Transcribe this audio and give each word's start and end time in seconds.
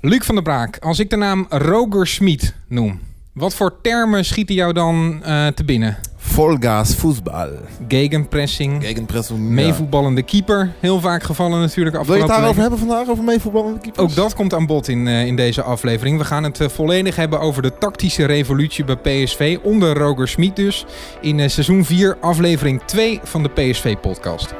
Luc 0.00 0.24
van 0.24 0.34
der 0.34 0.44
Braak, 0.44 0.78
als 0.78 0.98
ik 0.98 1.10
de 1.10 1.16
naam 1.16 1.46
Roger 1.48 2.06
Smit 2.06 2.54
noem, 2.68 3.00
wat 3.32 3.54
voor 3.54 3.80
termen 3.82 4.24
schieten 4.24 4.54
jou 4.54 4.72
dan 4.72 5.22
uh, 5.26 5.46
te 5.46 5.64
binnen? 5.64 5.98
Volgas 6.16 6.94
voetbal. 6.94 7.48
Gegenpressing. 7.88 8.84
Gegenpressing. 8.84 9.38
Meevoetballende 9.38 10.22
keeper. 10.22 10.72
Heel 10.80 11.00
vaak 11.00 11.22
gevallen 11.22 11.60
natuurlijk. 11.60 12.04
Wil 12.04 12.14
je 12.14 12.20
het 12.20 12.30
daarover 12.30 12.60
hebben 12.60 12.78
vandaag, 12.78 13.08
over 13.08 13.24
meevoetballende 13.24 13.78
keepers? 13.78 14.02
Ook 14.02 14.14
dat 14.14 14.34
komt 14.34 14.54
aan 14.54 14.66
bod 14.66 14.88
in, 14.88 15.06
uh, 15.06 15.26
in 15.26 15.36
deze 15.36 15.62
aflevering. 15.62 16.18
We 16.18 16.24
gaan 16.24 16.44
het 16.44 16.60
uh, 16.60 16.68
volledig 16.68 17.16
hebben 17.16 17.40
over 17.40 17.62
de 17.62 17.78
tactische 17.78 18.24
revolutie 18.24 18.84
bij 18.84 18.96
PSV. 18.96 19.58
Onder 19.62 19.96
Roger 19.96 20.28
Smit 20.28 20.56
dus. 20.56 20.86
In 21.20 21.38
uh, 21.38 21.48
seizoen 21.48 21.84
4, 21.84 22.16
aflevering 22.20 22.82
2 22.84 23.20
van 23.22 23.42
de 23.42 23.48
PSV-podcast. 23.48 24.54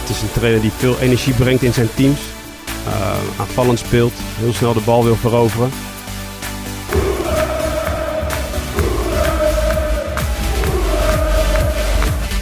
Het 0.00 0.16
is 0.16 0.22
een 0.22 0.32
trainer 0.32 0.60
die 0.60 0.72
veel 0.72 0.98
energie 0.98 1.34
brengt 1.34 1.62
in 1.62 1.72
zijn 1.72 1.88
teams. 1.94 2.20
Aanvallend 3.38 3.78
speelt. 3.78 4.12
Heel 4.38 4.52
snel 4.52 4.72
de 4.72 4.80
bal 4.80 5.04
wil 5.04 5.16
veroveren. 5.16 5.70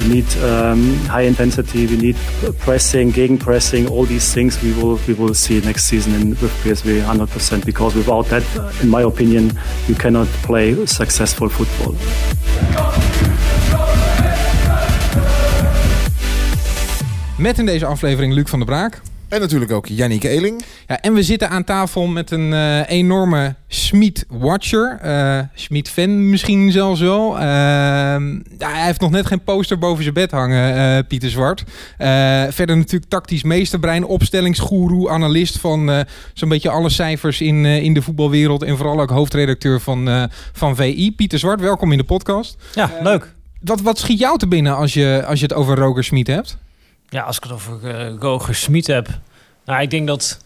We 0.07 0.13
need 0.15 0.37
um, 0.43 0.81
high 1.11 1.27
intensity. 1.27 1.87
We 1.87 1.97
need 1.97 2.17
pressing, 2.59 3.15
gegen 3.15 3.37
pressing. 3.37 3.89
All 3.89 4.07
these 4.07 4.33
things 4.33 4.61
we 4.61 4.73
will 4.75 4.99
we 5.07 5.15
will 5.15 5.35
see 5.35 5.61
next 5.61 5.85
season 5.87 6.15
in, 6.15 6.37
with 6.41 6.53
PSV 6.63 7.03
100%. 7.03 7.65
Because 7.65 7.97
without 7.97 8.27
that, 8.29 8.43
in 8.83 8.89
my 8.89 9.03
opinion, 9.03 9.51
you 9.87 9.97
cannot 9.97 10.29
play 10.43 10.87
successful 10.87 11.49
football. 11.49 11.95
Met 17.39 17.59
in 17.59 17.67
deze 17.67 17.87
aflevering 17.87 18.33
Luc 18.33 18.49
van 18.49 18.59
der 18.59 18.69
Braak. 18.69 19.01
En 19.29 19.41
natuurlijk 19.41 19.73
ook 19.73 19.87
Yannick 19.87 20.25
Eeling. 20.25 20.65
Ja, 20.87 21.01
en 21.01 21.15
we 21.15 21.23
zitten 21.23 21.51
aan 21.51 21.65
tafel 21.65 22.07
met 22.07 22.31
een 22.31 22.53
uh, 22.53 22.89
enorme 22.89 23.55
Schmid-watcher. 23.69 24.99
Uh, 25.05 25.39
Schmid-fan 25.55 26.31
misschien 26.31 26.73
zelfs 26.73 27.01
wel. 27.01 27.35
Uh, 27.35 27.43
ja, 27.43 28.71
hij 28.73 28.85
heeft 28.85 29.01
nog 29.01 29.11
net 29.11 29.27
geen 29.27 29.45
poster 29.45 29.79
boven 29.79 30.03
zijn 30.03 30.15
bed 30.15 30.31
hangen, 30.31 31.07
Pieter 31.07 31.31
Zwart. 31.31 31.65
verder 32.51 32.77
natuurlijk 32.77 33.11
tactisch 33.11 33.43
meesterbrein, 33.43 34.05
opstellingsgoeroe, 34.05 35.11
analist 35.11 35.59
van 35.59 36.05
zo'n 36.35 36.49
beetje 36.49 36.71
alle 36.71 36.91
cijfers 36.91 37.41
in, 37.41 37.65
in 37.65 37.95
de 37.95 38.03
voetbalwereld. 38.03 38.63
En 38.63 38.77
vooral 38.77 39.01
ook 39.01 39.11
hoofdredacteur 39.11 39.81
van, 39.81 40.29
van 40.53 40.77
VI. 40.77 41.13
Pieter 41.13 41.39
Zwart, 41.39 41.61
welkom 41.61 41.93
in 41.93 41.99
de 41.99 42.05
podcast. 42.05 42.57
Ja, 42.75 42.91
leuk. 43.03 43.35
Wat, 43.61 43.81
wat 43.81 43.99
schiet 43.99 44.19
jou 44.19 44.39
te 44.39 44.49
binnen 44.49 44.77
als 44.77 44.95
je, 44.95 45.25
als 45.27 45.39
je 45.39 45.47
het 45.47 45.55
over 45.55 45.77
Roger 45.77 46.05
Schmid 46.05 46.27
hebt? 46.27 46.59
Ja, 47.09 47.23
als 47.23 47.37
ik 47.37 47.43
het 47.43 47.53
over 47.53 48.09
Roger 48.19 48.55
Smit 48.55 48.87
heb. 48.87 49.09
Nou, 49.65 49.83
ik 49.83 49.91
denk 49.91 50.07
dat 50.07 50.45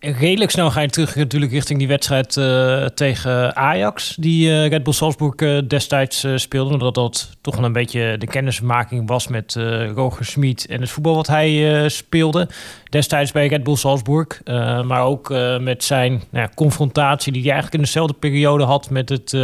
redelijk 0.00 0.50
snel 0.50 0.70
ga 0.70 0.80
je 0.80 0.88
terug 0.88 1.16
natuurlijk 1.16 1.52
richting 1.52 1.78
die 1.78 1.88
wedstrijd 1.88 2.36
uh, 2.36 2.84
tegen 2.84 3.56
Ajax. 3.56 4.16
Die 4.18 4.48
uh, 4.48 4.68
Red 4.68 4.82
Bull 4.82 4.92
Salzburg 4.92 5.40
uh, 5.40 5.58
destijds 5.68 6.26
speelde. 6.34 6.72
Omdat 6.72 6.94
dat 6.94 7.36
toch 7.40 7.56
een 7.56 7.72
beetje 7.72 8.18
de 8.18 8.26
kennismaking 8.26 9.08
was 9.08 9.28
met 9.28 9.54
Roger 9.94 10.24
Smit 10.24 10.66
en 10.66 10.80
het 10.80 10.90
voetbal 10.90 11.14
wat 11.14 11.26
hij 11.26 11.88
speelde 11.88 12.48
destijds 12.90 13.32
bij 13.32 13.46
Red 13.46 13.64
Bull 13.64 13.76
Salzburg. 13.76 14.40
Maar 14.84 15.02
ook 15.02 15.28
met 15.60 15.84
zijn 15.84 16.22
nou 16.30 16.48
confrontatie 16.54 17.32
die 17.32 17.42
hij 17.42 17.50
eigenlijk 17.50 17.80
in 17.80 17.86
dezelfde 17.86 18.14
periode 18.14 18.64
had 18.64 18.90
met 18.90 19.08
het 19.08 19.36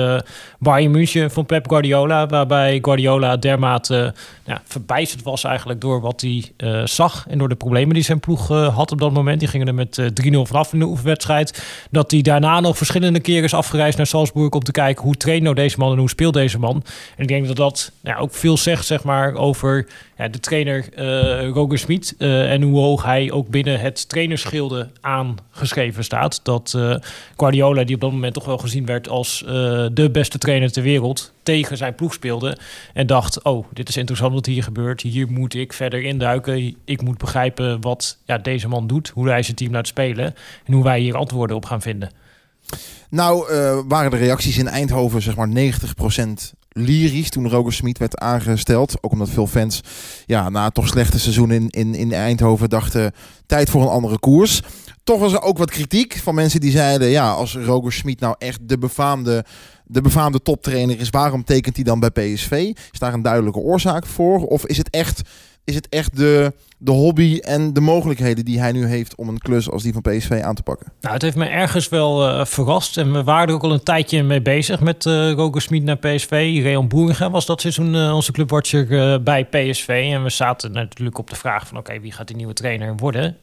Bayern 0.59 0.91
München 0.91 1.31
van 1.31 1.47
Pep 1.47 1.69
Guardiola. 1.69 2.27
Waarbij 2.27 2.79
Guardiola 2.83 3.37
dermate 3.37 4.15
ja, 4.45 4.63
verbijsterd 4.65 5.23
was 5.23 5.45
eigenlijk 5.45 5.81
door 5.81 6.01
wat 6.01 6.21
hij 6.21 6.53
zag 6.85 7.27
en 7.29 7.39
door 7.39 7.49
de 7.49 7.55
problemen 7.55 7.95
die 7.95 8.05
zijn 8.05 8.21
ploeg 8.21 8.49
had 8.49 8.93
op 8.93 8.99
dat 8.99 9.13
moment. 9.13 9.39
Die 9.39 9.49
gingen 9.49 9.67
er 9.67 9.75
met 9.75 10.01
3-0 10.01 10.42
vanaf 10.47 10.73
in 10.73 10.79
de 10.79 10.85
oefenwedstrijd. 10.85 11.63
Dat 11.91 12.11
hij 12.11 12.23
daarna 12.23 12.61
nog 12.61 12.77
verschillende 12.77 13.21
keren 13.21 13.45
is 13.45 13.55
afgereisd 13.55 13.97
naar 13.97 14.07
Salzburg 14.07 14.51
om 14.51 14.63
te 14.63 14.73
kijken 14.73 15.05
hoe 15.05 15.17
traint 15.17 15.43
nou 15.43 15.55
deze 15.55 15.79
man 15.79 15.93
en 15.93 15.99
hoe 15.99 16.09
speelt 16.09 16.35
deze 16.35 16.59
man. 16.59 16.83
En 17.17 17.23
ik 17.23 17.29
denk 17.29 17.47
dat 17.47 17.57
dat 17.57 17.93
ook 18.19 18.35
veel 18.35 18.57
zegt 18.57 18.87
zeg 18.87 19.05
maar, 19.05 19.35
over 19.35 19.87
de 20.31 20.41
trainer 20.41 20.85
Roger 21.53 21.79
Smit 21.79 22.15
en 22.19 22.63
hoe 22.63 22.79
hoog 22.79 23.03
hij 23.03 23.31
ook 23.31 23.49
binnen 23.49 23.81
het 23.81 24.09
trainerschilde 24.09 24.89
aangeschreven 25.01 26.05
staat. 26.05 26.41
Dat 26.43 26.73
uh, 26.77 26.97
Guardiola, 27.37 27.85
die 27.85 27.95
op 27.95 28.01
dat 28.01 28.13
moment 28.13 28.35
toch 28.35 28.45
wel 28.45 28.59
gezien 28.59 28.87
werd 28.87 29.09
als 29.09 29.43
uh, 29.43 29.51
de 29.93 30.09
beste 30.13 30.39
trainer 30.39 30.73
ter 30.73 30.83
wereld, 30.83 31.33
tegen 31.43 31.77
zijn 31.77 31.95
ploeg 31.95 32.13
speelde. 32.13 32.59
En 32.95 33.07
dacht, 33.07 33.43
oh, 33.43 33.67
dit 33.73 33.89
is 33.89 33.97
interessant 33.97 34.33
wat 34.33 34.47
hier 34.47 34.63
gebeurt. 34.63 35.01
Hier 35.01 35.31
moet 35.31 35.55
ik 35.55 35.73
verder 35.73 36.03
induiken. 36.03 36.77
Ik 36.85 37.03
moet 37.03 37.19
begrijpen 37.19 37.81
wat 37.81 38.19
ja, 38.25 38.39
deze 38.39 38.69
man 38.69 38.87
doet, 38.87 39.09
hoe 39.09 39.29
hij 39.29 39.43
zijn 39.43 39.57
team 39.57 39.73
laat 39.73 39.87
spelen 39.87 40.35
en 40.65 40.73
hoe 40.73 40.85
wij 40.85 41.01
hier 41.01 41.17
antwoorden 41.17 41.57
op 41.57 41.65
gaan 41.65 41.83
vinden. 41.83 42.11
Nou, 43.09 43.53
uh, 43.53 43.79
waren 43.89 44.11
de 44.11 44.17
reacties 44.17 44.59
in 44.59 44.69
Eindhoven 44.69 45.23
zeg 45.23 45.37
maar 45.37 45.49
90% 45.49 45.53
lyrisch 46.73 47.31
toen 47.31 47.49
Roger 47.49 47.73
Smit 47.73 47.99
werd 47.99 48.19
aangesteld. 48.19 48.95
Ook 49.01 49.13
omdat 49.13 49.29
veel 49.29 49.47
fans 49.47 49.81
ja, 50.27 50.49
na 50.49 50.65
het 50.65 50.75
toch 50.75 50.89
slechte 50.89 51.19
seizoen 51.19 51.51
in, 51.51 51.69
in, 51.71 51.95
in 51.95 52.13
Eindhoven 52.13 52.69
dachten... 52.69 53.13
tijd 53.47 53.71
voor 53.71 53.83
een 53.83 53.89
andere 53.89 54.19
koers. 54.19 54.63
Toch 55.05 55.21
was 55.21 55.33
er 55.33 55.43
ook 55.43 55.59
wat 55.59 55.71
kritiek 55.71 56.17
van 56.23 56.35
mensen 56.35 56.61
die 56.61 56.71
zeiden... 56.71 57.09
ja, 57.09 57.31
als 57.31 57.57
Roger 57.57 57.93
Smit 57.93 58.21
nou 58.21 58.35
echt 58.39 58.59
de 58.63 58.79
befaamde, 58.79 59.45
de 59.85 60.01
befaamde 60.01 60.43
toptrainer 60.43 61.01
is... 61.01 61.11
waarom 61.11 61.45
tekent 61.45 61.77
hij 61.77 61.85
dan 61.85 62.01
bij 62.01 62.11
PSV? 62.11 62.73
Is 62.91 62.99
daar 62.99 63.15
een 63.15 63.23
duidelijke 63.23 63.59
oorzaak 63.59 64.07
voor? 64.07 64.47
Of 64.47 64.67
is 64.67 64.77
het 64.77 64.91
echt, 64.91 65.23
is 65.65 65.75
het 65.75 65.89
echt 65.89 66.17
de 66.17 66.53
de 66.85 66.91
hobby 66.91 67.39
en 67.39 67.73
de 67.73 67.81
mogelijkheden 67.81 68.45
die 68.45 68.61
hij 68.61 68.73
nu 68.73 68.87
heeft 68.87 69.15
om 69.15 69.29
een 69.29 69.39
klus 69.39 69.71
als 69.71 69.83
die 69.83 69.93
van 69.93 70.03
PSV 70.03 70.41
aan 70.45 70.55
te 70.55 70.63
pakken? 70.63 70.93
Nou, 71.01 71.15
het 71.15 71.23
heeft 71.23 71.37
me 71.37 71.47
ergens 71.47 71.89
wel 71.89 72.29
uh, 72.29 72.45
verrast. 72.45 72.97
En 72.97 73.13
we 73.13 73.25
waren 73.25 73.49
er 73.49 73.55
ook 73.55 73.63
al 73.63 73.73
een 73.73 73.83
tijdje 73.83 74.23
mee 74.23 74.43
bezig 74.43 74.81
met 74.81 75.05
uh, 75.05 75.33
Roger 75.33 75.61
Smit 75.61 75.83
naar 75.83 75.97
PSV. 75.97 76.61
Reon 76.63 76.89
Boeringen 76.89 77.31
was 77.31 77.47
dat 77.47 77.61
seizoen 77.61 77.95
uh, 77.95 78.15
onze 78.15 78.33
clubwatcher 78.33 79.23
bij 79.23 79.45
PSV. 79.45 80.09
En 80.13 80.23
we 80.23 80.31
zaten 80.31 80.73
natuurlijk 80.73 81.19
op 81.19 81.31
de 81.31 81.37
vraag 81.37 81.67
van 81.67 81.77
oké, 81.77 82.01
wie 82.01 82.13
gaat 82.13 82.27
die 82.27 82.37
nieuwe 82.37 82.53
trainer 82.53 82.97
worden? 82.97 83.37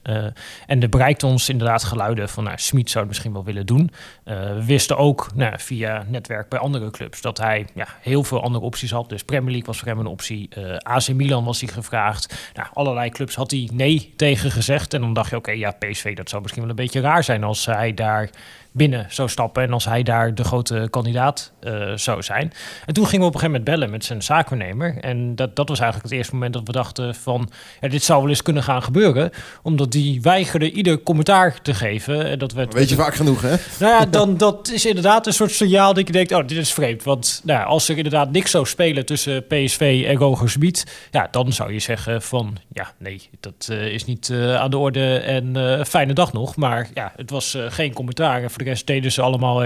en 0.66 0.82
er 0.82 0.90
bereikte 0.90 1.26
ons 1.26 1.50
inderdaad 1.50 1.84
geluiden 1.84 2.30
van 2.30 2.44
nou, 2.44 2.58
Smit 2.58 2.90
zou 2.90 3.00
het 3.00 3.08
misschien 3.08 3.34
wel 3.34 3.44
willen 3.44 3.66
doen. 3.66 3.92
we 4.24 4.64
wisten 4.66 4.98
ook 4.98 5.30
nou, 5.36 5.54
via 5.58 6.06
netwerk 6.08 6.50
bij 6.50 6.60
andere 6.60 6.92
clubs 6.92 7.22
dat 7.22 7.38
hij 7.38 7.68
ja, 7.76 7.88
heel 8.02 8.24
veel 8.24 8.44
andere 8.44 8.66
opties 8.66 8.92
had. 8.92 9.10
Dus 9.10 9.24
Premier 9.24 9.50
League 9.50 9.68
was 9.68 9.80
voor 9.80 9.88
hem 9.88 10.00
een 10.00 10.06
optie. 10.06 10.50
AC 10.78 11.08
Milan 11.14 11.44
was 11.44 11.62
hij 11.62 11.70
gevraagd. 11.70 12.52
Nou, 12.54 12.68
allerlei 12.74 13.10
clubs 13.10 13.29
had 13.36 13.52
hij 13.52 13.70
nee 13.74 14.14
tegen 14.16 14.52
gezegd. 14.52 14.94
En 14.94 15.02
dan 15.02 15.14
dacht 15.14 15.30
je, 15.30 15.36
oké, 15.36 15.52
ja, 15.52 15.72
PSV, 15.72 16.16
dat 16.16 16.30
zou 16.30 16.42
misschien 16.42 16.62
wel 16.62 16.72
een 16.72 16.78
beetje 16.78 17.02
raar 17.02 17.24
zijn 17.24 17.44
als 17.44 17.66
hij 17.66 17.94
daar 17.94 18.30
binnen 18.72 19.06
zou 19.10 19.30
stappen 19.30 19.64
en 19.64 19.74
als 19.74 19.86
hij 19.86 20.04
daar 20.04 20.36
de 20.36 20.44
grote 20.44 20.88
kandidaat 20.90 21.52
uh, 21.64 21.92
zou 21.96 22.24
zijn. 22.24 22.54
En 22.86 22.94
toen 22.94 23.08
gingen 23.08 23.22
we 23.22 23.28
op 23.28 23.34
een 23.34 23.40
gegeven 23.40 23.62
moment 23.62 23.64
bellen 23.64 23.90
met 23.90 24.06
zijn 24.06 24.22
zaakwaarnemer. 24.22 24.98
En 25.02 25.36
dat, 25.36 25.56
dat 25.56 25.70
was 25.70 25.80
eigenlijk 25.80 26.10
het 26.10 26.18
eerste 26.18 26.34
moment 26.34 26.54
dat 26.54 26.64
we 26.66 26.72
dachten 26.72 27.16
van... 27.16 27.50
Ja, 27.82 27.88
dit 27.88 28.04
zou 28.04 28.20
wel 28.22 28.30
eens 28.30 28.42
kunnen 28.42 28.64
gaan 28.64 28.84
gebeuren. 28.84 29.32
Omdat 29.64 29.92
die 29.92 30.22
weigerde 30.22 30.72
ieder 30.72 31.04
commentaar 31.04 31.62
te 31.62 31.74
geven. 31.74 32.26
En 32.26 32.40
dat 32.40 32.54
werd, 32.54 32.74
Weet 32.74 32.90
je 32.90 32.96
vaak 32.96 33.16
genoeg, 33.16 33.42
hè? 33.42 33.56
Nou 33.80 33.94
ja, 33.94 34.06
dan, 34.06 34.38
dat 34.38 34.70
is 34.72 34.86
inderdaad 34.86 35.28
een 35.28 35.34
soort 35.34 35.52
signaal 35.52 35.94
dat 35.94 36.08
je 36.08 36.14
denkt... 36.14 36.32
oh, 36.32 36.48
dit 36.48 36.58
is 36.58 36.74
vreemd. 36.74 37.04
Want 37.04 37.42
nou, 37.44 37.66
als 37.66 37.90
er 37.90 37.98
inderdaad 37.98 38.32
niks 38.32 38.52
zou 38.52 38.66
spelen 38.66 39.06
tussen 39.06 39.48
PSV 39.48 40.04
en 40.08 40.16
Roger 40.16 40.50
Smit... 40.50 41.08
ja, 41.12 41.28
dan 41.32 41.54
zou 41.54 41.74
je 41.74 41.80
zeggen 41.80 42.22
van... 42.22 42.58
ja, 42.74 42.92
nee, 42.98 43.30
dat 43.40 43.68
uh, 43.72 43.86
is 43.86 44.06
niet 44.06 44.30
uh, 44.30 44.56
aan 44.56 44.70
de 44.70 44.78
orde 44.78 45.18
en 45.18 45.86
fijne 45.86 46.14
dag 46.14 46.34
nog. 46.34 46.56
Maar 46.56 46.90
ja, 46.94 47.14
het 47.16 47.30
was 47.30 47.58
geen 47.70 47.94
commentaar. 47.94 48.50
De 48.60 48.66
rest 48.66 48.88
deden 48.88 49.12
ze 49.12 49.22
allemaal 49.22 49.64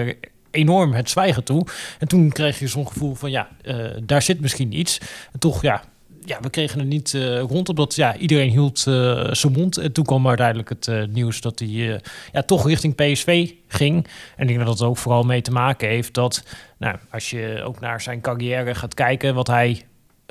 enorm 0.52 0.94
het 0.94 1.10
zwijgen 1.10 1.44
toe. 1.44 1.66
En 2.00 2.08
toen 2.08 2.32
kreeg 2.32 2.60
je 2.60 2.68
zo'n 2.68 2.88
gevoel 2.88 3.16
van 3.16 3.32
ja, 3.32 3.48
uh, 3.64 3.86
daar 4.04 4.22
zit 4.22 4.42
misschien 4.42 4.80
iets. 4.80 4.98
En 5.32 5.40
toch 5.40 5.62
ja, 5.62 5.84
ja, 6.26 6.40
we 6.42 6.50
kregen 6.50 6.80
er 6.80 6.86
niet 6.86 7.14
uh, 7.14 7.40
rond, 7.40 7.70
omdat 7.70 7.96
ja, 7.96 8.18
iedereen 8.18 8.50
hield 8.50 8.86
uh, 8.88 9.28
zijn 9.32 9.54
mond. 9.54 9.78
En 9.78 9.92
toen 9.92 10.06
kwam 10.06 10.28
uiteindelijk 10.28 10.70
het 10.70 11.14
nieuws 11.14 11.42
dat 11.42 11.60
hij 11.60 12.02
ja, 12.32 12.42
toch 12.46 12.68
richting 12.68 12.96
PSV 12.96 13.52
ging. 13.68 14.08
En 14.36 14.42
ik 14.42 14.48
denk 14.48 14.68
dat 14.68 14.78
dat 14.78 14.88
ook 14.88 14.98
vooral 14.98 15.24
mee 15.24 15.42
te 15.42 15.52
maken 15.52 15.88
heeft 15.88 16.14
dat, 16.14 16.44
nou, 16.78 16.98
als 17.12 17.30
je 17.30 17.62
ook 17.66 17.80
naar 17.80 18.02
zijn 18.02 18.22
carrière 18.22 18.76
gaat 18.76 18.94
kijken, 18.94 19.36
wat 19.36 19.48
hij 19.48 19.84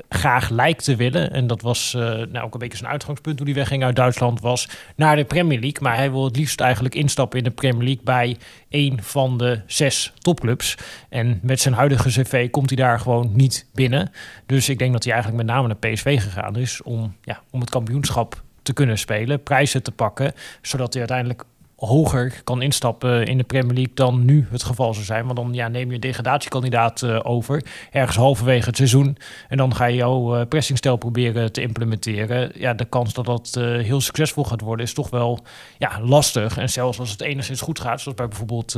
graag 0.09 0.49
lijkt 0.49 0.85
te 0.85 0.97
willen. 0.97 1.33
En 1.33 1.47
dat 1.47 1.63
was 1.63 1.95
uh, 1.97 2.03
nou, 2.03 2.41
ook 2.41 2.53
een 2.53 2.59
beetje 2.59 2.79
zijn 2.79 2.91
uitgangspunt 2.91 3.37
toen 3.37 3.47
hij 3.47 3.55
wegging 3.55 3.85
uit 3.85 3.97
Duitsland, 3.97 4.41
was 4.41 4.69
naar 4.97 5.17
de 5.17 5.25
Premier 5.25 5.61
League. 5.61 5.83
Maar 5.83 5.97
hij 5.97 6.11
wil 6.11 6.25
het 6.25 6.37
liefst 6.37 6.61
eigenlijk 6.61 6.95
instappen 6.95 7.39
in 7.39 7.45
de 7.45 7.51
Premier 7.51 7.85
League 7.85 8.05
bij 8.05 8.37
een 8.69 9.03
van 9.03 9.39
de 9.39 9.61
zes 9.67 10.13
topclubs. 10.19 10.77
En 11.09 11.41
met 11.43 11.61
zijn 11.61 11.75
huidige 11.75 12.09
cv 12.09 12.51
komt 12.51 12.71
hij 12.71 12.79
daar 12.79 13.01
gewoon 13.01 13.31
niet 13.35 13.67
binnen. 13.75 14.11
Dus 14.47 14.69
ik 14.69 14.79
denk 14.79 14.93
dat 14.93 15.05
hij 15.05 15.13
eigenlijk 15.13 15.45
met 15.45 15.55
name 15.55 15.69
naar 15.69 15.93
PSV 15.93 16.23
gegaan 16.23 16.57
is 16.57 16.83
om, 16.83 17.17
ja, 17.23 17.43
om 17.51 17.61
het 17.61 17.71
kampioenschap 17.71 18.43
te 18.63 18.73
kunnen 18.73 18.99
spelen, 18.99 19.43
prijzen 19.43 19.83
te 19.83 19.93
pakken, 19.93 20.33
zodat 20.63 20.93
hij 20.93 20.99
uiteindelijk 20.99 21.45
hoger 21.87 22.41
kan 22.45 22.63
instappen 22.63 23.27
in 23.27 23.39
de 23.39 23.45
Premier 23.45 23.75
League 23.75 23.95
dan 23.95 24.25
nu 24.25 24.47
het 24.51 24.63
geval 24.63 24.95
zou 24.95 25.05
zijn. 25.05 25.25
Want 25.25 25.37
dan 25.37 25.55
ja, 25.55 25.69
neem 25.69 25.89
je 25.89 25.95
een 25.95 26.01
degradatiekandidaat 26.01 27.03
uh, 27.03 27.21
over, 27.23 27.65
ergens 27.91 28.17
halverwege 28.17 28.67
het 28.67 28.77
seizoen. 28.77 29.17
En 29.49 29.57
dan 29.57 29.75
ga 29.75 29.85
je 29.85 29.97
jouw 29.97 30.37
uh, 30.37 30.47
pressingstijl 30.49 30.97
proberen 30.97 31.53
te 31.53 31.61
implementeren. 31.61 32.53
Ja, 32.55 32.75
de 32.75 32.85
kans 32.85 33.15
dat 33.15 33.25
dat 33.25 33.55
uh, 33.59 33.65
heel 33.65 34.01
succesvol 34.01 34.45
gaat 34.45 34.61
worden 34.61 34.87
is 34.87 34.95
toch 34.95 35.11
wel 35.11 35.41
ja, 35.79 36.01
lastig. 36.03 36.59
En 36.59 36.69
zelfs 36.69 36.99
als 36.99 37.11
het 37.11 37.21
enigszins 37.21 37.61
goed 37.61 37.81
gaat, 37.81 38.01
zoals 38.01 38.17
bij 38.17 38.29
bijvoorbeeld 38.29 38.77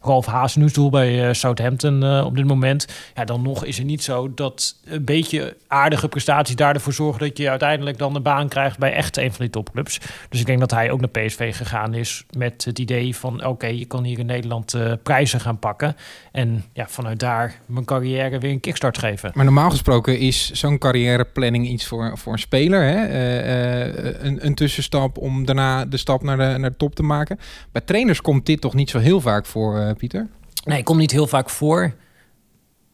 Ralf 0.00 0.26
Hazenhuisdoel 0.26 0.90
bij 0.90 1.34
Southampton 1.34 2.24
op 2.24 2.36
dit 2.36 2.46
moment. 2.46 2.86
Ja, 3.14 3.24
dan 3.24 3.42
nog 3.42 3.64
is 3.64 3.76
het 3.76 3.86
niet 3.86 4.02
zo 4.02 4.34
dat 4.34 4.76
een 4.84 5.04
beetje 5.04 5.56
aardige 5.68 6.08
prestaties 6.08 6.56
daarvoor 6.56 6.92
zorgen 6.92 7.20
dat 7.20 7.38
je 7.38 7.50
uiteindelijk 7.50 7.98
dan 7.98 8.12
de 8.12 8.20
baan 8.20 8.48
krijgt 8.48 8.78
bij 8.78 8.92
echt 8.92 9.16
een 9.16 9.30
van 9.30 9.40
die 9.40 9.50
topclubs. 9.50 10.00
Dus 10.28 10.40
ik 10.40 10.46
denk 10.46 10.60
dat 10.60 10.70
hij 10.70 10.90
ook 10.90 11.00
naar 11.00 11.24
PSV 11.24 11.56
gegaan 11.56 11.94
is 11.94 12.24
met 12.40 12.64
het 12.64 12.78
idee 12.78 13.16
van 13.16 13.46
oké, 13.46 13.66
je 13.66 13.84
kan 13.84 14.04
hier 14.04 14.18
in 14.18 14.26
Nederland 14.26 14.74
uh, 14.74 14.92
prijzen 15.02 15.40
gaan 15.40 15.58
pakken. 15.58 15.96
En 16.32 16.64
ja, 16.72 16.86
vanuit 16.88 17.20
daar 17.20 17.60
mijn 17.66 17.84
carrière 17.84 18.38
weer 18.38 18.50
een 18.50 18.60
kickstart 18.60 18.98
geven. 18.98 19.30
Maar 19.34 19.44
normaal 19.44 19.70
gesproken 19.70 20.18
is 20.18 20.50
zo'n 20.50 20.78
carrièreplanning 20.78 21.68
iets 21.68 21.86
voor, 21.86 22.18
voor 22.18 22.32
een 22.32 22.38
speler. 22.38 22.82
Hè? 22.82 23.08
Uh, 23.08 23.86
uh, 23.86 24.14
een, 24.22 24.46
een, 24.46 24.54
tussenstap 24.54 25.18
om 25.18 25.44
daarna 25.44 25.84
de 25.84 25.96
stap 25.96 26.22
naar 26.22 26.36
de, 26.36 26.58
naar 26.58 26.70
de 26.70 26.76
top 26.76 26.94
te 26.94 27.02
maken. 27.02 27.38
Bij 27.72 27.82
trainers 27.82 28.20
komt 28.20 28.46
dit 28.46 28.60
toch 28.60 28.74
niet 28.74 28.90
zo 28.90 28.98
heel 28.98 29.20
vaak 29.20 29.46
voor, 29.46 29.94
Pieter? 29.94 30.28
Nee, 30.64 30.82
komt 30.82 30.98
niet 30.98 31.10
heel 31.10 31.26
vaak 31.26 31.50
voor. 31.50 31.94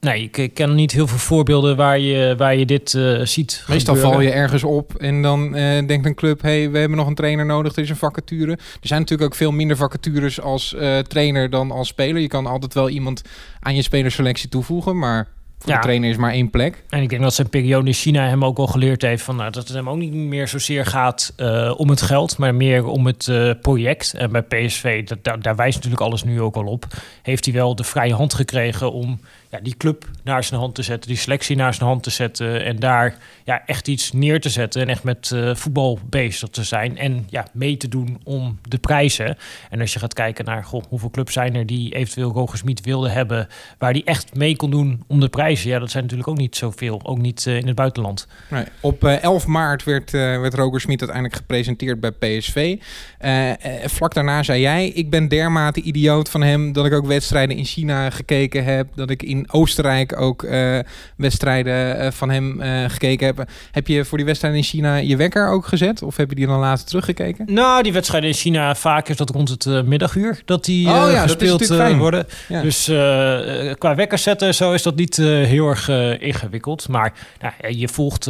Nee, 0.06 0.30
ik 0.32 0.54
ken 0.54 0.74
niet 0.74 0.92
heel 0.92 1.06
veel 1.06 1.18
voorbeelden 1.18 1.76
waar 1.76 1.98
je, 1.98 2.34
waar 2.36 2.56
je 2.56 2.66
dit 2.66 2.92
uh, 2.92 3.20
ziet. 3.24 3.64
Meestal 3.68 3.96
val 3.96 4.20
je 4.20 4.30
ergens 4.30 4.64
op 4.64 4.94
en 4.94 5.22
dan 5.22 5.56
uh, 5.56 5.86
denkt 5.86 6.06
een 6.06 6.14
club: 6.14 6.42
hey, 6.42 6.70
we 6.70 6.78
hebben 6.78 6.98
nog 6.98 7.06
een 7.06 7.14
trainer 7.14 7.46
nodig. 7.46 7.76
Er 7.76 7.82
is 7.82 7.90
een 7.90 7.96
vacature. 7.96 8.52
Er 8.52 8.58
zijn 8.80 9.00
natuurlijk 9.00 9.30
ook 9.30 9.36
veel 9.36 9.52
minder 9.52 9.76
vacatures 9.76 10.40
als 10.40 10.74
uh, 10.78 10.98
trainer 10.98 11.50
dan 11.50 11.70
als 11.70 11.88
speler. 11.88 12.22
Je 12.22 12.28
kan 12.28 12.46
altijd 12.46 12.74
wel 12.74 12.88
iemand 12.88 13.22
aan 13.60 13.74
je 13.74 13.82
spelerselectie 13.82 14.48
toevoegen, 14.48 14.98
maar 14.98 15.28
voor 15.58 15.70
ja. 15.70 15.76
de 15.76 15.82
trainer 15.82 16.10
is 16.10 16.16
maar 16.16 16.32
één 16.32 16.50
plek. 16.50 16.84
En 16.88 17.02
ik 17.02 17.08
denk 17.08 17.22
dat 17.22 17.34
zijn 17.34 17.48
periode 17.48 17.86
in 17.86 17.92
China 17.92 18.28
hem 18.28 18.44
ook 18.44 18.58
al 18.58 18.66
geleerd 18.66 19.02
heeft 19.02 19.22
van 19.22 19.36
nou, 19.36 19.50
dat 19.50 19.66
het 19.66 19.76
hem 19.76 19.88
ook 19.88 19.96
niet 19.96 20.12
meer 20.12 20.48
zozeer 20.48 20.86
gaat 20.86 21.32
uh, 21.36 21.74
om 21.76 21.88
het 21.88 22.02
geld, 22.02 22.38
maar 22.38 22.54
meer 22.54 22.86
om 22.86 23.06
het 23.06 23.26
uh, 23.26 23.50
project. 23.60 24.14
En 24.14 24.32
bij 24.32 24.42
PSV, 24.42 25.04
dat, 25.06 25.18
daar, 25.22 25.40
daar 25.40 25.56
wijst 25.56 25.74
natuurlijk 25.74 26.02
alles 26.02 26.24
nu 26.24 26.40
ook 26.40 26.56
al 26.56 26.66
op, 26.66 26.86
heeft 27.22 27.44
hij 27.44 27.54
wel 27.54 27.74
de 27.74 27.84
vrije 27.84 28.14
hand 28.14 28.34
gekregen 28.34 28.92
om 28.92 29.20
ja, 29.50 29.58
die 29.62 29.76
club 29.76 30.08
naar 30.24 30.44
zijn 30.44 30.60
hand 30.60 30.74
te 30.74 30.82
zetten, 30.82 31.08
die 31.08 31.18
selectie 31.18 31.56
naar 31.56 31.74
zijn 31.74 31.88
hand 31.88 32.02
te 32.02 32.10
zetten 32.10 32.64
en 32.64 32.78
daar 32.78 33.16
ja, 33.44 33.62
echt 33.66 33.88
iets 33.88 34.12
neer 34.12 34.40
te 34.40 34.48
zetten 34.48 34.82
en 34.82 34.88
echt 34.88 35.04
met 35.04 35.30
uh, 35.34 35.54
voetbal 35.54 35.98
bezig 36.08 36.48
te 36.48 36.64
zijn 36.64 36.98
en 36.98 37.26
ja, 37.30 37.46
mee 37.52 37.76
te 37.76 37.88
doen 37.88 38.20
om 38.24 38.58
de 38.62 38.78
prijzen. 38.78 39.36
En 39.70 39.80
als 39.80 39.92
je 39.92 39.98
gaat 39.98 40.14
kijken 40.14 40.44
naar 40.44 40.64
goh, 40.64 40.84
hoeveel 40.88 41.10
clubs 41.10 41.32
zijn 41.32 41.54
er 41.54 41.66
die 41.66 41.94
eventueel 41.94 42.32
Roger 42.32 42.58
Smit 42.58 42.80
wilden 42.80 43.12
hebben, 43.12 43.48
waar 43.78 43.92
die 43.92 44.04
echt 44.04 44.34
mee 44.34 44.56
kon 44.56 44.70
doen 44.70 45.04
om 45.06 45.20
de 45.20 45.28
prijzen, 45.28 45.70
ja, 45.70 45.78
dat 45.78 45.90
zijn 45.90 46.02
natuurlijk 46.02 46.30
ook 46.30 46.38
niet 46.38 46.56
zoveel, 46.56 47.00
ook 47.02 47.18
niet 47.18 47.44
uh, 47.46 47.56
in 47.56 47.66
het 47.66 47.76
buitenland. 47.76 48.26
Nee, 48.50 48.64
op 48.80 49.04
uh, 49.04 49.22
11 49.22 49.46
maart 49.46 49.84
werd, 49.84 50.10
werd 50.10 50.54
Roger 50.54 50.80
Smit 50.80 51.00
uiteindelijk 51.00 51.38
gepresenteerd 51.38 52.00
bij 52.00 52.10
PSV. 52.10 52.76
vlak 53.84 54.14
daarna 54.14 54.42
zei 54.42 54.60
jij, 54.60 54.88
ik 54.88 55.10
ben 55.10 55.28
dermate 55.28 55.80
idioot 55.80 56.30
van 56.30 56.42
hem 56.42 56.72
dat 56.72 56.86
ik 56.86 56.92
ook 56.92 57.06
wedstrijden 57.06 57.56
in 57.56 57.64
China 57.64 58.10
gekeken 58.10 58.64
heb, 58.64 58.88
dat 58.94 59.10
ik 59.10 59.22
Oostenrijk 59.50 60.20
ook 60.20 60.42
uh, 60.42 60.78
wedstrijden 61.16 62.04
uh, 62.04 62.10
van 62.10 62.30
hem 62.30 62.62
uh, 62.62 62.84
gekeken 62.88 63.26
heb. 63.26 63.48
Heb 63.70 63.86
je 63.86 64.04
voor 64.04 64.18
die 64.18 64.26
wedstrijden 64.26 64.60
in 64.60 64.66
China 64.66 64.96
je 64.96 65.16
wekker 65.16 65.48
ook 65.48 65.66
gezet? 65.66 66.02
Of 66.02 66.16
heb 66.16 66.28
je 66.28 66.34
die 66.34 66.46
dan 66.46 66.58
later 66.58 66.86
teruggekeken? 66.86 67.44
Nou, 67.48 67.82
die 67.82 67.92
wedstrijden 67.92 68.28
in 68.28 68.34
China 68.34 68.74
vaak 68.74 69.08
is 69.08 69.16
dat 69.16 69.30
rond 69.30 69.48
het 69.48 69.86
middaguur 69.86 70.42
dat 70.44 70.64
die 70.64 70.88
oh, 70.88 71.10
ja, 71.10 71.22
gespeeld 71.22 71.68
worden. 71.96 72.26
Ja. 72.48 72.62
Dus 72.62 72.84
qua 73.78 73.94
wekker 73.94 74.18
zetten 74.18 74.54
zo 74.54 74.72
is 74.72 74.82
dat 74.82 74.96
niet 74.96 75.16
heel 75.16 75.68
erg 75.68 75.88
ingewikkeld. 76.20 76.88
Maar 76.88 77.12
nou, 77.40 77.74
je 77.74 77.88
volgt 77.88 78.24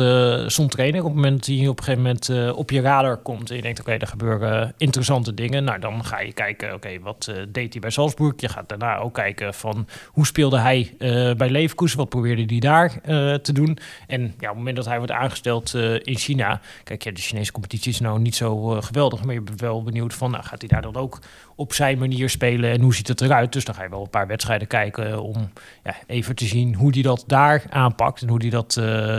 zo'n 0.46 0.68
trainer 0.68 1.00
op 1.00 1.06
het 1.06 1.14
moment 1.14 1.46
dat 1.46 1.56
hij 1.56 1.68
op 1.68 1.78
een 1.78 1.84
gegeven 1.84 2.02
moment 2.02 2.54
op 2.56 2.70
je 2.70 2.80
radar 2.80 3.16
komt. 3.16 3.50
En 3.50 3.56
je 3.56 3.62
denkt, 3.62 3.80
oké, 3.80 3.88
okay, 3.88 4.00
er 4.00 4.08
gebeuren 4.08 4.74
interessante 4.76 5.34
dingen. 5.34 5.64
Nou, 5.64 5.78
dan 5.78 6.04
ga 6.04 6.20
je 6.20 6.32
kijken, 6.32 6.66
oké, 6.66 6.76
okay, 6.76 7.00
wat 7.00 7.32
deed 7.48 7.72
hij 7.72 7.80
bij 7.80 7.90
Salzburg? 7.90 8.32
Je 8.36 8.48
gaat 8.48 8.68
daarna 8.68 8.98
ook 8.98 9.14
kijken 9.14 9.54
van 9.54 9.86
hoe 10.06 10.26
speelde 10.26 10.58
hij 10.58 10.94
uh, 10.98 11.34
bij 11.34 11.50
Leverkusen. 11.50 11.98
Wat 11.98 12.08
probeerde 12.08 12.44
hij 12.46 12.58
daar 12.58 12.92
uh, 13.08 13.34
te 13.34 13.52
doen? 13.52 13.78
En 14.06 14.20
ja, 14.20 14.26
op 14.28 14.40
het 14.40 14.56
moment 14.56 14.76
dat 14.76 14.84
hij 14.84 14.96
wordt 14.96 15.12
aangesteld 15.12 15.74
uh, 15.74 15.94
in 15.94 16.16
China... 16.16 16.60
Kijk, 16.84 17.04
ja, 17.04 17.10
de 17.10 17.20
Chinese 17.20 17.52
competitie 17.52 17.92
is 17.92 18.00
nou 18.00 18.20
niet 18.20 18.34
zo 18.34 18.80
geweldig... 18.80 19.24
maar 19.24 19.34
je 19.34 19.40
bent 19.40 19.60
wel 19.60 19.82
benieuwd 19.82 20.14
van, 20.14 20.30
nou, 20.30 20.44
gaat 20.44 20.60
hij 20.60 20.68
daar 20.68 20.82
dan 20.82 20.96
ook 20.96 21.18
op 21.54 21.72
zijn 21.72 21.98
manier 21.98 22.30
spelen... 22.30 22.70
en 22.70 22.80
hoe 22.80 22.94
ziet 22.94 23.08
het 23.08 23.20
eruit? 23.20 23.52
Dus 23.52 23.64
dan 23.64 23.74
ga 23.74 23.82
je 23.82 23.88
wel 23.88 24.02
een 24.02 24.10
paar 24.10 24.26
wedstrijden 24.26 24.68
kijken... 24.68 25.22
om 25.22 25.50
ja, 25.84 25.94
even 26.06 26.34
te 26.34 26.44
zien 26.44 26.74
hoe 26.74 26.90
hij 26.92 27.02
dat 27.02 27.24
daar 27.26 27.64
aanpakt... 27.70 28.22
en 28.22 28.28
hoe 28.28 28.40
hij 28.40 28.50
dat 28.50 28.74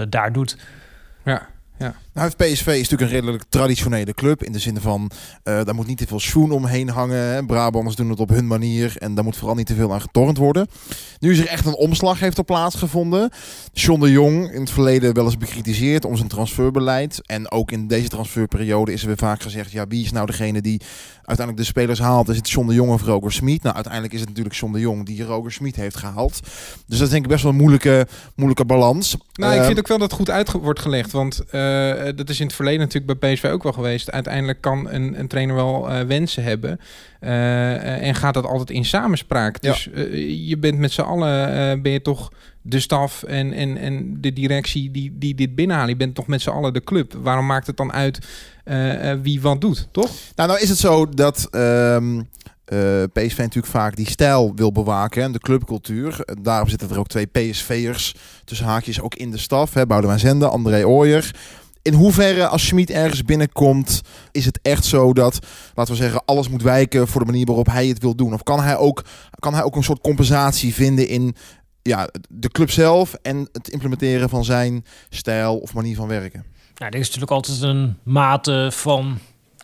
daar 0.09 0.33
doet. 0.33 0.57
Ja, 1.25 1.47
ja. 1.77 1.95
Nou, 2.17 2.29
PSV 2.29 2.67
is 2.67 2.89
natuurlijk 2.89 3.01
een 3.01 3.19
redelijk 3.19 3.43
traditionele 3.49 4.13
club. 4.13 4.43
In 4.43 4.51
de 4.51 4.59
zin 4.59 4.81
van, 4.81 5.11
uh, 5.43 5.63
daar 5.63 5.75
moet 5.75 5.87
niet 5.87 5.97
te 5.97 6.07
veel 6.07 6.19
schoen 6.19 6.51
omheen 6.51 6.89
hangen. 6.89 7.17
Hè. 7.17 7.45
Brabanders 7.45 7.95
doen 7.95 8.09
het 8.09 8.19
op 8.19 8.29
hun 8.29 8.47
manier. 8.47 8.95
En 8.97 9.15
daar 9.15 9.23
moet 9.23 9.37
vooral 9.37 9.55
niet 9.55 9.65
te 9.65 9.75
veel 9.75 9.93
aan 9.93 10.01
getornd 10.01 10.37
worden. 10.37 10.67
Nu 11.19 11.31
is 11.31 11.39
er 11.39 11.47
echt 11.47 11.65
een 11.65 11.75
omslag 11.75 12.19
heeft 12.19 12.37
er 12.37 12.43
plaatsgevonden. 12.43 13.29
John 13.73 13.99
de 13.99 14.11
Jong, 14.11 14.51
in 14.51 14.59
het 14.59 14.69
verleden 14.69 15.13
wel 15.13 15.25
eens 15.25 15.37
bekritiseerd 15.37 16.05
om 16.05 16.15
zijn 16.15 16.27
transferbeleid. 16.27 17.21
En 17.25 17.51
ook 17.51 17.71
in 17.71 17.87
deze 17.87 18.07
transferperiode 18.07 18.93
is 18.93 19.01
er 19.01 19.07
weer 19.07 19.17
vaak 19.17 19.41
gezegd... 19.41 19.71
ja, 19.71 19.87
wie 19.87 20.03
is 20.03 20.11
nou 20.11 20.25
degene 20.25 20.61
die 20.61 20.81
uiteindelijk 21.15 21.57
de 21.57 21.73
spelers 21.73 21.99
haalt? 21.99 22.29
Is 22.29 22.37
het 22.37 22.49
John 22.49 22.67
de 22.67 22.73
Jong 22.73 22.91
of 22.91 23.01
Roger 23.01 23.31
Smit? 23.31 23.63
Nou, 23.63 23.75
uiteindelijk 23.75 24.13
is 24.13 24.19
het 24.19 24.29
natuurlijk 24.29 24.55
John 24.55 24.73
de 24.73 24.79
Jong 24.79 25.05
die 25.05 25.23
Roger 25.23 25.51
Smit 25.51 25.75
heeft 25.75 25.97
gehaald. 25.97 26.39
Dus 26.85 26.97
dat 26.97 27.07
is 27.07 27.09
denk 27.09 27.23
ik 27.23 27.29
best 27.29 27.43
wel 27.43 27.51
een 27.51 27.57
moeilijke, 27.57 28.07
moeilijke 28.35 28.65
balans. 28.65 29.17
Nou, 29.33 29.55
ik 29.55 29.63
vind 29.63 29.79
ook 29.79 29.87
wel 29.87 29.97
dat 29.97 30.09
het 30.09 30.19
goed 30.19 30.29
uit 30.29 30.51
wordt 30.51 30.79
gelegd. 30.79 31.11
Want... 31.11 31.41
Uh, 31.51 32.06
eh, 32.07 32.15
dat 32.15 32.29
is 32.29 32.39
in 32.39 32.45
het 32.45 32.55
verleden 32.55 32.79
natuurlijk 32.79 33.19
bij 33.19 33.33
PSV 33.33 33.43
ook 33.43 33.63
wel 33.63 33.71
geweest. 33.71 34.11
Uiteindelijk 34.11 34.61
kan 34.61 34.89
een, 34.89 35.19
een 35.19 35.27
trainer 35.27 35.55
wel 35.55 35.91
uh, 35.91 35.99
wensen 35.99 36.43
hebben. 36.43 36.79
Uh, 37.21 38.07
en 38.07 38.15
gaat 38.15 38.33
dat 38.33 38.45
altijd 38.45 38.69
in 38.69 38.85
samenspraak. 38.85 39.61
Dus 39.61 39.89
je 40.47 40.57
bent 40.59 40.77
met 40.77 40.91
z'n 40.91 41.01
allen, 41.01 41.81
ben 41.81 41.91
je 41.91 42.01
toch 42.01 42.31
de 42.61 42.79
staf 42.79 43.23
en, 43.23 43.53
en, 43.53 43.77
en 43.77 44.21
de 44.21 44.33
directie 44.33 44.91
die, 44.91 45.15
die 45.17 45.35
dit 45.35 45.55
binnenhalen. 45.55 45.91
Je 45.91 45.97
bent 45.97 46.15
toch 46.15 46.27
met 46.27 46.41
z'n 46.41 46.49
allen 46.49 46.73
de 46.73 46.83
club. 46.83 47.13
Waarom 47.13 47.45
maakt 47.45 47.67
het 47.67 47.77
dan 47.77 47.93
uit 47.93 48.19
wie 49.21 49.41
wat 49.41 49.61
doet, 49.61 49.87
toch? 49.91 50.11
Nou, 50.35 50.49
nou 50.49 50.61
is 50.61 50.69
het 50.69 50.77
zo 50.77 51.09
dat... 51.09 51.47
Um... 51.51 52.27
Uh, 52.73 53.03
PSV 53.13 53.37
natuurlijk 53.37 53.73
vaak 53.73 53.95
die 53.95 54.09
stijl 54.09 54.51
wil 54.55 54.71
bewaken 54.71 55.23
en 55.23 55.31
de 55.31 55.39
clubcultuur. 55.39 56.25
Daarom 56.41 56.69
zitten 56.69 56.89
er 56.89 56.99
ook 56.99 57.07
twee 57.07 57.25
PSV'ers 57.25 58.15
tussen 58.43 58.65
haakjes 58.65 59.01
ook 59.01 59.15
in 59.15 59.31
de 59.31 59.37
staf. 59.37 59.73
Hè, 59.73 59.85
Boudewijn 59.85 60.19
Zende, 60.19 60.47
André 60.47 60.85
Ooyer 60.85 61.31
in 61.87 61.93
hoeverre 61.93 62.47
als 62.47 62.65
Schmid 62.65 62.89
ergens 62.89 63.23
binnenkomt, 63.23 64.01
is 64.31 64.45
het 64.45 64.59
echt 64.61 64.85
zo 64.85 65.13
dat, 65.13 65.39
laten 65.73 65.93
we 65.93 65.99
zeggen, 65.99 66.25
alles 66.25 66.49
moet 66.49 66.61
wijken 66.61 67.07
voor 67.07 67.21
de 67.21 67.31
manier 67.31 67.45
waarop 67.45 67.67
hij 67.67 67.87
het 67.87 67.99
wil 67.99 68.15
doen? 68.15 68.33
Of 68.33 68.43
kan 68.43 68.61
hij 68.61 68.77
ook, 68.77 69.03
kan 69.39 69.53
hij 69.53 69.63
ook 69.63 69.75
een 69.75 69.83
soort 69.83 70.01
compensatie 70.01 70.73
vinden 70.73 71.07
in 71.07 71.35
ja, 71.81 72.09
de 72.29 72.49
club 72.49 72.71
zelf 72.71 73.13
en 73.13 73.49
het 73.51 73.69
implementeren 73.69 74.29
van 74.29 74.45
zijn 74.45 74.85
stijl 75.09 75.57
of 75.57 75.73
manier 75.73 75.95
van 75.95 76.07
werken? 76.07 76.45
Nou, 76.75 76.91
er 76.91 76.99
is 76.99 77.05
natuurlijk 77.05 77.31
altijd 77.31 77.61
een 77.61 77.97
mate 78.03 78.69
van 78.71 79.17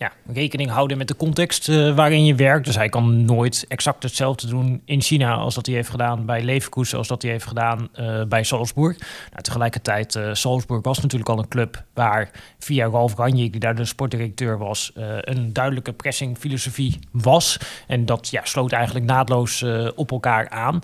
ja, 0.03 0.33
rekening 0.33 0.69
houden 0.69 0.97
met 0.97 1.07
de 1.07 1.15
context 1.15 1.67
uh, 1.67 1.95
waarin 1.95 2.25
je 2.25 2.35
werkt. 2.35 2.65
Dus 2.65 2.75
hij 2.75 2.89
kan 2.89 3.25
nooit 3.25 3.65
exact 3.67 4.03
hetzelfde 4.03 4.47
doen 4.47 4.81
in 4.85 5.01
China 5.01 5.33
als 5.33 5.55
dat 5.55 5.65
hij 5.65 5.75
heeft 5.75 5.89
gedaan 5.89 6.25
bij 6.25 6.43
Leverkusen, 6.43 6.97
als 6.97 7.07
dat 7.07 7.21
hij 7.21 7.31
heeft 7.31 7.45
gedaan 7.45 7.89
uh, 7.99 8.23
bij 8.23 8.43
Salzburg. 8.43 8.97
Nou, 9.29 9.41
tegelijkertijd, 9.41 10.15
uh, 10.15 10.29
Salzburg 10.33 10.83
was 10.83 10.99
natuurlijk 10.99 11.29
al 11.29 11.39
een 11.39 11.47
club 11.47 11.83
waar 11.93 12.31
via 12.59 12.87
Ralf 12.87 13.15
Ranjik, 13.15 13.51
die 13.51 13.59
daar 13.59 13.75
de 13.75 13.85
sportdirecteur 13.85 14.57
was, 14.57 14.91
een 15.21 15.53
duidelijke 15.53 15.93
pressingfilosofie 15.93 16.99
was. 17.11 17.57
En 17.87 18.05
dat 18.05 18.29
ja, 18.29 18.41
sloot 18.43 18.71
eigenlijk 18.71 19.05
naadloos 19.05 19.65
op 19.95 20.11
elkaar 20.11 20.49
aan. 20.49 20.81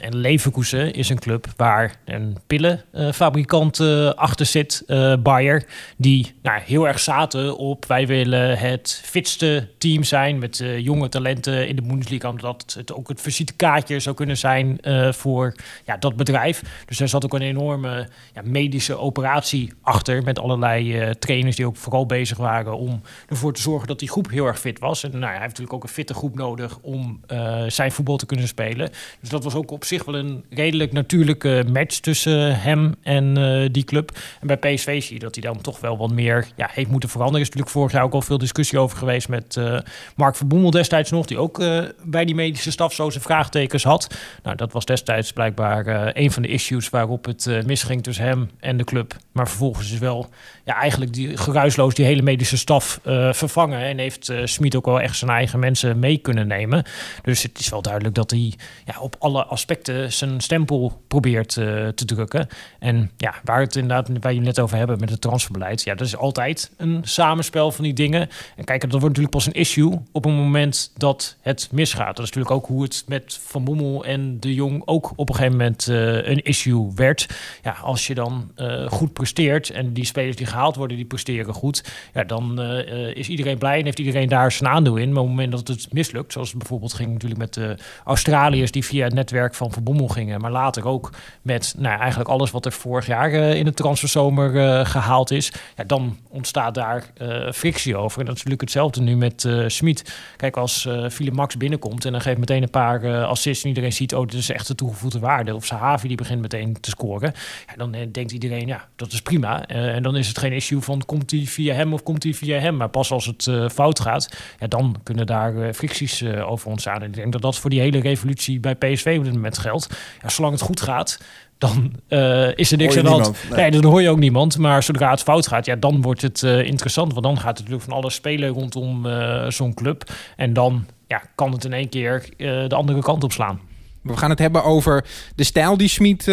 en 0.00 0.16
Leverkusen 0.16 0.92
is 0.92 1.08
een 1.08 1.18
club 1.18 1.46
waar 1.56 1.96
een 2.04 2.38
pillenfabrikant 2.46 3.80
achter 4.16 4.46
zit, 4.46 4.84
Bayer, 5.22 5.64
die 5.96 6.34
nou, 6.42 6.60
heel 6.64 6.88
erg 6.88 7.00
zaten 7.00 7.56
op 7.56 7.86
wij 7.86 8.06
willen 8.06 8.39
het 8.40 9.00
fitste 9.04 9.68
team 9.78 10.04
zijn 10.04 10.38
met 10.38 10.58
uh, 10.58 10.78
jonge 10.78 11.08
talenten 11.08 11.68
in 11.68 11.76
de 11.76 11.82
Bundesliga, 11.82 12.28
omdat 12.28 12.74
het 12.76 12.92
ook 12.92 13.08
het 13.08 13.20
visitekaartje 13.20 14.00
zou 14.00 14.16
kunnen 14.16 14.36
zijn 14.36 14.78
uh, 14.82 15.12
voor 15.12 15.54
ja, 15.84 15.96
dat 15.96 16.16
bedrijf. 16.16 16.62
Dus 16.86 17.00
er 17.00 17.08
zat 17.08 17.24
ook 17.24 17.34
een 17.34 17.42
enorme 17.42 18.08
ja, 18.34 18.42
medische 18.44 18.96
operatie 18.96 19.72
achter 19.82 20.22
met 20.22 20.38
allerlei 20.38 21.14
trainers 21.18 21.56
die 21.56 21.66
ook 21.66 21.76
vooral 21.76 22.06
bezig 22.06 22.38
waren 22.38 22.78
om 22.78 23.00
ervoor 23.28 23.52
te 23.52 23.60
zorgen 23.60 23.88
dat 23.88 23.98
die 23.98 24.08
groep 24.08 24.30
heel 24.30 24.46
erg 24.46 24.60
fit 24.60 24.78
was. 24.78 25.04
En 25.04 25.10
nou, 25.10 25.22
hij 25.22 25.32
heeft 25.32 25.44
natuurlijk 25.44 25.72
ook 25.72 25.82
een 25.82 25.88
fitte 25.88 26.14
groep 26.14 26.34
nodig 26.34 26.78
om 26.82 27.20
zijn 27.66 27.92
voetbal 27.92 28.16
te 28.16 28.26
kunnen 28.26 28.48
spelen. 28.48 28.90
Dus 29.20 29.28
dat 29.28 29.44
was 29.44 29.54
ook 29.54 29.70
op 29.70 29.84
zich 29.84 30.04
wel 30.04 30.14
een 30.14 30.44
redelijk 30.50 30.92
natuurlijke 30.92 31.64
match 31.72 31.98
tussen 31.98 32.60
hem 32.60 32.94
en 33.02 33.34
die 33.72 33.84
club. 33.84 34.18
En 34.40 34.46
bij 34.46 34.56
PSV 34.56 35.02
zie 35.02 35.14
je 35.14 35.20
dat 35.20 35.34
hij 35.34 35.44
dan 35.52 35.60
toch 35.60 35.80
wel 35.80 35.96
wat 35.96 36.12
meer 36.12 36.46
ja, 36.56 36.68
heeft 36.72 36.90
moeten 36.90 37.08
veranderen. 37.08 37.40
Is 37.40 37.46
natuurlijk 37.46 37.76
vorig 37.76 37.92
jaar 37.92 38.04
ook 38.04 38.14
al 38.14 38.22
veel 38.30 38.38
discussie 38.38 38.78
over 38.78 38.98
geweest 38.98 39.28
met 39.28 39.56
uh, 39.56 39.78
Mark 40.16 40.36
Verboemel 40.36 40.70
destijds 40.70 41.10
nog, 41.10 41.26
die 41.26 41.38
ook 41.38 41.58
bij 42.04 42.24
die 42.24 42.34
medische 42.34 42.70
staf 42.70 42.92
zo 42.92 43.10
zijn 43.10 43.22
vraagtekens 43.22 43.84
had. 43.84 44.14
Nou, 44.42 44.56
dat 44.56 44.72
was 44.72 44.84
destijds 44.84 45.32
blijkbaar 45.32 46.10
een 46.16 46.32
van 46.32 46.42
de 46.42 46.48
issues 46.48 46.88
waarop 46.88 47.24
het 47.24 47.66
misging 47.66 48.02
tussen 48.02 48.24
hem 48.24 48.50
en 48.60 48.76
de 48.76 48.84
club. 48.84 49.16
Maar 49.32 49.48
vervolgens 49.48 49.92
is 49.92 49.98
wel 49.98 50.28
ja, 50.64 50.74
eigenlijk 50.74 51.12
die, 51.12 51.36
geruisloos 51.36 51.94
die 51.94 52.04
hele 52.04 52.22
medische 52.22 52.56
staf 52.56 53.00
vervangen 53.30 53.80
en 53.80 53.98
heeft 53.98 54.32
Smit 54.44 54.76
ook 54.76 54.84
wel 54.84 55.00
echt 55.00 55.16
zijn 55.16 55.30
eigen 55.30 55.58
mensen 55.58 55.98
mee 55.98 56.18
kunnen 56.18 56.46
nemen. 56.46 56.84
Dus 57.22 57.42
het 57.42 57.58
is 57.58 57.68
wel 57.68 57.82
duidelijk 57.82 58.14
dat 58.14 58.30
hij 58.30 58.54
ja, 58.84 59.00
op 59.00 59.16
alle 59.18 59.44
aspecten 59.44 60.12
zijn 60.12 60.40
stempel 60.40 61.02
probeert 61.08 61.48
te 61.48 62.04
drukken. 62.04 62.48
En 62.78 63.10
ja, 63.16 63.34
waar 63.44 63.60
het 63.60 63.76
inderdaad, 63.76 64.08
waar 64.20 64.34
je 64.34 64.40
net 64.40 64.60
over 64.60 64.76
hebben 64.76 65.00
met 65.00 65.10
het 65.10 65.20
transferbeleid. 65.20 65.82
Ja, 65.82 65.94
dat 65.94 66.06
is 66.06 66.16
altijd 66.16 66.70
een 66.76 67.00
samenspel 67.02 67.70
van 67.72 67.84
die 67.84 67.92
dingen. 67.92 68.08
En 68.14 68.64
kijk, 68.64 68.80
dat 68.80 68.90
wordt 68.90 69.06
natuurlijk 69.06 69.34
pas 69.34 69.46
een 69.46 69.52
issue 69.52 69.98
op 70.12 70.24
een 70.24 70.34
moment 70.34 70.92
dat 70.96 71.36
het 71.40 71.68
misgaat. 71.72 72.16
Dat 72.16 72.24
is 72.24 72.32
natuurlijk 72.32 72.54
ook 72.54 72.66
hoe 72.66 72.82
het 72.82 73.04
met 73.06 73.38
Van 73.42 73.64
Bommel 73.64 74.04
en 74.04 74.40
De 74.40 74.54
Jong 74.54 74.82
ook 74.84 75.12
op 75.16 75.28
een 75.28 75.34
gegeven 75.34 75.56
moment 75.56 75.88
uh, 75.88 76.28
een 76.28 76.42
issue 76.42 76.90
werd. 76.94 77.28
Ja, 77.62 77.76
als 77.82 78.06
je 78.06 78.14
dan 78.14 78.50
uh, 78.56 78.86
goed 78.86 79.12
presteert 79.12 79.70
en 79.70 79.92
die 79.92 80.04
spelers 80.04 80.36
die 80.36 80.46
gehaald 80.46 80.76
worden, 80.76 80.96
die 80.96 81.06
presteren 81.06 81.54
goed. 81.54 81.84
Ja, 82.14 82.24
dan 82.24 82.60
uh, 82.60 83.16
is 83.16 83.28
iedereen 83.28 83.58
blij 83.58 83.78
en 83.78 83.84
heeft 83.84 83.98
iedereen 83.98 84.28
daar 84.28 84.52
zijn 84.52 84.70
aandeel 84.70 84.96
in. 84.96 85.12
Maar 85.12 85.22
op 85.22 85.28
het 85.28 85.36
moment 85.36 85.52
dat 85.52 85.68
het 85.68 85.92
mislukt, 85.92 86.32
zoals 86.32 86.48
het 86.48 86.58
bijvoorbeeld 86.58 86.94
ging 86.94 87.12
natuurlijk 87.12 87.40
met 87.40 87.54
de 87.54 87.74
Australiërs 88.04 88.70
die 88.70 88.84
via 88.84 89.04
het 89.04 89.14
netwerk 89.14 89.54
van 89.54 89.72
Van 89.72 89.82
Bommel 89.82 90.08
gingen, 90.08 90.40
maar 90.40 90.50
later 90.50 90.86
ook 90.86 91.12
met 91.42 91.74
nou, 91.78 91.98
eigenlijk 91.98 92.30
alles 92.30 92.50
wat 92.50 92.66
er 92.66 92.72
vorig 92.72 93.06
jaar 93.06 93.32
in 93.32 93.64
de 93.64 93.74
transferzomer 93.74 94.86
gehaald 94.86 95.30
is, 95.30 95.52
ja, 95.76 95.84
dan 95.84 96.18
ontstaat 96.28 96.74
daar 96.74 97.10
frictie 97.52 97.96
over. 98.00 98.20
En 98.20 98.26
dat 98.26 98.36
is 98.36 98.42
natuurlijk 98.42 98.60
hetzelfde 98.60 99.00
nu 99.00 99.16
met 99.16 99.44
uh, 99.44 99.68
Smit. 99.68 100.14
Kijk, 100.36 100.56
als 100.56 100.84
uh, 100.84 101.30
Max 101.32 101.56
binnenkomt 101.56 102.04
en 102.04 102.12
dan 102.12 102.20
geeft 102.20 102.38
meteen 102.38 102.62
een 102.62 102.70
paar 102.70 103.24
assists 103.24 103.62
en 103.62 103.68
iedereen 103.68 103.92
ziet, 103.92 104.14
oh, 104.14 104.26
dit 104.26 104.40
is 104.40 104.50
echt 104.50 104.66
de 104.66 104.74
toegevoegde 104.74 105.18
waarde. 105.18 105.54
Of 105.54 105.66
Sahavi 105.66 106.08
die 106.08 106.16
begint 106.16 106.40
meteen 106.40 106.80
te 106.80 106.90
scoren. 106.90 107.32
Ja, 107.66 107.74
dan 107.76 107.90
denkt 108.12 108.32
iedereen, 108.32 108.66
ja, 108.66 108.88
dat 108.96 109.12
is 109.12 109.22
prima. 109.22 109.66
en 109.66 110.02
dan 110.02 110.16
is 110.16 110.28
het 110.28 110.38
geen 110.38 110.52
issue 110.52 110.80
van 110.80 111.04
komt 111.06 111.30
hij 111.30 111.44
via 111.46 111.74
hem 111.74 111.92
of 111.92 112.02
komt 112.02 112.22
hij 112.22 112.34
via 112.34 112.58
hem. 112.58 112.76
Maar 112.76 112.88
pas 112.88 113.10
als 113.10 113.26
het 113.26 113.50
fout 113.72 114.00
gaat, 114.00 114.28
ja, 114.58 114.66
dan 114.66 114.96
kunnen 115.02 115.26
daar 115.26 115.74
fricties 115.74 116.24
over 116.24 116.70
ontstaan. 116.70 117.02
En 117.02 117.08
ik 117.08 117.14
denk 117.14 117.32
dat 117.32 117.42
dat 117.42 117.58
voor 117.58 117.70
die 117.70 117.80
hele 117.80 118.00
revolutie 118.00 118.60
bij 118.60 118.74
PSV 118.74 119.14
op 119.18 119.24
dit 119.24 119.32
moment 119.32 119.58
geldt. 119.58 119.88
Ja, 120.22 120.28
zolang 120.28 120.52
het 120.52 120.62
goed 120.62 120.80
gaat, 120.80 121.18
dan 121.60 121.92
uh, 122.08 122.56
is 122.56 122.72
er 122.72 122.78
niks 122.78 122.96
aan 122.96 123.04
de 123.04 123.10
hand. 123.10 123.32
Nee. 123.50 123.70
dan 123.70 123.84
hoor 123.84 124.02
je 124.02 124.10
ook 124.10 124.18
niemand. 124.18 124.58
Maar 124.58 124.82
zodra 124.82 125.10
het 125.10 125.22
fout 125.22 125.46
gaat, 125.46 125.66
ja, 125.66 125.76
dan 125.76 126.02
wordt 126.02 126.22
het 126.22 126.42
uh, 126.42 126.64
interessant. 126.64 127.12
Want 127.12 127.24
dan 127.24 127.36
gaat 127.36 127.46
het 127.48 127.58
natuurlijk 127.58 127.84
van 127.84 127.92
alles 127.92 128.14
spelen 128.14 128.48
rondom 128.48 129.06
uh, 129.06 129.46
zo'n 129.48 129.74
club. 129.74 130.10
En 130.36 130.52
dan 130.52 130.86
ja, 131.06 131.22
kan 131.34 131.52
het 131.52 131.64
in 131.64 131.72
één 131.72 131.88
keer 131.88 132.28
de 132.68 132.74
andere 132.74 133.00
kant 133.00 133.24
op 133.24 133.32
slaan. 133.32 133.60
We 134.02 134.16
gaan 134.16 134.30
het 134.30 134.38
hebben 134.38 134.64
over 134.64 135.04
de 135.34 135.44
stijl 135.44 135.76
die 135.76 135.88
Smit 135.88 136.26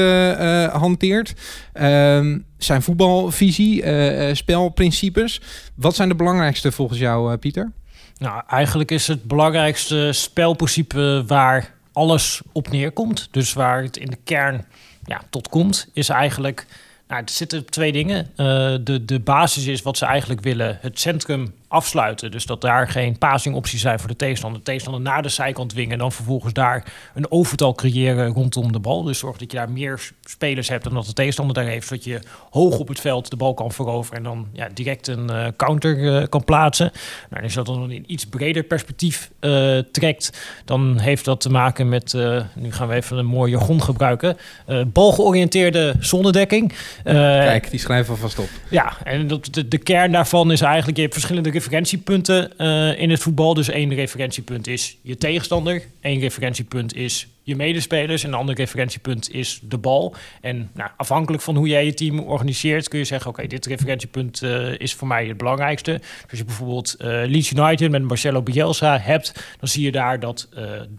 hanteert. 0.71 1.33
Ehm, 1.73 2.39
zijn 2.57 2.81
voetbalvisie, 2.81 3.83
spelprincipes. 4.35 5.41
Wat 5.75 5.95
zijn 5.95 6.09
de 6.09 6.15
belangrijkste 6.15 6.71
volgens 6.71 6.99
jou, 6.99 7.37
Pieter? 7.37 7.71
Nou, 8.17 8.41
eigenlijk 8.47 8.91
is 8.91 9.07
het 9.07 9.23
belangrijkste 9.23 10.09
spelprincipe 10.11 11.23
waar 11.27 11.73
alles 11.93 12.41
op 12.51 12.69
neerkomt. 12.69 13.27
Dus 13.31 13.53
waar 13.53 13.83
het 13.83 13.97
in 13.97 14.09
de 14.09 14.17
kern 14.23 14.65
ja, 15.07 15.21
tot 15.29 15.49
komt, 15.49 15.87
is 15.93 16.09
eigenlijk. 16.09 16.65
Nou, 17.07 17.21
er 17.21 17.29
zitten 17.29 17.65
twee 17.65 17.91
dingen. 17.91 18.29
Uh, 18.29 18.35
de, 18.81 19.05
de 19.05 19.19
basis 19.19 19.65
is 19.65 19.81
wat 19.81 19.97
ze 19.97 20.05
eigenlijk 20.05 20.41
willen: 20.41 20.77
het 20.81 20.99
centrum 20.99 21.53
afsluiten. 21.67 22.31
Dus 22.31 22.45
dat 22.45 22.61
daar 22.61 22.89
geen 22.89 23.17
passingopties 23.17 23.81
zijn 23.81 23.99
voor 23.99 24.09
de 24.09 24.15
tegenstander. 24.15 24.59
De 24.59 24.65
tegenstander 24.65 25.01
naar 25.01 25.21
de 25.21 25.29
zijkant 25.29 25.69
dwingen 25.69 25.91
en 25.91 25.97
dan 25.97 26.11
vervolgens 26.11 26.53
daar 26.53 26.93
een 27.15 27.31
overtal 27.31 27.73
creëren 27.73 28.33
rondom 28.33 28.71
de 28.71 28.79
bal. 28.79 29.03
Dus 29.03 29.19
zorg 29.19 29.37
dat 29.37 29.51
je 29.51 29.57
daar 29.57 29.71
meer 29.71 30.11
spelers 30.23 30.69
hebt 30.69 30.83
dan 30.83 30.93
dat 30.93 31.05
de 31.05 31.13
tegenstander 31.13 31.55
daar 31.55 31.65
heeft. 31.65 31.87
Zodat 31.87 32.03
je 32.03 32.19
hoog 32.49 32.79
op 32.79 32.87
het 32.87 32.99
veld 32.99 33.29
de 33.29 33.35
bal 33.35 33.53
kan 33.53 33.71
veroveren 33.71 34.17
en 34.17 34.23
dan 34.23 34.47
ja, 34.53 34.67
direct 34.73 35.07
een 35.07 35.31
uh, 35.31 35.47
counter 35.57 35.97
uh, 35.97 36.23
kan 36.29 36.43
plaatsen. 36.43 36.91
Nou, 37.29 37.43
als 37.43 37.53
je 37.53 37.63
dat 37.63 37.75
dan 37.75 37.91
in 37.91 38.03
iets 38.07 38.25
breder 38.25 38.63
perspectief 38.63 39.31
uh, 39.39 39.79
trekt, 39.91 40.51
dan 40.65 40.97
heeft 40.99 41.25
dat 41.25 41.41
te 41.41 41.49
maken 41.49 41.89
met, 41.89 42.13
nu 42.55 42.71
gaan 42.71 42.87
we 42.87 42.93
even 42.93 43.17
een 43.17 43.25
mooi 43.25 43.51
jargon 43.51 43.81
gebruiken, 43.81 44.37
balgeoriënteerde 44.87 45.95
zonnedekking. 45.99 46.73
Kijk, 47.03 47.69
die 47.69 47.79
schrijven 47.79 48.13
we 48.13 48.19
vast 48.19 48.39
op. 48.39 48.49
Ja, 48.69 48.93
en 49.03 49.27
dat, 49.27 49.47
de, 49.51 49.67
de 49.67 49.77
kern 49.77 50.11
daarvan 50.11 50.51
is 50.51 50.61
eigenlijk, 50.61 50.95
je 50.95 51.01
hebt 51.01 51.13
verschillende 51.13 51.51
referentiepunten 51.57 52.51
uh, 52.57 53.01
in 53.01 53.09
het 53.09 53.19
voetbal. 53.19 53.53
Dus 53.53 53.69
één 53.69 53.93
referentiepunt 53.93 54.67
is 54.67 54.97
je 55.01 55.17
tegenstander. 55.17 55.81
één 56.01 56.19
referentiepunt 56.19 56.95
is 56.95 57.27
je 57.43 57.55
medespelers. 57.55 58.23
En 58.23 58.29
een 58.29 58.35
ander 58.35 58.55
referentiepunt 58.55 59.31
is 59.31 59.59
de 59.63 59.77
bal. 59.77 60.15
En 60.41 60.69
nou, 60.73 60.89
afhankelijk 60.97 61.43
van 61.43 61.55
hoe 61.55 61.67
jij 61.67 61.85
je 61.85 61.93
team 61.93 62.19
organiseert, 62.19 62.87
kun 62.87 62.99
je 62.99 63.05
zeggen: 63.05 63.29
Oké, 63.29 63.47
dit 63.47 63.65
referentiepunt 63.65 64.41
uh, 64.41 64.79
is 64.79 64.93
voor 64.93 65.07
mij 65.07 65.27
het 65.27 65.37
belangrijkste. 65.37 65.91
Dus 65.91 66.29
als 66.29 66.39
je 66.39 66.45
bijvoorbeeld 66.45 66.95
uh, 66.99 67.07
Leeds 67.07 67.51
United 67.51 67.91
met 67.91 68.03
Marcelo 68.03 68.41
Bielsa 68.41 68.99
hebt, 68.99 69.55
dan 69.59 69.69
zie 69.69 69.83
je 69.83 69.91
daar 69.91 70.19
dat 70.19 70.49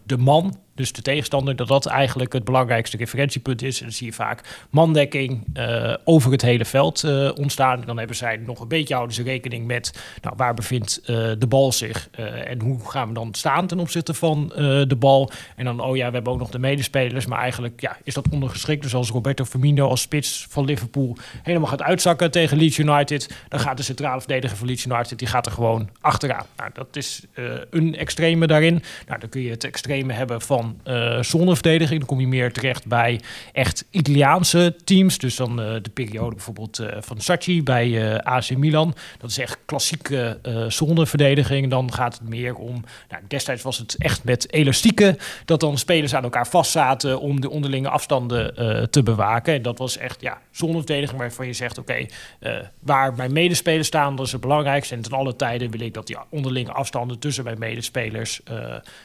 de 0.07 0.17
man 0.17 0.59
dus 0.79 0.93
de 0.93 1.03
tegenstander, 1.03 1.57
dat 1.57 1.69
dat 1.69 1.87
eigenlijk 1.87 2.33
het 2.33 2.45
belangrijkste 2.45 2.97
referentiepunt 2.97 3.63
is. 3.63 3.79
En 3.79 3.85
dan 3.85 3.95
zie 3.95 4.07
je 4.07 4.13
vaak 4.13 4.67
mandekking 4.71 5.47
uh, 5.55 5.95
over 6.05 6.33
het 6.33 6.43
hele 6.43 6.65
veld 6.65 7.05
uh, 7.05 7.31
ontstaan. 7.35 7.83
Dan 7.87 7.99
hebben 7.99 8.17
zij 8.17 8.37
nog 8.37 8.61
een 8.61 8.69
beetje 8.69 8.95
houden 8.95 9.15
ze 9.15 9.23
rekening 9.23 9.67
met 9.67 10.01
nou, 10.23 10.35
waar 10.37 10.55
bevindt 10.55 11.01
uh, 11.03 11.07
de 11.39 11.47
bal 11.49 11.73
zich 11.73 12.09
en 12.45 12.61
hoe 12.61 12.89
gaan 12.89 13.09
we 13.09 13.15
dan 13.15 13.35
staan 13.35 13.67
ten 13.67 13.79
opzichte 13.79 14.15
van 14.15 14.53
de 14.89 14.97
bal. 14.99 15.31
En 15.57 15.65
dan, 15.65 15.81
oh 15.81 15.97
ja, 15.97 16.07
we 16.09 16.15
hebben 16.15 16.33
ook 16.33 16.39
nog 16.39 16.51
de 16.51 16.59
medespelers, 16.59 17.27
maar 17.27 17.39
eigenlijk 17.39 17.81
ja, 17.81 17.97
is 18.05 18.15
dat 18.15 18.29
ondergeschikt. 18.31 18.83
Dus 18.83 18.95
als 18.95 19.11
Roberto 19.11 19.45
Firmino 19.45 19.89
als 19.89 20.01
spits 20.01 20.47
van 20.49 20.65
Liverpool 20.65 21.17
helemaal 21.43 21.69
gaat 21.69 21.83
uitzakken 21.83 22.31
tegen 22.31 22.57
Leeds 22.57 22.79
United, 22.79 23.37
dan 23.49 23.61
gaat 23.61 23.77
de 23.77 23.83
centrale 23.83 24.21
verdediger 24.21 24.57
van 24.57 24.67
Leeds 24.67 24.85
United, 24.85 25.19
die 25.19 25.29
gaat 25.29 25.47
er 25.47 25.53
gewoon 25.53 25.89
achteraan. 26.01 26.47
Nou, 26.57 26.71
dat 26.73 26.97
is 26.97 27.23
een 27.71 27.97
extreme 27.97 28.47
daarin. 28.47 28.83
Nou, 29.07 29.21
dan 29.21 29.29
kun 29.29 29.41
je 29.41 29.51
het 29.51 29.65
extreme 29.65 30.13
hebben 30.13 30.41
van 30.41 30.68
uh, 30.85 31.23
zonneverdediging. 31.23 31.99
Dan 31.99 32.09
kom 32.09 32.21
je 32.21 32.27
meer 32.27 32.53
terecht 32.53 32.87
bij 32.87 33.21
echt 33.53 33.85
Italiaanse 33.91 34.77
teams. 34.85 35.19
Dus 35.19 35.37
dan 35.37 35.61
uh, 35.61 35.75
de 35.83 35.91
periode 35.95 36.35
bijvoorbeeld 36.35 36.81
uh, 36.81 36.89
van 37.01 37.21
Sacchi 37.21 37.63
bij 37.63 38.23
AC 38.23 38.57
Milan. 38.57 38.95
Dat 39.19 39.31
is 39.31 39.39
echt 39.39 39.59
klassieke 39.65 40.39
zonneverdediging. 40.69 41.71
Dan 41.71 41.93
gaat 41.93 42.19
het 42.19 42.29
meer 42.29 42.55
om... 42.55 42.85
Nou, 43.09 43.23
destijds 43.29 43.63
was 43.63 43.79
het 43.79 43.97
echt 43.99 44.25
met 44.25 44.53
elastieken... 44.53 45.17
dat 45.45 45.61
dan 45.61 45.79
spelers 45.79 46.15
aan 46.15 46.23
elkaar 46.23 46.47
vastzaten... 46.47 47.21
om 47.21 47.41
de 47.41 47.51
onderlinge 47.51 47.89
afstanden 47.89 48.55
te 48.91 49.03
bewaken. 49.03 49.55
En 49.55 49.63
dat 49.63 49.79
was 49.79 49.97
echt 49.97 50.21
ja, 50.21 50.39
zonneverdediging 50.51 51.19
waarvan 51.19 51.47
je 51.47 51.53
zegt... 51.53 51.79
oké, 51.79 52.07
waar 52.81 53.15
mijn 53.15 53.33
medespelers 53.33 53.87
staan, 53.87 54.17
dat 54.17 54.27
is 54.27 54.33
het 54.33 54.41
belangrijkste. 54.41 54.95
En 54.95 55.03
ten 55.03 55.13
alle 55.13 55.37
tijden 55.37 55.71
wil 55.71 55.81
ik 55.81 55.95
dat 55.95 56.07
die 56.07 56.17
onderlinge 56.29 56.73
afstanden... 56.73 57.19
tussen 57.19 57.45
mijn 57.45 57.59
medespelers 57.59 58.41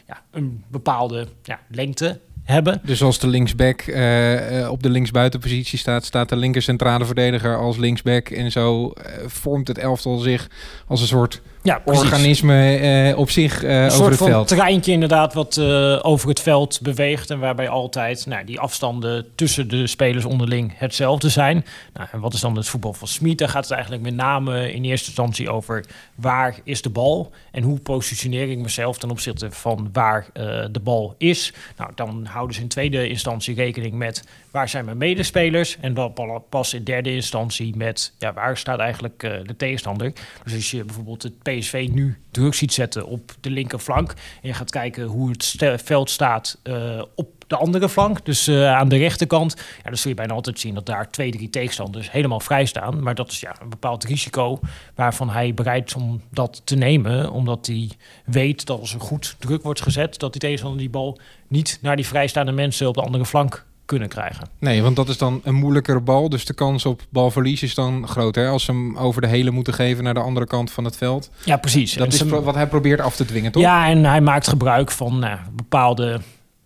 ja, 0.08 0.22
een 0.32 0.64
bepaalde 0.68 1.28
lengte 1.70 2.20
hebben. 2.44 2.82
Dus 2.84 3.04
als 3.04 3.20
de 3.20 3.28
linksback 3.28 3.82
uh, 3.88 4.70
op 4.72 4.84
de 4.84 4.90
linksbuitenpositie 4.90 5.80
staat, 5.80 6.06
staat 6.06 6.30
de 6.30 6.36
linker 6.36 6.62
centrale 6.62 7.06
verdediger 7.06 7.58
als 7.58 7.78
linksback. 7.78 8.30
En 8.30 8.52
zo 8.52 8.86
uh, 8.86 9.14
vormt 9.26 9.68
het 9.68 9.78
elftal 9.78 10.18
zich 10.18 10.48
als 10.88 11.02
een 11.02 11.08
soort 11.08 11.42
ja, 11.64 11.82
organisme 11.86 12.80
uh, 13.12 13.18
op 13.18 13.30
zich 13.30 13.64
uh, 13.64 13.86
over 13.92 14.10
het 14.10 14.18
veld. 14.18 14.52
Een 14.52 14.58
treintje 14.58 14.92
inderdaad 14.92 15.34
wat 15.34 15.58
uh, 15.58 16.00
over 16.02 16.30
het 16.30 16.40
veld 16.40 16.80
beweegt 16.82 17.30
en 17.30 17.40
waarbij 17.40 17.70
altijd 17.70 18.26
nou, 18.26 18.46
die 18.46 18.60
afstanden 18.60 19.26
tussen 19.36 19.70
de 19.70 19.88
spelers 19.88 20.26
onderling 20.26 20.74
hetzelfde 20.76 21.30
zijn. 21.30 21.66
Nou, 21.94 22.08
en 22.12 22.20
wat 22.20 22.34
is 22.34 22.40
dan 22.40 22.56
het 22.56 22.68
voetbal 22.68 22.94
van 22.94 23.08
Smit? 23.08 23.38
Daar 23.38 23.50
gaat 23.50 23.64
het 23.64 23.72
eigenlijk 23.74 24.04
met 24.04 24.16
name 24.16 24.74
in 24.74 24.84
eerste 24.84 25.08
instantie 25.08 25.50
over 25.50 25.86
waar 26.16 26.60
is 26.64 26.82
de 26.82 26.90
bal 26.90 27.32
en 27.52 27.64
hoe 27.64 27.80
positioneer 27.80 28.50
ik 28.50 28.58
mezelf 28.58 28.98
ten 28.98 29.10
opzichte 29.10 29.52
van 29.52 29.90
waar 29.94 30.28
de 30.72 30.80
bal 30.84 31.16
is. 31.18 31.54
Nou, 31.78 31.92
dan 31.96 32.26
houden 32.26 32.56
ze 32.56 32.62
in 32.62 32.68
tweede 32.68 33.08
instantie 33.08 33.56
rekening 33.56 33.94
met 33.94 34.24
waar 34.54 34.70
zijn 34.70 34.86
mijn 34.86 34.98
medespelers 34.98 35.78
en 35.80 35.94
dan 35.94 36.14
pas 36.50 36.74
in 36.74 36.84
derde 36.84 37.14
instantie 37.14 37.76
met 37.76 38.14
ja, 38.20 38.34
waar 38.34 38.58
staat 38.58 38.80
eigenlijk 38.80 39.20
de 39.20 39.56
tegenstander. 39.58 40.14
Dus 40.44 40.54
als 40.54 40.72
je 40.72 40.84
bijvoorbeeld 40.84 41.24
het 41.24 41.44
PSV 41.44 41.88
nu 41.92 42.18
druk 42.32 42.54
ziet 42.54 42.74
zetten 42.74 43.06
op 43.06 43.36
de 43.40 43.50
linkerflank. 43.50 44.10
En 44.12 44.48
je 44.48 44.54
gaat 44.54 44.72
kijken 44.72 45.06
hoe 45.06 45.30
het 45.30 45.56
veld 45.84 46.10
staat 46.10 46.60
uh, 46.64 47.02
op 47.16 47.44
de 47.48 47.56
andere 47.56 47.90
flank, 47.90 48.26
dus 48.26 48.48
uh, 48.48 48.74
aan 48.74 48.90
de 48.90 48.98
rechterkant. 48.98 49.56
Ja, 49.58 49.84
dan 49.84 49.98
zul 49.98 50.10
je 50.10 50.16
bijna 50.16 50.34
altijd 50.34 50.60
zien 50.60 50.74
dat 50.74 50.86
daar 50.86 51.12
twee, 51.12 51.32
drie 51.32 51.50
tegenstanders 51.50 52.12
helemaal 52.12 52.40
vrij 52.40 52.66
staan. 52.66 53.04
Maar 53.04 53.16
dat 53.16 53.32
is 53.32 53.40
ja, 53.40 53.56
een 53.62 53.70
bepaald 53.70 54.04
risico 54.04 54.60
waarvan 54.96 55.30
hij 55.30 55.54
bereid 55.54 55.88
is 55.88 55.96
om 55.96 56.22
dat 56.30 56.62
te 56.64 56.76
nemen. 56.76 57.32
Omdat 57.32 57.68
hij 57.68 57.90
weet 58.26 58.66
dat 58.66 58.80
als 58.80 58.94
er 58.94 59.02
goed 59.02 59.36
druk 59.40 59.64
wordt 59.64 59.82
gezet, 59.82 60.20
dat 60.20 60.32
die 60.32 60.42
tegenstander 60.42 60.80
die 60.80 60.90
bal 60.90 61.20
niet 61.48 61.80
naar 61.82 61.96
die 61.96 62.08
vrijstaande 62.08 62.52
mensen 62.52 62.88
op 62.88 62.94
de 62.94 63.02
andere 63.02 63.26
flank 63.26 63.66
kunnen 63.86 64.08
krijgen. 64.10 64.48
Nee, 64.60 64.82
want 64.82 64.96
dat 64.96 65.10
is 65.10 65.18
dan 65.18 65.42
een 65.44 65.56
moeilijkere 65.56 66.00
bal. 66.00 66.30
Dus 66.30 66.46
de 66.46 66.54
kans 66.54 66.86
op 66.86 67.02
balverlies 67.10 67.64
is 67.64 67.76
dan 67.76 68.08
groter. 68.08 68.44
Hè? 68.44 68.50
Als 68.50 68.64
ze 68.64 68.72
hem 68.72 68.98
over 68.98 69.22
de 69.22 69.28
hele 69.28 69.52
moeten 69.52 69.74
geven 69.74 70.04
naar 70.04 70.14
de 70.14 70.20
andere 70.20 70.46
kant 70.48 70.72
van 70.72 70.86
het 70.86 70.98
veld. 70.98 71.30
Ja, 71.46 71.58
precies. 71.58 71.94
Dat 71.94 72.08
En 72.08 72.12
is 72.14 72.18
ze- 72.18 72.42
wat 72.42 72.56
hij 72.56 72.68
probeert 72.68 73.02
af 73.02 73.16
te 73.16 73.26
dwingen, 73.26 73.52
toch? 73.52 73.62
Ja, 73.64 73.88
en 73.88 74.04
hij 74.04 74.22
maakt 74.22 74.48
gebruik 74.48 74.92
van 74.92 75.20
nou, 75.20 75.38
bepaalde 75.54 76.22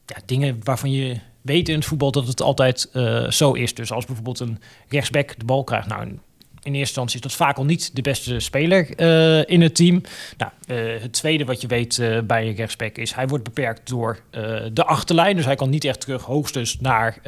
ja, 0.05 0.15
dingen 0.25 0.59
waarvan 0.63 0.91
je 0.91 1.19
weet 1.41 1.69
in 1.69 1.75
het 1.75 1.85
voetbal 1.85 2.11
dat 2.11 2.27
het 2.27 2.41
altijd 2.41 2.89
eh, 2.93 3.29
zo 3.29 3.51
is. 3.53 3.73
Dus 3.73 3.91
als 3.91 4.05
bijvoorbeeld 4.05 4.39
een 4.39 4.59
rechtsback 4.87 5.39
de 5.39 5.45
bal 5.45 5.63
krijgt, 5.63 5.87
nou, 5.87 6.19
in 6.67 6.73
eerste 6.73 6.99
instantie 6.99 7.15
is 7.15 7.21
dat 7.21 7.47
vaak 7.47 7.57
al 7.57 7.65
niet 7.65 7.95
de 7.95 8.01
beste 8.01 8.39
speler 8.39 8.95
eh, 8.95 9.53
in 9.53 9.61
het 9.61 9.75
team. 9.75 10.01
Nou, 10.37 10.51
eh, 10.65 11.01
het 11.01 11.13
tweede 11.13 11.45
wat 11.45 11.61
je 11.61 11.67
weet 11.67 11.99
eh, 11.99 12.19
bij 12.23 12.47
een 12.47 12.55
rechtsback 12.55 12.97
is, 12.97 13.13
hij 13.13 13.27
wordt 13.27 13.43
beperkt 13.43 13.87
door 13.87 14.19
de 14.73 14.83
achterlijn. 14.83 15.35
Dus 15.35 15.45
hij 15.45 15.55
kan 15.55 15.69
niet 15.69 15.85
echt 15.85 16.01
terug 16.01 16.23
hoogstens 16.23 16.79
naar 16.79 17.19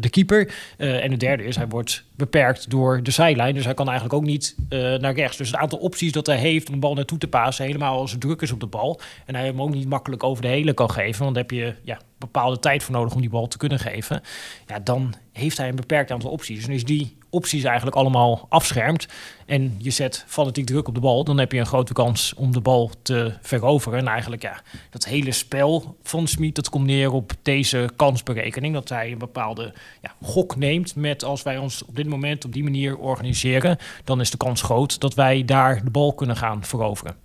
de 0.00 0.08
keeper. 0.10 0.54
En 0.76 1.10
het 1.10 1.20
derde 1.20 1.44
is, 1.44 1.56
hij 1.56 1.68
wordt 1.68 2.04
beperkt 2.16 2.70
door 2.70 3.02
de 3.02 3.10
zijlijn. 3.10 3.54
Dus 3.54 3.64
hij 3.64 3.74
kan 3.74 3.86
eigenlijk 3.86 4.16
ook 4.16 4.24
niet 4.24 4.56
naar 4.68 5.14
rechts. 5.14 5.36
Dus 5.36 5.50
het 5.50 5.60
aantal 5.60 5.78
opties 5.78 6.12
dat 6.12 6.26
hij 6.26 6.36
heeft 6.36 6.68
om 6.68 6.74
de 6.74 6.80
bal 6.80 6.94
naartoe 6.94 7.18
te 7.18 7.28
passen, 7.28 7.64
helemaal 7.64 7.98
als 7.98 8.12
er 8.12 8.18
druk 8.18 8.42
is 8.42 8.52
op 8.52 8.60
de 8.60 8.66
bal. 8.66 9.00
En 9.26 9.34
hij 9.34 9.46
hem 9.46 9.62
ook 9.62 9.74
niet 9.74 9.88
makkelijk 9.88 10.24
over 10.24 10.42
de 10.42 10.48
hele 10.48 10.74
kan 10.74 10.90
geven. 10.90 11.22
Want 11.22 11.34
daar 11.34 11.44
heb 11.48 11.52
je 11.52 11.74
ja, 11.82 11.98
bepaalde 12.18 12.58
tijd 12.58 12.82
voor 12.82 12.94
nodig 12.94 13.14
om 13.14 13.20
die 13.20 13.30
bal 13.30 13.48
te 13.48 13.56
kunnen 13.58 13.78
geven. 13.78 14.22
Ja, 14.66 14.78
dan 14.78 15.14
heeft 15.32 15.56
hij 15.56 15.68
een 15.68 15.76
beperkt 15.76 16.10
aantal 16.10 16.30
opties. 16.30 16.66
En 16.66 16.72
als 16.72 16.84
die 16.84 17.16
opties 17.30 17.64
eigenlijk 17.64 17.96
allemaal 17.96 18.46
afschermt 18.48 19.06
en 19.48 19.74
je 19.78 19.90
zet 19.90 20.24
fanatiek 20.26 20.66
druk 20.66 20.88
op 20.88 20.94
de 20.94 21.00
bal, 21.00 21.24
dan 21.24 21.38
heb 21.38 21.52
je 21.52 21.58
een 21.58 21.66
grote 21.66 21.92
kans 21.92 22.34
om 22.34 22.52
de 22.52 22.60
bal 22.60 22.90
te 23.02 23.32
veroveren. 23.42 23.98
En 23.98 24.06
eigenlijk 24.06 24.42
ja, 24.42 24.60
dat 24.90 25.04
hele 25.04 25.32
spel 25.32 25.96
van 26.02 26.26
Smit, 26.26 26.54
dat 26.54 26.68
komt 26.68 26.86
neer 26.86 27.12
op 27.12 27.32
deze 27.42 27.90
kansberekening. 27.96 28.74
Dat 28.74 28.88
hij 28.88 29.12
een 29.12 29.18
bepaalde 29.18 29.72
ja, 30.02 30.14
gok 30.22 30.56
neemt 30.56 30.94
met 30.94 31.24
als 31.24 31.42
wij 31.42 31.58
ons 31.58 31.84
op 31.84 31.96
dit 31.96 32.06
moment 32.06 32.44
op 32.44 32.52
die 32.52 32.62
manier 32.62 32.98
organiseren, 32.98 33.78
dan 34.04 34.20
is 34.20 34.30
de 34.30 34.36
kans 34.36 34.62
groot 34.62 35.00
dat 35.00 35.14
wij 35.14 35.44
daar 35.44 35.84
de 35.84 35.90
bal 35.90 36.14
kunnen 36.14 36.36
gaan 36.36 36.64
veroveren. 36.64 37.16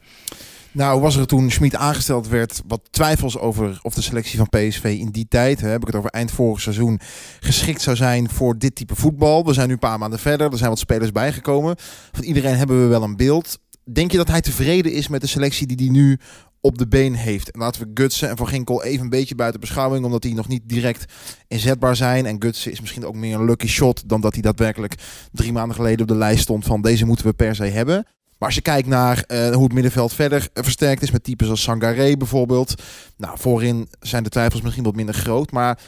Nou, 0.74 1.01
was 1.01 1.15
er 1.15 1.27
toen 1.27 1.51
Schmid 1.51 1.75
aangesteld 1.75 2.27
werd 2.27 2.62
wat 2.68 2.82
twijfels 2.89 3.38
over 3.38 3.80
of 3.82 3.94
de 3.94 4.01
selectie 4.01 4.38
van 4.38 4.50
PSV 4.50 4.96
in 5.00 5.10
die 5.10 5.25
tijd, 5.30 5.62
hè, 5.62 5.70
heb 5.70 5.82
ik 5.82 5.88
het 5.88 5.96
over 5.96 6.10
eind 6.10 6.32
vorig 6.32 6.62
seizoen, 6.62 7.00
geschikt 7.39 7.82
zou 7.82 7.96
zijn 7.96 8.30
voor 8.30 8.58
dit 8.58 8.75
type 8.75 8.96
voetbal. 8.96 9.46
We 9.46 9.53
zijn 9.53 9.68
nu 9.68 9.74
een 9.74 9.80
paar 9.80 10.00
maanden 10.00 10.20
verder, 10.20 10.51
er 10.51 10.58
zijn 10.58 10.70
wat 10.70 10.80
spelers 10.80 11.12
bijgekomen. 11.12 11.75
Van 12.12 12.24
iedereen 12.24 12.56
hebben 12.56 12.82
we 12.82 12.88
wel 12.88 13.03
een 13.03 13.15
beeld. 13.15 13.60
Denk 13.92 14.12
je 14.12 14.18
dat 14.18 14.27
hij 14.27 14.42
tevreden 14.42 14.92
is 14.92 15.08
met 15.08 15.22
de 15.22 15.27
selectie 15.27 15.68
die 15.68 15.77
hij 15.77 15.89
nu 15.89 16.20
op 16.62 16.77
de 16.77 16.88
been 16.88 17.13
heeft? 17.13 17.51
En 17.51 17.60
laten 17.60 17.82
we 17.82 17.92
Gutsen 17.94 18.30
en 18.30 18.38
Van 18.38 18.48
Ginkel 18.48 18.84
even 18.84 19.03
een 19.03 19.10
beetje 19.10 19.36
buiten 19.36 19.60
beschouwing, 19.60 20.06
omdat 20.06 20.22
die 20.22 20.34
nog 20.34 20.48
niet 20.48 20.62
direct 20.65 21.13
inzetbaar 21.48 21.96
zijn. 21.96 22.25
En 22.25 22.42
Gutsen 22.42 22.72
is 22.72 22.82
misschien 22.82 23.06
ook 23.06 23.15
meer 23.15 23.36
een 23.36 23.46
lucky 23.46 23.68
shot 23.68 24.10
dan 24.10 24.22
dat 24.22 24.34
hij 24.34 24.42
daadwerkelijk 24.42 24.96
drie 25.32 25.51
maanden 25.51 25.75
geleden 25.75 26.01
op 26.01 26.08
de 26.08 26.15
lijst 26.15 26.42
stond 26.42 26.65
van 26.65 26.82
deze 26.82 27.06
moeten 27.06 27.25
we 27.25 27.34
per 27.34 27.56
se 27.56 27.63
hebben. 27.63 28.06
Maar 28.44 28.52
als 28.52 28.62
je 28.62 28.72
kijkt 28.72 28.88
naar 28.88 29.24
eh, 29.28 29.54
hoe 29.54 29.64
het 29.64 29.74
middenveld 29.74 30.14
verder 30.14 30.48
eh, 30.54 30.64
versterkt 30.64 31.02
is 31.02 31.12
met 31.12 31.24
types 31.24 31.50
als 31.50 31.62
Sangaré 31.62 32.18
bijvoorbeeld. 32.18 32.82
Nou, 33.18 33.38
voorin 33.40 33.88
zijn 34.00 34.24
de 34.24 34.30
twijfels 34.30 34.62
misschien 34.62 34.84
wat 34.84 34.96
minder 34.96 35.16
groot. 35.16 35.52
Maar 35.52 35.80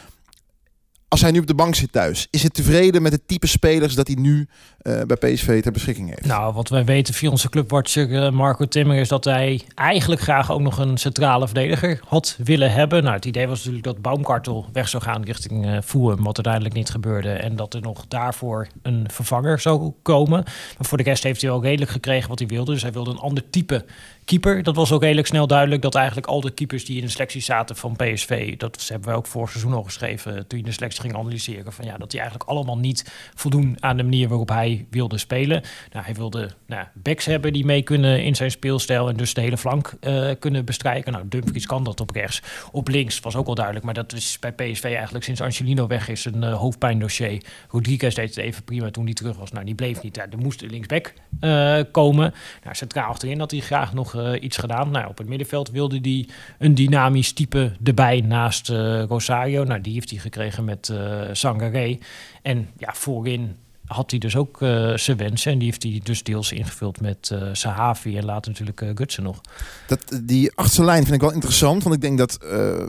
als 1.08 1.22
hij 1.22 1.32
nu 1.32 1.40
op 1.40 1.48
de 1.48 1.56
bank 1.56 1.76
zit 1.76 1.92
thuis, 1.92 2.28
is 2.30 2.42
hij 2.42 2.50
tevreden 2.50 3.02
met 3.02 3.12
het 3.12 3.28
type 3.28 3.48
spelers 3.48 3.96
dat 3.96 4.08
hij 4.08 4.16
nu 4.16 4.48
eh, 4.78 5.02
bij 5.02 5.18
PSV 5.18 5.62
ter 5.62 5.72
beschikking 5.72 6.10
heeft? 6.10 6.26
Nou, 6.26 6.54
wat 6.54 6.70
wij 6.70 6.86
weten 6.86 7.14
via 7.14 7.30
onze 7.30 7.50
clubwatcher 7.50 8.24
eh, 8.24 8.32
Marco 8.32 8.68
Timmer 8.68 8.98
is 8.98 9.08
dat 9.08 9.24
hij 9.24 9.62
eigenlijk 9.76 10.22
graag 10.22 10.52
ook 10.52 10.62
nog 10.62 10.78
een 10.78 10.98
centrale 10.98 11.46
verdediger 11.46 12.00
had 12.08 12.38
willen 12.44 12.72
hebben. 12.72 13.04
Nou, 13.04 13.16
het 13.16 13.26
idee 13.26 13.48
was 13.48 13.58
natuurlijk 13.58 13.86
dat 13.86 14.02
Baumkartel 14.02 14.66
weg 14.74 14.88
zou 14.88 15.04
gaan 15.04 15.24
richting 15.24 15.66
uh, 15.66 15.78
Fulham, 15.84 16.24
wat 16.24 16.36
uiteindelijk 16.36 16.76
niet 16.76 16.90
gebeurde. 16.90 17.32
En 17.32 17.56
dat 17.56 17.74
er 17.74 17.82
nog 17.82 18.06
daarvoor 18.08 18.68
een 18.82 19.08
vervanger 19.12 19.60
zou 19.60 19.94
komen. 20.02 20.44
Maar 20.78 20.88
voor 20.88 20.98
de 20.98 21.04
rest 21.04 21.24
heeft 21.24 21.42
hij 21.42 21.50
wel 21.50 21.64
redelijk 21.64 21.92
gekregen 21.92 22.30
wat 22.30 22.40
hij 22.40 22.48
wilde. 22.48 22.72
Dus 22.72 22.82
hij 22.82 22.92
wilde 22.92 23.12
een 23.12 23.18
ander 23.18 23.50
type 23.50 23.86
keeper. 24.26 24.64
Dat 24.64 24.76
was 24.76 24.92
ook 24.92 25.02
redelijk 25.02 25.28
snel 25.28 25.48
duidelijk 25.48 25.82
dat 25.82 25.96
eigenlijk 25.96 26.28
al 26.28 26.42
de 26.42 26.52
keepers 26.52 26.86
die 26.86 26.98
in 26.98 27.04
de 27.06 27.12
selectie 27.12 27.42
zaten 27.42 27.76
van 27.76 27.96
PSV, 27.96 28.58
dat 28.58 28.88
hebben 28.88 29.08
wij 29.08 29.18
ook 29.18 29.28
vorig 29.28 29.50
seizoen 29.50 29.74
al 29.74 29.84
geschreven 29.84 30.48
toen 30.48 30.60
je 30.60 30.66
de 30.66 30.72
selectie 30.72 31.02
ging 31.02 31.16
analyseren, 31.16 31.74
van 31.74 31.86
ja, 31.86 31.98
dat 31.98 32.12
die 32.12 32.20
eigenlijk 32.20 32.50
allemaal 32.50 32.78
niet 32.78 33.12
voldoen 33.36 33.78
aan 33.80 33.98
de 33.98 34.04
manier 34.04 34.28
waarop 34.28 34.50
hij 34.50 34.86
wilde 34.90 35.18
spelen. 35.18 35.64
Nou, 35.92 36.06
hij 36.06 36.14
wilde 36.14 36.50
nou, 36.66 36.86
backs 36.94 37.26
hebben 37.26 37.54
die 37.54 37.66
mee 37.66 37.82
kunnen 37.82 38.24
in 38.24 38.36
zijn 38.36 38.52
speelstijl 38.52 39.10
en 39.10 39.18
dus 39.18 39.34
de 39.34 39.42
hele 39.42 39.58
flank 39.58 39.94
uh, 40.02 40.32
kunnen 40.40 40.66
bestrijken. 40.66 41.12
Nou, 41.12 41.28
Dumfries 41.28 41.66
kan 41.66 41.84
dat 41.84 42.00
op 42.00 42.10
rechts. 42.10 42.42
Op 42.72 42.88
links 42.88 43.20
was 43.20 43.36
ook 43.36 43.48
al 43.48 43.56
duidelijk, 43.56 43.86
maar 43.86 43.94
dat 43.94 44.14
is 44.14 44.38
bij 44.40 44.52
PSV 44.52 44.84
eigenlijk 44.84 45.26
sinds 45.26 45.42
Angelino 45.42 45.88
weg 45.88 46.10
is 46.10 46.26
een 46.26 46.44
uh, 46.44 46.54
hoofdpijndossier. 46.54 47.44
Rodriguez 47.70 48.16
deed 48.16 48.36
het 48.36 48.46
even 48.46 48.64
prima 48.64 48.92
toen 48.92 49.06
hij 49.06 49.14
terug 49.14 49.38
was. 49.38 49.52
Nou, 49.52 49.66
die 49.66 49.76
bleef 49.76 50.02
niet. 50.02 50.18
Er 50.18 50.28
moest 50.38 50.62
linksback 50.62 51.14
uh, 51.42 51.80
komen. 51.92 52.34
Nou, 52.64 52.76
centraal 52.76 53.10
achterin 53.10 53.40
had 53.40 53.52
hij 53.52 53.60
graag 53.60 53.94
nog 53.94 54.15
uh, 54.16 54.44
iets 54.44 54.58
gedaan. 54.58 54.92
Nou, 54.92 55.08
op 55.08 55.18
het 55.18 55.28
middenveld 55.28 55.72
wilde 55.72 56.00
hij 56.02 56.28
een 56.60 56.76
dynamisch 56.76 57.34
type 57.34 57.72
erbij 57.84 58.22
naast 58.22 58.70
uh, 58.70 59.04
Rosario. 59.04 59.64
Nou, 59.64 59.82
die 59.82 59.94
heeft 59.94 60.10
hij 60.10 60.20
gekregen 60.20 60.66
met 60.66 60.90
uh, 60.92 61.22
Sangaré. 61.32 61.98
En 62.42 62.70
ja, 62.78 62.94
voorin 62.94 63.56
had 63.86 64.12
hij 64.12 64.20
dus 64.20 64.36
ook 64.36 64.62
uh, 64.62 64.98
zijn 64.98 65.18
wensen. 65.18 65.52
En 65.52 65.58
die 65.58 65.68
heeft 65.68 65.84
hij 65.84 66.02
dus 66.04 66.24
deels 66.24 66.52
ingevuld 66.52 67.02
met 67.02 67.30
uh, 67.34 67.50
Sahavi 67.52 68.18
en 68.18 68.26
later 68.26 68.52
natuurlijk 68.52 68.82
uh, 68.82 68.90
Gutsen 68.94 69.24
nog. 69.24 69.42
Dat, 69.88 70.22
die 70.24 70.52
achterste 70.56 70.84
lijn 70.84 71.04
vind 71.04 71.16
ik 71.16 71.22
wel 71.22 71.32
interessant. 71.32 71.84
Want 71.84 71.96
ik 71.96 72.02
denk 72.02 72.18
dat 72.18 72.38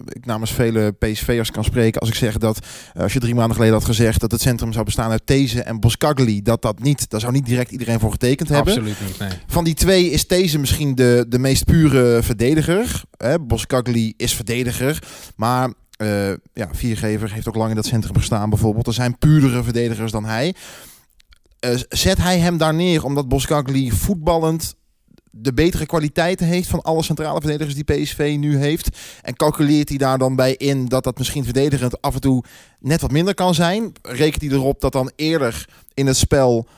ik 0.08 0.26
namens 0.26 0.52
vele 0.52 0.92
PSV'ers 0.92 1.50
kan 1.50 1.64
spreken 1.64 2.00
als 2.00 2.08
ik 2.08 2.14
zeg 2.14 2.38
dat 2.38 2.66
als 2.94 3.12
je 3.12 3.20
drie 3.20 3.34
maanden 3.34 3.54
geleden 3.54 3.74
had 3.74 3.84
gezegd 3.84 4.20
dat 4.20 4.30
het 4.30 4.40
centrum 4.40 4.72
zou 4.72 4.84
bestaan 4.84 5.10
uit 5.10 5.26
These 5.26 5.62
en 5.62 5.80
Boskagli, 5.80 6.42
dat 6.42 6.62
dat 6.62 6.78
niet, 6.78 7.10
daar 7.10 7.20
zou 7.20 7.32
niet 7.32 7.46
direct 7.46 7.70
iedereen 7.70 8.00
voor 8.00 8.10
getekend 8.10 8.48
hebben. 8.48 8.72
Absoluut 8.72 9.00
niet, 9.06 9.18
nee. 9.18 9.30
Van 9.46 9.64
die 9.64 9.74
twee 9.74 10.10
is 10.10 10.26
These 10.26 10.58
misschien 10.58 10.94
de, 10.94 11.24
de 11.28 11.38
meest 11.38 11.64
pure 11.64 12.22
verdediger. 12.22 13.02
Hè? 13.16 13.40
Boskagli 13.40 14.14
is 14.16 14.34
verdediger, 14.34 15.02
maar 15.36 15.72
uh, 15.96 16.28
ja, 16.52 16.68
Viergever 16.72 17.32
heeft 17.32 17.48
ook 17.48 17.54
lang 17.54 17.70
in 17.70 17.76
dat 17.76 17.86
centrum 17.86 18.16
gestaan 18.16 18.50
bijvoorbeeld. 18.50 18.86
Er 18.86 18.92
zijn 18.92 19.18
puurdere 19.18 19.62
verdedigers 19.62 20.12
dan 20.12 20.24
hij. 20.24 20.54
Uh, 21.60 21.80
zet 21.88 22.18
hij 22.18 22.38
hem 22.38 22.56
daar 22.58 22.74
neer 22.74 23.04
omdat 23.04 23.28
Boskagli 23.28 23.90
voetballend 23.90 24.74
de 25.30 25.52
betere 25.52 25.86
kwaliteiten 25.86 26.46
heeft 26.46 26.68
van 26.68 26.82
alle 26.82 27.02
centrale 27.02 27.40
verdedigers 27.40 27.74
die 27.74 27.84
PSV 27.84 28.36
nu 28.38 28.56
heeft? 28.56 28.98
En 29.22 29.36
calculeert 29.36 29.88
hij 29.88 29.98
daar 29.98 30.18
dan 30.18 30.36
bij 30.36 30.54
in 30.54 30.86
dat 30.86 31.04
dat 31.04 31.18
misschien 31.18 31.44
verdedigend 31.44 32.02
af 32.02 32.14
en 32.14 32.20
toe 32.20 32.44
net 32.80 33.00
wat 33.00 33.10
minder 33.10 33.34
kan 33.34 33.54
zijn? 33.54 33.92
Rekent 34.02 34.42
hij 34.42 34.50
erop 34.50 34.80
dat 34.80 34.92
dan 34.92 35.12
eerder 35.16 35.68
in 35.94 36.06
het 36.06 36.16
spel 36.16 36.68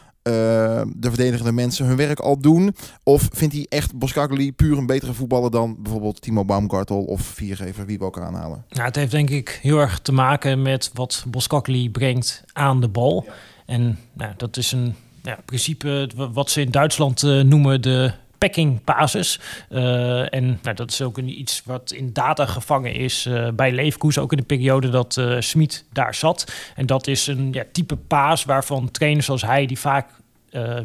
de 0.97 1.09
verdedigende 1.09 1.53
mensen 1.53 1.87
hun 1.87 1.97
werk 1.97 2.19
al 2.21 2.39
doen? 2.39 2.75
Of 3.03 3.29
vindt 3.33 3.55
hij 3.55 3.67
echt 3.69 3.95
Boskagli 3.95 4.53
puur 4.53 4.79
een 4.79 4.87
betere 4.87 5.13
voetballer 5.13 5.51
dan 5.51 5.77
bijvoorbeeld 5.79 6.21
Timo 6.21 6.45
Baumgartel 6.45 7.03
of 7.03 7.21
Viergever, 7.21 7.87
wie 7.87 7.99
we 7.99 8.05
ook 8.05 8.21
aanhalen? 8.21 8.65
Nou, 8.69 8.87
het 8.87 8.97
heeft 8.97 9.11
denk 9.11 9.31
ik 9.31 9.59
heel 9.63 9.79
erg 9.79 9.99
te 9.99 10.13
maken 10.13 10.63
met 10.63 10.91
wat 10.95 11.25
Boskagli 11.29 11.91
brengt 11.91 12.45
aan 12.53 12.81
de 12.81 12.89
bal. 12.89 13.25
Ja. 13.27 13.33
En 13.67 13.99
nou, 14.13 14.33
dat 14.37 14.57
is 14.57 14.73
een 14.73 14.95
ja, 15.23 15.39
principe 15.45 16.11
wat 16.33 16.51
ze 16.51 16.61
in 16.61 16.71
Duitsland 16.71 17.23
uh, 17.23 17.43
noemen 17.43 17.83
de 17.83 18.13
packing 18.39 18.85
basis. 18.85 19.41
Uh, 19.71 20.35
en 20.35 20.59
nou, 20.63 20.77
dat 20.77 20.91
is 20.91 21.03
ook 21.03 21.19
een, 21.19 21.41
iets 21.41 21.63
wat 21.65 21.93
in 21.93 22.13
data 22.13 22.47
gevangen 22.47 22.95
is 22.95 23.27
uh, 23.27 23.49
bij 23.51 23.73
Leverkusen, 23.73 24.23
ook 24.23 24.33
in 24.33 24.39
de 24.39 24.45
periode 24.45 24.91
dat 24.91 25.17
uh, 25.17 25.37
Smit 25.41 25.85
daar 25.93 26.15
zat. 26.15 26.53
En 26.75 26.87
dat 26.87 27.07
is 27.07 27.27
een 27.27 27.53
ja, 27.53 27.65
type 27.73 27.97
paas 27.97 28.45
waarvan 28.45 28.91
trainers 28.91 29.27
zoals 29.27 29.43
hij 29.43 29.67
die 29.67 29.79
vaak 29.79 30.11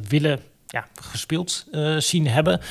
willen 0.07 0.39
ja, 0.67 0.87
gespeeld 1.01 1.67
zien 1.97 2.27
hebben. 2.27 2.61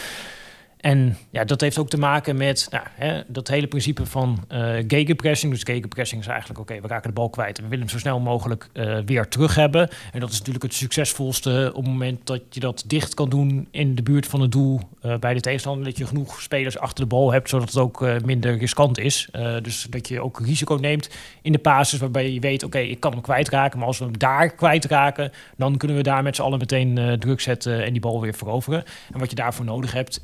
En 0.82 1.16
ja, 1.30 1.44
dat 1.44 1.60
heeft 1.60 1.78
ook 1.78 1.88
te 1.88 1.98
maken 1.98 2.36
met 2.36 2.66
nou, 2.70 2.84
hè, 2.94 3.22
dat 3.26 3.48
hele 3.48 3.66
principe 3.66 4.06
van 4.06 4.44
uh, 4.52 4.74
gegenpressing. 4.88 5.52
Dus 5.52 5.62
gegenpressing 5.62 6.20
is 6.20 6.26
eigenlijk, 6.26 6.60
oké, 6.60 6.80
we 6.80 6.88
raken 6.88 7.08
de 7.08 7.14
bal 7.14 7.30
kwijt... 7.30 7.58
en 7.58 7.64
we 7.64 7.68
willen 7.68 7.84
hem 7.84 7.94
zo 7.94 8.00
snel 8.00 8.20
mogelijk 8.20 8.68
uh, 8.72 8.98
weer 9.06 9.28
terug 9.28 9.54
hebben. 9.54 9.88
En 10.12 10.20
dat 10.20 10.30
is 10.30 10.38
natuurlijk 10.38 10.64
het 10.64 10.74
succesvolste 10.74 11.70
op 11.74 11.82
het 11.82 11.92
moment 11.92 12.26
dat 12.26 12.40
je 12.50 12.60
dat 12.60 12.84
dicht 12.86 13.14
kan 13.14 13.28
doen... 13.28 13.68
in 13.70 13.94
de 13.94 14.02
buurt 14.02 14.26
van 14.26 14.40
het 14.40 14.52
doel 14.52 14.80
uh, 15.02 15.16
bij 15.16 15.34
de 15.34 15.40
tegenstander. 15.40 15.84
Dat 15.84 15.98
je 15.98 16.06
genoeg 16.06 16.40
spelers 16.40 16.78
achter 16.78 17.04
de 17.04 17.10
bal 17.10 17.32
hebt, 17.32 17.48
zodat 17.48 17.68
het 17.68 17.78
ook 17.78 18.06
minder 18.24 18.58
riskant 18.58 18.98
is. 18.98 19.28
dus 19.62 19.86
dat 19.90 20.08
je 20.08 20.20
ook 20.20 20.40
risico 20.40 20.74
neemt 20.74 21.08
in 21.42 21.52
de 21.52 21.58
basis 21.58 21.98
waarbij 21.98 22.32
je 22.32 22.40
weet... 22.40 22.62
oké, 22.62 22.78
ik 22.78 23.00
kan 23.00 23.12
hem 23.12 23.20
kwijtraken, 23.20 23.78
maar 23.78 23.88
als 23.88 23.98
we 23.98 24.04
hem 24.04 24.18
daar 24.18 24.50
kwijtraken... 24.50 25.32
dan 25.56 25.76
kunnen 25.76 25.96
we 25.96 26.02
daar 26.02 26.22
met 26.22 26.36
z'n 26.36 26.42
allen 26.42 26.58
meteen 26.58 27.18
druk 27.18 27.40
zetten 27.40 27.84
en 27.84 27.92
die 27.92 28.00
bal 28.00 28.20
weer 28.20 28.34
veroveren. 28.34 28.84
En 29.12 29.18
wat 29.18 29.30
je 29.30 29.36
daarvoor 29.36 29.64
nodig 29.64 29.92
hebt 29.92 30.20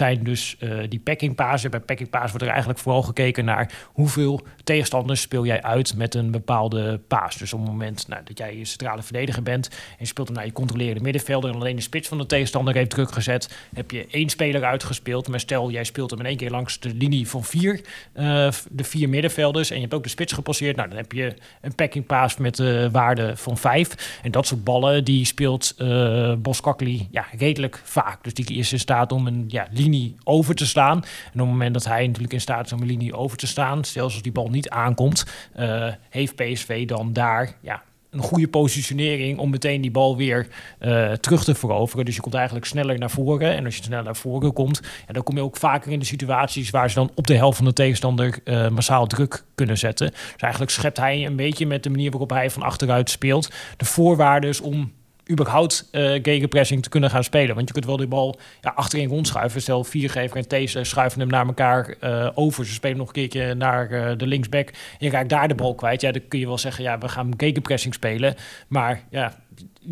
zijn 0.00 0.24
dus 0.24 0.56
uh, 0.60 0.80
die 0.88 0.98
packingpaas. 0.98 1.68
Bij 1.68 1.80
packingpaas 1.80 2.28
wordt 2.28 2.42
er 2.42 2.50
eigenlijk 2.50 2.78
vooral 2.78 3.02
gekeken 3.02 3.44
naar 3.44 3.72
hoeveel 3.92 4.40
tegenstanders 4.64 5.20
speel 5.20 5.46
jij 5.46 5.62
uit 5.62 5.96
met 5.96 6.14
een 6.14 6.30
bepaalde 6.30 7.00
paas. 7.08 7.36
Dus 7.36 7.52
op 7.52 7.60
het 7.60 7.68
moment 7.68 8.08
nou, 8.08 8.22
dat 8.24 8.38
jij 8.38 8.56
je 8.56 8.64
centrale 8.64 9.02
verdediger 9.02 9.42
bent 9.42 9.68
en 9.68 9.96
je 9.98 10.06
speelt 10.06 10.26
hem 10.26 10.36
naar 10.36 10.46
je 10.46 10.52
controlerende 10.52 11.02
middenvelder 11.02 11.50
en 11.50 11.56
alleen 11.56 11.76
de 11.76 11.82
spits 11.82 12.08
van 12.08 12.18
de 12.18 12.26
tegenstander 12.26 12.74
heeft 12.74 12.90
druk 12.90 13.12
gezet, 13.12 13.68
heb 13.74 13.90
je 13.90 14.06
één 14.10 14.28
speler 14.28 14.64
uitgespeeld. 14.64 15.28
Maar 15.28 15.40
stel, 15.40 15.70
jij 15.70 15.84
speelt 15.84 16.10
hem 16.10 16.20
in 16.20 16.26
één 16.26 16.36
keer 16.36 16.50
langs 16.50 16.80
de 16.80 16.94
linie 16.94 17.28
van 17.28 17.44
vier, 17.44 17.80
uh, 18.14 18.48
de 18.70 18.84
vier 18.84 19.08
middenvelders 19.08 19.70
en 19.70 19.74
je 19.74 19.82
hebt 19.82 19.94
ook 19.94 20.02
de 20.02 20.08
spits 20.08 20.32
gepasseerd. 20.32 20.76
Nou, 20.76 20.88
dan 20.88 20.96
heb 20.98 21.12
je 21.12 21.34
een 21.60 21.74
packingpaas 21.74 22.36
met 22.36 22.56
de 22.56 22.88
waarde 22.92 23.36
van 23.36 23.56
vijf. 23.56 24.18
En 24.22 24.30
dat 24.30 24.46
soort 24.46 24.64
ballen, 24.64 25.04
die 25.04 25.24
speelt 25.24 25.74
uh, 25.78 26.34
Boskakli 26.34 27.08
ja, 27.10 27.26
redelijk 27.38 27.80
vaak. 27.84 28.24
Dus 28.24 28.34
die 28.34 28.58
is 28.58 28.72
in 28.72 28.78
staat 28.78 29.12
om 29.12 29.26
een 29.26 29.44
ja, 29.48 29.68
linie 29.70 29.89
over 30.24 30.54
te 30.54 30.66
staan. 30.66 30.96
En 30.96 31.32
op 31.32 31.38
het 31.38 31.46
moment 31.46 31.74
dat 31.74 31.84
hij 31.84 32.06
natuurlijk 32.06 32.32
in 32.32 32.40
staat 32.40 32.66
is 32.66 32.72
om 32.72 32.80
een 32.80 32.86
linie 32.86 33.16
over 33.16 33.36
te 33.36 33.46
staan, 33.46 33.84
zelfs 33.84 34.14
als 34.14 34.22
die 34.22 34.32
bal 34.32 34.48
niet 34.48 34.68
aankomt, 34.68 35.26
uh, 35.58 35.86
heeft 36.10 36.34
PSV 36.34 36.86
dan 36.86 37.12
daar 37.12 37.56
ja, 37.60 37.82
een 38.10 38.20
goede 38.20 38.48
positionering 38.48 39.38
om 39.38 39.50
meteen 39.50 39.80
die 39.80 39.90
bal 39.90 40.16
weer 40.16 40.46
uh, 40.80 41.12
terug 41.12 41.44
te 41.44 41.54
veroveren. 41.54 42.04
Dus 42.04 42.14
je 42.14 42.20
komt 42.20 42.34
eigenlijk 42.34 42.66
sneller 42.66 42.98
naar 42.98 43.10
voren. 43.10 43.56
En 43.56 43.64
als 43.64 43.76
je 43.76 43.82
sneller 43.82 44.04
naar 44.04 44.16
voren 44.16 44.52
komt, 44.52 44.80
ja, 45.06 45.12
dan 45.12 45.22
kom 45.22 45.36
je 45.36 45.42
ook 45.42 45.56
vaker 45.56 45.92
in 45.92 45.98
de 45.98 46.04
situaties 46.04 46.70
waar 46.70 46.88
ze 46.88 46.94
dan 46.94 47.10
op 47.14 47.26
de 47.26 47.36
helft 47.36 47.56
van 47.56 47.66
de 47.66 47.72
tegenstander 47.72 48.38
uh, 48.44 48.68
massaal 48.68 49.06
druk 49.06 49.44
kunnen 49.54 49.78
zetten. 49.78 50.10
Dus 50.10 50.40
eigenlijk 50.40 50.72
schept 50.72 50.96
hij 50.96 51.26
een 51.26 51.36
beetje 51.36 51.66
met 51.66 51.82
de 51.82 51.90
manier 51.90 52.10
waarop 52.10 52.30
hij 52.30 52.50
van 52.50 52.62
achteruit 52.62 53.10
speelt 53.10 53.50
de 53.76 53.84
voorwaarden 53.84 54.62
om 54.62 54.92
überhaupt 55.30 55.88
uh, 55.92 56.18
gegenpressing 56.22 56.82
te 56.82 56.88
kunnen 56.88 57.10
gaan 57.10 57.24
spelen. 57.24 57.54
Want 57.54 57.66
je 57.66 57.72
kunt 57.72 57.86
wel 57.86 57.96
die 57.96 58.06
bal 58.06 58.38
ja, 58.60 58.72
achterin 58.74 59.08
rondschuiven. 59.08 59.62
Stel, 59.62 59.84
viergever 59.84 60.36
en 60.36 60.48
Thees 60.48 60.76
schuiven 60.82 61.20
hem 61.20 61.28
naar 61.28 61.46
elkaar 61.46 61.94
uh, 62.00 62.28
over. 62.34 62.66
Ze 62.66 62.72
spelen 62.72 62.96
nog 62.96 63.06
een 63.06 63.12
keertje 63.12 63.54
naar 63.54 63.90
uh, 63.90 64.10
de 64.16 64.26
linksback. 64.26 64.68
En 64.68 64.74
je 64.98 65.10
raakt 65.10 65.28
daar 65.28 65.48
de 65.48 65.54
bal 65.54 65.74
kwijt. 65.74 66.00
Ja, 66.00 66.12
dan 66.12 66.22
kun 66.28 66.38
je 66.38 66.46
wel 66.46 66.58
zeggen, 66.58 66.84
ja, 66.84 66.98
we 66.98 67.08
gaan 67.08 67.32
gegenpressing 67.36 67.94
spelen. 67.94 68.34
Maar 68.68 69.02
ja, 69.10 69.38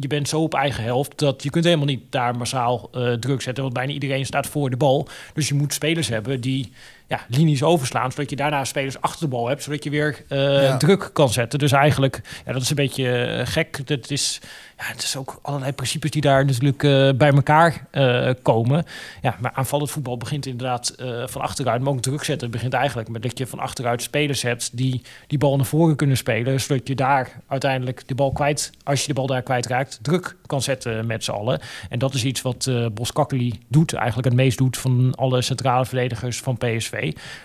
je 0.00 0.06
bent 0.06 0.28
zo 0.28 0.40
op 0.42 0.54
eigen 0.54 0.84
helft 0.84 1.18
dat 1.18 1.42
je 1.42 1.50
kunt 1.50 1.64
helemaal 1.64 1.86
niet 1.86 2.12
daar 2.12 2.36
massaal 2.36 2.90
druk 3.20 3.40
zetten. 3.40 3.62
Want 3.62 3.74
bijna 3.74 3.92
iedereen 3.92 4.26
staat 4.26 4.46
voor 4.46 4.70
de 4.70 4.76
bal. 4.76 5.08
Dus 5.34 5.48
je 5.48 5.54
moet 5.54 5.72
spelers 5.72 6.08
hebben 6.08 6.40
die 6.40 6.72
ja, 7.06 7.20
linies 7.28 7.62
overslaan, 7.62 8.10
zodat 8.10 8.30
je 8.30 8.36
daarna 8.36 8.64
spelers 8.64 9.00
achter 9.00 9.20
de 9.20 9.28
bal 9.28 9.48
hebt, 9.48 9.62
zodat 9.62 9.84
je 9.84 9.90
weer 9.90 10.24
ja. 10.28 10.76
druk 10.76 11.10
kan 11.12 11.28
zetten. 11.28 11.58
Dus 11.58 11.72
eigenlijk, 11.72 12.20
ja, 12.46 12.52
dat 12.52 12.62
is 12.62 12.70
een 12.70 12.76
beetje 12.76 13.40
gek. 13.44 13.86
Dat 13.86 14.10
is 14.10 14.40
het 14.78 15.02
is 15.02 15.16
ook 15.16 15.38
allerlei 15.42 15.72
principes 15.72 16.10
die 16.10 16.22
daar 16.22 16.44
natuurlijk 16.44 16.82
uh, 16.82 17.10
bij 17.16 17.32
elkaar 17.32 17.86
uh, 17.92 18.30
komen. 18.42 18.84
Ja, 19.22 19.36
maar 19.40 19.52
aanvallend 19.54 19.90
voetbal 19.90 20.16
begint 20.16 20.46
inderdaad 20.46 20.94
uh, 21.00 21.26
van 21.26 21.40
achteruit. 21.40 21.82
Maar 21.82 21.92
ook 21.92 22.00
druk 22.00 22.24
zetten 22.24 22.50
begint 22.50 22.72
eigenlijk 22.72 23.08
met 23.08 23.22
dat 23.22 23.38
je 23.38 23.46
van 23.46 23.58
achteruit 23.58 24.02
spelers 24.02 24.42
hebt 24.42 24.76
die 24.76 25.02
die 25.26 25.38
bal 25.38 25.56
naar 25.56 25.66
voren 25.66 25.96
kunnen 25.96 26.16
spelen. 26.16 26.60
Zodat 26.60 26.88
je 26.88 26.94
daar 26.94 27.40
uiteindelijk 27.46 28.08
de 28.08 28.14
bal 28.14 28.32
kwijt, 28.32 28.72
als 28.84 29.00
je 29.00 29.06
de 29.06 29.14
bal 29.14 29.26
daar 29.26 29.42
kwijtraakt, 29.42 29.98
druk 30.02 30.36
kan 30.46 30.62
zetten 30.62 31.06
met 31.06 31.24
z'n 31.24 31.30
allen. 31.30 31.60
En 31.88 31.98
dat 31.98 32.14
is 32.14 32.24
iets 32.24 32.42
wat 32.42 32.66
uh, 32.68 32.86
Boskakeli 32.94 33.60
doet, 33.68 33.92
eigenlijk 33.92 34.28
het 34.28 34.36
meest 34.36 34.58
doet 34.58 34.78
van 34.78 35.14
alle 35.14 35.42
centrale 35.42 35.86
verdedigers 35.86 36.40
van 36.40 36.56
PSV. 36.56 36.92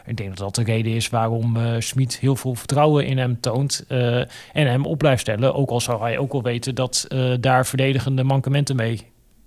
Ik 0.06 0.18
denk 0.18 0.30
dat 0.30 0.38
dat 0.38 0.56
de 0.56 0.64
reden 0.64 0.94
is 0.94 1.10
waarom 1.10 1.58
uh, 1.58 1.76
Smit 1.80 2.18
heel 2.20 2.36
veel 2.36 2.56
vertrouwen 2.56 3.06
in 3.06 3.18
hem 3.18 3.40
toont 3.40 3.86
en 3.88 4.28
hem 4.54 4.86
op 4.86 4.98
blijft 4.98 5.22
stellen. 5.22 5.56
Ook 5.56 5.70
al 5.70 5.82
zou 5.82 6.02
hij 6.02 6.18
ook 6.18 6.32
wel 6.32 6.44
weten 6.44 6.76
dat 6.76 7.06
daar 7.40 7.66
verdedigende 7.66 8.24
mankementen 8.24 8.76
mee 8.76 9.02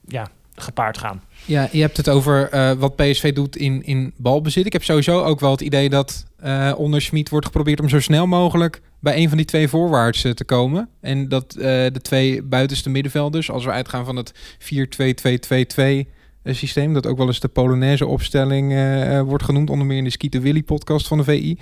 ja, 0.06 0.28
gepaard 0.54 0.98
gaan. 0.98 1.22
Ja, 1.44 1.68
je 1.72 1.80
hebt 1.80 1.96
het 1.96 2.08
over 2.08 2.54
uh, 2.54 2.72
wat 2.72 2.96
PSV 2.96 3.32
doet 3.32 3.56
in, 3.56 3.82
in 3.84 4.12
balbezit. 4.16 4.66
Ik 4.66 4.72
heb 4.72 4.84
sowieso 4.84 5.22
ook 5.22 5.40
wel 5.40 5.50
het 5.50 5.60
idee 5.60 5.88
dat 5.88 6.24
uh, 6.44 6.72
onder 6.76 7.02
Schmid 7.02 7.28
wordt 7.28 7.46
geprobeerd 7.46 7.80
om 7.80 7.88
zo 7.88 8.00
snel 8.00 8.26
mogelijk 8.26 8.80
bij 9.00 9.16
een 9.16 9.28
van 9.28 9.36
die 9.36 9.46
twee 9.46 9.68
voorwaarts 9.68 10.20
te 10.34 10.44
komen. 10.44 10.88
En 11.00 11.28
dat 11.28 11.50
de 11.52 12.00
twee 12.02 12.42
buitenste 12.42 12.90
middenvelders, 12.90 13.50
als 13.50 13.64
we 13.64 13.70
uitgaan 13.70 14.04
van 14.04 14.16
het 14.16 14.32
4-2-2-2-2 16.04 16.10
systeem, 16.44 16.94
dat 16.94 17.06
ook 17.06 17.16
wel 17.16 17.26
eens 17.26 17.40
de 17.40 17.48
Polonaise 17.48 18.06
opstelling 18.06 18.72
wordt 19.24 19.44
genoemd, 19.44 19.70
onder 19.70 19.86
meer 19.86 19.98
in 19.98 20.04
de 20.04 20.10
Skieten 20.10 20.40
Willy 20.40 20.62
podcast 20.62 21.06
van 21.06 21.18
de 21.18 21.24
VI. 21.24 21.58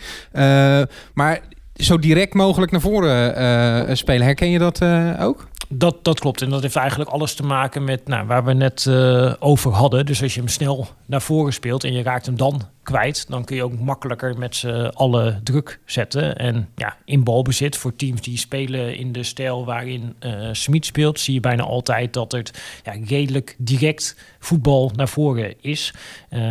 maar 1.15 1.41
zo 1.75 1.99
direct 1.99 2.35
mogelijk 2.35 2.73
naar 2.73 2.81
voren 2.81 3.97
spelen, 3.97 4.27
herken 4.27 4.51
je 4.51 4.59
dat 4.59 4.83
ook? 5.21 5.49
Dat, 5.69 6.05
dat 6.05 6.21
klopt. 6.21 6.43
En 6.43 6.51
dat 6.51 6.63
heeft 6.63 6.77
eigenlijk 6.77 7.11
alles 7.11 7.35
te 7.35 7.43
maken 7.43 7.85
met 7.85 8.09
nou, 8.09 8.27
waar 8.27 8.45
we 8.45 8.53
net 8.53 8.91
over 9.39 9.73
hadden. 9.73 10.07
Dus 10.07 10.23
als 10.23 10.35
je 10.35 10.41
hem 10.41 10.49
snel 10.49 10.89
naar 11.07 11.23
voren 11.23 11.53
speelt 11.53 11.85
en 11.85 11.93
je 11.93 12.03
raakt 12.03 12.27
hem 12.27 12.37
dan 12.37 12.63
kwijt, 12.83 13.25
dan 13.29 13.45
kun 13.45 13.57
je 13.57 13.63
ook 13.63 13.79
makkelijker 13.79 14.39
met 14.39 14.57
z'n 14.57 14.91
allen 14.95 15.41
druk 15.43 15.81
zetten. 15.85 16.37
En 16.37 16.69
ja, 16.77 16.97
in 17.05 17.25
balbezit 17.25 17.77
voor 17.77 17.97
teams 17.97 18.21
die 18.21 18.39
spelen 18.39 18.97
in 18.97 19.13
de 19.13 19.23
stijl 19.23 19.65
waarin 19.65 20.15
uh, 20.21 20.49
Smit 20.53 20.87
speelt, 20.87 21.21
zie 21.21 21.35
je 21.35 21.41
bijna 21.41 21.63
altijd 21.63 22.13
dat 22.13 22.33
het 22.33 22.63
ja, 22.85 22.93
redelijk 23.05 23.55
direct 23.59 24.17
voetbal 24.39 24.91
naar 24.95 25.09
voren 25.09 25.55
is. 25.61 25.95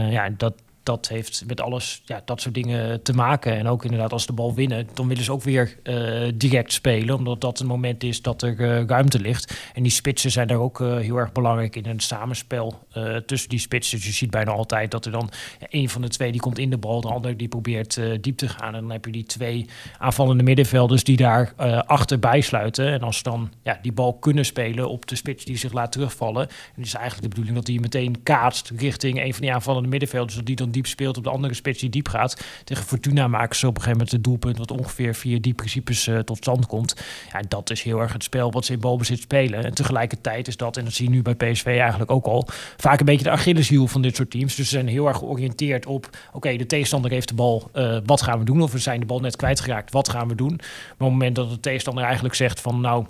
Ja, 0.09 0.29
dat, 0.37 0.53
dat 0.83 1.07
heeft 1.07 1.43
met 1.47 1.61
alles, 1.61 2.01
ja, 2.05 2.21
dat 2.25 2.41
soort 2.41 2.55
dingen 2.55 3.01
te 3.01 3.13
maken. 3.13 3.57
En 3.57 3.67
ook 3.67 3.83
inderdaad, 3.83 4.11
als 4.11 4.25
de 4.25 4.33
bal 4.33 4.53
winnen, 4.53 4.87
dan 4.93 5.07
willen 5.07 5.23
ze 5.23 5.31
ook 5.31 5.43
weer 5.43 5.77
uh, 5.83 6.31
direct 6.35 6.73
spelen. 6.73 7.15
Omdat 7.15 7.41
dat 7.41 7.59
een 7.59 7.67
moment 7.67 8.03
is 8.03 8.21
dat 8.21 8.41
er 8.41 8.59
uh, 8.59 8.85
ruimte 8.85 9.19
ligt. 9.19 9.69
En 9.73 9.83
die 9.83 9.91
spitsen 9.91 10.31
zijn 10.31 10.47
daar 10.47 10.57
ook 10.57 10.79
uh, 10.79 10.97
heel 10.97 11.17
erg 11.17 11.31
belangrijk 11.31 11.75
in. 11.75 11.85
het 11.85 12.03
samenspel 12.03 12.81
tussen 13.25 13.49
die 13.49 13.59
spitsen. 13.59 13.97
Dus 13.97 14.07
je 14.07 14.13
ziet 14.13 14.29
bijna 14.29 14.51
altijd 14.51 14.91
dat 14.91 15.05
er 15.05 15.11
dan 15.11 15.29
een 15.69 15.89
van 15.89 16.01
de 16.01 16.07
twee 16.07 16.31
die 16.31 16.41
komt 16.41 16.59
in 16.59 16.69
de 16.69 16.77
bal. 16.77 17.01
De 17.01 17.07
ander 17.07 17.37
die 17.37 17.47
probeert 17.47 17.99
diep 18.21 18.37
te 18.37 18.47
gaan. 18.47 18.75
En 18.75 18.81
dan 18.81 18.91
heb 18.91 19.05
je 19.05 19.11
die 19.11 19.23
twee 19.23 19.65
aanvallende 19.97 20.43
middenvelders 20.43 21.03
die 21.03 21.17
daar 21.17 21.53
achterbij 21.85 22.41
sluiten. 22.41 22.87
En 22.87 23.01
als 23.01 23.17
ze 23.17 23.23
dan 23.23 23.51
ja, 23.63 23.79
die 23.81 23.91
bal 23.91 24.13
kunnen 24.13 24.45
spelen 24.45 24.89
op 24.89 25.07
de 25.07 25.15
spits 25.15 25.45
die 25.45 25.57
zich 25.57 25.73
laat 25.73 25.91
terugvallen. 25.91 26.47
En 26.75 26.81
is 26.81 26.93
eigenlijk 26.93 27.23
de 27.23 27.29
bedoeling 27.29 27.55
dat 27.55 27.65
die 27.65 27.79
meteen 27.79 28.23
kaatst 28.23 28.71
richting 28.77 29.23
een 29.23 29.33
van 29.33 29.41
die 29.41 29.53
aanvallende 29.53 29.89
middenvelders. 29.89 30.35
Dat 30.35 30.45
die 30.45 30.55
dan 30.55 30.71
diep 30.73 30.85
speelt 30.85 31.17
op 31.17 31.23
de 31.23 31.29
andere 31.29 31.53
spits 31.53 31.79
die 31.79 31.89
diep 31.89 32.07
gaat. 32.07 32.45
Tegen 32.63 32.83
Fortuna 32.83 33.27
maken 33.27 33.55
ze 33.55 33.67
op 33.67 33.75
een 33.75 33.81
gegeven 33.81 33.97
moment 33.97 34.11
het 34.11 34.23
doelpunt 34.23 34.57
wat 34.57 34.71
ongeveer 34.71 35.15
via 35.15 35.37
die 35.39 35.53
principes 35.53 36.07
uh, 36.07 36.19
tot 36.19 36.37
stand 36.37 36.65
komt. 36.65 36.95
Ja, 37.31 37.41
dat 37.47 37.69
is 37.69 37.81
heel 37.81 37.99
erg 37.99 38.13
het 38.13 38.23
spel 38.23 38.51
wat 38.51 38.65
ze 38.65 38.73
in 38.73 38.79
balbezit 38.79 39.19
spelen. 39.19 39.63
En 39.63 39.73
tegelijkertijd 39.73 40.47
is 40.47 40.57
dat, 40.57 40.77
en 40.77 40.83
dat 40.83 40.93
zie 40.93 41.05
je 41.05 41.11
nu 41.11 41.21
bij 41.21 41.35
PSV 41.35 41.65
eigenlijk 41.65 42.11
ook 42.11 42.25
al, 42.25 42.47
vaak 42.77 42.99
een 42.99 43.05
beetje 43.05 43.23
de 43.23 43.31
Achilleshiel 43.31 43.87
van 43.87 44.01
dit 44.01 44.15
soort 44.15 44.31
teams. 44.31 44.55
Dus 44.55 44.69
ze 44.69 44.75
zijn 44.75 44.87
heel 44.87 45.07
erg 45.07 45.17
georiënteerd 45.17 45.85
op, 45.85 46.09
oké, 46.31 46.55
de 46.55 46.65
tegenstander 46.65 47.11
heeft 47.11 47.27
de 47.27 47.33
bal, 47.33 47.69
uh, 47.73 47.97
wat 48.05 48.21
gaan 48.21 48.39
we 48.39 48.45
doen? 48.45 48.61
Of 48.61 48.71
we 48.71 48.77
zijn 48.77 48.99
de 48.99 49.05
bal 49.05 49.19
net 49.19 49.35
kwijtgeraakt, 49.35 49.91
wat 49.91 50.09
gaan 50.09 50.27
we 50.27 50.35
doen? 50.35 50.53
Op 50.53 50.59
het 50.97 51.09
moment 51.09 51.35
dat 51.35 51.49
de 51.49 51.59
tegenstander 51.59 52.03
eigenlijk 52.03 52.35
zegt 52.35 52.61
van, 52.61 52.81
nou, 52.81 53.05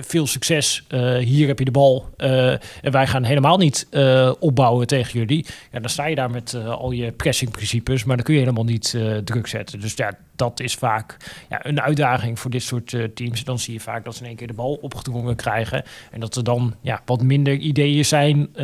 veel 0.00 0.26
succes. 0.26 0.84
Uh, 0.88 1.16
hier 1.16 1.46
heb 1.46 1.58
je 1.58 1.64
de 1.64 1.70
bal. 1.70 2.08
Uh, 2.16 2.50
en 2.50 2.90
wij 2.90 3.06
gaan 3.06 3.24
helemaal 3.24 3.58
niet 3.58 3.86
uh, 3.90 4.32
opbouwen 4.38 4.86
tegen 4.86 5.18
jullie. 5.18 5.46
Ja, 5.72 5.80
dan 5.80 5.90
sta 5.90 6.06
je 6.06 6.14
daar 6.14 6.30
met 6.30 6.54
al 6.54 6.90
je 6.90 7.12
pressingprincipes, 7.12 8.04
maar 8.04 8.16
dan 8.16 8.24
kun 8.24 8.34
je 8.34 8.40
helemaal 8.40 8.64
niet 8.64 8.96
druk 9.24 9.46
zetten. 9.46 9.80
Dus 9.80 9.94
ja, 9.96 10.18
dat 10.42 10.60
is 10.60 10.74
vaak 10.74 11.16
ja, 11.48 11.66
een 11.66 11.80
uitdaging 11.80 12.38
voor 12.38 12.50
dit 12.50 12.62
soort 12.62 12.96
teams. 13.14 13.44
Dan 13.44 13.58
zie 13.58 13.72
je 13.72 13.80
vaak 13.80 14.04
dat 14.04 14.14
ze 14.14 14.20
in 14.20 14.26
één 14.26 14.36
keer 14.36 14.46
de 14.46 14.52
bal 14.52 14.74
opgedrongen 14.74 15.36
krijgen. 15.36 15.84
En 16.10 16.20
dat 16.20 16.36
er 16.36 16.44
dan 16.44 16.74
ja, 16.80 17.02
wat 17.04 17.22
minder 17.22 17.54
ideeën 17.54 18.04
zijn 18.04 18.56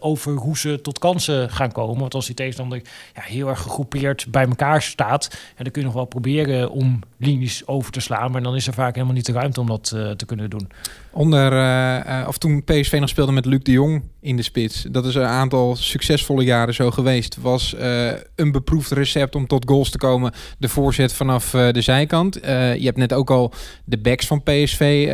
over 0.00 0.32
hoe 0.32 0.58
ze 0.58 0.80
tot 0.80 0.98
kansen 0.98 1.50
gaan 1.50 1.72
komen. 1.72 2.00
Want 2.00 2.14
als 2.14 2.26
die 2.26 2.34
tegenstander 2.34 2.82
ja, 3.14 3.22
heel 3.22 3.48
erg 3.48 3.60
gegroepeerd 3.60 4.26
bij 4.30 4.46
elkaar 4.46 4.82
staat, 4.82 5.28
en 5.56 5.64
dan 5.64 5.72
kun 5.72 5.80
je 5.80 5.86
nog 5.86 5.96
wel 5.96 6.04
proberen 6.04 6.70
om 6.70 7.00
linies 7.16 7.66
over 7.66 7.92
te 7.92 8.00
slaan. 8.00 8.30
Maar 8.30 8.42
dan 8.42 8.54
is 8.54 8.66
er 8.66 8.72
vaak 8.72 8.94
helemaal 8.94 9.14
niet 9.14 9.26
de 9.26 9.32
ruimte 9.32 9.60
om 9.60 9.66
dat 9.66 9.84
te 10.16 10.24
kunnen 10.26 10.50
doen. 10.50 10.68
Onder, 11.12 11.52
uh, 11.52 12.28
of 12.28 12.38
toen 12.38 12.64
PSV 12.64 12.96
nog 13.00 13.08
speelde 13.08 13.32
met 13.32 13.44
Luc 13.44 13.62
de 13.62 13.72
Jong 13.72 14.02
in 14.20 14.36
de 14.36 14.42
spits. 14.42 14.82
Dat 14.90 15.04
is 15.04 15.14
een 15.14 15.22
aantal 15.22 15.76
succesvolle 15.76 16.44
jaren 16.44 16.74
zo 16.74 16.90
geweest. 16.90 17.36
Was 17.40 17.74
uh, 17.74 18.12
een 18.36 18.52
beproefd 18.52 18.90
recept 18.90 19.34
om 19.34 19.46
tot 19.46 19.68
goals 19.68 19.90
te 19.90 19.98
komen. 19.98 20.32
De 20.58 20.68
voorzet 20.68 21.12
vanaf 21.12 21.50
de 21.50 21.80
zijkant. 21.80 22.34
je 22.34 22.80
hebt 22.84 22.96
net 22.96 23.12
ook 23.12 23.30
al 23.30 23.52
de 23.84 23.98
backs 23.98 24.26
van 24.26 24.42
PSV 24.42 25.08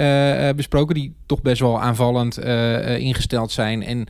besproken. 0.56 0.94
Die 0.94 1.16
toch 1.26 1.42
best 1.42 1.60
wel 1.60 1.80
aanvallend 1.80 2.38
ingesteld 2.98 3.52
zijn. 3.52 3.82
En 3.82 4.08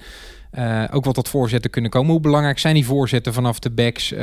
ook 0.92 1.04
wat 1.04 1.14
tot 1.14 1.28
voorzetten 1.28 1.70
kunnen 1.70 1.90
komen. 1.90 2.10
Hoe 2.10 2.20
belangrijk 2.20 2.58
zijn 2.58 2.74
die 2.74 2.86
voorzetten 2.86 3.32
vanaf 3.32 3.58
de 3.58 3.70
backs 3.70 4.14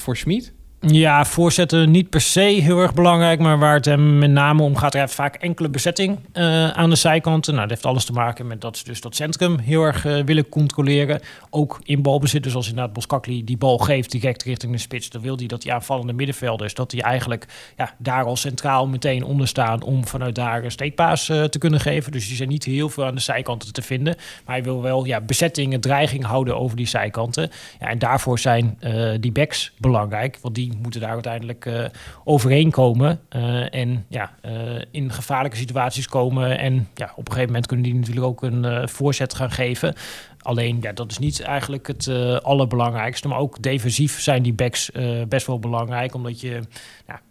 voor 0.00 0.16
Schmid? 0.16 0.52
Ja, 0.86 1.24
voorzetten 1.24 1.90
niet 1.90 2.10
per 2.10 2.20
se 2.20 2.40
heel 2.40 2.78
erg 2.78 2.94
belangrijk, 2.94 3.40
maar 3.40 3.58
waar 3.58 3.74
het 3.74 3.84
hem 3.84 4.18
met 4.18 4.30
name 4.30 4.62
om 4.62 4.76
gaat, 4.76 4.94
er 4.94 5.08
vaak 5.08 5.34
enkele 5.34 5.68
bezetting 5.68 6.18
uh, 6.34 6.70
aan 6.70 6.90
de 6.90 6.96
zijkanten. 6.96 7.54
Nou, 7.54 7.66
dat 7.66 7.76
heeft 7.76 7.90
alles 7.90 8.04
te 8.04 8.12
maken 8.12 8.46
met 8.46 8.60
dat 8.60 8.76
ze 8.76 8.84
dus 8.84 9.00
dat 9.00 9.16
centrum 9.16 9.58
heel 9.58 9.82
erg 9.82 10.06
uh, 10.06 10.24
willen 10.24 10.48
controleren. 10.48 11.20
Ook 11.50 11.80
in 11.82 12.02
balbezit, 12.02 12.42
dus 12.42 12.54
als 12.54 12.68
inderdaad 12.68 12.92
Boskakli 12.92 13.44
die 13.44 13.56
bal 13.56 13.78
geeft 13.78 14.10
direct 14.10 14.42
richting 14.42 14.72
de 14.72 14.78
spits, 14.78 15.10
dan 15.10 15.22
wil 15.22 15.36
hij 15.36 15.46
dat 15.46 15.62
die 15.62 15.72
aanvallende 15.72 16.12
middenvelders, 16.12 16.74
dat 16.74 16.90
die 16.90 17.02
eigenlijk 17.02 17.72
ja, 17.76 17.94
daar 17.98 18.24
al 18.24 18.36
centraal 18.36 18.86
meteen 18.86 19.24
onder 19.24 19.48
staan 19.48 19.82
om 19.82 20.06
vanuit 20.06 20.34
daar 20.34 20.64
een 20.64 20.70
steekpaas 20.70 21.28
uh, 21.28 21.44
te 21.44 21.58
kunnen 21.58 21.80
geven. 21.80 22.12
Dus 22.12 22.26
die 22.26 22.36
zijn 22.36 22.48
niet 22.48 22.64
heel 22.64 22.88
veel 22.88 23.04
aan 23.04 23.14
de 23.14 23.20
zijkanten 23.20 23.72
te 23.72 23.82
vinden, 23.82 24.16
maar 24.44 24.54
hij 24.54 24.64
wil 24.64 24.82
wel 24.82 25.04
ja, 25.04 25.20
bezetting, 25.20 25.82
dreiging 25.82 26.24
houden 26.24 26.58
over 26.58 26.76
die 26.76 26.88
zijkanten. 26.88 27.50
Ja, 27.80 27.86
en 27.86 27.98
daarvoor 27.98 28.38
zijn 28.38 28.78
die 29.20 29.32
backs 29.32 29.72
belangrijk, 29.78 30.38
want 30.42 30.54
die 30.54 30.69
moeten 30.82 31.00
daar 31.00 31.10
uiteindelijk 31.10 31.64
uh, 31.64 31.84
overheen 32.24 32.70
komen. 32.70 33.20
Uh, 33.36 33.74
en 33.74 34.04
ja, 34.08 34.30
uh, 34.44 34.52
in 34.90 35.12
gevaarlijke 35.12 35.56
situaties 35.56 36.08
komen. 36.08 36.58
En 36.58 36.88
ja, 36.94 37.12
op 37.14 37.18
een 37.18 37.32
gegeven 37.32 37.46
moment 37.46 37.66
kunnen 37.66 37.86
die 37.86 37.94
natuurlijk 37.94 38.26
ook 38.26 38.42
een 38.42 38.88
voorzet 38.88 39.34
gaan 39.34 39.50
geven. 39.50 39.94
Alleen, 40.42 40.78
ja, 40.80 40.92
dat 40.92 41.10
is 41.10 41.18
niet 41.18 41.40
eigenlijk 41.40 41.86
het 41.86 42.06
uh, 42.06 42.36
allerbelangrijkste. 42.36 43.28
Maar 43.28 43.38
ook 43.38 43.62
defensief 43.62 44.20
zijn 44.20 44.42
die 44.42 44.52
backs 44.52 44.90
uh, 44.90 45.22
best 45.28 45.46
wel 45.46 45.58
belangrijk. 45.58 46.14
Omdat 46.14 46.40
je 46.40 46.60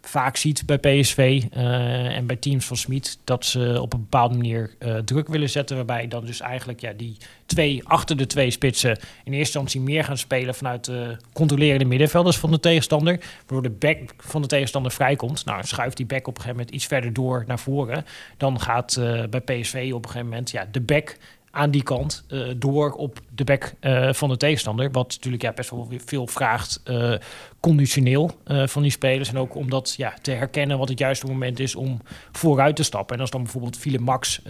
vaak 0.02 0.36
ziet 0.36 0.66
bij 0.66 0.78
PSV 0.78 1.42
uh, 1.56 2.16
en 2.16 2.26
bij 2.26 2.36
teams 2.36 2.64
van 2.64 2.76
Smit... 2.76 3.18
dat 3.24 3.44
ze 3.44 3.78
op 3.80 3.92
een 3.92 4.00
bepaalde 4.00 4.36
manier 4.36 4.74
druk 5.04 5.28
willen 5.28 5.50
zetten. 5.50 5.76
Waarbij 5.76 6.08
dan 6.08 6.24
dus 6.24 6.40
eigenlijk 6.40 6.80
ja, 6.80 6.92
die 6.92 7.16
twee 7.46 7.88
achter 7.88 8.16
de 8.16 8.26
twee 8.26 8.50
spitsen... 8.50 8.90
in 8.90 8.98
eerste 9.24 9.38
instantie 9.38 9.80
meer 9.80 10.04
gaan 10.04 10.18
spelen 10.18 10.54
vanuit 10.54 10.84
de 10.84 11.16
controlerende 11.32 11.84
middenvelders 11.84 12.36
van 12.36 12.50
de 12.50 12.60
tegenstander. 12.60 13.20
Waardoor 13.38 13.62
de 13.62 13.76
back 13.78 13.98
van 14.18 14.42
de 14.42 14.48
tegenstander 14.48 14.92
vrijkomt. 14.92 15.44
Nou, 15.44 15.66
schuift 15.66 15.96
die 15.96 16.06
back 16.06 16.26
op 16.26 16.36
een 16.36 16.42
gegeven 16.42 16.56
moment 16.56 16.74
iets 16.74 16.86
verder 16.86 17.12
door 17.12 17.44
naar 17.46 17.58
voren. 17.58 18.04
Dan 18.36 18.60
gaat 18.60 19.00
bij 19.30 19.40
PSV 19.40 19.90
op 19.94 20.04
een 20.04 20.10
gegeven 20.10 20.28
moment 20.28 20.50
ja, 20.50 20.68
de 20.70 20.80
back 20.80 21.16
aan 21.50 21.70
die 21.70 21.82
kant 21.82 22.24
uh, 22.28 22.54
door 22.56 22.92
op 22.92 23.20
de 23.40 23.52
bek 23.52 23.74
uh, 23.80 24.12
van 24.12 24.28
de 24.28 24.36
tegenstander. 24.36 24.90
Wat 24.90 25.08
natuurlijk 25.08 25.42
ja, 25.42 25.52
best 25.52 25.70
wel 25.70 25.88
veel 26.04 26.26
vraagt 26.26 26.80
uh, 26.84 27.14
conditioneel 27.60 28.30
van 28.44 28.82
die 28.82 28.90
spelers. 28.90 29.28
En 29.28 29.38
ook 29.38 29.54
om 29.54 29.70
dat 29.70 29.94
ja, 29.96 30.14
te 30.22 30.30
herkennen 30.30 30.78
wat 30.78 30.88
het 30.88 30.98
juiste 30.98 31.26
moment 31.26 31.60
is 31.60 31.74
om 31.74 32.00
vooruit 32.32 32.76
te 32.76 32.82
stappen. 32.82 33.14
En 33.14 33.20
als 33.20 33.30
dan 33.30 33.42
bijvoorbeeld 33.42 33.76
Philip 33.76 34.00
Max, 34.00 34.42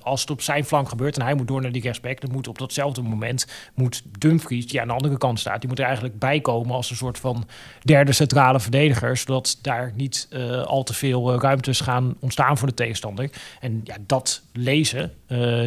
als 0.00 0.20
het 0.20 0.30
op 0.30 0.40
zijn 0.40 0.64
flank 0.64 0.88
gebeurt 0.88 1.16
en 1.16 1.24
hij 1.24 1.34
moet 1.34 1.48
door 1.48 1.60
naar 1.60 1.72
die 1.72 1.82
rechtsback, 1.82 2.20
dan 2.20 2.30
moet 2.32 2.48
op 2.48 2.58
datzelfde 2.58 3.02
moment 3.02 3.46
moet 3.74 4.02
Dumfries, 4.18 4.66
die 4.66 4.80
aan 4.80 4.86
de 4.86 4.92
andere 4.92 5.18
kant 5.18 5.40
staat, 5.40 5.60
die 5.60 5.68
moet 5.68 5.78
er 5.78 5.84
eigenlijk 5.84 6.18
bij 6.18 6.40
komen 6.40 6.74
als 6.74 6.90
een 6.90 6.96
soort 6.96 7.18
van 7.18 7.46
derde 7.82 8.12
centrale 8.12 8.60
verdediger. 8.60 9.16
Zodat 9.16 9.58
daar 9.62 9.92
niet 9.94 10.28
al 10.64 10.82
te 10.82 10.94
veel 10.94 11.40
ruimtes 11.40 11.80
gaan 11.80 12.16
ontstaan 12.20 12.58
voor 12.58 12.68
de 12.68 12.74
tegenstander. 12.74 13.30
En 13.60 13.80
ja, 13.84 13.96
dat 14.06 14.42
lezen, 14.52 15.12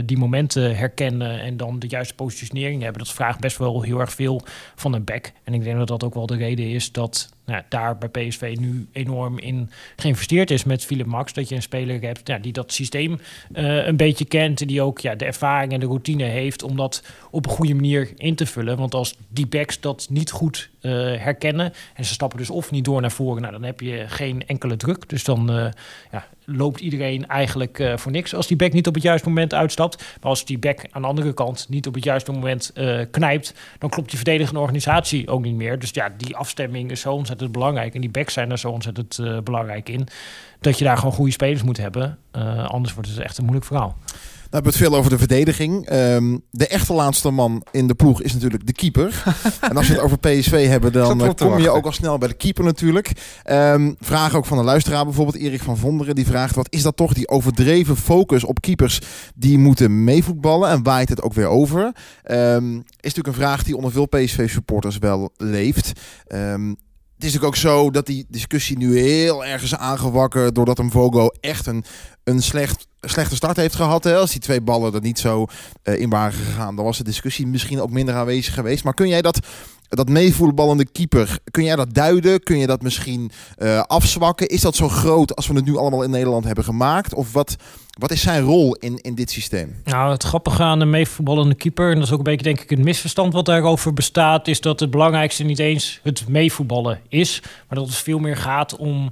die 0.06 0.18
momenten 0.18 0.78
herkennen 0.78 1.40
en 1.40 1.58
dan 1.58 1.80
de 1.80 1.88
juiste 1.88 2.16
positionering 2.16 2.46
hebben. 2.72 3.04
Dat 3.04 3.14
vraagt 3.14 3.40
best 3.40 3.58
wel 3.58 3.82
heel 3.82 4.00
erg 4.00 4.14
veel 4.14 4.42
van 4.76 4.94
een 4.94 5.04
back. 5.04 5.32
En 5.44 5.54
ik 5.54 5.64
denk 5.64 5.78
dat 5.78 5.88
dat 5.88 6.04
ook 6.04 6.14
wel 6.14 6.26
de 6.26 6.36
reden 6.36 6.70
is 6.70 6.92
dat 6.92 7.30
nou, 7.46 7.64
daar 7.70 7.98
bij 7.98 8.10
PSV 8.10 8.56
nu 8.60 8.88
enorm 8.92 9.40
in 9.40 9.70
geïnvesteerd 9.96 10.52
is 10.52 10.64
met 10.64 10.86
Philip 10.86 11.06
Max. 11.06 11.34
Dat 11.34 11.50
je 11.50 11.56
een 11.56 11.62
speler 11.62 12.02
hebt 12.02 12.44
die 12.44 12.54
dat 12.54 12.74
systeem 12.74 13.20
uh, 13.56 13.86
een 13.86 13.98
beetje 13.98 14.26
kent. 14.26 14.62
En 14.62 14.68
die 14.68 14.82
ook 14.82 15.00
ja, 15.00 15.16
de 15.16 15.26
ervaring 15.26 15.74
en 15.74 15.80
de 15.80 15.86
routine 15.86 16.24
heeft 16.24 16.64
om 16.64 16.76
dat 16.76 17.04
op 17.32 17.46
een 17.46 17.52
goede 17.52 17.76
manier 17.76 18.12
in 18.16 18.36
te 18.36 18.46
vullen. 18.46 18.78
Want 18.78 18.94
als 18.94 19.18
die 19.28 19.48
backs 19.48 19.80
dat 19.80 20.08
niet 20.10 20.32
goed 20.32 20.70
uh, 20.82 20.92
herkennen 21.18 21.74
en 21.94 22.06
ze 22.06 22.14
stappen 22.14 22.38
dus 22.38 22.50
of 22.50 22.72
niet 22.72 22.86
door 22.86 23.02
naar 23.02 23.12
voren, 23.12 23.42
nou, 23.42 23.54
dan 23.54 23.64
heb 23.64 23.80
je 23.80 24.04
geen 24.08 24.48
enkele 24.48 24.78
druk. 24.78 25.10
Dus 25.10 25.24
dan 25.24 25.52
uh, 25.52 25.68
ja, 26.12 26.28
loopt 26.46 26.80
iedereen 26.80 27.28
eigenlijk 27.28 27.94
voor 27.96 28.12
niks 28.12 28.36
als 28.36 28.48
die 28.48 28.58
back 28.58 28.74
niet 28.74 28.88
op 28.88 28.94
het 28.94 29.04
juiste 29.04 29.28
moment 29.28 29.54
uitstapt. 29.54 29.98
Maar 29.98 30.30
als 30.30 30.46
die 30.46 30.58
back 30.58 30.86
aan 30.92 31.02
de 31.02 31.08
andere 31.08 31.34
kant 31.34 31.66
niet 31.70 31.88
op 31.88 31.94
het 31.94 32.04
juiste 32.04 32.32
moment 32.32 32.74
knijpt, 33.12 33.54
dan 33.80 33.90
klopt 33.90 34.10
die 34.10 34.18
verdedigende 34.18 34.60
organisatie 34.60 35.30
ook 35.30 35.42
niet 35.42 35.56
meer. 35.56 35.80
Dus 35.80 35.90
ja, 35.94 36.10
die 36.18 36.36
afstemming 36.36 36.92
is 36.92 37.02
zo 37.02 37.14
ontzettend 37.14 37.52
belangrijk. 37.52 37.96
En 37.96 38.02
die 38.02 38.10
backs 38.10 38.34
zijn 38.34 38.52
er 38.52 38.60
zo 38.60 38.70
ontzettend 38.70 39.18
uh, 39.18 39.40
belangrijk 39.40 39.90
in. 39.90 40.08
Dat 40.60 40.78
je 40.78 40.86
daar 40.86 40.98
gewoon 40.98 41.14
goede 41.14 41.32
spelers 41.32 41.64
moet 41.64 41.78
hebben. 41.78 42.18
Anders 42.68 42.94
wordt 42.94 43.10
het 43.10 43.20
echt 43.20 43.38
een 43.38 43.44
moeilijk 43.44 43.66
verhaal. 43.66 43.98
Hebben 44.50 44.72
het 44.72 44.82
veel 44.82 44.96
over 44.96 45.10
de 45.10 45.18
verdediging. 45.18 45.92
Um, 45.92 46.42
de 46.52 46.68
echte 46.68 46.94
laatste 46.94 47.30
man 47.30 47.66
in 47.72 47.88
de 47.88 47.96
ploeg 47.96 48.22
is 48.22 48.34
natuurlijk 48.34 48.66
de 48.66 48.74
keeper. 48.74 49.24
en 49.62 49.78
als 49.78 49.88
we 49.88 49.94
het 49.94 50.04
over 50.04 50.18
PSV 50.18 50.68
hebben, 50.68 50.92
dan 50.92 51.24
uh, 51.24 51.30
kom 51.36 51.60
je 51.60 51.70
ook 51.70 51.86
al 51.86 51.92
snel 51.92 52.18
bij 52.18 52.28
de 52.28 52.34
keeper 52.34 52.64
natuurlijk. 52.64 53.12
Um, 53.50 53.96
vraag 54.00 54.36
ook 54.36 54.46
van 54.46 54.58
een 54.58 54.66
luisteraar, 54.66 55.04
bijvoorbeeld 55.04 55.38
Erik 55.38 55.62
van 55.62 55.78
Vonderen. 55.78 56.16
Die 56.16 56.26
vraagt, 56.26 56.56
wat 56.56 56.68
is 56.70 56.82
dat 56.82 56.96
toch, 56.96 57.14
die 57.14 57.30
overdreven 57.30 57.98
focus 57.98 58.44
op 58.44 58.62
keepers 58.62 59.02
die 59.36 59.58
moeten 59.58 60.04
meevoetballen? 60.04 60.70
En 60.70 60.84
waait 60.84 61.10
het 61.10 61.22
ook 61.22 61.34
weer 61.34 61.48
over? 61.48 61.84
Um, 62.32 62.78
is 62.78 63.14
natuurlijk 63.14 63.28
een 63.28 63.44
vraag 63.44 63.64
die 63.64 63.76
onder 63.76 63.92
veel 63.92 64.06
PSV-supporters 64.06 64.98
wel 64.98 65.32
leeft. 65.38 65.92
Het 67.16 67.24
is 67.24 67.34
natuurlijk 67.34 67.56
ook 67.56 67.72
zo 67.72 67.92
dat 67.92 68.06
die 68.06 68.26
discussie 68.30 68.78
nu 68.78 69.00
heel 69.00 69.46
erg 69.46 69.64
is 69.64 69.76
aangewakkerd 69.76 70.56
doordat 70.56 70.80
een 70.80 70.92
Vogo 70.92 71.28
echt 71.40 71.66
een, 71.66 71.84
een 72.24 72.42
slecht, 72.42 72.88
slechte 73.02 73.36
start 73.36 73.58
heeft 73.58 73.76
gehad. 73.76 74.04
Hè? 74.04 74.16
Als 74.18 74.32
die 74.32 74.40
twee 74.40 74.62
ballen 74.62 74.94
er 74.94 75.02
niet 75.02 75.20
zo 75.20 75.46
uh, 75.84 76.00
in 76.00 76.10
waren 76.10 76.34
gegaan, 76.34 76.76
dan 76.76 76.86
was 76.86 76.98
de 76.98 77.04
discussie 77.04 77.48
misschien 77.48 77.82
ook 77.82 77.90
minder 77.92 78.16
aanwezig 78.16 78.54
geweest. 78.54 78.84
Maar 78.84 78.94
kun 78.94 79.08
jij 79.08 79.22
dat, 79.22 79.40
dat 79.90 80.10
meevoetballende 80.10 80.86
keeper, 80.86 81.40
kun 81.52 81.64
jij 81.64 81.76
dat 81.76 81.94
duiden? 81.94 82.44
Kun 82.44 82.58
je 82.58 82.68
dat 82.68 82.82
misschien 82.82 83.32
uh, 83.58 83.80
afzwakken? 83.80 84.48
Is 84.48 84.62
dat 84.62 84.76
zo 84.76 84.90
groot 84.90 85.36
als 85.36 85.48
we 85.48 85.54
het 85.54 85.66
nu 85.66 85.78
allemaal 85.78 86.04
in 86.04 86.10
Nederland 86.10 86.46
hebben 86.46 86.64
gemaakt? 86.64 87.14
Of 87.14 87.34
wat, 87.34 87.56
wat 88.00 88.12
is 88.12 88.22
zijn 88.22 88.44
rol 88.44 88.76
in, 88.76 89.00
in 89.02 89.16
dit 89.16 89.32
systeem? 89.32 89.76
Nou, 89.84 90.12
het 90.12 90.24
grappige 90.24 90.64
aan 90.64 90.80
de 90.80 90.86
meevoetballende 90.86 91.56
keeper, 91.56 91.90
en 91.90 91.96
dat 91.96 92.04
is 92.04 92.12
ook 92.12 92.18
een 92.18 92.24
beetje 92.24 92.44
denk 92.44 92.62
ik 92.62 92.72
een 92.72 92.84
misverstand 92.84 93.34
wat 93.34 93.46
daarover 93.46 93.94
bestaat, 93.94 94.48
is 94.48 94.62
dat 94.62 94.80
het 94.80 94.92
belangrijkste 94.92 95.44
niet 95.44 95.60
eens 95.60 96.00
het 96.04 96.28
meevoetballen 96.28 97.00
is, 97.10 97.42
maar 97.42 97.78
dat 97.78 97.88
het 97.88 97.96
veel 97.96 98.20
meer 98.20 98.38
gaat 98.38 98.76
om 98.76 99.12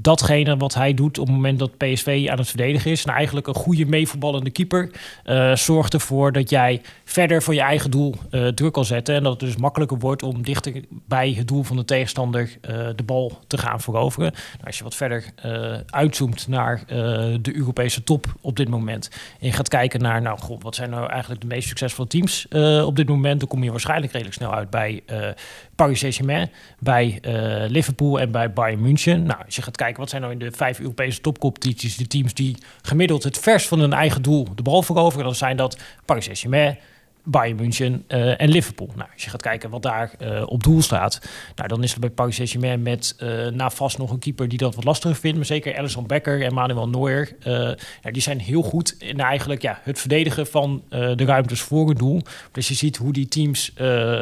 datgene 0.00 0.56
wat 0.56 0.74
hij 0.74 0.94
doet 0.94 1.18
op 1.18 1.26
het 1.26 1.34
moment 1.34 1.58
dat 1.58 1.76
PSV 1.76 2.26
aan 2.30 2.38
het 2.38 2.48
verdedigen 2.48 2.90
is. 2.90 3.04
Nou, 3.04 3.16
eigenlijk 3.16 3.46
een 3.46 3.54
goede 3.54 3.86
meevoetballende 3.86 4.50
keeper 4.50 4.90
uh, 5.24 5.54
zorgt 5.54 5.94
ervoor 5.94 6.32
dat 6.32 6.50
jij 6.50 6.80
verder 7.04 7.42
van 7.42 7.54
je 7.54 7.60
eigen 7.60 7.90
doel 7.90 8.14
uh, 8.30 8.48
druk 8.48 8.72
kan 8.72 8.84
zetten. 8.84 9.14
En 9.14 9.22
dat 9.22 9.32
het 9.32 9.40
dus 9.40 9.56
makkelijker 9.56 9.98
wordt 9.98 10.22
om 10.22 10.42
dichter 10.42 10.84
bij 10.90 11.32
het 11.32 11.48
doel 11.48 11.62
van 11.62 11.76
de 11.76 11.84
tegenstander 11.84 12.42
uh, 12.42 12.88
de 12.96 13.02
bal 13.02 13.38
te 13.46 13.58
gaan 13.58 13.80
veroveren. 13.80 14.32
Nou, 14.32 14.64
als 14.64 14.78
je 14.78 14.84
wat 14.84 14.94
verder 14.94 15.24
uitzoomt 15.86 16.48
naar 16.48 16.82
de 17.40 17.56
Europese 17.56 18.04
top 18.04 18.26
op 18.40 18.56
dit 18.56 18.68
moment. 18.68 19.10
En 19.40 19.46
je 19.46 19.52
gaat 19.52 19.68
kijken 19.68 20.00
naar, 20.00 20.22
nou 20.22 20.38
god, 20.38 20.62
wat 20.62 20.74
zijn 20.74 20.90
nou 20.90 21.10
eigenlijk 21.10 21.40
de 21.40 21.46
meest 21.46 21.68
succesvolle 21.68 22.08
teams 22.08 22.46
op 22.84 22.96
dit 22.96 23.08
moment. 23.08 23.40
Dan 23.40 23.48
kom 23.48 23.62
je 23.62 23.70
waarschijnlijk 23.70 24.12
redelijk 24.12 24.36
snel 24.36 24.54
uit 24.54 24.70
bij 24.70 25.02
Paris 25.74 25.98
Saint-Germain, 25.98 26.50
bij 26.78 27.18
Liverpool 27.68 28.20
en 28.20 28.30
bij 28.30 28.52
Bayern 28.52 28.80
München. 28.80 29.22
Nou, 29.22 29.44
als 29.44 29.56
je 29.56 29.62
gaat 29.62 29.76
kijken 29.76 30.00
wat 30.00 30.10
zijn 30.10 30.22
nou 30.22 30.32
in 30.32 30.40
de 30.40 30.52
vijf 30.52 30.80
Europese 30.80 31.20
topcompetities 31.20 31.96
de 31.96 32.06
teams 32.06 32.34
die 32.34 32.56
gemiddeld 32.82 33.22
het 33.22 33.38
vers 33.38 33.68
van 33.68 33.78
hun 33.80 33.92
eigen 33.92 34.22
doel 34.22 34.46
de 34.54 34.62
bal 34.62 34.82
veroveren, 34.82 35.24
dan 35.24 35.34
zijn 35.34 35.56
dat 35.56 35.78
Paris 36.04 36.24
Saint-Germain, 36.24 36.78
Bayern 37.24 37.56
München 37.56 38.04
uh, 38.08 38.40
en 38.40 38.48
Liverpool. 38.48 38.90
Nou, 38.96 39.08
als 39.12 39.24
je 39.24 39.30
gaat 39.30 39.42
kijken 39.42 39.70
wat 39.70 39.82
daar 39.82 40.10
uh, 40.22 40.42
op 40.46 40.62
doel 40.62 40.82
staat, 40.82 41.20
nou, 41.54 41.68
dan 41.68 41.82
is 41.82 41.90
het 41.90 42.00
bij 42.00 42.10
Paris 42.10 42.34
Saint-Germain 42.34 42.82
met 42.82 43.16
uh, 43.18 43.46
na 43.46 43.70
vast 43.70 43.98
nog 43.98 44.10
een 44.10 44.18
keeper 44.18 44.48
die 44.48 44.58
dat 44.58 44.74
wat 44.74 44.84
lastiger 44.84 45.16
vindt, 45.16 45.36
maar 45.36 45.46
zeker 45.46 45.78
Alisson 45.78 46.06
Becker 46.06 46.42
en 46.42 46.54
Manuel 46.54 46.88
Neuer, 46.88 47.36
nou, 47.44 47.76
die 48.02 48.22
zijn 48.22 48.40
heel 48.40 48.62
goed 48.62 48.94
in 48.98 49.20
eigenlijk 49.20 49.62
ja, 49.62 49.80
het 49.82 50.00
verdedigen 50.00 50.46
van 50.46 50.82
de 50.88 51.24
ruimtes 51.24 51.60
voor 51.60 51.88
het 51.88 51.98
doel. 51.98 52.20
Dus 52.52 52.68
je 52.68 52.74
ziet 52.74 52.96
hoe 52.96 53.12
die 53.12 53.28
teams 53.28 53.72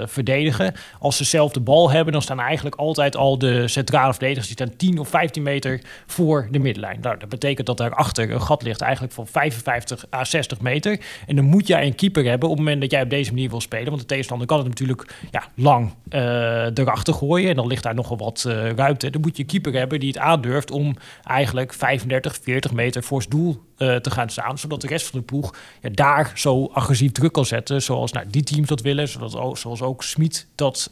verdedigen. 0.05 0.75
Als 0.99 1.17
ze 1.17 1.25
zelf 1.25 1.53
de 1.53 1.61
bal 1.61 1.91
hebben, 1.91 2.13
dan 2.13 2.23
staan 2.23 2.41
eigenlijk 2.41 2.77
altijd 2.77 3.17
al 3.17 3.39
de 3.39 3.69
centrale 3.69 4.13
verdedigers 4.13 4.47
die 4.47 4.57
staan 4.57 4.77
10 4.77 4.99
of 4.99 5.09
15 5.09 5.43
meter 5.43 5.81
voor 6.07 6.49
de 6.51 6.59
middenlijn. 6.59 7.01
Nou, 7.01 7.19
dat 7.19 7.29
betekent 7.29 7.67
dat 7.67 7.77
daarachter 7.77 8.31
een 8.31 8.43
gat 8.43 8.63
ligt 8.63 8.81
eigenlijk 8.81 9.15
van 9.15 9.27
55 9.27 10.05
à 10.15 10.25
60 10.25 10.61
meter. 10.61 11.01
En 11.27 11.37
dan 11.37 11.45
moet 11.45 11.67
jij 11.67 11.87
een 11.87 11.95
keeper 11.95 12.25
hebben 12.25 12.49
op 12.49 12.57
het 12.57 12.65
moment 12.65 12.81
dat 12.81 12.91
jij 12.93 13.03
op 13.03 13.11
deze 13.11 13.31
manier 13.31 13.51
wil 13.51 13.61
spelen. 13.61 13.89
Want 13.89 14.01
de 14.01 14.07
tegenstander 14.07 14.47
kan 14.47 14.59
het 14.59 14.69
natuurlijk 14.69 15.15
ja, 15.31 15.45
lang 15.55 15.93
uh, 16.11 16.77
erachter 16.77 17.15
gooien. 17.15 17.51
En 17.51 17.57
dan 17.57 17.67
ligt 17.67 17.83
daar 17.83 17.95
nogal 17.95 18.17
wat 18.17 18.45
uh, 18.47 18.71
ruimte. 18.71 19.11
Dan 19.11 19.21
moet 19.21 19.37
je 19.37 19.43
een 19.43 19.49
keeper 19.49 19.73
hebben 19.73 20.01
die 20.01 20.09
het 20.09 20.19
aandurft 20.19 20.71
om 20.71 20.97
eigenlijk 21.25 21.73
35, 21.73 22.39
40 22.43 22.73
meter 22.73 23.03
voor 23.03 23.21
het 23.21 23.31
doel 23.31 23.63
uh, 23.79 23.97
te 23.97 24.11
gaan 24.11 24.29
staan. 24.29 24.59
Zodat 24.59 24.81
de 24.81 24.87
rest 24.87 25.07
van 25.07 25.19
de 25.19 25.25
ploeg 25.25 25.55
ja, 25.81 25.89
daar 25.93 26.33
zo 26.35 26.67
agressief 26.67 27.13
druk 27.13 27.33
kan 27.33 27.47
zetten. 27.47 27.83
Zoals 27.83 28.13
nou, 28.13 28.27
die 28.31 28.43
teams 28.43 28.69
dat 28.69 28.81
willen. 28.81 29.09
Zodat 29.09 29.59
zoals 29.59 29.83
ook 29.83 30.03
Smit 30.03 30.47
dat 30.55 30.91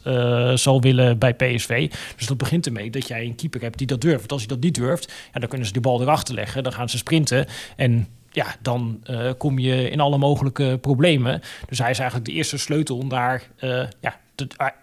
zal 0.55 0.81
willen 0.81 1.17
bij 1.17 1.33
PSV. 1.33 1.91
Dus 2.17 2.27
dat 2.27 2.37
begint 2.37 2.65
ermee 2.65 2.89
dat 2.89 3.07
jij 3.07 3.25
een 3.25 3.35
keeper 3.35 3.61
hebt 3.61 3.77
die 3.77 3.87
dat 3.87 4.01
durft. 4.01 4.19
Want 4.19 4.31
als 4.31 4.41
hij 4.41 4.49
dat 4.49 4.63
niet 4.63 4.75
durft, 4.75 5.11
ja, 5.33 5.39
dan 5.39 5.49
kunnen 5.49 5.67
ze 5.67 5.73
die 5.73 5.81
bal 5.81 6.01
erachter 6.01 6.35
leggen. 6.35 6.63
Dan 6.63 6.73
gaan 6.73 6.89
ze 6.89 6.97
sprinten. 6.97 7.45
En 7.75 8.07
ja, 8.31 8.55
dan 8.61 9.03
uh, 9.09 9.31
kom 9.37 9.59
je 9.59 9.89
in 9.89 9.99
alle 9.99 10.17
mogelijke 10.17 10.77
problemen. 10.81 11.41
Dus 11.67 11.79
hij 11.79 11.89
is 11.89 11.99
eigenlijk 11.99 12.29
de 12.29 12.35
eerste 12.35 12.57
sleutel 12.57 12.97
om 12.97 13.09
daar 13.09 13.43
uh, 13.59 13.83
ja, 13.99 14.19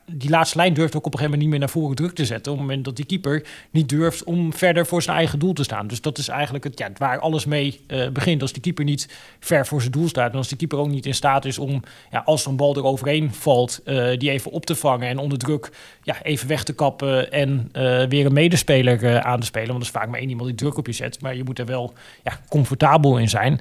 die 0.06 0.30
laatste 0.30 0.56
lijn 0.56 0.74
durft 0.74 0.96
ook 0.96 1.06
op 1.06 1.12
een 1.12 1.18
gegeven 1.18 1.38
moment 1.38 1.40
niet 1.40 1.50
meer 1.50 1.58
naar 1.58 1.82
voren 1.82 1.96
druk 1.96 2.14
te 2.14 2.24
zetten. 2.24 2.52
Op 2.52 2.58
het 2.58 2.66
moment 2.66 2.84
dat 2.84 2.96
die 2.96 3.04
keeper 3.04 3.46
niet 3.70 3.88
durft 3.88 4.24
om 4.24 4.52
verder 4.52 4.86
voor 4.86 5.02
zijn 5.02 5.16
eigen 5.16 5.38
doel 5.38 5.52
te 5.52 5.62
staan. 5.62 5.86
Dus 5.86 6.00
dat 6.00 6.18
is 6.18 6.28
eigenlijk 6.28 6.64
het, 6.64 6.78
ja, 6.78 6.90
waar 6.96 7.18
alles 7.18 7.44
mee 7.44 7.80
uh, 7.88 8.08
begint. 8.08 8.42
Als 8.42 8.52
die 8.52 8.62
keeper 8.62 8.84
niet 8.84 9.08
ver 9.40 9.66
voor 9.66 9.80
zijn 9.80 9.92
doel 9.92 10.08
staat. 10.08 10.30
En 10.30 10.36
als 10.36 10.48
die 10.48 10.56
keeper 10.56 10.78
ook 10.78 10.88
niet 10.88 11.06
in 11.06 11.14
staat 11.14 11.44
is 11.44 11.58
om, 11.58 11.82
ja, 12.10 12.22
als 12.24 12.44
er 12.44 12.50
een 12.50 12.56
bal 12.56 12.76
eroverheen 12.76 13.34
valt, 13.34 13.80
uh, 13.84 14.18
die 14.18 14.30
even 14.30 14.50
op 14.50 14.66
te 14.66 14.74
vangen 14.74 15.08
en 15.08 15.18
onder 15.18 15.38
druk 15.38 15.70
ja, 16.02 16.22
even 16.22 16.48
weg 16.48 16.64
te 16.64 16.74
kappen 16.74 17.32
en 17.32 17.70
uh, 17.72 18.04
weer 18.04 18.26
een 18.26 18.32
medespeler 18.32 19.22
aan 19.22 19.40
te 19.40 19.46
spelen. 19.46 19.68
Want 19.68 19.78
dat 19.78 19.88
is 19.88 20.00
vaak 20.00 20.08
maar 20.08 20.20
één 20.20 20.28
iemand 20.28 20.48
die 20.48 20.56
druk 20.56 20.76
op 20.76 20.86
je 20.86 20.92
zet. 20.92 21.20
Maar 21.20 21.36
je 21.36 21.44
moet 21.44 21.58
er 21.58 21.66
wel 21.66 21.92
ja, 22.24 22.40
comfortabel 22.48 23.18
in 23.18 23.28
zijn 23.28 23.60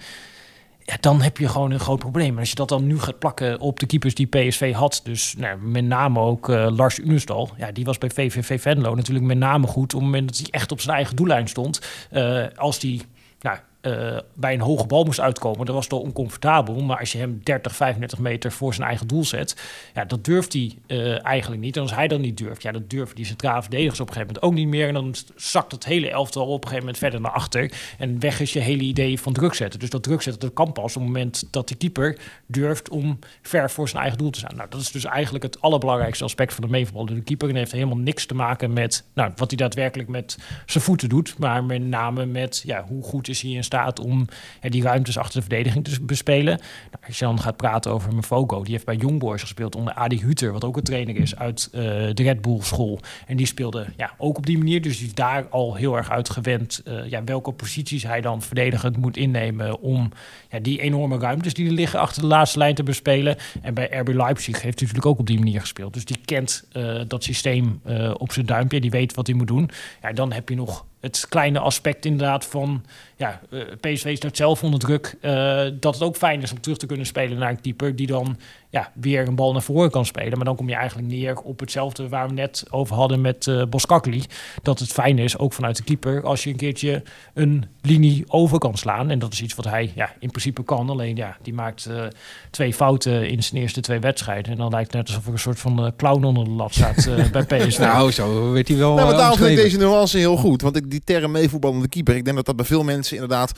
ja, 0.88 0.97
dan 1.00 1.21
heb 1.21 1.38
je 1.38 1.47
gewoon 1.47 1.71
een 1.71 1.80
groot 1.80 2.00
probleem. 2.00 2.34
En 2.34 2.39
als 2.39 2.50
je 2.50 2.56
dat 2.56 2.69
dan 2.69 2.88
nu 2.88 3.00
gaat 3.00 3.19
plakken 3.19 3.60
op 3.60 3.80
de 3.80 3.86
keepers 3.86 4.15
die 4.15 4.28
PSV 4.28 4.73
had, 4.73 5.02
dus 5.04 5.36
nou, 5.38 5.58
met 5.60 5.84
name 5.84 6.19
ook 6.19 6.50
uh, 6.50 6.67
Lars 6.76 7.00
Unestal, 7.00 7.50
ja, 7.58 7.71
die 7.71 7.86
was 7.86 7.97
bij 7.97 8.10
VVV 8.10 8.62
Venlo 8.62 8.95
natuurlijk 8.95 9.26
met 9.26 9.38
name 9.38 9.67
goed 9.67 9.93
op 9.93 10.00
het 10.00 10.10
moment 10.10 10.28
dat 10.28 10.38
hij 10.38 10.47
echt 10.50 10.71
op 10.71 10.82
zijn 10.82 10.95
eigen 10.95 11.15
doellijn 11.15 11.47
stond. 11.47 11.82
Uh, 12.12 12.45
als 12.56 12.80
die 12.80 13.02
nou, 13.39 13.58
uh, 13.88 14.17
bij 14.34 14.54
een 14.54 14.62
hoge 14.62 14.88
bal 14.88 15.04
moest 15.04 15.19
uitkomen, 15.19 15.65
dat 15.65 15.76
was 15.76 15.88
toch 15.88 16.00
oncomfortabel. 16.00 16.82
Maar 16.82 17.00
als 17.00 17.12
je 17.12 17.17
hem 17.17 17.39
30, 17.43 17.76
35 17.76 18.19
meter 18.19 18.52
voor 18.52 18.73
zijn 18.73 18.88
eigen 18.88 19.08
doel 19.08 19.26
zet, 19.26 19.56
ja, 19.93 20.06
dat 20.06 20.26
durft 20.26 20.54
hij 20.54 20.76
uh, 20.88 21.26
eigenlijk 21.26 21.62
niet. 21.62 21.76
En 21.76 21.82
als 21.82 21.95
hij 21.95 22.08
dan 22.08 22.21
niet 22.21 22.38
durft, 22.38 22.62
ja, 22.62 22.71
dat 22.71 22.89
durven 22.89 23.15
die 23.15 23.26
centrale 23.26 23.62
verdedigers 23.62 24.00
op 24.00 24.08
een 24.08 24.13
gegeven 24.13 24.34
moment 24.34 24.52
ook 24.52 24.60
niet 24.60 24.73
meer. 24.73 24.88
En 24.88 24.93
dan 24.93 25.15
zakt 25.36 25.71
het 25.71 25.86
hele 25.86 26.10
elftal 26.10 26.45
op 26.45 26.63
een 26.63 26.69
gegeven 26.69 26.80
moment 26.80 26.97
verder 26.97 27.21
naar 27.21 27.32
achter. 27.32 27.71
En 27.97 28.19
weg 28.19 28.39
is 28.39 28.54
je 28.54 28.60
hele 28.60 28.84
idee 28.84 29.19
van 29.19 29.34
druk 29.34 29.54
zetten. 29.54 29.80
Dus 29.80 29.89
dat 29.89 30.04
druk 30.04 30.21
zetten, 30.21 30.41
dat 30.41 30.54
kan 30.54 30.71
pas 30.71 30.95
op 30.95 31.02
het 31.02 31.12
moment 31.12 31.47
dat 31.52 31.67
de 31.67 31.76
keeper 31.76 32.17
durft 32.45 32.89
om 32.89 33.19
ver 33.41 33.71
voor 33.71 33.89
zijn 33.89 34.02
eigen 34.02 34.19
doel 34.19 34.30
te 34.30 34.39
staan. 34.39 34.56
Nou, 34.56 34.69
dat 34.69 34.82
is 34.82 34.91
dus 34.91 35.06
eigenlijk 35.06 35.43
het 35.43 35.62
allerbelangrijkste 35.62 36.23
aspect 36.23 36.54
van 36.54 36.63
de 36.63 36.69
meevoetbal. 36.69 37.06
De 37.06 37.21
keeper 37.21 37.56
heeft 37.56 37.71
helemaal 37.71 37.97
niks 37.97 38.26
te 38.26 38.36
maken 38.36 38.73
met 38.73 39.04
nou, 39.13 39.32
wat 39.36 39.50
hij 39.50 39.58
daadwerkelijk 39.58 40.10
met 40.10 40.38
zijn 40.65 40.84
voeten 40.84 41.10
doet. 41.10 41.38
Maar 41.38 41.63
met 41.63 41.82
name 41.82 42.26
met 42.26 42.62
ja, 42.65 42.86
hoe 42.88 43.04
goed 43.04 43.28
is 43.28 43.41
hij 43.41 43.52
in 43.52 43.63
staat 43.63 43.76
om 43.85 44.27
ja, 44.61 44.69
die 44.69 44.83
ruimtes 44.83 45.17
achter 45.17 45.33
de 45.33 45.41
verdediging 45.41 45.83
te 45.83 46.01
bespelen. 46.01 46.59
Nou, 46.91 47.05
als 47.07 47.19
je 47.19 47.25
dan 47.25 47.41
gaat 47.41 47.57
praten 47.57 47.91
over 47.91 48.15
Mfogo, 48.15 48.63
die 48.63 48.71
heeft 48.71 48.85
bij 48.85 48.95
Young 48.95 49.19
Boys 49.19 49.41
gespeeld 49.41 49.75
onder 49.75 49.93
Adi 49.93 50.19
Huter, 50.19 50.51
wat 50.51 50.63
ook 50.63 50.77
een 50.77 50.83
trainer 50.83 51.15
is 51.15 51.35
uit 51.35 51.69
uh, 51.71 51.81
de 52.13 52.23
Red 52.23 52.41
Bull 52.41 52.61
school. 52.61 52.99
En 53.27 53.37
die 53.37 53.45
speelde 53.45 53.85
ja, 53.97 54.13
ook 54.17 54.37
op 54.37 54.45
die 54.45 54.57
manier, 54.57 54.81
dus 54.81 54.97
die 54.97 55.07
is 55.07 55.13
daar 55.13 55.47
al 55.47 55.75
heel 55.75 55.97
erg 55.97 56.09
uit 56.09 56.29
gewend 56.29 56.81
uh, 56.87 57.09
ja, 57.09 57.23
welke 57.23 57.51
posities 57.51 58.03
hij 58.03 58.21
dan 58.21 58.41
verdedigend 58.41 58.97
moet 58.97 59.17
innemen 59.17 59.79
om 59.79 60.11
ja, 60.49 60.59
die 60.59 60.81
enorme 60.81 61.17
ruimtes 61.17 61.53
die 61.53 61.67
er 61.67 61.73
liggen 61.73 61.99
achter 61.99 62.21
de 62.21 62.27
laatste 62.27 62.57
lijn 62.57 62.75
te 62.75 62.83
bespelen. 62.83 63.37
En 63.61 63.73
bij 63.73 63.89
RB 63.91 64.07
Leipzig 64.07 64.61
heeft 64.61 64.79
hij 64.79 64.87
natuurlijk 64.87 65.05
ook 65.05 65.19
op 65.19 65.27
die 65.27 65.39
manier 65.39 65.59
gespeeld. 65.59 65.93
Dus 65.93 66.05
die 66.05 66.19
kent 66.25 66.67
uh, 66.73 67.01
dat 67.07 67.23
systeem 67.23 67.81
op 68.17 68.31
zijn 68.31 68.45
duimpje, 68.45 68.81
die 68.81 68.89
weet 68.89 69.13
wat 69.13 69.27
hij 69.27 69.35
moet 69.35 69.47
doen. 69.47 69.69
Ja, 70.01 70.11
dan 70.11 70.31
heb 70.31 70.49
je 70.49 70.55
nog 70.55 70.85
het 70.99 71.25
kleine 71.29 71.60
aspect 71.60 72.05
inderdaad 72.05 72.45
van 72.45 72.86
ja, 73.15 73.41
uh, 73.49 73.62
PSV 73.79 74.15
staat 74.17 74.38
zelf 74.38 74.63
onder 74.63 74.79
druk. 74.79 75.15
Uh, 75.21 75.31
dat 75.73 75.93
het 75.93 76.03
ook 76.03 76.15
fijn 76.15 76.41
is 76.41 76.51
om 76.51 76.62
terug 76.62 76.77
te 76.77 76.86
kunnen 76.86 77.05
spelen 77.05 77.38
naar 77.38 77.49
een 77.49 77.62
keeper 77.62 77.95
die 77.95 78.07
dan 78.07 78.38
ja, 78.69 78.91
weer 78.93 79.27
een 79.27 79.36
bal 79.36 79.51
naar 79.51 79.62
voren 79.62 79.91
kan 79.91 80.06
spelen. 80.06 80.36
Maar 80.36 80.45
dan 80.45 80.56
kom 80.56 80.69
je 80.69 80.75
eigenlijk 80.75 81.08
neer 81.08 81.39
op 81.39 81.60
hetzelfde 81.60 82.10
waar 82.10 82.27
we 82.27 82.34
net 82.34 82.63
over 82.69 82.95
hadden 82.95 83.21
met 83.21 83.45
uh, 83.45 83.63
Boskakli. 83.69 84.23
Dat 84.62 84.80
het 84.80 84.91
fijn 84.91 85.19
is, 85.19 85.38
ook 85.38 85.53
vanuit 85.53 85.77
de 85.77 85.84
keeper, 85.84 86.23
als 86.23 86.43
je 86.43 86.49
een 86.49 86.56
keertje 86.56 87.03
een 87.34 87.65
linie 87.82 88.23
over 88.27 88.58
kan 88.58 88.77
slaan. 88.77 89.10
En 89.10 89.19
dat 89.19 89.34
is 89.34 89.41
iets 89.41 89.56
wat 89.56 89.65
hij 89.65 89.91
ja, 89.95 90.13
in 90.19 90.30
principe 90.30 90.63
kan. 90.63 90.89
Alleen 90.89 91.15
ja, 91.15 91.38
die 91.41 91.53
maakt 91.53 91.88
uh, 91.89 92.03
twee 92.51 92.73
fouten 92.73 93.30
in 93.30 93.43
zijn 93.43 93.62
eerste 93.62 93.82
twee 93.82 93.99
wedstrijden. 93.99 94.51
En 94.51 94.58
dan 94.58 94.71
lijkt 94.71 94.93
het 94.93 94.95
net 94.95 95.08
alsof 95.08 95.25
er 95.25 95.34
een 95.34 95.39
soort 95.39 95.60
van 95.60 95.86
uh, 95.86 95.91
clown 95.97 96.23
onder 96.23 96.43
de 96.43 96.49
lat 96.49 96.73
staat 96.73 97.10
bij 97.32 97.43
PSV. 97.43 97.80
nou, 97.80 98.12
zo 98.12 98.51
weet 98.51 98.67
hij 98.67 98.77
wel. 98.77 98.93
Nou, 98.93 99.08
maar 99.08 99.17
daarom 99.17 99.38
vind 99.38 99.49
ik 99.49 99.56
deze 99.56 99.77
nuance 99.77 100.17
heel 100.17 100.38
goed. 100.38 100.62
Want 100.62 100.75
ik, 100.75 100.91
die 100.91 101.01
term 101.03 101.32
meevoetballende 101.32 101.88
keeper, 101.88 102.15
ik 102.15 102.23
denk 102.23 102.36
dat 102.36 102.45
dat 102.45 102.56
bij 102.56 102.65
veel 102.65 102.84
mensen 102.84 103.13
inderdaad 103.13 103.51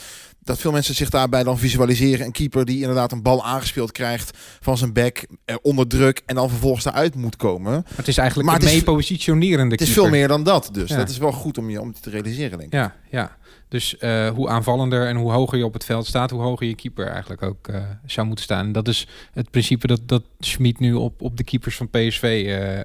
dat 0.50 0.60
veel 0.60 0.72
mensen 0.72 0.96
zich 0.96 1.10
daarbij 1.10 1.44
dan 1.44 1.58
visualiseren. 1.58 2.26
Een 2.26 2.32
keeper 2.32 2.66
die 2.66 2.80
inderdaad 2.80 3.12
een 3.12 3.22
bal 3.22 3.46
aangespeeld 3.46 3.92
krijgt 3.92 4.38
van 4.60 4.78
zijn 4.78 4.94
back 4.94 5.09
eh, 5.46 5.56
onder 5.62 5.88
druk 5.88 6.22
en 6.26 6.36
dan 6.36 6.50
vervolgens 6.50 6.86
eruit 6.86 7.16
moet 7.16 7.36
komen. 7.36 7.72
Maar 7.72 7.84
het 7.96 8.08
is 8.08 8.18
eigenlijk 8.18 8.50
maar 8.50 8.60
een 8.60 8.66
mee 8.66 8.84
positionerende 8.84 9.72
Het 9.72 9.82
is 9.82 9.94
veel 9.94 10.10
meer 10.10 10.28
dan 10.28 10.44
dat, 10.44 10.70
dus 10.72 10.90
ja. 10.90 10.98
dat 10.98 11.10
is 11.10 11.18
wel 11.18 11.32
goed 11.32 11.58
om 11.58 11.70
je 11.70 11.82
om 11.82 11.94
te 12.02 12.10
realiseren, 12.10 12.58
denk 12.58 12.74
ik. 12.74 12.80
Ja, 12.80 12.96
ja. 13.10 13.38
Dus 13.68 13.96
uh, 14.00 14.30
hoe 14.30 14.50
aanvallender 14.50 15.08
en 15.08 15.16
hoe 15.16 15.32
hoger 15.32 15.58
je 15.58 15.66
op 15.66 15.74
het 15.74 15.86
veld 15.86 16.06
staat, 16.06 16.30
hoe 16.30 16.42
hoger 16.42 16.68
je 16.68 16.76
keeper 16.76 17.08
eigenlijk 17.08 17.42
ook 17.42 17.68
uh, 17.68 17.78
zou 18.06 18.28
moeten 18.28 18.46
staan. 18.46 18.66
En 18.66 18.72
dat 18.72 18.88
is 18.88 19.08
het 19.34 19.52
principe 19.52 19.88
dat, 19.88 20.02
dat 20.06 20.24
Schmid 20.40 20.80
nu 20.80 20.94
op, 20.94 21.22
op 21.22 21.38
de 21.38 21.44
keepers 21.44 21.76
van 21.76 21.90
PSV 21.90 22.44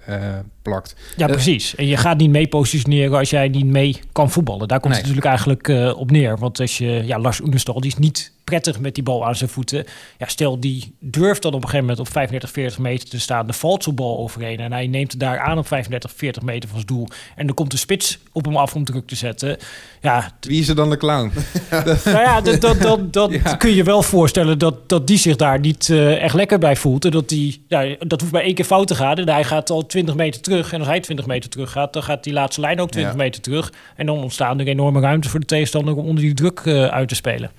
uh, 0.09 0.39
plakt. 0.63 0.97
Ja, 1.17 1.27
precies. 1.27 1.75
En 1.75 1.87
je 1.87 1.97
gaat 1.97 2.19
niet 2.19 2.31
mee 2.31 2.49
positioneren 2.49 3.19
als 3.19 3.31
jij 3.31 3.49
niet 3.49 3.67
mee 3.67 4.01
kan 4.13 4.31
voetballen. 4.31 4.69
Daar 4.69 4.81
komt 4.81 4.93
nee. 4.93 5.03
het 5.03 5.11
natuurlijk 5.11 5.37
eigenlijk 5.65 5.97
op 5.99 6.11
neer. 6.11 6.39
Want 6.39 6.61
als 6.61 6.79
je, 6.79 7.03
ja, 7.05 7.19
Lars 7.19 7.41
Oenestal, 7.41 7.81
die 7.81 7.91
is 7.91 7.99
niet 7.99 8.33
prettig 8.45 8.81
met 8.81 8.95
die 8.95 9.05
bal 9.05 9.27
aan 9.27 9.37
zijn 9.37 9.51
voeten. 9.51 9.85
Ja, 10.19 10.27
stel, 10.27 10.61
die 10.61 10.97
durft 11.01 11.43
dan 11.43 11.53
op 11.53 11.63
een 11.63 11.69
gegeven 11.69 11.87
moment 11.87 12.07
op 12.07 12.13
35, 12.13 12.51
40 12.51 12.79
meter 12.79 13.09
te 13.09 13.21
staan. 13.21 13.49
Er 13.49 13.55
valt 13.55 13.83
zo'n 13.83 13.95
bal 13.95 14.19
overheen 14.19 14.61
en 14.61 14.73
hij 14.73 14.87
neemt 14.87 15.11
het 15.11 15.21
daar 15.21 15.39
aan 15.39 15.59
op 15.59 15.67
35, 15.67 16.13
40 16.13 16.43
meter 16.43 16.69
van 16.69 16.79
zijn 16.79 16.99
doel. 16.99 17.09
En 17.37 17.47
dan 17.47 17.55
komt 17.55 17.71
de 17.71 17.77
spits 17.77 18.19
op 18.33 18.45
hem 18.45 18.57
af 18.57 18.75
om 18.75 18.85
druk 18.85 19.07
te 19.07 19.17
zetten. 19.17 19.57
Ja, 20.01 20.33
Wie 20.55 20.63
is 20.63 20.69
er 20.69 20.75
dan 20.75 20.91
de 20.91 20.97
clown? 20.97 21.33
nou 22.05 22.19
ja, 22.19 22.41
dat, 22.41 22.61
dat, 22.61 22.81
dat, 22.81 23.13
dat 23.13 23.33
ja. 23.45 23.55
kun 23.55 23.75
je 23.75 23.83
wel 23.83 24.03
voorstellen 24.03 24.59
dat, 24.59 24.89
dat 24.89 25.07
die 25.07 25.19
zich 25.19 25.37
daar 25.37 25.61
niet 25.61 25.89
uh, 25.89 26.23
echt 26.23 26.35
lekker 26.35 26.59
bij 26.59 26.77
voelt. 26.77 27.05
En 27.05 27.11
dat, 27.11 27.29
die, 27.29 27.65
ja, 27.69 27.97
dat 27.99 28.21
hoeft 28.21 28.33
maar 28.33 28.43
één 28.43 28.55
keer 28.55 28.65
fout 28.65 28.87
te 28.87 28.95
gaan. 28.95 29.17
En 29.17 29.29
hij 29.29 29.45
gaat 29.45 29.71
al 29.71 29.87
20 29.87 30.15
meter 30.15 30.41
terug. 30.41 30.73
En 30.73 30.79
als 30.79 30.89
hij 30.89 31.01
20 31.01 31.27
meter 31.27 31.51
terug 31.51 31.71
gaat, 31.71 31.93
dan 31.93 32.03
gaat 32.03 32.25
die 32.25 32.33
laatste 32.33 32.61
lijn 32.61 32.81
ook 32.81 32.91
20 32.91 33.13
ja. 33.13 33.19
meter 33.19 33.41
terug. 33.41 33.73
En 33.97 34.07
dan 34.07 34.19
ontstaan 34.23 34.61
er 34.61 34.67
enorme 34.67 35.01
ruimtes 35.01 35.31
voor 35.31 35.41
de 35.41 35.47
tegenstander 35.47 35.97
om 35.97 36.07
onder 36.07 36.23
die 36.25 36.35
druk 36.35 36.61
uh, 36.65 36.85
uit 36.85 37.09
te 37.09 37.15
spelen. 37.15 37.51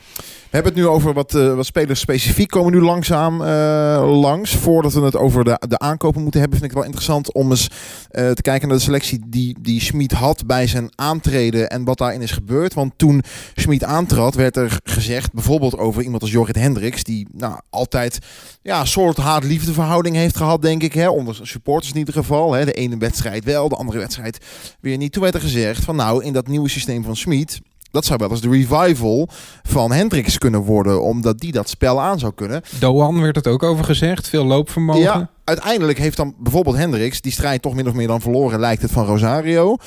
We 0.45 0.62
hebben 0.62 0.73
het 0.73 0.81
nu 0.81 0.88
over 0.88 1.13
wat, 1.13 1.34
uh, 1.34 1.55
wat 1.55 1.65
spelers 1.65 1.99
specifiek 1.99 2.49
komen 2.49 2.71
nu 2.71 2.81
langzaam 2.81 3.41
uh, 3.41 4.19
langs. 4.21 4.55
Voordat 4.55 4.93
we 4.93 5.01
het 5.01 5.15
over 5.15 5.43
de, 5.43 5.60
de 5.67 5.79
aankopen 5.79 6.21
moeten 6.21 6.39
hebben, 6.39 6.60
vind 6.60 6.71
ik 6.71 6.77
het 6.77 6.86
wel 6.86 6.93
interessant 6.93 7.34
om 7.34 7.49
eens 7.49 7.69
uh, 8.12 8.31
te 8.31 8.41
kijken 8.41 8.67
naar 8.67 8.77
de 8.77 8.84
selectie 8.84 9.21
die, 9.27 9.58
die 9.62 9.81
Schmid 9.81 10.12
had 10.12 10.45
bij 10.45 10.67
zijn 10.67 10.89
aantreden 10.95 11.69
en 11.69 11.84
wat 11.84 11.97
daarin 11.97 12.21
is 12.21 12.31
gebeurd. 12.31 12.73
Want 12.73 12.93
toen 12.95 13.23
Schmid 13.55 13.84
aantrad, 13.84 14.36
werd 14.36 14.58
er 14.58 14.79
gezegd, 14.84 15.34
bijvoorbeeld 15.34 15.77
over 15.77 16.03
iemand 16.03 16.21
als 16.21 16.31
Jorrit 16.31 16.55
Hendricks, 16.55 17.03
die 17.03 17.27
nou, 17.31 17.60
altijd 17.69 18.19
ja, 18.62 18.79
een 18.79 18.88
soort 18.88 19.17
haat-liefde 19.17 19.73
verhouding 19.73 20.15
heeft 20.15 20.38
gehad, 20.38 20.62
denk 20.62 20.84
ik. 20.84 20.93
Hè, 20.93 21.10
onder 21.10 21.39
supporters 21.41 21.91
in 21.91 21.99
ieder 21.99 22.13
geval. 22.13 22.53
Hè. 22.53 22.65
De 22.65 22.73
ene 22.73 22.97
wedstrijd 22.97 23.43
wel, 23.43 23.69
de 23.69 23.75
andere 23.75 23.99
wedstrijd 23.99 24.45
weer 24.81 24.97
niet. 24.97 25.12
Toen 25.12 25.23
werd 25.23 25.36
er 25.36 25.41
gezegd 25.41 25.84
van 25.84 25.95
nou, 25.95 26.23
in 26.23 26.34
dat 26.34 26.47
nieuwe 26.47 26.69
systeem 26.69 27.03
van 27.03 27.15
Schmid 27.15 27.60
dat 27.95 28.05
zou 28.05 28.19
wel 28.19 28.29
eens 28.29 28.41
de 28.41 28.49
revival 28.49 29.29
van 29.63 29.91
Hendricks 29.91 30.38
kunnen 30.38 30.62
worden, 30.62 31.03
omdat 31.03 31.39
die 31.39 31.51
dat 31.51 31.69
spel 31.69 32.01
aan 32.01 32.19
zou 32.19 32.34
kunnen. 32.34 32.62
Doan 32.79 33.21
werd 33.21 33.36
het 33.36 33.47
ook 33.47 33.63
over 33.63 33.86
gezegd, 33.86 34.29
veel 34.29 34.45
loopvermogen. 34.45 35.01
Ja, 35.01 35.29
uiteindelijk 35.43 35.97
heeft 35.97 36.17
dan 36.17 36.36
bijvoorbeeld 36.39 36.75
Hendricks 36.75 37.21
die 37.21 37.31
strijd 37.31 37.62
toch 37.62 37.73
min 37.73 37.88
of 37.88 37.93
meer 37.93 38.08
dan 38.08 38.21
verloren, 38.21 38.60
lijkt 38.60 38.81
het 38.81 38.91
van 38.91 39.05
Rosario. 39.05 39.77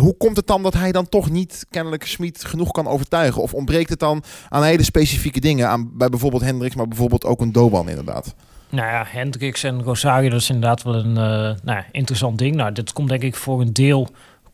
Hoe 0.00 0.16
komt 0.16 0.36
het 0.36 0.46
dan 0.46 0.62
dat 0.62 0.74
hij 0.74 0.92
dan 0.92 1.08
toch 1.08 1.30
niet 1.30 1.66
kennelijk 1.70 2.06
Smit 2.06 2.44
genoeg 2.44 2.70
kan 2.70 2.86
overtuigen? 2.86 3.42
Of 3.42 3.54
ontbreekt 3.54 3.90
het 3.90 3.98
dan 3.98 4.22
aan 4.48 4.62
hele 4.62 4.82
specifieke 4.82 5.40
dingen, 5.40 5.68
aan, 5.68 5.90
bij 5.96 6.08
bijvoorbeeld 6.08 6.42
Hendricks, 6.42 6.74
maar 6.74 6.88
bijvoorbeeld 6.88 7.24
ook 7.24 7.40
een 7.40 7.52
Doan 7.52 7.88
inderdaad? 7.88 8.34
Nou 8.70 8.88
ja, 8.88 9.04
Hendricks 9.06 9.64
en 9.64 9.82
Rosario, 9.82 10.30
dat 10.30 10.40
is 10.40 10.50
inderdaad 10.50 10.82
wel 10.82 10.94
een 10.94 11.08
uh, 11.08 11.56
nou, 11.64 11.82
interessant 11.92 12.38
ding. 12.38 12.56
Nou, 12.56 12.72
dit 12.72 12.92
komt 12.92 13.08
denk 13.08 13.22
ik 13.22 13.36
voor 13.36 13.60
een 13.60 13.72
deel 13.72 14.08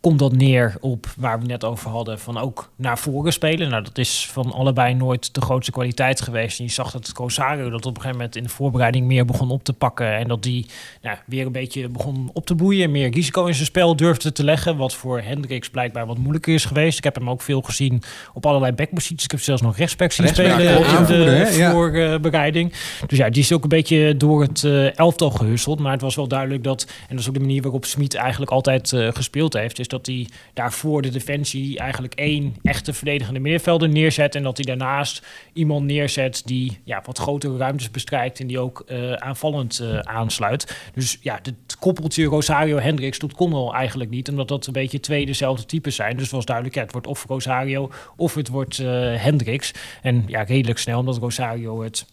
komt 0.06 0.18
dat 0.18 0.32
neer 0.32 0.74
op 0.80 1.06
waar 1.16 1.40
we 1.40 1.46
net 1.46 1.64
over 1.64 1.90
hadden, 1.90 2.18
van 2.18 2.38
ook 2.38 2.70
naar 2.76 2.98
voren 2.98 3.32
spelen. 3.32 3.68
Nou, 3.70 3.82
dat 3.82 3.98
is 3.98 4.28
van 4.32 4.52
allebei 4.52 4.94
nooit 4.94 5.34
de 5.34 5.40
grootste 5.40 5.72
kwaliteit 5.72 6.20
geweest. 6.20 6.58
En 6.58 6.64
je 6.64 6.70
zag 6.70 6.90
dat 6.90 7.12
Rosario 7.14 7.70
dat 7.70 7.86
op 7.86 7.94
een 7.94 8.00
gegeven 8.00 8.16
moment 8.16 8.36
in 8.36 8.42
de 8.42 8.48
voorbereiding 8.48 9.06
meer 9.06 9.24
begon 9.24 9.50
op 9.50 9.64
te 9.64 9.72
pakken. 9.72 10.16
En 10.16 10.28
dat 10.28 10.42
die 10.42 10.66
nou, 11.02 11.16
weer 11.26 11.46
een 11.46 11.52
beetje 11.52 11.88
begon 11.88 12.30
op 12.32 12.46
te 12.46 12.54
boeien. 12.54 12.90
Meer 12.90 13.10
risico 13.10 13.46
in 13.46 13.54
zijn 13.54 13.66
spel 13.66 13.96
durfde 13.96 14.32
te 14.32 14.44
leggen. 14.44 14.76
Wat 14.76 14.94
voor 14.94 15.20
Hendricks 15.20 15.70
blijkbaar 15.70 16.06
wat 16.06 16.18
moeilijker 16.18 16.54
is 16.54 16.64
geweest. 16.64 16.98
Ik 16.98 17.04
heb 17.04 17.14
hem 17.14 17.30
ook 17.30 17.42
veel 17.42 17.60
gezien 17.60 18.02
op 18.34 18.46
allerlei 18.46 18.72
backposities. 18.72 19.24
Ik 19.24 19.30
heb 19.30 19.40
zelfs 19.40 19.62
nog 19.62 19.76
rechtsback 19.76 20.12
zien 20.12 20.28
spelen 20.28 20.60
in 20.60 21.04
de 21.04 21.52
ja. 21.56 21.70
voorbereiding. 21.70 22.72
Dus 23.06 23.18
ja, 23.18 23.30
die 23.30 23.42
is 23.42 23.52
ook 23.52 23.62
een 23.62 23.68
beetje 23.68 24.16
door 24.16 24.42
het 24.42 24.62
uh, 24.62 24.98
elftal 24.98 25.30
gehusseld. 25.30 25.78
Maar 25.78 25.92
het 25.92 26.00
was 26.00 26.14
wel 26.14 26.28
duidelijk 26.28 26.64
dat, 26.64 26.86
en 26.88 27.08
dat 27.08 27.18
is 27.18 27.28
ook 27.28 27.34
de 27.34 27.40
manier 27.40 27.62
waarop 27.62 27.84
Smit 27.84 28.14
eigenlijk 28.14 28.50
altijd 28.50 28.92
uh, 28.92 29.08
gespeeld 29.12 29.52
heeft, 29.52 29.78
is 29.78 29.88
dat 29.88 29.95
dat 29.96 30.06
hij 30.06 30.26
daarvoor 30.54 31.02
de 31.02 31.10
defensie 31.10 31.78
eigenlijk 31.78 32.14
één 32.14 32.54
echte 32.62 32.92
verdedigende 32.92 33.40
middenvelder 33.40 33.88
neerzet. 33.88 34.34
En 34.34 34.42
dat 34.42 34.56
hij 34.56 34.66
daarnaast 34.66 35.26
iemand 35.52 35.86
neerzet 35.86 36.42
die 36.44 36.78
ja, 36.84 37.02
wat 37.04 37.18
grotere 37.18 37.56
ruimtes 37.56 37.90
bestrijkt 37.90 38.40
en 38.40 38.46
die 38.46 38.58
ook 38.58 38.84
uh, 38.86 39.12
aanvallend 39.12 39.80
uh, 39.82 39.98
aansluit. 39.98 40.76
Dus 40.94 41.18
ja, 41.20 41.38
het 41.42 41.76
koppeltje 41.78 42.24
Rosario 42.24 42.78
Hendricks, 42.78 43.18
kon 43.36 43.52
al 43.52 43.74
eigenlijk 43.74 44.10
niet. 44.10 44.28
Omdat 44.28 44.48
dat 44.48 44.66
een 44.66 44.72
beetje 44.72 45.00
twee 45.00 45.26
dezelfde 45.26 45.66
types 45.66 45.94
zijn. 45.94 46.12
Dus 46.12 46.22
het 46.22 46.32
was 46.32 46.44
duidelijk, 46.44 46.76
het 46.76 46.92
wordt 46.92 47.06
of 47.06 47.24
Rosario 47.28 47.90
of 48.16 48.34
het 48.34 48.48
wordt 48.48 48.78
uh, 48.78 48.86
Hendricks. 49.16 49.72
En 50.02 50.24
ja, 50.26 50.42
redelijk 50.42 50.78
snel, 50.78 50.98
omdat 50.98 51.18
Rosario 51.18 51.82
het 51.82 52.06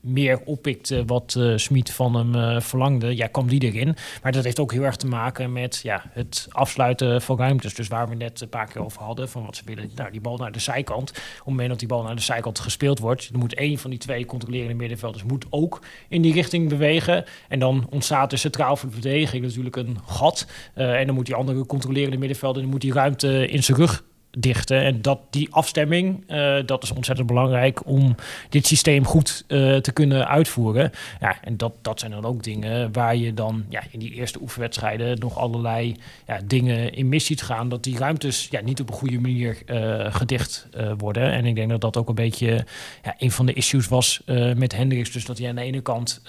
meer 0.00 0.40
oppikte 0.44 1.04
wat 1.04 1.34
uh, 1.38 1.56
Smit 1.56 1.90
van 1.90 2.14
hem 2.14 2.34
uh, 2.34 2.60
verlangde, 2.60 3.16
ja, 3.16 3.26
kwam 3.26 3.48
die 3.48 3.60
erin. 3.60 3.96
Maar 4.22 4.32
dat 4.32 4.44
heeft 4.44 4.58
ook 4.58 4.72
heel 4.72 4.82
erg 4.82 4.96
te 4.96 5.06
maken 5.06 5.52
met 5.52 5.80
ja, 5.82 6.02
het 6.10 6.46
afsluiten 6.50 7.22
van 7.22 7.38
ruimtes. 7.38 7.74
Dus 7.74 7.88
waar 7.88 8.08
we 8.08 8.14
net 8.14 8.40
een 8.40 8.48
paar 8.48 8.66
keer 8.66 8.84
over 8.84 9.02
hadden, 9.02 9.28
van 9.28 9.44
wat 9.44 9.56
ze 9.56 9.62
willen, 9.64 9.90
nou, 9.94 10.10
die 10.10 10.20
bal 10.20 10.36
naar 10.36 10.52
de 10.52 10.58
zijkant. 10.58 11.10
Op 11.10 11.16
het 11.16 11.44
moment 11.44 11.68
dat 11.68 11.78
die 11.78 11.88
bal 11.88 12.02
naar 12.02 12.16
de 12.16 12.22
zijkant 12.22 12.58
gespeeld 12.58 12.98
wordt, 12.98 13.30
dan 13.30 13.40
moet 13.40 13.54
één 13.54 13.78
van 13.78 13.90
die 13.90 13.98
twee 13.98 14.24
controlerende 14.24 14.74
middenvelders 14.74 15.24
moet 15.24 15.46
ook 15.50 15.82
in 16.08 16.22
die 16.22 16.32
richting 16.32 16.68
bewegen. 16.68 17.24
En 17.48 17.58
dan 17.58 17.86
ontstaat 17.90 18.32
er 18.32 18.38
centraal 18.38 18.76
voor 18.76 18.88
de 18.88 18.94
verdediging 18.94 19.44
natuurlijk 19.44 19.76
een 19.76 19.98
gat. 20.06 20.46
Uh, 20.74 20.98
en 21.00 21.06
dan 21.06 21.14
moet 21.14 21.26
die 21.26 21.34
andere 21.34 21.66
controlerende 21.66 22.18
middenvelder, 22.18 22.62
dan 22.62 22.70
moet 22.70 22.80
die 22.80 22.92
ruimte 22.92 23.48
in 23.48 23.62
zijn 23.62 23.78
rug 23.78 24.04
dichten. 24.30 24.82
En 24.82 25.02
dat 25.02 25.20
die 25.30 25.48
afstemming, 25.50 26.24
uh, 26.28 26.56
dat 26.66 26.82
is 26.82 26.90
ontzettend 26.90 27.28
belangrijk 27.28 27.86
om 27.86 28.14
dit 28.48 28.66
systeem 28.66 29.04
goed 29.04 29.44
uh, 29.48 29.76
te 29.76 29.92
kunnen 29.92 30.28
uitvoeren. 30.28 30.90
Ja, 31.20 31.36
en 31.42 31.56
dat, 31.56 31.72
dat 31.82 32.00
zijn 32.00 32.12
dan 32.12 32.24
ook 32.24 32.42
dingen 32.42 32.92
waar 32.92 33.16
je 33.16 33.34
dan 33.34 33.64
ja, 33.68 33.82
in 33.90 33.98
die 33.98 34.12
eerste 34.12 34.40
oefenwedstrijden 34.40 35.18
nog 35.18 35.38
allerlei 35.38 35.96
ja, 36.26 36.40
dingen 36.44 36.94
in 36.94 37.08
mis 37.08 37.24
ziet 37.24 37.42
gaan. 37.42 37.68
Dat 37.68 37.84
die 37.84 37.98
ruimtes 37.98 38.48
ja, 38.50 38.60
niet 38.60 38.80
op 38.80 38.88
een 38.88 38.94
goede 38.94 39.20
manier 39.20 39.58
uh, 39.66 40.14
gedicht 40.14 40.68
worden. 40.98 41.32
En 41.32 41.44
ik 41.44 41.54
denk 41.54 41.70
dat 41.70 41.80
dat 41.80 41.96
ook 41.96 42.08
een 42.08 42.14
beetje 42.14 42.64
ja, 43.02 43.14
een 43.18 43.30
van 43.30 43.46
de 43.46 43.52
issues 43.52 43.88
was 43.88 44.22
met 44.56 44.76
Hendricks. 44.76 45.10
Dus 45.10 45.24
dat 45.24 45.38
hij 45.38 45.48
aan 45.48 45.54
de 45.54 45.62
ene 45.62 45.80
kant 45.80 46.22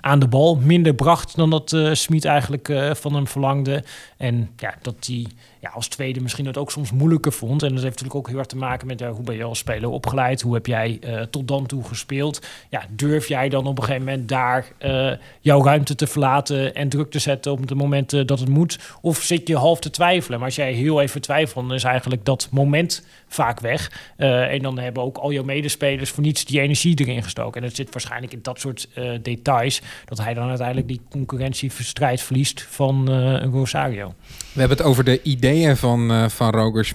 aan 0.00 0.18
de 0.18 0.28
bal 0.28 0.56
minder 0.56 0.94
bracht 0.94 1.36
dan 1.36 1.50
dat 1.50 1.76
Smit 1.92 2.24
eigenlijk 2.24 2.72
van 2.92 3.14
hem 3.14 3.26
verlangde. 3.26 3.84
En 4.16 4.50
ja, 4.56 4.74
dat 4.82 5.06
hij 5.06 5.26
ja, 5.60 5.70
als 5.70 5.88
tweede 5.88 6.20
misschien 6.20 6.46
het 6.46 6.56
ook 6.56 6.70
soms 6.70 6.92
moeilijker 6.92 7.27
vond. 7.32 7.62
En 7.62 7.68
dat 7.68 7.82
heeft 7.82 7.94
natuurlijk 7.94 8.14
ook 8.14 8.28
heel 8.28 8.38
erg 8.38 8.46
te 8.46 8.56
maken 8.56 8.86
met 8.86 9.00
ja, 9.00 9.10
hoe 9.10 9.24
ben 9.24 9.36
je 9.36 9.44
als 9.44 9.58
speler 9.58 9.90
opgeleid? 9.90 10.40
Hoe 10.40 10.54
heb 10.54 10.66
jij 10.66 10.98
uh, 11.04 11.20
tot 11.20 11.48
dan 11.48 11.66
toe 11.66 11.84
gespeeld? 11.84 12.46
Ja, 12.70 12.82
durf 12.90 13.28
jij 13.28 13.48
dan 13.48 13.66
op 13.66 13.78
een 13.78 13.84
gegeven 13.84 14.06
moment 14.06 14.28
daar 14.28 14.66
uh, 14.84 15.12
jouw 15.40 15.64
ruimte 15.64 15.94
te 15.94 16.06
verlaten 16.06 16.74
en 16.74 16.88
druk 16.88 17.10
te 17.10 17.18
zetten 17.18 17.52
op 17.52 17.66
de 17.66 17.74
momenten 17.74 18.26
dat 18.26 18.40
het 18.40 18.48
moet? 18.48 18.78
Of 19.00 19.18
zit 19.18 19.48
je 19.48 19.56
half 19.56 19.80
te 19.80 19.90
twijfelen? 19.90 20.38
Maar 20.38 20.48
als 20.48 20.56
jij 20.56 20.72
heel 20.72 21.00
even 21.00 21.20
twijfelt, 21.20 21.66
dan 21.66 21.74
is 21.74 21.84
eigenlijk 21.84 22.24
dat 22.24 22.48
moment 22.50 23.06
vaak 23.28 23.60
weg. 23.60 23.92
Uh, 24.16 24.52
en 24.52 24.62
dan 24.62 24.78
hebben 24.78 25.02
ook 25.02 25.16
al 25.16 25.32
jouw 25.32 25.44
medespelers 25.44 26.10
voor 26.10 26.22
niets 26.22 26.44
die 26.44 26.60
energie 26.60 27.00
erin 27.00 27.22
gestoken. 27.22 27.60
En 27.60 27.66
het 27.66 27.76
zit 27.76 27.92
waarschijnlijk 27.92 28.32
in 28.32 28.38
dat 28.42 28.60
soort 28.60 28.88
details 29.22 29.80
dat 30.04 30.18
hij 30.18 30.34
dan 30.34 30.48
uiteindelijk 30.48 30.88
die 30.88 31.00
concurrentiestrijd 31.10 32.22
verliest 32.22 32.66
van 32.68 33.08
een 33.08 33.50
Rosario. 33.50 34.14
We 34.52 34.60
hebben 34.60 34.76
het 34.76 34.86
over 34.86 35.04
de 35.04 35.22
ideeën 35.22 35.76
van, 35.76 36.30
van 36.30 36.50
Roger. 36.50 36.92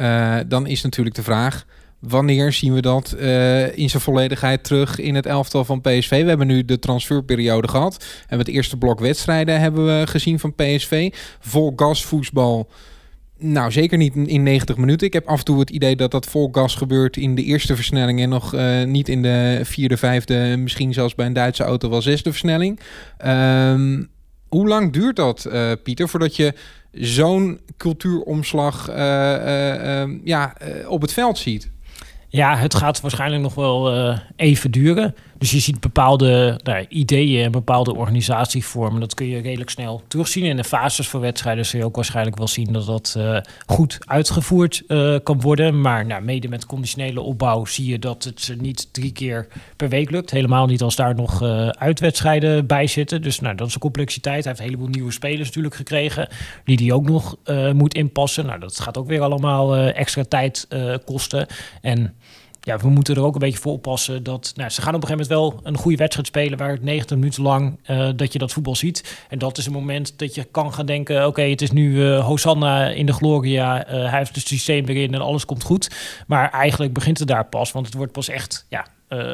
Uh, 0.00 0.36
dan 0.46 0.66
is 0.66 0.82
natuurlijk 0.82 1.16
de 1.16 1.22
vraag... 1.22 1.64
Wanneer 1.98 2.52
zien 2.52 2.74
we 2.74 2.80
dat 2.80 3.12
in 3.74 3.90
zijn 3.90 4.02
volledigheid 4.02 4.64
terug 4.64 4.98
in 4.98 5.14
het 5.14 5.26
elftal 5.26 5.64
van 5.64 5.80
PSV? 5.80 6.22
We 6.22 6.28
hebben 6.28 6.46
nu 6.46 6.64
de 6.64 6.78
transferperiode 6.78 7.68
gehad. 7.68 8.04
En 8.28 8.38
het 8.38 8.48
eerste 8.48 8.76
blok 8.76 9.00
wedstrijden 9.00 9.60
hebben 9.60 9.86
we 9.86 10.06
gezien 10.06 10.38
van 10.38 10.54
PSV. 10.54 11.12
Vol 11.40 11.72
gas 11.76 12.04
voetbal. 12.04 12.68
Nou, 13.38 13.72
zeker 13.72 13.98
niet 13.98 14.14
in 14.14 14.42
90 14.42 14.76
minuten. 14.76 15.06
Ik 15.06 15.12
heb 15.12 15.26
af 15.26 15.38
en 15.38 15.44
toe 15.44 15.60
het 15.60 15.70
idee 15.70 15.96
dat 15.96 16.10
dat 16.10 16.26
vol 16.26 16.48
gas 16.52 16.74
gebeurt 16.74 17.16
in 17.16 17.34
de 17.34 17.42
eerste 17.42 17.74
versnelling 17.74 18.20
en 18.20 18.28
nog 18.28 18.54
uh, 18.54 18.84
niet 18.84 19.08
in 19.08 19.22
de 19.22 19.60
vierde, 19.62 19.96
vijfde, 19.96 20.56
misschien 20.58 20.92
zelfs 20.92 21.14
bij 21.14 21.26
een 21.26 21.32
Duitse 21.32 21.64
auto 21.64 21.90
wel 21.90 22.02
zesde 22.02 22.30
versnelling. 22.30 22.80
Um, 23.26 24.08
hoe 24.48 24.68
lang 24.68 24.92
duurt 24.92 25.16
dat, 25.16 25.46
uh, 25.48 25.72
Pieter, 25.82 26.08
voordat 26.08 26.36
je 26.36 26.54
zo'n 26.92 27.60
cultuuromslag 27.76 28.90
uh, 28.90 28.96
uh, 28.96 30.02
ja, 30.24 30.56
op 30.88 31.00
het 31.00 31.12
veld 31.12 31.38
ziet? 31.38 31.70
Ja, 32.28 32.56
het 32.56 32.74
gaat 32.74 33.00
waarschijnlijk 33.00 33.42
nog 33.42 33.54
wel 33.54 34.14
even 34.36 34.70
duren. 34.70 35.14
Dus 35.38 35.50
je 35.50 35.58
ziet 35.60 35.80
bepaalde 35.80 36.60
nou, 36.62 36.84
ideeën 36.88 37.44
en 37.44 37.52
bepaalde 37.52 37.94
organisatievormen. 37.94 39.00
Dat 39.00 39.14
kun 39.14 39.26
je 39.26 39.40
redelijk 39.40 39.70
snel 39.70 40.02
terugzien. 40.08 40.44
In 40.44 40.56
de 40.56 40.64
fases 40.64 41.08
voor 41.08 41.20
wedstrijden 41.20 41.66
zul 41.66 41.80
je 41.80 41.86
ook 41.86 41.94
waarschijnlijk 41.94 42.36
wel 42.36 42.48
zien 42.48 42.72
dat 42.72 42.86
dat 42.86 43.14
uh, 43.18 43.38
goed 43.66 43.98
uitgevoerd 44.06 44.82
uh, 44.88 45.16
kan 45.22 45.40
worden. 45.40 45.80
Maar 45.80 46.06
nou, 46.06 46.22
mede 46.22 46.48
met 46.48 46.66
conditionele 46.66 47.20
opbouw 47.20 47.64
zie 47.64 47.86
je 47.86 47.98
dat 47.98 48.24
het 48.24 48.54
niet 48.58 48.88
drie 48.92 49.12
keer 49.12 49.48
per 49.76 49.88
week 49.88 50.10
lukt. 50.10 50.30
Helemaal 50.30 50.66
niet 50.66 50.82
als 50.82 50.96
daar 50.96 51.14
nog 51.14 51.42
uh, 51.42 51.68
uitwedstrijden 51.68 52.66
bij 52.66 52.86
zitten. 52.86 53.22
Dus 53.22 53.40
nou, 53.40 53.54
dat 53.56 53.66
is 53.68 53.74
een 53.74 53.80
complexiteit. 53.80 54.44
Hij 54.44 54.52
heeft 54.52 54.58
een 54.58 54.66
heleboel 54.66 54.94
nieuwe 54.94 55.12
spelers 55.12 55.46
natuurlijk 55.46 55.74
gekregen. 55.74 56.28
Die 56.64 56.76
die 56.76 56.94
ook 56.94 57.08
nog 57.08 57.36
moet 57.72 57.94
inpassen. 57.94 58.46
Nou, 58.46 58.60
dat 58.60 58.80
gaat 58.80 58.98
ook 58.98 59.06
weer 59.06 59.22
allemaal 59.22 59.76
extra 59.76 60.24
tijd 60.24 60.68
kosten. 61.04 61.46
En 61.80 62.14
ja, 62.66 62.78
we 62.78 62.88
moeten 62.88 63.14
er 63.14 63.22
ook 63.22 63.34
een 63.34 63.40
beetje 63.40 63.58
voor 63.58 63.72
oppassen 63.72 64.22
dat 64.22 64.52
nou, 64.56 64.70
ze 64.70 64.82
gaan 64.82 64.94
op 64.94 65.02
een 65.02 65.08
gegeven 65.08 65.34
moment 65.34 65.54
wel 65.62 65.72
een 65.72 65.78
goede 65.78 65.96
wedstrijd 65.96 66.26
spelen 66.26 66.58
waar 66.58 66.70
het 66.70 66.82
90 66.82 67.16
minuten 67.16 67.42
lang 67.42 67.78
uh, 67.90 68.08
dat 68.16 68.32
je 68.32 68.38
dat 68.38 68.52
voetbal 68.52 68.76
ziet. 68.76 69.24
En 69.28 69.38
dat 69.38 69.58
is 69.58 69.66
een 69.66 69.72
moment 69.72 70.18
dat 70.18 70.34
je 70.34 70.44
kan 70.44 70.74
gaan 70.74 70.86
denken: 70.86 71.26
oké, 71.26 71.42
het 71.42 71.62
is 71.62 71.70
nu 71.70 71.92
uh, 71.92 72.24
Hosanna 72.24 72.88
in 72.88 73.06
de 73.06 73.12
Gloria. 73.12 73.88
Uh, 73.88 74.10
hij 74.10 74.18
heeft 74.18 74.34
het 74.34 74.46
systeem 74.46 74.86
weer 74.86 75.02
in 75.02 75.14
en 75.14 75.20
alles 75.20 75.44
komt 75.44 75.62
goed. 75.62 75.90
Maar 76.26 76.50
eigenlijk 76.50 76.92
begint 76.92 77.18
het 77.18 77.28
daar 77.28 77.44
pas, 77.44 77.72
want 77.72 77.86
het 77.86 77.94
wordt 77.94 78.12
pas 78.12 78.28
echt 78.28 78.66
ja, 78.68 78.86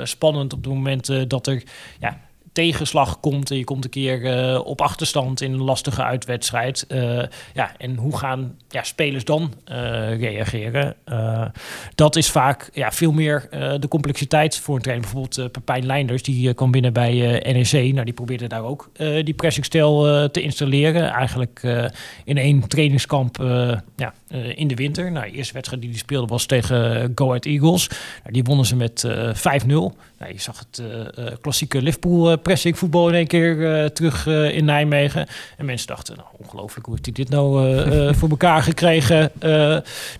spannend 0.04 0.52
op 0.52 0.64
het 0.64 0.72
moment 0.72 1.30
dat 1.30 1.46
er 1.46 1.62
ja, 2.00 2.18
tegenslag 2.52 3.20
komt 3.20 3.50
en 3.50 3.56
je 3.56 3.64
komt 3.64 3.84
een 3.84 3.90
keer 3.90 4.20
uh, 4.20 4.60
op 4.64 4.80
achterstand 4.80 5.40
in 5.40 5.52
een 5.52 5.62
lastige 5.62 6.02
uitwedstrijd. 6.02 6.84
Uh, 6.88 7.22
ja, 7.54 7.72
en 7.78 7.96
hoe 7.96 8.18
gaan 8.18 8.56
ja, 8.68 8.82
spelers 8.82 9.24
dan 9.24 9.52
uh, 9.70 9.76
reageren? 10.18 10.96
dat 11.94 12.16
is 12.16 12.30
vaak 12.30 12.70
ja, 12.72 12.92
veel 12.92 13.12
meer 13.12 13.48
de 13.80 13.88
complexiteit 13.88 14.58
voor 14.58 14.74
een 14.76 14.82
trainer. 14.82 15.10
Bijvoorbeeld 15.10 15.52
Pepijn 15.52 15.86
Leinders, 15.86 16.22
die 16.22 16.54
kwam 16.54 16.70
binnen 16.70 16.92
bij 16.92 17.12
NEC. 17.52 17.92
Nou, 17.92 18.04
die 18.04 18.14
probeerde 18.14 18.46
daar 18.46 18.64
ook 18.64 18.90
die 18.98 19.34
pressingstijl 19.34 20.28
te 20.30 20.42
installeren. 20.42 21.10
Eigenlijk 21.10 21.60
in 22.24 22.36
één 22.36 22.68
trainingskamp 22.68 23.36
ja, 23.96 24.14
in 24.54 24.68
de 24.68 24.74
winter. 24.74 25.12
Nou, 25.12 25.30
de 25.30 25.36
eerste 25.36 25.54
wedstrijd 25.54 25.82
die 25.82 25.90
hij 25.90 26.00
speelde 26.00 26.26
was 26.26 26.46
tegen 26.46 27.12
Go 27.14 27.26
Ahead 27.26 27.44
Eagles. 27.44 27.88
Nou, 27.88 28.32
die 28.32 28.44
wonnen 28.44 28.66
ze 28.66 28.76
met 28.76 29.06
5-0. 29.66 29.72
Nou, 30.22 30.34
je 30.34 30.40
zag 30.40 30.58
het 30.58 30.82
klassieke 31.40 31.82
Liverpool 31.82 32.38
pressing 32.38 32.78
voetbal 32.78 33.08
in 33.08 33.14
één 33.14 33.26
keer 33.26 33.56
uh, 33.56 33.84
terug 33.84 34.26
uh, 34.26 34.56
in 34.56 34.64
Nijmegen. 34.64 35.26
En 35.56 35.64
mensen 35.64 35.86
dachten, 35.86 36.16
nou, 36.16 36.28
ongelooflijk, 36.36 36.86
hoe 36.86 36.94
heeft 36.94 37.06
hij 37.06 37.24
dit 37.24 37.28
nou 37.28 37.76
uh, 37.76 38.12
voor 38.18 38.28
elkaar 38.28 38.62
gekregen? 38.62 39.30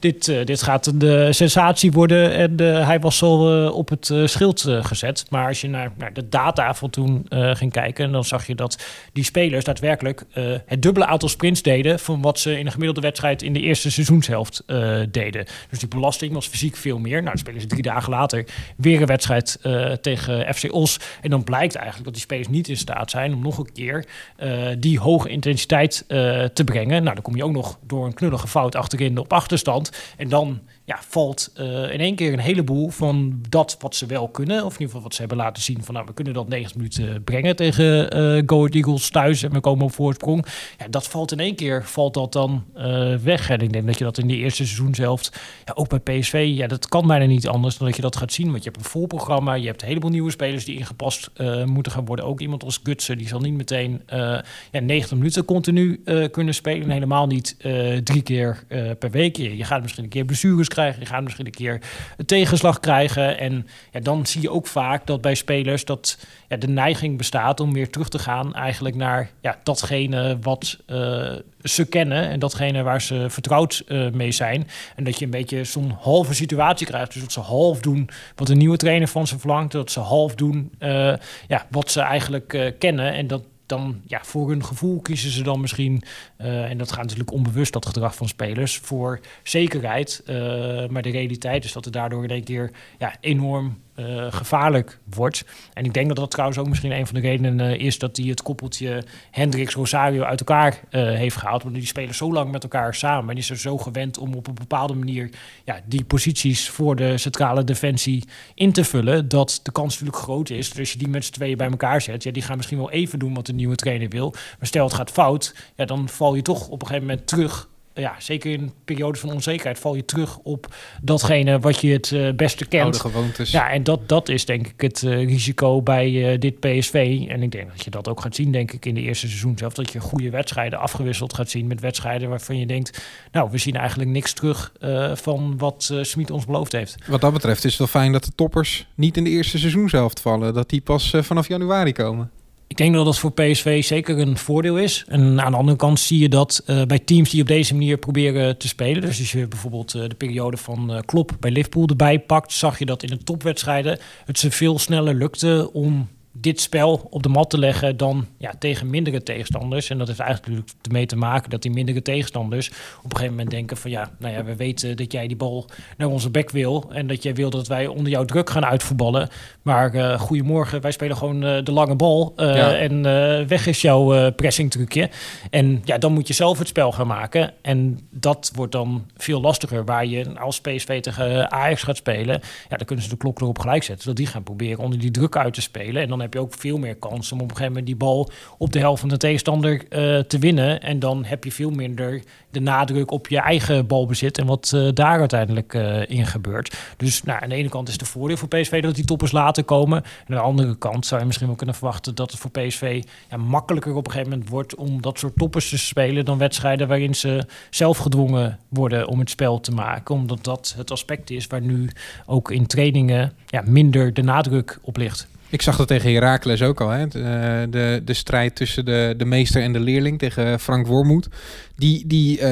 dit, 0.00 0.24
dit 0.24 0.62
gaat 0.62 0.86
een 0.86 1.34
sensatie 1.34 1.92
worden. 1.92 2.32
En 2.32 2.60
hij 2.86 3.00
was 3.00 3.22
al 3.22 3.70
op 3.72 3.88
het 3.88 4.12
schild 4.24 4.68
gezet. 4.68 5.24
Maar 5.30 5.46
als 5.46 5.60
je 5.60 5.68
naar, 5.68 5.92
naar 5.98 6.12
de 6.12 6.28
data 6.28 6.74
van 6.74 6.90
toen 6.90 7.26
ging 7.30 7.72
kijken, 7.72 8.12
dan 8.12 8.24
zag 8.24 8.46
je 8.46 8.54
dat 8.54 8.84
die 9.12 9.24
spelers 9.24 9.64
daadwerkelijk 9.64 10.24
het 10.66 10.82
dubbele 10.82 11.06
aantal 11.06 11.28
sprints 11.28 11.62
deden 11.62 11.98
van 11.98 12.22
wat 12.22 12.38
ze 12.38 12.58
in 12.58 12.66
een 12.66 12.72
gemiddelde 12.72 13.00
wedstrijd 13.00 13.42
in 13.42 13.52
de 13.52 13.60
eerste 13.60 13.90
seizoenshelft 13.90 14.64
deden. 15.10 15.46
Dus 15.70 15.78
die 15.78 15.88
belasting 15.88 16.32
was 16.32 16.46
fysiek 16.46 16.76
veel 16.76 16.98
meer. 16.98 17.16
Nou, 17.16 17.24
dan 17.24 17.38
spelen 17.38 17.60
ze 17.60 17.66
drie 17.66 17.82
dagen 17.82 18.10
later 18.10 18.44
weer 18.76 19.00
een 19.00 19.06
wedstrijd 19.06 19.58
tegen 20.00 20.54
FC 20.54 20.72
Os. 20.72 20.98
En 21.20 21.30
dan 21.30 21.44
blijkt 21.44 21.74
eigenlijk 21.74 22.04
dat 22.04 22.14
die 22.14 22.22
spelers 22.22 22.48
niet 22.48 22.68
in 22.68 22.76
staat 22.76 23.10
zijn 23.10 23.34
om 23.34 23.42
nog 23.42 23.58
een 23.58 23.72
keer 23.72 24.06
uh, 24.38 24.68
die 24.78 25.00
hoge 25.00 25.28
intensiteit 25.28 26.04
uh, 26.08 26.44
te 26.44 26.64
brengen. 26.64 27.02
Nou, 27.02 27.14
dan 27.14 27.22
kom 27.22 27.36
je 27.36 27.44
ook 27.44 27.52
nog 27.52 27.78
door 27.86 28.06
een 28.06 28.14
knullige 28.14 28.48
fout 28.48 28.74
achterin 28.74 29.18
op 29.18 29.32
achterstand. 29.32 29.92
En 30.16 30.28
dan 30.28 30.60
ja, 30.84 30.98
valt 31.08 31.52
uh, 31.60 31.92
in 31.92 32.00
één 32.00 32.14
keer 32.14 32.32
een 32.32 32.38
heleboel 32.38 32.88
van 32.88 33.40
dat 33.48 33.76
wat 33.80 33.94
ze 33.94 34.06
wel 34.06 34.28
kunnen. 34.28 34.56
Of 34.56 34.72
in 34.72 34.72
ieder 34.72 34.86
geval 34.86 35.02
wat 35.02 35.14
ze 35.14 35.20
hebben 35.20 35.38
laten 35.38 35.62
zien 35.62 35.84
van 35.84 35.94
nou, 35.94 36.06
we 36.06 36.12
kunnen 36.12 36.34
dat 36.34 36.48
90 36.48 36.76
minuten 36.76 37.24
brengen 37.24 37.56
tegen 37.56 38.16
uh, 38.16 38.42
Go 38.46 38.66
Eagles 38.66 39.10
thuis 39.10 39.42
en 39.42 39.52
we 39.52 39.60
komen 39.60 39.84
op 39.84 39.92
voorsprong. 39.92 40.46
Ja, 40.78 40.88
dat 40.88 41.08
valt 41.08 41.32
in 41.32 41.40
één 41.40 41.54
keer, 41.54 41.84
valt 41.84 42.14
dat 42.14 42.32
dan 42.32 42.64
uh, 42.76 43.14
weg. 43.14 43.50
En 43.50 43.60
ik 43.60 43.72
denk 43.72 43.86
dat 43.86 43.98
je 43.98 44.04
dat 44.04 44.18
in 44.18 44.28
de 44.28 44.36
eerste 44.36 44.64
seizoen 44.64 44.94
zelf, 44.94 45.30
ja, 45.64 45.72
ook 45.74 46.02
bij 46.02 46.18
PSV, 46.18 46.52
ja, 46.54 46.66
dat 46.66 46.88
kan 46.88 47.06
bijna 47.06 47.24
niet 47.24 47.48
anders 47.48 47.78
dan 47.78 47.86
dat 47.86 47.96
je 47.96 48.02
dat 48.02 48.16
gaat 48.16 48.32
zien. 48.32 48.50
Want 48.50 48.64
je 48.64 48.70
hebt 48.70 48.84
een 48.84 48.90
vol 48.90 49.06
programma, 49.06 49.54
je 49.54 49.66
hebt 49.66 49.82
een 49.82 49.88
heleboel 49.88 50.10
nieuwe 50.10 50.30
spelers 50.30 50.64
die 50.64 50.78
ingepast 50.78 51.30
moeten 51.64 51.92
gaan 51.92 52.04
worden. 52.04 52.24
Ook 52.24 52.40
iemand 52.40 52.64
als 52.64 52.80
Gutsen, 52.82 53.18
die 53.18 53.28
zal 53.28 53.40
niet 53.40 53.54
meteen 53.54 54.02
ja, 54.06 54.80
90 54.80 55.10
minuten 55.18 55.44
continu 55.44 56.02
kunnen 56.30 56.54
spelen. 56.54 56.90
Helemaal 56.90 57.26
niet 57.26 57.56
drie 58.04 58.22
keer 58.22 58.64
per 58.98 59.10
week. 59.10 59.36
Je, 59.36 59.56
je 59.56 59.64
gaat 59.64 59.82
misschien 59.82 60.04
een 60.04 60.10
keer 60.10 60.24
blessures 60.24 60.68
krijgen. 60.72 61.00
Je 61.00 61.06
gaat 61.06 61.22
misschien 61.22 61.46
een 61.46 61.52
keer 61.52 61.80
een 62.16 62.26
tegenslag 62.26 62.80
krijgen. 62.80 63.38
En 63.38 63.66
ja, 63.92 64.00
dan 64.00 64.26
zie 64.26 64.40
je 64.40 64.50
ook 64.50 64.66
vaak 64.66 65.06
dat 65.06 65.20
bij 65.20 65.34
spelers 65.34 65.84
dat 65.84 66.18
ja, 66.48 66.56
de 66.56 66.68
neiging 66.68 67.18
bestaat 67.18 67.60
om 67.60 67.72
weer 67.72 67.90
terug 67.90 68.08
te 68.08 68.18
gaan 68.18 68.54
eigenlijk 68.54 68.94
naar 68.94 69.30
ja, 69.40 69.58
datgene 69.62 70.38
wat 70.40 70.78
uh, 70.86 71.32
ze 71.62 71.84
kennen 71.84 72.28
en 72.28 72.38
datgene 72.38 72.82
waar 72.82 73.02
ze 73.02 73.26
vertrouwd 73.28 73.82
uh, 73.88 74.10
mee 74.10 74.32
zijn. 74.32 74.68
En 74.96 75.04
dat 75.04 75.18
je 75.18 75.24
een 75.24 75.30
beetje 75.30 75.64
zo'n 75.64 75.96
halve 76.00 76.34
situatie 76.34 76.86
krijgt. 76.86 77.12
Dus 77.12 77.22
dat 77.22 77.32
ze 77.32 77.40
half 77.40 77.80
doen 77.80 78.08
wat 78.34 78.48
een 78.48 78.58
nieuwe 78.58 78.76
trainer 78.76 79.08
van 79.08 79.26
ze 79.26 79.38
verlangt. 79.38 79.72
Dat 79.72 79.90
ze 79.90 80.00
half 80.00 80.34
doen 80.34 80.72
uh, 80.78 81.14
ja, 81.48 81.66
wat 81.70 81.90
ze 81.90 82.00
eigenlijk 82.00 82.74
kennen. 82.78 83.12
En 83.12 83.26
dat 83.26 83.42
dan 83.72 84.00
ja, 84.06 84.20
voor 84.22 84.48
hun 84.48 84.64
gevoel 84.64 85.00
kiezen 85.00 85.30
ze 85.30 85.42
dan 85.42 85.60
misschien, 85.60 86.02
eh, 86.36 86.70
en 86.70 86.78
dat 86.78 86.92
gaat 86.92 87.02
natuurlijk 87.02 87.32
onbewust 87.32 87.72
dat 87.72 87.86
gedrag 87.86 88.14
van 88.14 88.28
spelers, 88.28 88.76
voor 88.76 89.20
zekerheid. 89.42 90.22
Uh, 90.26 90.88
maar 90.88 91.02
de 91.02 91.10
realiteit 91.10 91.64
is 91.64 91.72
dat 91.72 91.84
het 91.84 91.94
daardoor 91.94 92.24
in 92.24 92.30
één 92.30 92.44
keer 92.44 92.70
ja, 92.98 93.14
enorm 93.20 93.78
uh, 93.96 94.26
gevaarlijk 94.32 94.98
wordt. 95.14 95.44
En 95.72 95.84
ik 95.84 95.94
denk 95.94 96.08
dat 96.08 96.16
dat 96.16 96.30
trouwens 96.30 96.58
ook 96.58 96.68
misschien 96.68 96.92
een 96.92 97.06
van 97.06 97.14
de 97.14 97.20
redenen 97.20 97.60
uh, 97.60 97.80
is 97.80 97.98
dat 97.98 98.16
hij 98.16 98.26
het 98.26 98.42
koppeltje 98.42 99.04
Hendricks 99.30 99.74
Rosario 99.74 100.22
uit 100.22 100.38
elkaar 100.38 100.80
uh, 100.90 101.02
heeft 101.02 101.36
gehaald. 101.36 101.62
Want 101.62 101.74
die 101.74 101.86
spelen 101.86 102.14
zo 102.14 102.32
lang 102.32 102.50
met 102.50 102.62
elkaar 102.62 102.94
samen 102.94 103.30
en 103.30 103.36
is 103.36 103.50
er 103.50 103.58
zo 103.58 103.78
gewend 103.78 104.18
om 104.18 104.34
op 104.34 104.46
een 104.46 104.54
bepaalde 104.54 104.94
manier 104.94 105.30
ja, 105.64 105.80
die 105.84 106.04
posities 106.04 106.68
voor 106.68 106.96
de 106.96 107.18
centrale 107.18 107.64
defensie 107.64 108.24
in 108.54 108.72
te 108.72 108.84
vullen. 108.84 109.28
Dat 109.28 109.60
de 109.62 109.72
kans 109.72 109.92
natuurlijk 109.92 110.22
groot 110.22 110.50
is 110.50 110.68
dat 110.68 110.78
als 110.78 110.92
je 110.92 110.98
die 110.98 111.08
met 111.08 111.24
z'n 111.24 111.32
tweeën 111.32 111.56
bij 111.56 111.70
elkaar 111.70 112.00
zet, 112.00 112.22
ja, 112.22 112.30
die 112.30 112.42
gaan 112.42 112.56
misschien 112.56 112.78
wel 112.78 112.90
even 112.90 113.18
doen 113.18 113.34
wat 113.34 113.46
de 113.46 113.52
nieuwe 113.52 113.76
trainer 113.76 114.08
wil. 114.08 114.30
Maar 114.30 114.66
stel 114.66 114.84
het 114.84 114.94
gaat 114.94 115.10
fout, 115.10 115.54
ja, 115.76 115.84
dan 115.84 116.08
val 116.08 116.34
je 116.34 116.42
toch 116.42 116.68
op 116.68 116.80
een 116.80 116.86
gegeven 116.86 117.08
moment 117.08 117.26
terug 117.26 117.70
ja, 117.94 118.14
zeker 118.18 118.52
in 118.52 118.72
periodes 118.84 119.20
van 119.20 119.30
onzekerheid 119.30 119.78
val 119.78 119.94
je 119.94 120.04
terug 120.04 120.38
op 120.38 120.74
datgene 121.02 121.58
wat 121.58 121.80
je 121.80 121.92
het 121.92 122.10
uh, 122.10 122.32
beste 122.32 122.66
kent. 122.66 122.82
Oude 122.82 122.98
gewoontes. 122.98 123.50
Ja, 123.50 123.70
en 123.70 123.82
dat, 123.82 124.08
dat 124.08 124.28
is 124.28 124.44
denk 124.44 124.66
ik 124.66 124.80
het 124.80 125.02
uh, 125.02 125.24
risico 125.24 125.82
bij 125.82 126.10
uh, 126.10 126.38
dit 126.38 126.60
PSV. 126.60 127.24
En 127.28 127.42
ik 127.42 127.50
denk 127.50 127.68
dat 127.68 127.84
je 127.84 127.90
dat 127.90 128.08
ook 128.08 128.20
gaat 128.20 128.34
zien, 128.34 128.52
denk 128.52 128.72
ik, 128.72 128.86
in 128.86 128.94
de 128.94 129.00
eerste 129.00 129.28
seizoen 129.28 129.58
zelf. 129.58 129.74
Dat 129.74 129.92
je 129.92 130.00
goede 130.00 130.30
wedstrijden 130.30 130.78
afgewisseld 130.78 131.34
gaat 131.34 131.50
zien 131.50 131.66
met 131.66 131.80
wedstrijden 131.80 132.28
waarvan 132.28 132.58
je 132.58 132.66
denkt... 132.66 133.04
nou, 133.32 133.50
we 133.50 133.58
zien 133.58 133.76
eigenlijk 133.76 134.10
niks 134.10 134.32
terug 134.32 134.72
van 135.14 135.58
wat 135.58 135.94
Smit 136.00 136.30
ons 136.30 136.44
beloofd 136.46 136.72
heeft. 136.72 136.96
Wat 137.06 137.20
dat 137.20 137.32
betreft 137.32 137.64
is 137.64 137.70
het 137.70 137.78
wel 137.78 138.02
fijn 138.02 138.12
dat 138.12 138.24
de 138.24 138.32
toppers 138.34 138.86
niet 138.94 139.16
in 139.16 139.24
de 139.24 139.30
eerste 139.30 139.58
seizoen 139.58 139.88
zelf 139.88 140.12
vallen. 140.20 140.54
Dat 140.54 140.68
die 140.68 140.80
pas 140.80 141.14
vanaf 141.20 141.48
januari 141.48 141.92
komen. 141.92 142.30
Ik 142.72 142.78
denk 142.78 142.94
dat 142.94 143.04
dat 143.04 143.18
voor 143.18 143.32
PSV 143.32 143.84
zeker 143.84 144.18
een 144.18 144.36
voordeel 144.36 144.78
is. 144.78 145.04
En 145.08 145.40
aan 145.40 145.50
de 145.50 145.58
andere 145.58 145.76
kant 145.76 146.00
zie 146.00 146.18
je 146.18 146.28
dat 146.28 146.62
uh, 146.66 146.82
bij 146.82 146.98
teams 146.98 147.30
die 147.30 147.40
op 147.40 147.46
deze 147.46 147.74
manier 147.74 147.96
proberen 147.96 148.58
te 148.58 148.68
spelen. 148.68 149.00
Dus 149.00 149.18
als 149.18 149.32
je 149.32 149.48
bijvoorbeeld 149.48 149.94
uh, 149.94 150.08
de 150.08 150.14
periode 150.14 150.56
van 150.56 150.92
uh, 150.92 150.98
Klopp 151.04 151.36
bij 151.40 151.50
Liverpool 151.50 151.86
erbij 151.86 152.20
pakt, 152.20 152.52
zag 152.52 152.78
je 152.78 152.84
dat 152.84 153.02
in 153.02 153.08
de 153.08 153.18
topwedstrijden 153.18 153.98
het 154.24 154.38
ze 154.38 154.50
veel 154.50 154.78
sneller 154.78 155.14
lukte 155.14 155.70
om 155.72 156.08
dit 156.32 156.60
spel 156.60 157.06
op 157.10 157.22
de 157.22 157.28
mat 157.28 157.50
te 157.50 157.58
leggen 157.58 157.96
dan 157.96 158.26
ja, 158.38 158.52
tegen 158.58 158.90
mindere 158.90 159.22
tegenstanders. 159.22 159.90
En 159.90 159.98
dat 159.98 160.06
heeft 160.06 160.20
eigenlijk 160.20 160.68
ermee 160.82 161.06
te 161.06 161.16
maken 161.16 161.50
dat 161.50 161.62
die 161.62 161.70
mindere 161.70 162.02
tegenstanders 162.02 162.68
op 162.68 163.04
een 163.04 163.10
gegeven 163.10 163.30
moment 163.30 163.50
denken 163.50 163.76
van 163.76 163.90
ja, 163.90 164.10
nou 164.18 164.34
ja, 164.34 164.44
we 164.44 164.56
weten 164.56 164.96
dat 164.96 165.12
jij 165.12 165.26
die 165.26 165.36
bal 165.36 165.66
naar 165.96 166.08
onze 166.08 166.30
bek 166.30 166.50
wil 166.50 166.90
en 166.92 167.06
dat 167.06 167.22
jij 167.22 167.34
wil 167.34 167.50
dat 167.50 167.66
wij 167.66 167.86
onder 167.86 168.08
jouw 168.08 168.24
druk 168.24 168.50
gaan 168.50 168.64
uitvoetballen. 168.64 169.28
Maar 169.62 169.94
uh, 169.94 170.20
goedemorgen, 170.20 170.80
wij 170.80 170.90
spelen 170.90 171.16
gewoon 171.16 171.44
uh, 171.44 171.64
de 171.64 171.72
lange 171.72 171.96
bal 171.96 172.32
uh, 172.36 172.56
ja. 172.56 172.76
en 172.76 173.02
weg 173.48 173.66
is 173.66 173.80
jouw 173.80 174.30
pressing 174.30 174.70
trucje. 174.70 175.10
En 175.50 175.82
ja, 175.84 175.98
dan 175.98 176.12
moet 176.12 176.28
je 176.28 176.34
zelf 176.34 176.58
het 176.58 176.68
spel 176.68 176.92
gaan 176.92 177.06
maken. 177.06 177.52
En 177.62 178.00
dat 178.10 178.52
wordt 178.54 178.72
dan 178.72 179.06
veel 179.16 179.40
lastiger, 179.40 179.84
waar 179.84 180.06
je 180.06 180.38
als 180.38 180.60
PSV 180.60 181.00
tegen 181.00 181.50
Ajax 181.50 181.82
gaat 181.82 181.96
spelen, 181.96 182.40
ja, 182.68 182.76
dan 182.76 182.86
kunnen 182.86 183.04
ze 183.04 183.10
de 183.10 183.16
klok 183.16 183.40
erop 183.40 183.58
gelijk 183.58 183.82
zetten, 183.82 184.02
zodat 184.02 184.18
die 184.18 184.26
gaan 184.26 184.42
proberen 184.42 184.84
onder 184.84 184.98
die 184.98 185.10
druk 185.10 185.36
uit 185.36 185.54
te 185.54 185.60
spelen. 185.60 186.02
En 186.02 186.08
dan 186.08 186.21
heb 186.22 186.34
je 186.34 186.40
ook 186.40 186.54
veel 186.54 186.78
meer 186.78 186.94
kans 186.94 187.32
om 187.32 187.40
op 187.40 187.50
een 187.50 187.56
gegeven 187.56 187.68
moment 187.68 187.86
die 187.86 187.96
bal 187.96 188.30
op 188.58 188.72
de 188.72 188.78
helft 188.78 189.00
van 189.00 189.08
de 189.08 189.16
tegenstander 189.16 189.72
uh, 189.72 190.18
te 190.18 190.38
winnen. 190.38 190.82
En 190.82 190.98
dan 190.98 191.24
heb 191.24 191.44
je 191.44 191.52
veel 191.52 191.70
minder 191.70 192.22
de 192.50 192.60
nadruk 192.60 193.10
op 193.10 193.28
je 193.28 193.38
eigen 193.38 193.86
balbezit 193.86 194.38
en 194.38 194.46
wat 194.46 194.72
uh, 194.74 194.88
daar 194.94 195.18
uiteindelijk 195.18 195.74
uh, 195.74 196.10
in 196.10 196.26
gebeurt. 196.26 196.76
Dus 196.96 197.22
nou, 197.22 197.42
aan 197.42 197.48
de 197.48 197.54
ene 197.54 197.68
kant 197.68 197.88
is 197.88 197.98
de 197.98 198.04
voordeel 198.04 198.36
voor 198.36 198.48
PSV 198.48 198.82
dat 198.82 198.94
die 198.94 199.04
toppers 199.04 199.32
later 199.32 199.64
komen. 199.64 200.02
En 200.02 200.34
aan 200.34 200.36
de 200.36 200.40
andere 200.40 200.76
kant 200.76 201.06
zou 201.06 201.20
je 201.20 201.26
misschien 201.26 201.46
wel 201.46 201.56
kunnen 201.56 201.74
verwachten 201.74 202.14
dat 202.14 202.30
het 202.30 202.40
voor 202.40 202.50
PSV 202.50 203.02
ja, 203.30 203.36
makkelijker 203.36 203.94
op 203.94 204.06
een 204.06 204.12
gegeven 204.12 204.32
moment 204.32 204.50
wordt 204.50 204.74
om 204.74 205.02
dat 205.02 205.18
soort 205.18 205.36
toppers 205.36 205.68
te 205.68 205.78
spelen 205.78 206.24
dan 206.24 206.38
wedstrijden 206.38 206.88
waarin 206.88 207.14
ze 207.14 207.46
zelf 207.70 207.98
gedwongen 207.98 208.58
worden 208.68 209.08
om 209.08 209.18
het 209.18 209.30
spel 209.30 209.60
te 209.60 209.70
maken. 209.70 210.14
Omdat 210.14 210.44
dat 210.44 210.74
het 210.76 210.90
aspect 210.90 211.30
is 211.30 211.46
waar 211.46 211.60
nu 211.60 211.90
ook 212.26 212.50
in 212.50 212.66
trainingen 212.66 213.32
ja, 213.46 213.62
minder 213.66 214.14
de 214.14 214.22
nadruk 214.22 214.78
op 214.82 214.96
ligt. 214.96 215.30
Ik 215.52 215.62
zag 215.62 215.76
dat 215.76 215.88
tegen 215.88 216.12
Herakles 216.12 216.62
ook 216.62 216.80
al. 216.80 216.88
Hè? 216.88 217.08
De, 217.08 218.00
de, 218.04 218.14
strijd 218.14 218.56
tussen 218.56 218.84
de, 218.84 219.14
de 219.16 219.24
meester 219.24 219.62
en 219.62 219.72
de 219.72 219.80
leerling 219.80 220.18
tegen 220.18 220.60
Frank 220.60 220.86
Wormoed. 220.86 221.28
Die, 221.76 222.06
die 222.06 222.38
uh, 222.38 222.44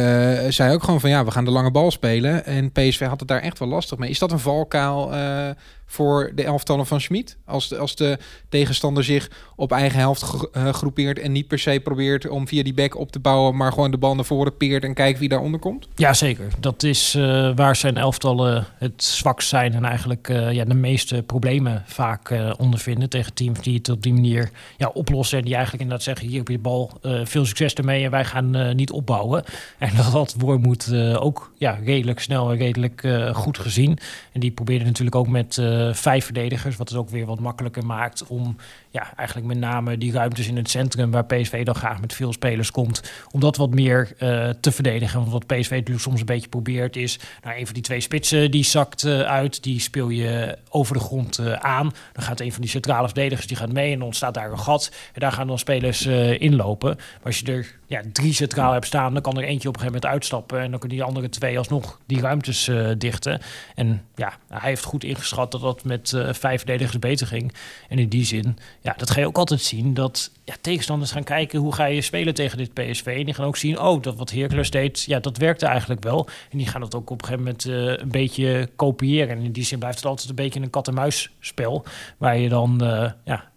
zei 0.48 0.74
ook 0.74 0.82
gewoon 0.82 1.00
van 1.00 1.10
ja, 1.10 1.24
we 1.24 1.30
gaan 1.30 1.44
de 1.44 1.50
lange 1.50 1.70
bal 1.70 1.90
spelen. 1.90 2.44
En 2.44 2.72
PSV 2.72 3.06
had 3.06 3.20
het 3.20 3.28
daar 3.28 3.40
echt 3.40 3.58
wel 3.58 3.68
lastig 3.68 3.98
mee. 3.98 4.10
Is 4.10 4.18
dat 4.18 4.32
een 4.32 4.38
valkuil 4.38 5.12
uh, 5.14 5.48
voor 5.90 6.32
de 6.34 6.44
elftallen 6.44 6.86
van 6.86 7.00
Schmid? 7.00 7.36
Als 7.44 7.68
de, 7.68 7.78
als 7.78 7.96
de 7.96 8.18
tegenstander 8.48 9.04
zich 9.04 9.30
op 9.56 9.72
eigen 9.72 9.98
helft 9.98 10.24
uh, 10.56 10.68
groepeert 10.68 11.18
en 11.18 11.32
niet 11.32 11.48
per 11.48 11.58
se 11.58 11.80
probeert 11.84 12.28
om 12.28 12.48
via 12.48 12.62
die 12.62 12.74
back 12.74 12.98
op 12.98 13.12
te 13.12 13.18
bouwen, 13.18 13.56
maar 13.56 13.72
gewoon 13.72 13.90
de 13.90 13.98
bal 13.98 14.14
naar 14.14 14.24
voren 14.24 14.56
peert 14.56 14.84
en 14.84 14.94
kijkt 14.94 15.18
wie 15.18 15.28
daaronder 15.28 15.60
komt? 15.60 15.88
Ja, 15.94 16.14
zeker. 16.14 16.46
Dat 16.58 16.82
is 16.82 17.14
uh, 17.14 17.50
waar 17.54 17.76
zijn 17.76 17.96
elftallen 17.96 18.66
het 18.78 19.04
zwakst 19.04 19.48
zijn 19.48 19.74
en 19.74 19.84
eigenlijk 19.84 20.28
uh, 20.28 20.52
ja, 20.52 20.64
de 20.64 20.74
meeste 20.74 21.22
problemen 21.22 21.82
vaak 21.86 22.34
ondervinden 22.56 23.08
tegen 23.08 23.34
teams 23.34 23.60
die 23.60 23.74
het 23.74 23.88
op 23.88 24.02
die 24.02 24.12
manier 24.12 24.50
ja, 24.76 24.88
oplossen 24.88 25.38
en 25.38 25.44
die 25.44 25.54
eigenlijk 25.54 25.82
inderdaad 25.82 26.06
zeggen 26.06 26.26
hier 26.26 26.40
op 26.40 26.48
je 26.48 26.58
bal 26.58 26.90
veel 27.24 27.44
succes 27.44 27.74
ermee 27.74 28.04
en 28.04 28.10
wij 28.10 28.24
gaan 28.24 28.76
niet 28.76 28.90
opbouwen. 28.90 29.44
En 29.78 29.96
dat 29.96 30.04
had 30.04 30.34
Wormoed 30.38 30.88
uh, 30.92 31.24
ook 31.24 31.52
ja, 31.58 31.78
redelijk 31.84 32.20
snel 32.20 32.50
en 32.50 32.56
redelijk 32.56 33.02
uh, 33.02 33.34
goed 33.34 33.58
gezien. 33.58 33.98
En 34.32 34.40
die 34.40 34.50
probeerde 34.50 34.84
natuurlijk 34.84 35.16
ook 35.16 35.28
met 35.28 35.56
uh, 35.56 35.79
vijf 35.92 36.24
verdedigers, 36.24 36.76
wat 36.76 36.88
het 36.88 36.98
ook 36.98 37.08
weer 37.08 37.26
wat 37.26 37.40
makkelijker 37.40 37.86
maakt 37.86 38.26
om 38.26 38.56
ja, 38.90 39.16
eigenlijk 39.16 39.48
met 39.48 39.58
name 39.58 39.98
die 39.98 40.12
ruimtes 40.12 40.48
in 40.48 40.56
het 40.56 40.70
centrum, 40.70 41.10
waar 41.10 41.24
PSV 41.24 41.64
dan 41.64 41.74
graag 41.74 42.00
met 42.00 42.14
veel 42.14 42.32
spelers 42.32 42.70
komt, 42.70 43.12
om 43.30 43.40
dat 43.40 43.56
wat 43.56 43.74
meer 43.74 44.12
te 44.60 44.72
verdedigen. 44.72 45.18
Want 45.18 45.32
wat 45.32 45.46
PSV 45.46 45.70
natuurlijk 45.70 46.00
soms 46.00 46.20
een 46.20 46.26
beetje 46.26 46.48
probeert 46.48 46.96
is, 46.96 47.18
nou, 47.42 47.58
een 47.58 47.64
van 47.64 47.74
die 47.74 47.82
twee 47.82 48.00
spitsen 48.00 48.50
die 48.50 48.64
zakt 48.64 49.04
uit, 49.06 49.62
die 49.62 49.80
speel 49.80 50.08
je 50.08 50.58
over 50.68 50.94
de 50.94 51.00
grond 51.00 51.40
aan. 51.58 51.92
Dan 52.12 52.22
gaat 52.22 52.40
een 52.40 52.52
van 52.52 52.60
die 52.60 52.70
centrale 52.70 53.06
verdedigers 53.06 53.46
die 53.46 53.56
gaat 53.56 53.72
mee 53.72 53.92
en 53.92 53.98
dan 53.98 54.06
ontstaat 54.06 54.34
daar 54.34 54.50
een 54.50 54.58
gat. 54.58 54.92
En 55.12 55.20
daar 55.20 55.32
gaan 55.32 55.46
dan 55.46 55.58
spelers 55.58 56.06
inlopen. 56.38 56.96
Maar 56.96 57.18
als 57.24 57.38
je 57.38 57.52
er 57.52 57.78
ja, 57.86 58.02
drie 58.12 58.32
centraal 58.32 58.72
hebt 58.72 58.86
staan, 58.86 59.12
dan 59.12 59.22
kan 59.22 59.36
er 59.36 59.44
eentje 59.44 59.68
op 59.68 59.74
een 59.74 59.80
gegeven 59.80 60.00
moment 60.02 60.06
uitstappen. 60.06 60.60
En 60.60 60.70
dan 60.70 60.78
kunnen 60.78 60.98
die 60.98 61.06
andere 61.06 61.28
twee 61.28 61.58
alsnog 61.58 62.00
die 62.06 62.20
ruimtes 62.20 62.70
dichten. 62.98 63.40
En 63.74 64.04
ja, 64.14 64.32
hij 64.48 64.68
heeft 64.68 64.84
goed 64.84 65.04
ingeschat 65.04 65.52
dat 65.52 65.60
dat 65.60 65.84
met 65.84 66.14
vijf 66.30 66.58
verdedigers 66.58 66.98
beter 66.98 67.26
ging. 67.26 67.52
En 67.88 67.98
in 67.98 68.08
die 68.08 68.24
zin, 68.24 68.58
ja, 68.82 68.94
dat 68.96 69.10
ga 69.10 69.20
je 69.20 69.26
ook 69.26 69.38
altijd 69.38 69.60
zien. 69.60 69.94
Dat 69.94 70.30
ja, 70.44 70.54
tegenstanders 70.60 71.12
gaan 71.12 71.24
kijken 71.24 71.58
hoe 71.58 71.74
ga 71.74 71.84
je 71.84 72.00
spelen 72.00 72.34
tegen 72.34 72.58
dit 72.58 72.74
PSV. 72.74 73.06
En 73.18 73.24
die 73.24 73.34
gaan 73.34 73.46
ook 73.46 73.56
zien, 73.56 73.80
oh, 73.80 74.02
dat 74.02 74.16
wat 74.16 74.30
Hercules 74.30 74.70
deed, 74.70 75.02
ja, 75.02 75.20
dat 75.20 75.36
werkte 75.36 75.66
eigenlijk 75.66 76.02
wel. 76.02 76.28
En 76.50 76.58
die 76.58 76.66
gaan 76.66 76.80
dat 76.80 76.94
ook 76.94 77.10
op 77.10 77.22
een 77.22 77.28
gegeven 77.28 77.44
moment 77.44 77.66
uh, 77.66 77.96
een 77.96 78.10
beetje 78.10 78.68
kopiëren. 78.76 79.36
En 79.36 79.42
in 79.42 79.52
die 79.52 79.64
zin 79.64 79.78
blijft 79.78 79.96
het 79.96 80.06
altijd 80.06 80.28
een 80.28 80.34
beetje 80.34 80.60
een 80.60 80.70
kat-en-muis 80.70 81.30
spel. 81.40 81.84
Waar 82.18 82.38
je 82.38 82.48
dan, 82.48 82.78
ja, 83.24 83.50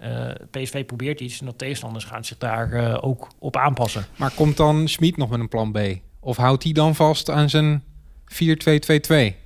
PSV 0.52 0.86
probeert 0.86 1.20
iets 1.20 1.40
en 1.40 1.46
dat 1.46 1.58
tegenstanders 1.58 2.06
gaan 2.06 2.26
zich 2.26 2.38
daar 2.38 3.02
ook 3.02 3.28
op 3.40 3.58
aanpassen. 3.58 4.06
Maar 4.16 4.32
komt 4.32 4.58
dan 4.58 4.88
Schmid 4.88 5.18
nog 5.18 5.30
met 5.30 5.40
een 5.40 5.50
plan 5.50 5.72
B? 5.72 5.80
Of 6.20 6.38
houdt 6.38 6.64
hij 6.64 6.72
dan 6.72 6.96
vast 6.96 7.30
aan 7.30 7.50
zijn 7.50 7.84
4-2-2-2? 8.34 9.44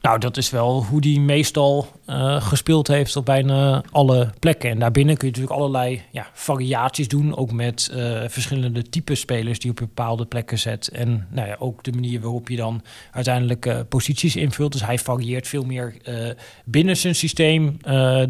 Nou, 0.00 0.18
dat 0.18 0.36
is 0.36 0.50
wel 0.50 0.84
hoe 0.84 1.00
die 1.00 1.20
meestal 1.20 1.88
uh, 2.08 2.42
gespeeld 2.42 2.88
heeft 2.88 3.16
op 3.16 3.24
bijna 3.24 3.82
alle 3.90 4.30
plekken. 4.38 4.70
En 4.70 4.78
daarbinnen 4.78 5.16
kun 5.16 5.28
je 5.28 5.34
natuurlijk 5.34 5.60
allerlei 5.60 6.02
ja, 6.10 6.26
variaties 6.32 7.08
doen. 7.08 7.36
Ook 7.36 7.52
met 7.52 7.90
uh, 7.92 8.20
verschillende 8.28 8.82
type 8.82 9.14
spelers 9.14 9.58
die 9.58 9.70
op 9.70 9.76
bepaalde 9.76 10.26
plekken 10.26 10.58
zet. 10.58 10.88
En 10.88 11.26
nou 11.30 11.48
ja, 11.48 11.56
ook 11.58 11.84
de 11.84 11.92
manier 11.92 12.20
waarop 12.20 12.48
je 12.48 12.56
dan 12.56 12.82
uiteindelijk 13.12 13.66
uh, 13.66 13.78
posities 13.88 14.36
invult. 14.36 14.72
Dus 14.72 14.84
hij 14.84 14.98
varieert 14.98 15.48
veel 15.48 15.64
meer 15.64 15.94
binnen 16.64 16.96
zijn 16.96 17.14
systeem 17.14 17.76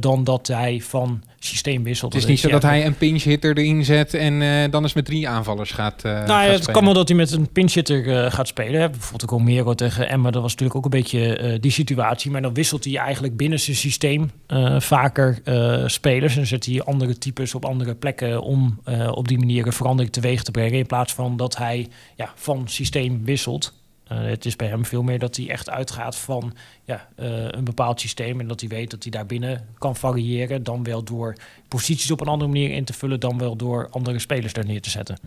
dan 0.00 0.24
dat 0.24 0.46
hij 0.46 0.80
van 0.80 1.22
systeem 1.38 1.82
wisselt. 1.82 2.12
Het 2.12 2.22
is 2.22 2.28
niet 2.28 2.40
zo 2.40 2.48
dat 2.48 2.62
hij 2.62 2.86
een 2.86 2.96
pinch 2.96 3.22
hitter 3.22 3.58
erin 3.58 3.84
zet 3.84 4.14
en 4.14 4.70
dan 4.70 4.82
eens 4.82 4.92
met 4.92 5.04
drie 5.04 5.28
aanvallers 5.28 5.70
gaat. 5.70 6.02
nou 6.02 6.26
ja, 6.26 6.40
het 6.40 6.70
kan 6.70 6.84
wel 6.84 6.92
dat 6.92 7.08
hij 7.08 7.16
met 7.16 7.32
een 7.32 7.52
pinch 7.52 7.72
hitter 7.72 8.30
gaat 8.30 8.48
spelen. 8.48 8.90
Bijvoorbeeld 8.90 9.22
ook 9.22 9.30
Romero 9.38 9.74
tegen 9.74 10.08
Emma. 10.08 10.30
Dat 10.30 10.42
was 10.42 10.50
natuurlijk 10.50 10.78
ook 10.78 10.84
een 10.84 10.98
beetje 11.00 11.58
die 11.60 11.70
situatie. 11.70 12.30
Maar 12.30 12.42
dan 12.42 12.54
wisselt 12.54 12.84
hij 12.84 12.96
eigenlijk 12.96 13.36
binnen 13.36 13.60
systeem 13.74 14.30
uh, 14.48 14.80
vaker 14.80 15.38
uh, 15.44 15.88
spelers. 15.88 16.36
En 16.36 16.46
zet 16.46 16.66
hij 16.66 16.82
andere 16.82 17.18
types 17.18 17.54
op 17.54 17.64
andere 17.64 17.94
plekken 17.94 18.42
om 18.42 18.80
uh, 18.88 19.12
op 19.12 19.28
die 19.28 19.38
manier 19.38 19.66
een 19.66 19.72
verandering 19.72 20.12
teweeg 20.12 20.42
te 20.42 20.50
brengen. 20.50 20.78
In 20.78 20.86
plaats 20.86 21.14
van 21.14 21.36
dat 21.36 21.56
hij 21.56 21.88
ja, 22.16 22.32
van 22.34 22.68
systeem 22.68 23.24
wisselt. 23.24 23.74
het 24.08 24.44
is 24.44 24.56
bij 24.56 24.68
hem 24.68 24.84
veel 24.84 25.02
meer 25.02 25.18
dat 25.18 25.36
hij 25.36 25.48
echt 25.48 25.70
uitgaat 25.70 26.16
van 26.16 26.52
ja, 26.84 27.08
een 27.16 27.64
bepaald 27.64 28.00
systeem. 28.00 28.40
En 28.40 28.48
dat 28.48 28.60
hij 28.60 28.68
weet 28.68 28.90
dat 28.90 29.02
hij 29.02 29.12
daarbinnen 29.12 29.66
kan 29.78 29.96
variëren. 29.96 30.62
Dan 30.62 30.82
wel 30.82 31.04
door 31.04 31.36
posities 31.68 32.10
op 32.10 32.20
een 32.20 32.26
andere 32.26 32.50
manier 32.50 32.70
in 32.70 32.84
te 32.84 32.92
vullen 32.92 33.20
dan 33.20 33.38
wel 33.38 33.56
door 33.56 33.88
andere 33.90 34.18
spelers 34.18 34.52
daar 34.52 34.66
neer 34.66 34.82
te 34.82 34.90
zetten. 34.90 35.18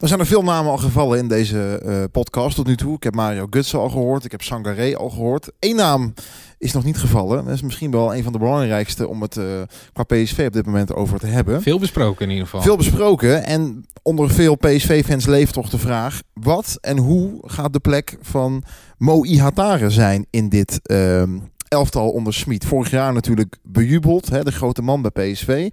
Er 0.00 0.08
zijn 0.08 0.20
er 0.20 0.26
veel 0.26 0.42
namen 0.42 0.70
al 0.70 0.78
gevallen 0.78 1.18
in 1.18 1.28
deze 1.28 2.08
podcast 2.12 2.56
tot 2.56 2.66
nu 2.66 2.76
toe. 2.76 2.96
Ik 2.96 3.02
heb 3.02 3.14
Mario 3.14 3.46
Gutsen 3.50 3.78
al 3.78 3.88
gehoord. 3.88 4.24
Ik 4.24 4.30
heb 4.30 4.42
Sangaré 4.42 4.96
al 4.96 5.10
gehoord. 5.10 5.50
Eén 5.60 5.76
naam 5.76 6.14
is 6.58 6.72
nog 6.72 6.84
niet 6.84 6.98
gevallen. 6.98 7.44
Dat 7.44 7.54
is 7.54 7.62
misschien 7.62 7.90
wel 7.90 8.14
een 8.14 8.22
van 8.22 8.32
de 8.32 8.38
belangrijkste 8.38 9.08
om 9.08 9.22
het 9.22 9.36
uh, 9.36 9.44
qua 9.92 10.02
PSV 10.02 10.44
op 10.46 10.52
dit 10.52 10.66
moment 10.66 10.94
over 10.94 11.18
te 11.18 11.26
hebben. 11.26 11.62
Veel 11.62 11.78
besproken 11.78 12.24
in 12.24 12.30
ieder 12.30 12.44
geval. 12.44 12.62
Veel 12.62 12.76
besproken. 12.76 13.44
En 13.44 13.86
onder 14.02 14.30
veel 14.30 14.54
PSV-fans 14.54 15.26
leeft 15.26 15.52
toch 15.52 15.68
de 15.68 15.78
vraag... 15.78 16.22
wat 16.32 16.78
en 16.80 16.98
hoe 16.98 17.38
gaat 17.42 17.72
de 17.72 17.80
plek 17.80 18.16
van 18.20 18.62
Mo 18.98 19.24
Ihatare 19.24 19.90
zijn 19.90 20.26
in 20.30 20.48
dit... 20.48 20.80
Uh, 20.82 21.22
elftal 21.68 22.10
onder 22.10 22.34
Smit. 22.34 22.64
Vorig 22.64 22.90
jaar 22.90 23.12
natuurlijk 23.12 23.56
bejubeld, 23.62 24.28
hè, 24.28 24.44
de 24.44 24.52
grote 24.52 24.82
man 24.82 25.02
bij 25.02 25.32
PSV. 25.32 25.68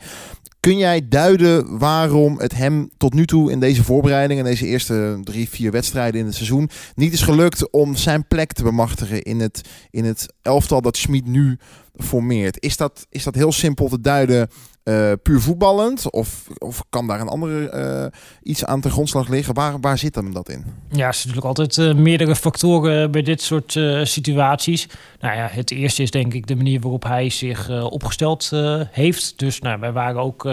Kun 0.63 0.77
jij 0.77 1.07
duiden 1.07 1.77
waarom 1.77 2.39
het 2.39 2.55
hem 2.55 2.89
tot 2.97 3.13
nu 3.13 3.25
toe 3.25 3.51
in 3.51 3.59
deze 3.59 3.83
voorbereiding, 3.83 4.39
in 4.39 4.45
deze 4.45 4.65
eerste 4.65 5.19
drie, 5.23 5.49
vier 5.49 5.71
wedstrijden 5.71 6.19
in 6.19 6.25
het 6.25 6.35
seizoen, 6.35 6.69
niet 6.95 7.13
is 7.13 7.21
gelukt 7.21 7.71
om 7.71 7.95
zijn 7.95 8.27
plek 8.27 8.53
te 8.53 8.63
bemachtigen 8.63 9.21
in 9.21 9.39
het, 9.39 9.61
in 9.89 10.05
het 10.05 10.33
elftal 10.41 10.81
dat 10.81 10.97
Schmid 10.97 11.25
nu 11.25 11.57
formeert? 11.95 12.63
Is 12.63 12.77
dat, 12.77 13.05
is 13.09 13.23
dat 13.23 13.35
heel 13.35 13.51
simpel 13.51 13.89
te 13.89 14.01
duiden 14.01 14.49
uh, 14.83 15.11
puur 15.23 15.41
voetballend? 15.41 16.09
Of, 16.09 16.47
of 16.57 16.83
kan 16.89 17.07
daar 17.07 17.19
een 17.19 17.27
andere 17.27 17.71
uh, 18.13 18.19
iets 18.51 18.65
aan 18.65 18.81
ten 18.81 18.91
grondslag 18.91 19.27
liggen? 19.27 19.53
Waar, 19.53 19.79
waar 19.79 19.97
zit 19.97 20.15
hem 20.15 20.33
dat 20.33 20.49
in? 20.49 20.65
Ja, 20.89 21.07
er 21.07 21.13
zijn 21.13 21.27
natuurlijk 21.27 21.45
altijd 21.45 21.77
uh, 21.77 21.93
meerdere 21.93 22.35
factoren 22.35 23.11
bij 23.11 23.21
dit 23.21 23.41
soort 23.41 23.71
situaties. 24.03 24.87
Nou 25.19 25.35
ja, 25.35 25.47
het 25.51 25.71
eerste 25.71 26.01
is 26.01 26.11
denk 26.11 26.33
ik 26.33 26.47
de 26.47 26.55
manier 26.55 26.79
waarop 26.79 27.03
hij 27.03 27.29
zich 27.29 27.81
opgesteld 27.83 28.51
heeft. 28.91 29.39
Dus 29.39 29.59
nou, 29.59 29.79
wij 29.79 29.91
waren 29.91 30.21
ook 30.21 30.43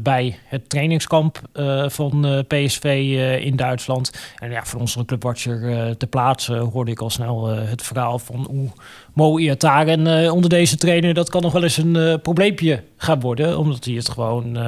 bij 0.00 0.38
het 0.44 0.68
trainingskamp 0.68 1.40
van 1.86 2.44
PSV 2.48 2.84
in 3.42 3.56
Duitsland. 3.56 4.12
En 4.38 4.50
ja, 4.50 4.64
voor 4.64 4.80
onze 4.80 5.04
clubwatcher 5.04 5.96
te 5.96 6.06
plaatsen 6.06 6.58
hoorde 6.58 6.90
ik 6.90 7.00
al 7.00 7.10
snel 7.10 7.46
het 7.46 7.82
verhaal 7.82 8.18
van 8.18 8.46
hoe 8.50 8.70
Mo 9.12 9.38
Iataren 9.38 10.32
onder 10.32 10.50
deze 10.50 10.76
trainer, 10.76 11.14
dat 11.14 11.30
kan 11.30 11.42
nog 11.42 11.52
wel 11.52 11.62
eens 11.62 11.76
een 11.76 12.20
probleempje 12.22 12.82
gaan 12.96 13.20
worden. 13.20 13.58
Omdat 13.58 13.84
hij 13.84 13.94
het 13.94 14.08
gewoon 14.08 14.58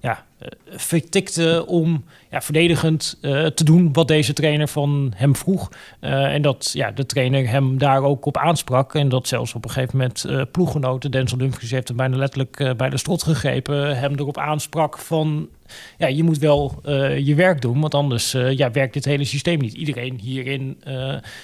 ja, 0.00 0.24
vertikte 0.68 1.64
om 1.66 2.04
ja, 2.30 2.40
verdedigend 2.40 3.18
te 3.54 3.64
doen 3.64 3.92
wat 3.92 4.08
deze 4.08 4.32
trainer 4.32 4.68
van 4.68 5.12
hem 5.16 5.36
vroeg. 5.36 5.70
En 6.00 6.42
dat 6.42 6.70
ja, 6.72 6.90
de 6.90 7.06
trainer 7.06 7.48
hem 7.48 7.78
daar 7.78 8.02
ook 8.02 8.26
op 8.26 8.36
aansprak. 8.36 8.94
En 8.94 9.08
dat 9.08 9.28
zelfs 9.28 9.54
op 9.54 9.64
een 9.64 9.70
gegeven 9.70 9.96
moment 9.98 10.24
uh, 10.28 10.42
ploeggenoten, 10.52 11.10
Denzel 11.10 11.38
Dumfries 11.38 11.70
heeft 11.70 11.88
hem 11.88 11.96
bijna 11.96 12.16
letterlijk 12.16 12.76
bij 12.76 12.90
de 12.90 12.98
strot 12.98 13.22
gegrepen, 13.22 13.98
hem 13.98 14.14
erop 14.14 14.38
aansprak 14.38 14.98
van 14.98 15.48
ja, 15.98 16.06
je 16.06 16.22
moet 16.22 16.38
wel 16.38 16.80
je 17.16 17.34
werk 17.34 17.60
doen, 17.60 17.80
want 17.80 17.94
anders 17.94 18.32
ja, 18.32 18.70
werkt 18.70 18.94
dit 18.94 19.04
hele 19.04 19.24
systeem 19.24 19.58
niet. 19.58 19.74
Iedereen 19.74 20.18
hierin 20.20 20.80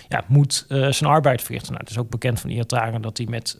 ja, 0.09 0.25
moet 0.27 0.65
zijn 0.69 1.11
arbeid 1.11 1.43
verrichten. 1.43 1.73
Nou, 1.73 1.85
het 1.85 1.93
is 1.93 1.99
ook 1.99 2.11
bekend 2.11 2.41
van 2.41 2.51
Iataren 2.51 3.03
dat 3.03 3.17
hij 3.17 3.27
met 3.31 3.57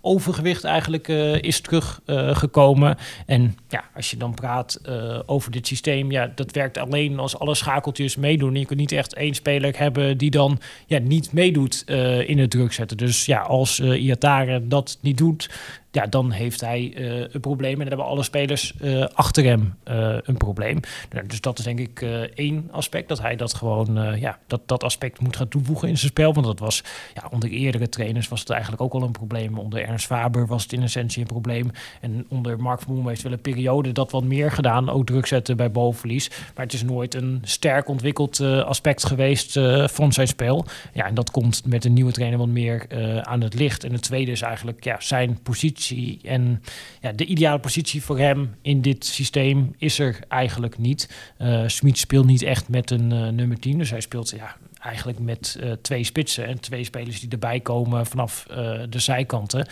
overgewicht 0.00 0.64
eigenlijk 0.64 1.08
is 1.40 1.60
teruggekomen. 1.60 2.96
en 3.26 3.56
ja, 3.68 3.84
als 3.94 4.10
je 4.10 4.16
dan 4.16 4.34
praat 4.34 4.80
over 5.26 5.50
dit 5.50 5.66
systeem, 5.66 6.10
ja, 6.10 6.32
dat 6.34 6.52
werkt 6.52 6.78
alleen 6.78 7.18
als 7.18 7.38
alle 7.38 7.54
schakeltjes 7.54 8.16
meedoen. 8.16 8.54
Je 8.54 8.66
kunt 8.66 8.80
niet 8.80 8.92
echt 8.92 9.14
één 9.14 9.34
speler 9.34 9.78
hebben 9.78 10.18
die 10.18 10.30
dan 10.30 10.58
ja, 10.86 10.98
niet 10.98 11.32
meedoet 11.32 11.82
in 12.26 12.38
het 12.38 12.50
druk 12.50 12.72
zetten. 12.72 12.96
Dus 12.96 13.26
ja, 13.26 13.40
als 13.40 13.80
uh, 13.80 14.04
Iatare 14.04 14.68
dat 14.68 14.98
niet 15.00 15.18
doet, 15.18 15.50
ja, 15.94 16.06
dan 16.06 16.30
heeft 16.30 16.60
hij 16.60 16.92
uh, 16.96 17.24
een 17.30 17.40
probleem. 17.40 17.72
En 17.72 17.78
dan 17.78 17.88
hebben 17.88 18.06
alle 18.06 18.22
spelers 18.22 18.74
uh, 18.80 19.04
achter 19.12 19.44
hem 19.44 19.74
uh, 19.88 20.16
een 20.22 20.36
probleem. 20.36 20.80
Dus 21.26 21.40
dat 21.40 21.58
is 21.58 21.64
denk 21.64 21.78
ik 21.78 22.02
één 22.34 22.68
aspect. 22.70 23.08
Dat 23.08 23.20
hij 23.20 23.36
dat 23.36 23.54
gewoon, 23.54 24.18
ja, 24.18 24.38
dat, 24.46 24.60
dat 24.66 24.84
aspect 24.84 25.20
moet 25.20 25.36
gaan 25.36 25.48
toevoegen 25.48 25.88
in 25.88 25.98
zijn 25.98 26.10
spel. 26.10 26.34
Want 26.34 26.46
dat 26.46 26.58
was, 26.58 26.82
ja, 27.14 27.28
onder 27.30 27.50
eerdere 27.50 27.88
trainers 27.88 28.28
was 28.28 28.40
het 28.40 28.50
eigenlijk 28.50 28.82
ook 28.82 28.92
al 28.92 29.02
een 29.02 29.10
probleem. 29.10 29.58
Onder 29.58 29.82
Ernst 29.82 30.06
Faber 30.06 30.46
was 30.46 30.62
het 30.62 30.72
in 30.72 30.82
essentie 30.82 31.20
een 31.20 31.26
probleem. 31.26 31.70
En 32.00 32.26
onder 32.28 32.60
Mark 32.60 32.80
Vermoem 32.80 33.08
heeft 33.08 33.22
wel 33.22 33.32
een 33.32 33.40
periode 33.40 33.92
dat 33.92 34.10
wat 34.10 34.24
meer 34.24 34.50
gedaan. 34.50 34.90
Ook 34.90 35.06
druk 35.06 35.26
zetten 35.26 35.56
bij 35.56 35.70
bovenverlies. 35.70 36.28
Maar 36.28 36.64
het 36.64 36.74
is 36.74 36.82
nooit 36.82 37.14
een 37.14 37.40
sterk 37.42 37.88
ontwikkeld 37.88 38.40
aspect 38.40 39.06
geweest 39.06 39.58
van 39.84 40.12
zijn 40.12 40.28
spel. 40.28 40.64
Ja, 40.92 41.06
en 41.06 41.14
dat 41.14 41.30
komt 41.30 41.62
met 41.66 41.84
een 41.84 41.92
nieuwe 41.92 42.12
trainer 42.12 42.38
wat 42.38 42.48
meer 42.48 42.86
aan 43.22 43.40
het 43.40 43.54
licht. 43.54 43.84
En 43.84 43.92
het 43.92 44.02
tweede 44.02 44.30
is 44.30 44.42
eigenlijk 44.42 44.84
ja, 44.84 44.96
zijn 44.98 45.38
positie 45.42 45.82
en 46.22 46.62
ja, 47.00 47.12
de 47.12 47.24
ideale 47.24 47.58
positie 47.58 48.02
voor 48.02 48.18
hem 48.18 48.54
in 48.62 48.80
dit 48.80 49.04
systeem 49.04 49.74
is 49.78 49.98
er 49.98 50.18
eigenlijk 50.28 50.78
niet. 50.78 51.08
Uh, 51.38 51.62
Smit 51.66 51.98
speelt 51.98 52.26
niet 52.26 52.42
echt 52.42 52.68
met 52.68 52.90
een 52.90 53.12
uh, 53.12 53.28
nummer 53.28 53.58
10. 53.58 53.78
Dus 53.78 53.90
hij 53.90 54.00
speelt 54.00 54.30
ja, 54.30 54.56
eigenlijk 54.80 55.18
met 55.18 55.58
uh, 55.60 55.72
twee 55.72 56.04
spitsen 56.04 56.46
en 56.46 56.60
twee 56.60 56.84
spelers 56.84 57.20
die 57.20 57.30
erbij 57.30 57.60
komen 57.60 58.06
vanaf 58.06 58.46
de 58.88 58.98
zijkanten. 58.98 59.68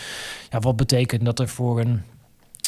Ja, 0.51 0.59
wat 0.59 0.77
betekent 0.77 1.25
dat 1.25 1.39
er 1.39 1.49
voor 1.49 1.81
een 1.81 2.03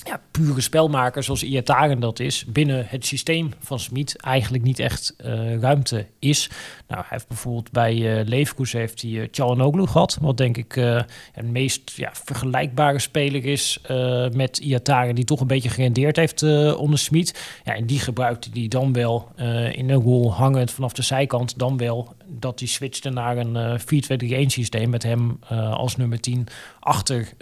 ja, 0.04 0.20
pure 0.30 0.60
spelmaker 0.60 1.22
zoals 1.22 1.42
Iataren 1.42 2.00
dat 2.00 2.20
is, 2.20 2.44
binnen 2.44 2.86
het 2.88 3.06
systeem 3.06 3.52
van 3.58 3.78
Smit 3.78 4.16
eigenlijk 4.20 4.64
niet 4.64 4.78
echt 4.78 5.14
uh, 5.24 5.56
ruimte 5.56 6.06
is. 6.18 6.50
Nou, 6.88 7.00
hij 7.00 7.08
heeft 7.10 7.28
bijvoorbeeld 7.28 7.70
bij 7.70 7.94
uh, 7.94 8.26
Leverkusen 8.26 8.78
heeft 8.78 9.02
hij 9.02 9.10
uh, 9.10 9.26
Çalhanoğlu 9.30 9.82
gehad, 9.82 10.18
wat 10.20 10.36
denk 10.36 10.56
ik 10.56 10.76
uh, 10.76 11.00
het 11.32 11.46
meest 11.46 11.92
ja, 11.96 12.10
vergelijkbare 12.12 12.98
speler 12.98 13.44
is 13.44 13.80
met 14.32 14.58
Iataren, 14.58 15.14
die 15.14 15.24
toch 15.24 15.40
een 15.40 15.46
beetje 15.46 15.68
gerendeerd 15.68 16.16
heeft 16.16 16.42
onder 16.76 16.98
Smit. 16.98 17.58
Ja, 17.64 17.74
en 17.74 17.86
die 17.86 17.98
gebruikte 17.98 18.50
die 18.50 18.68
dan 18.68 18.92
wel 18.92 19.28
in 19.72 19.90
een 19.90 20.02
rol 20.02 20.34
hangend 20.34 20.70
vanaf 20.70 20.92
de 20.92 21.02
zijkant, 21.02 21.58
dan 21.58 21.76
wel 21.76 22.14
dat 22.26 22.58
hij 22.58 22.68
switchte 22.68 23.10
naar 23.10 23.36
een 23.36 23.80
4-2-3-1 23.80 24.46
systeem 24.46 24.90
met 24.90 25.02
hem 25.02 25.38
als 25.72 25.96
nummer 25.96 26.20
10 26.20 26.46
achter 26.80 27.32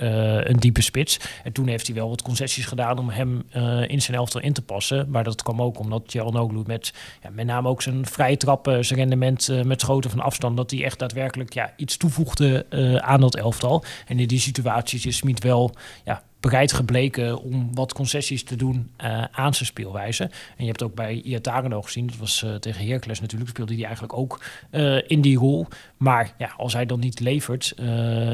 een 0.47 0.57
diepe 0.57 0.83
spits. 0.83 1.20
En 1.45 1.53
toen 1.53 1.66
heeft 1.66 1.87
hij 1.87 1.97
wel 1.97 2.09
wat 2.09 2.22
concessies 2.22 2.66
gedaan 2.66 2.99
om 2.99 3.09
hem 3.09 3.43
in 3.89 4.03
zijn 4.03 4.16
elftal 4.16 4.41
in 4.41 4.53
te 4.53 4.62
passen, 4.62 5.11
maar 5.11 5.24
dat 5.24 5.43
kwam 5.43 5.62
ook 5.62 5.78
omdat 5.78 6.16
Çalhanoğlu 6.16 6.66
met 6.66 6.93
ja, 7.22 7.30
met 7.30 7.47
name 7.47 7.68
ook 7.68 7.83
zijn 7.83 8.07
vrije 8.07 8.37
trappen, 8.37 8.85
zijn 8.85 8.99
rendement 8.99 9.49
uh, 9.49 9.62
met 9.62 9.80
schoten 9.80 10.11
van 10.11 10.20
afstand, 10.20 10.57
dat 10.57 10.70
hij 10.70 10.85
echt 10.85 10.99
daadwerkelijk 10.99 11.53
ja, 11.53 11.72
iets 11.76 11.97
toevoegde 11.97 12.66
uh, 12.70 12.97
aan 12.97 13.20
dat 13.20 13.37
elftal. 13.37 13.85
En 14.07 14.18
in 14.18 14.26
die 14.26 14.41
situaties 14.41 15.07
is 15.07 15.16
Smit 15.16 15.43
wel 15.43 15.74
ja, 16.05 16.22
bereid 16.43 16.72
gebleken 16.72 17.43
om 17.43 17.74
wat 17.74 17.93
concessies 17.93 18.45
te 18.45 18.57
doen 18.57 18.90
uh, 19.05 19.24
aan 19.30 19.55
zijn 19.55 19.66
speelwijze. 19.66 20.22
En 20.24 20.64
je 20.64 20.66
hebt 20.66 20.82
ook 20.82 20.95
bij 20.95 21.20
Iataren 21.20 21.84
gezien, 21.84 22.07
dat 22.07 22.16
was 22.16 22.43
uh, 22.43 22.55
tegen 22.55 22.86
Heracles 22.86 23.20
natuurlijk, 23.20 23.51
speelde 23.51 23.74
hij 23.74 23.84
eigenlijk 23.84 24.16
ook 24.16 24.45
uh, 24.70 24.99
in 25.07 25.20
die 25.20 25.38
rol. 25.38 25.66
Maar 25.97 26.34
ja, 26.38 26.55
als 26.57 26.72
hij 26.72 26.86
dan 26.86 27.01
niet 27.01 27.20
levert 27.20 27.74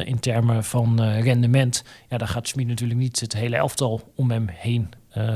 in 0.05 0.19
termen 0.21 0.65
van 0.65 1.03
rendement, 1.03 1.85
ja, 2.09 2.19
dan 2.19 2.29
gaat 2.29 2.49
Smit 2.49 2.67
natuurlijk 2.67 3.01
niet 3.01 3.21
het 3.21 3.33
hele 3.33 3.57
elftal 3.57 4.13
om 4.15 4.31
hem 4.31 4.49
heen 4.49 4.89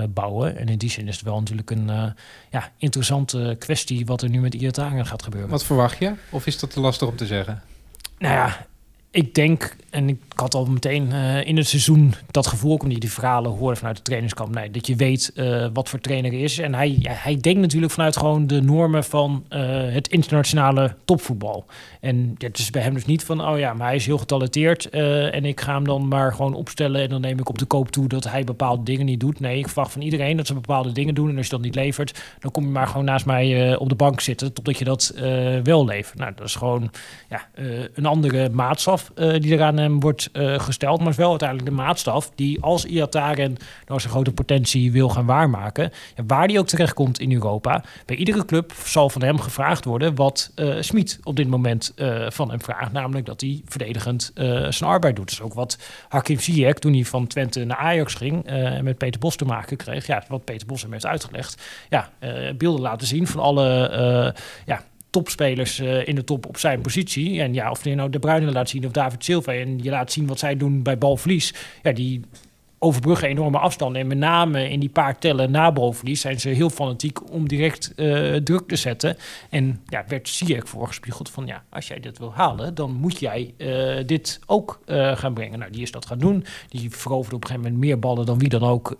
bouwen. 0.08 0.56
En 0.56 0.68
in 0.68 0.78
die 0.78 0.90
zin 0.90 1.08
is 1.08 1.14
het 1.14 1.24
wel 1.24 1.38
natuurlijk 1.38 1.70
een 1.70 2.14
ja, 2.50 2.72
interessante 2.78 3.56
kwestie 3.58 4.06
wat 4.06 4.22
er 4.22 4.28
nu 4.28 4.40
met 4.40 4.54
Iataren 4.54 5.06
gaat 5.06 5.22
gebeuren. 5.22 5.50
Wat 5.50 5.64
verwacht 5.64 5.98
je? 5.98 6.12
Of 6.30 6.46
is 6.46 6.58
dat 6.58 6.70
te 6.70 6.80
lastig 6.80 7.08
om 7.08 7.16
te 7.16 7.26
zeggen? 7.26 7.62
Nou 8.18 8.34
ja, 8.34 8.66
ik 9.12 9.34
denk, 9.34 9.76
en 9.90 10.08
ik 10.08 10.18
had 10.34 10.54
al 10.54 10.64
meteen 10.64 11.08
uh, 11.12 11.46
in 11.46 11.56
het 11.56 11.68
seizoen 11.68 12.14
dat 12.30 12.46
gevoel, 12.46 12.72
omdat 12.72 12.92
je 12.92 12.98
die 12.98 13.12
verhalen 13.12 13.50
hoorde 13.50 13.76
vanuit 13.76 13.96
de 13.96 14.02
trainingskamp, 14.02 14.54
nee, 14.54 14.70
dat 14.70 14.86
je 14.86 14.96
weet 14.96 15.32
uh, 15.34 15.66
wat 15.72 15.88
voor 15.88 16.00
trainer 16.00 16.32
is. 16.32 16.58
En 16.58 16.74
hij, 16.74 16.96
ja, 16.98 17.12
hij 17.12 17.36
denkt 17.36 17.60
natuurlijk 17.60 17.92
vanuit 17.92 18.16
gewoon 18.16 18.46
de 18.46 18.62
normen 18.62 19.04
van 19.04 19.44
uh, 19.50 19.60
het 19.92 20.08
internationale 20.08 20.94
topvoetbal. 21.04 21.64
En 22.00 22.34
het 22.38 22.58
is 22.58 22.70
bij 22.70 22.82
hem 22.82 22.94
dus 22.94 23.06
niet 23.06 23.24
van, 23.24 23.48
oh 23.48 23.58
ja, 23.58 23.74
maar 23.74 23.86
hij 23.86 23.96
is 23.96 24.06
heel 24.06 24.18
getalenteerd 24.18 24.90
en 24.90 25.44
ik 25.44 25.60
ga 25.60 25.74
hem 25.74 25.84
dan 25.84 26.08
maar 26.08 26.32
gewoon 26.34 26.54
opstellen 26.54 27.02
en 27.02 27.08
dan 27.08 27.20
neem 27.20 27.38
ik 27.38 27.48
op 27.48 27.58
de 27.58 27.64
koop 27.64 27.90
toe 27.90 28.08
dat 28.08 28.24
hij 28.24 28.44
bepaalde 28.44 28.82
dingen 28.82 29.06
niet 29.06 29.20
doet. 29.20 29.40
Nee, 29.40 29.58
ik 29.58 29.66
verwacht 29.66 29.92
van 29.92 30.02
iedereen 30.02 30.36
dat 30.36 30.46
ze 30.46 30.54
bepaalde 30.54 30.92
dingen 30.92 31.14
doen 31.14 31.28
en 31.28 31.36
als 31.36 31.46
je 31.46 31.52
dat 31.52 31.60
niet 31.60 31.74
levert, 31.74 32.22
dan 32.38 32.50
kom 32.50 32.64
je 32.64 32.70
maar 32.70 32.86
gewoon 32.86 33.04
naast 33.04 33.26
mij 33.26 33.76
op 33.76 33.88
de 33.88 33.94
bank 33.94 34.20
zitten 34.20 34.52
totdat 34.52 34.78
je 34.78 34.84
dat 34.84 35.14
wel 35.62 35.84
levert. 35.84 36.18
Nou, 36.18 36.32
dat 36.34 36.46
is 36.46 36.54
gewoon 36.54 36.90
ja, 37.28 37.48
een 37.94 38.06
andere 38.06 38.50
maatstaf 38.50 39.01
uh, 39.14 39.40
die 39.40 39.53
eraan 39.53 39.76
hem 39.76 40.00
wordt 40.00 40.30
uh, 40.32 40.59
gesteld. 40.59 40.98
Maar 41.00 41.09
is 41.09 41.16
wel 41.16 41.30
uiteindelijk 41.30 41.68
de 41.68 41.74
maatstaf 41.74 42.30
die 42.34 42.62
als 42.62 42.84
Iataren 42.84 43.57
nou 43.86 44.00
zijn 44.00 44.12
grote 44.12 44.32
potentie 44.32 44.92
wil 44.92 45.09
gaan 45.09 45.26
waarmaken. 45.26 45.92
Ja, 46.16 46.24
waar 46.26 46.48
die 46.48 46.59
ook 46.59 46.66
terechtkomt 46.66 47.20
in 47.20 47.32
Europa. 47.32 47.84
Bij 48.07 48.16
iedere 48.16 48.44
club 48.44 48.72
zal 48.84 49.11
van 49.11 49.22
hem 49.22 49.40
gevraagd 49.40 49.84
worden 49.84 50.14
wat 50.14 50.53
uh, 50.57 50.76
Smit 50.80 51.18
op 51.22 51.36
dit 51.36 51.48
moment 51.48 51.94
van 52.28 52.50
hem 52.50 52.61
vraagt. 52.61 52.92
Namelijk 52.92 53.26
dat 53.26 53.40
hij 53.40 53.62
verdedigend 53.64 54.30
zijn 54.68 54.90
arbeid 54.90 55.16
doet. 55.16 55.28
Dus 55.28 55.40
ook 55.40 55.55
wat 55.55 55.78
Hakim 56.09 56.40
Ziyech 56.40 56.74
toen 56.74 56.92
hij 56.92 57.05
van 57.05 57.26
Twente 57.26 57.64
naar 57.64 57.76
Ajax 57.76 58.14
ging 58.14 58.46
en 58.46 58.84
met 58.84 58.98
Peter 58.98 59.20
Bos 59.20 59.36
te 59.36 59.44
maken 59.44 59.76
kreeg. 59.76 60.07
Ja, 60.07 60.24
wat 60.28 60.44
Peter 60.44 60.66
Bos 60.66 60.82
hem 60.82 60.92
heeft 60.92 61.07
uitgelegd. 61.07 61.62
Ja, 61.88 62.11
beelden 62.57 62.80
laten 62.80 63.07
zien 63.07 63.26
van 63.26 63.40
alle 63.40 63.90
ja, 64.66 64.82
topspelers 65.12 65.80
uh, 65.80 66.08
in 66.08 66.14
de 66.14 66.24
top 66.24 66.46
op 66.46 66.56
zijn 66.56 66.80
positie. 66.80 67.40
En 67.40 67.54
ja, 67.54 67.70
of 67.70 67.84
je 67.84 67.94
nou 67.94 68.10
De 68.10 68.18
Bruyne 68.18 68.52
laat 68.52 68.68
zien 68.68 68.86
of 68.86 68.92
David 68.92 69.24
Silva... 69.24 69.52
en 69.52 69.78
je 69.82 69.90
laat 69.90 70.12
zien 70.12 70.26
wat 70.26 70.38
zij 70.38 70.56
doen 70.56 70.82
bij 70.82 70.98
balverlies... 70.98 71.54
ja, 71.82 71.92
die 71.92 72.20
overbruggen 72.83 73.28
enorme 73.28 73.59
afstanden. 73.59 74.01
En 74.01 74.07
met 74.07 74.18
name 74.18 74.70
in 74.70 74.80
die 74.80 74.89
paar 74.89 75.18
tellen 75.18 75.51
na 75.51 75.72
zijn 76.03 76.41
ze 76.41 76.49
heel 76.49 76.70
fanatiek 76.70 77.33
om 77.33 77.49
direct 77.49 77.93
uh, 77.97 78.37
druk 78.37 78.68
te 78.68 78.76
zetten. 78.76 79.16
En 79.51 79.80
ja, 79.87 80.05
werd 80.09 80.28
Ziyech 80.28 80.68
voorgespiegeld 80.68 81.30
van 81.30 81.47
ja, 81.47 81.64
als 81.70 81.89
jij 81.89 82.01
dit 82.01 82.18
wil 82.18 82.33
halen, 82.35 82.74
dan 82.74 82.93
moet 82.93 83.18
jij 83.18 83.55
uh, 83.57 84.07
dit 84.07 84.41
ook 84.47 84.80
uh, 84.87 85.16
gaan 85.16 85.35
brengen. 85.35 85.59
Nou, 85.59 85.70
die 85.70 85.83
is 85.83 85.91
dat 85.91 86.07
gaan 86.07 86.18
doen. 86.18 86.45
Die 86.68 86.91
veroverde 86.91 87.37
op 87.37 87.43
een 87.43 87.49
gegeven 87.49 87.70
moment 87.70 87.89
meer 87.89 87.99
ballen 87.99 88.26
dan 88.26 88.39
wie 88.39 88.49
dan 88.49 88.62
ook 88.62 88.91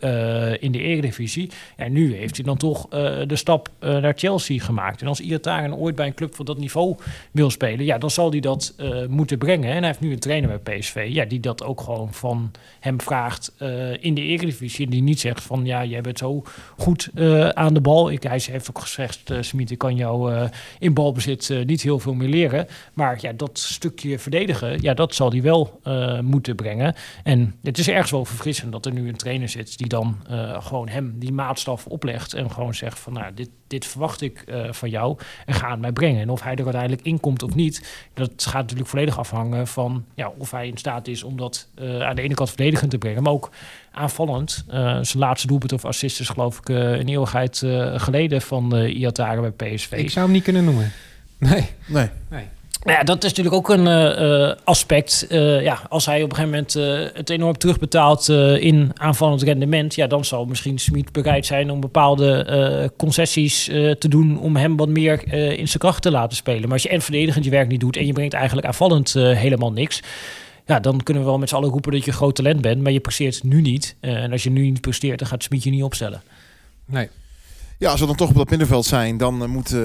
in 0.61 0.73
de 0.73 0.79
Eredivisie. 0.79 1.51
En 1.77 1.93
nu 1.93 2.15
heeft 2.17 2.37
hij 2.37 2.45
dan 2.45 2.57
toch 2.57 2.89
de 3.27 3.37
stap 3.37 3.69
naar 3.81 4.13
Chelsea 4.17 4.61
gemaakt. 4.61 5.01
En 5.01 5.07
als 5.07 5.21
Iataren 5.21 5.77
ooit 5.77 5.95
bij 5.95 6.07
een 6.07 6.15
club 6.15 6.35
van 6.35 6.45
dat 6.45 6.59
niveau 6.59 6.97
wil 7.31 7.51
spelen, 7.51 7.85
ja, 7.85 7.99
dan 7.99 8.11
zal 8.11 8.31
hij 8.31 8.41
dat 8.41 8.75
moeten 9.09 9.39
brengen. 9.39 9.71
En 9.71 9.77
hij 9.77 9.87
heeft 9.87 10.01
nu 10.01 10.13
een 10.13 10.19
trainer 10.19 10.61
bij 10.63 10.79
PSV, 10.79 11.09
ja, 11.11 11.25
die 11.25 11.41
dat 11.41 11.65
ook 11.65 11.81
gewoon 11.81 12.13
van 12.13 12.51
hem 12.81 13.01
vraagt 13.01 13.53
in 14.01 14.15
de 14.15 14.23
Eredivisie. 14.23 14.89
Die 14.89 15.03
niet 15.03 15.21
zegt 15.21 15.43
van 15.43 15.65
ja, 15.65 15.85
jij 15.85 16.01
bent 16.01 16.19
zo 16.19 16.43
goed 16.77 17.11
uh, 17.15 17.49
aan 17.49 17.75
de 17.75 17.81
bal. 17.81 18.11
Ik, 18.11 18.23
hij 18.23 18.43
heeft 18.51 18.69
ook 18.69 18.79
gezegd, 18.79 19.31
uh, 19.31 19.39
Smit, 19.41 19.71
ik 19.71 19.79
kan 19.79 19.97
jou 19.97 20.49
in 20.79 20.95
balbezit 20.95 21.55
niet 21.67 21.83
heel 21.83 21.99
veel 21.99 22.15
meer 22.15 22.29
leren. 22.29 22.67
Maar 22.95 23.19
ja, 23.21 23.33
dat 23.33 23.59
stukje 23.59 24.19
verdedigen, 24.19 24.83
ja, 24.83 24.95
dat 24.95 25.15
zal 25.15 25.31
hij 25.31 25.43
wel 25.43 25.81
moeten 26.23 26.57
brengen. 26.57 26.95
En 27.23 27.55
het 27.63 27.79
is 27.79 27.89
ergens 27.89 28.11
wel 28.11 28.25
verfrissend 28.25 28.73
dat 28.73 28.87
er 28.87 28.93
nu 28.93 29.09
een 29.09 29.17
trainer 29.17 29.49
zit 29.49 29.79
die 29.79 29.89
dan 29.89 30.17
gewoon 30.59 30.89
hem 30.89 31.15
die 31.19 31.33
maatstaf 31.33 31.87
oplegt. 31.87 32.35
En 32.35 32.51
gewoon 32.51 32.75
zegt 32.75 32.99
van 32.99 33.13
nou, 33.13 33.35
dit, 33.35 33.51
dit 33.67 33.87
verwacht 33.87 34.21
ik 34.21 34.45
van 34.71 34.91
jou 34.91 35.19
en 35.47 35.55
ga 35.55 35.71
het 35.71 35.81
mij 35.81 35.93
brengen. 35.93 36.21
En 36.21 36.31
of 36.31 36.43
hij 36.43 36.55
er 36.55 36.65
uiteindelijk 36.65 37.03
in 37.03 37.21
komt 37.21 37.43
of 37.43 37.55
niet, 37.55 38.09
dat 38.15 38.31
gaat 38.37 38.63
natuurlijk 38.63 38.89
volledig 38.89 39.19
afhangen 39.19 39.67
van 39.67 40.05
ja, 40.15 40.33
of 40.39 40.51
hij 40.51 40.67
in 40.67 40.77
staat 40.77 41.09
is 41.09 41.23
om 41.23 41.37
dat 41.37 41.69
aan 41.77 42.17
de 42.17 42.23
ene 42.23 42.35
kant 42.35 42.49
verdedigend 42.49 42.91
te 42.91 42.99
brengen, 42.99 43.23
maar 43.23 43.33
ook 43.33 43.51
aanvallend. 43.93 44.65
Uh, 44.69 44.75
zijn 45.03 45.19
laatste 45.19 45.47
doelpunt 45.47 45.73
of 45.73 45.85
assist 45.85 46.21
is 46.21 46.29
geloof 46.29 46.59
ik 46.59 46.69
uh, 46.69 46.91
een 46.91 47.09
eeuwigheid 47.09 47.63
uh, 47.65 48.01
geleden 48.01 48.43
van 48.43 48.77
uh, 48.77 49.01
Iatare 49.01 49.53
bij 49.53 49.75
PSV. 49.75 49.93
Ik 49.93 50.11
zou 50.11 50.25
hem 50.25 50.35
niet 50.35 50.45
kunnen 50.45 50.65
noemen. 50.65 50.93
Nee. 51.39 51.69
Nee. 51.87 52.09
nee. 52.31 52.45
Nou 52.85 52.99
ja, 52.99 53.05
dat 53.05 53.25
is 53.25 53.29
natuurlijk 53.29 53.57
ook 53.57 53.69
een 53.69 53.87
uh, 53.87 54.53
aspect. 54.65 55.27
Uh, 55.29 55.63
ja, 55.63 55.79
als 55.89 56.07
hij 56.07 56.23
op 56.23 56.31
een 56.31 56.37
gegeven 56.37 56.51
moment 56.51 56.77
uh, 56.77 57.17
het 57.19 57.31
enorm 57.31 57.59
terugbetaalt 57.59 58.29
in 58.59 58.91
aanvallend 58.95 59.43
rendement, 59.43 59.95
ja, 59.95 60.07
dan 60.07 60.25
zal 60.25 60.45
misschien 60.45 60.79
Smit 60.79 61.13
bereid 61.13 61.47
zijn 61.47 61.71
om 61.71 61.81
bepaalde 61.81 62.91
concessies 62.97 63.65
te 63.99 64.09
doen 64.09 64.39
om 64.39 64.57
hem 64.57 64.77
wat 64.77 64.89
meer 64.89 65.33
in 65.33 65.69
zijn 65.69 65.79
kracht 65.79 66.03
te 66.03 66.11
laten 66.11 66.37
spelen. 66.37 66.63
Maar 66.63 66.73
als 66.73 66.83
je 66.83 66.89
en 66.89 67.03
verdedigend 67.03 67.45
je 67.45 67.51
werk 67.51 67.69
niet 67.69 67.81
doet 67.81 67.97
en 67.97 68.07
je 68.07 68.13
brengt 68.13 68.35
eigenlijk 68.35 68.67
aanvallend 68.67 69.13
helemaal 69.13 69.73
niks, 69.73 70.01
ja, 70.73 70.81
dan 70.81 71.03
kunnen 71.03 71.23
we 71.23 71.29
wel 71.29 71.39
met 71.39 71.49
z'n 71.49 71.55
allen 71.55 71.71
roepen 71.71 71.93
dat 71.93 72.05
je 72.05 72.13
groot 72.13 72.35
talent 72.35 72.61
bent, 72.61 72.83
maar 72.83 72.93
je 72.93 73.01
presteert 73.01 73.43
nu 73.43 73.61
niet. 73.61 73.97
Uh, 74.01 74.23
en 74.23 74.33
als 74.33 74.43
je 74.43 74.51
nu 74.51 74.71
niet 74.71 74.81
presteert, 74.81 75.19
dan 75.19 75.29
gaat 75.29 75.43
Smit 75.43 75.63
je 75.63 75.71
niet 75.71 75.83
opstellen. 75.83 76.23
Nee. 76.87 77.09
Ja, 77.79 77.91
als 77.91 78.01
we 78.01 78.07
dan 78.07 78.17
toch 78.17 78.29
op 78.29 78.37
dat 78.37 78.51
middenveld 78.51 78.85
zijn, 78.85 79.17
dan 79.17 79.43
uh, 79.43 79.49
moet 79.49 79.73
uh, 79.73 79.81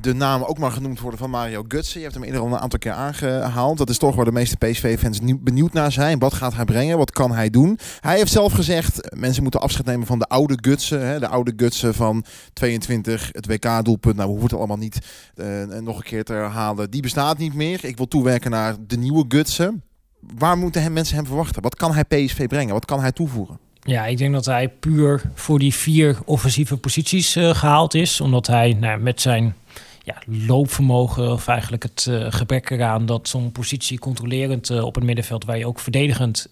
de 0.00 0.14
naam 0.14 0.42
ook 0.42 0.58
maar 0.58 0.70
genoemd 0.70 1.00
worden 1.00 1.18
van 1.18 1.30
Mario 1.30 1.64
Gutsen. 1.68 1.96
Je 1.96 2.02
hebt 2.02 2.14
hem 2.14 2.24
eerder 2.24 2.40
al 2.40 2.46
een 2.46 2.58
aantal 2.58 2.78
keer 2.78 2.92
aangehaald. 2.92 3.78
Dat 3.78 3.90
is 3.90 3.98
toch 3.98 4.14
waar 4.14 4.24
de 4.24 4.32
meeste 4.32 4.56
PSV-fans 4.56 5.20
benieuwd 5.38 5.72
naar 5.72 5.92
zijn. 5.92 6.18
Wat 6.18 6.34
gaat 6.34 6.54
hij 6.54 6.64
brengen? 6.64 6.98
Wat 6.98 7.10
kan 7.10 7.32
hij 7.32 7.50
doen? 7.50 7.78
Hij 8.00 8.16
heeft 8.16 8.32
zelf 8.32 8.52
gezegd, 8.52 9.16
mensen 9.16 9.42
moeten 9.42 9.60
afscheid 9.60 9.86
nemen 9.86 10.06
van 10.06 10.18
de 10.18 10.26
oude 10.26 10.58
Gutsen. 10.60 11.06
Hè, 11.06 11.18
de 11.18 11.28
oude 11.28 11.52
Gutsen 11.56 11.94
van 11.94 12.24
22, 12.52 13.28
het 13.32 13.46
WK-doelpunt. 13.46 14.16
Nou, 14.16 14.26
we 14.26 14.32
hoeven 14.38 14.48
het 14.48 14.58
allemaal 14.58 14.76
niet 14.76 14.98
uh, 15.34 15.80
nog 15.80 15.96
een 15.96 16.02
keer 16.02 16.24
te 16.24 16.32
herhalen. 16.32 16.90
Die 16.90 17.02
bestaat 17.02 17.38
niet 17.38 17.54
meer. 17.54 17.84
Ik 17.84 17.96
wil 17.96 18.08
toewerken 18.08 18.50
naar 18.50 18.76
de 18.86 18.96
nieuwe 18.96 19.24
Gutsen 19.28 19.82
waar 20.20 20.58
moeten 20.58 20.92
mensen 20.92 21.16
hem 21.16 21.26
verwachten? 21.26 21.62
Wat 21.62 21.76
kan 21.76 21.92
hij 21.94 22.04
PSV 22.04 22.46
brengen? 22.46 22.72
Wat 22.72 22.84
kan 22.84 23.00
hij 23.00 23.12
toevoegen? 23.12 23.58
Ja, 23.86 24.06
ik 24.06 24.18
denk 24.18 24.32
dat 24.32 24.44
hij 24.44 24.68
puur 24.68 25.22
voor 25.34 25.58
die 25.58 25.74
vier 25.74 26.18
offensieve 26.24 26.76
posities 26.76 27.36
uh, 27.36 27.54
gehaald 27.54 27.94
is. 27.94 28.20
Omdat 28.20 28.46
hij 28.46 28.76
nou, 28.80 29.00
met 29.00 29.20
zijn 29.20 29.54
ja, 30.02 30.14
loopvermogen, 30.26 31.32
of 31.32 31.48
eigenlijk 31.48 31.82
het 31.82 32.06
uh, 32.08 32.26
gebrek 32.28 32.70
eraan 32.70 33.06
dat 33.06 33.28
zo'n 33.28 33.52
positie 33.52 33.98
controlerend 33.98 34.70
uh, 34.70 34.84
op 34.84 34.94
het 34.94 35.04
middenveld, 35.04 35.44
waar 35.44 35.58
je 35.58 35.66
ook 35.66 35.80
verdedigend 35.80 36.48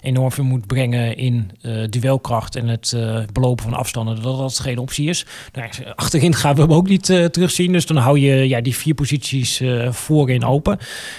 enorm 0.00 0.32
veel 0.32 0.44
moet 0.44 0.66
brengen 0.66 1.16
in 1.16 1.50
duelkracht 1.90 2.56
en 2.56 2.68
het 2.68 2.96
belopen 3.32 3.64
van 3.64 3.74
afstanden, 3.74 4.22
dat 4.22 4.38
dat 4.38 4.58
geen 4.58 4.78
optie 4.78 5.08
is. 5.08 5.26
Nou, 5.52 5.70
achterin 5.94 6.34
gaan 6.34 6.54
we 6.54 6.60
hem 6.60 6.72
ook 6.72 6.88
niet 6.88 7.04
terugzien, 7.04 7.72
dus 7.72 7.86
dan 7.86 7.96
hou 7.96 8.18
je 8.18 8.48
ja, 8.48 8.60
die 8.60 8.76
vier 8.76 8.94
posities 8.94 9.62
voorin 9.90 10.44
open. 10.44 10.78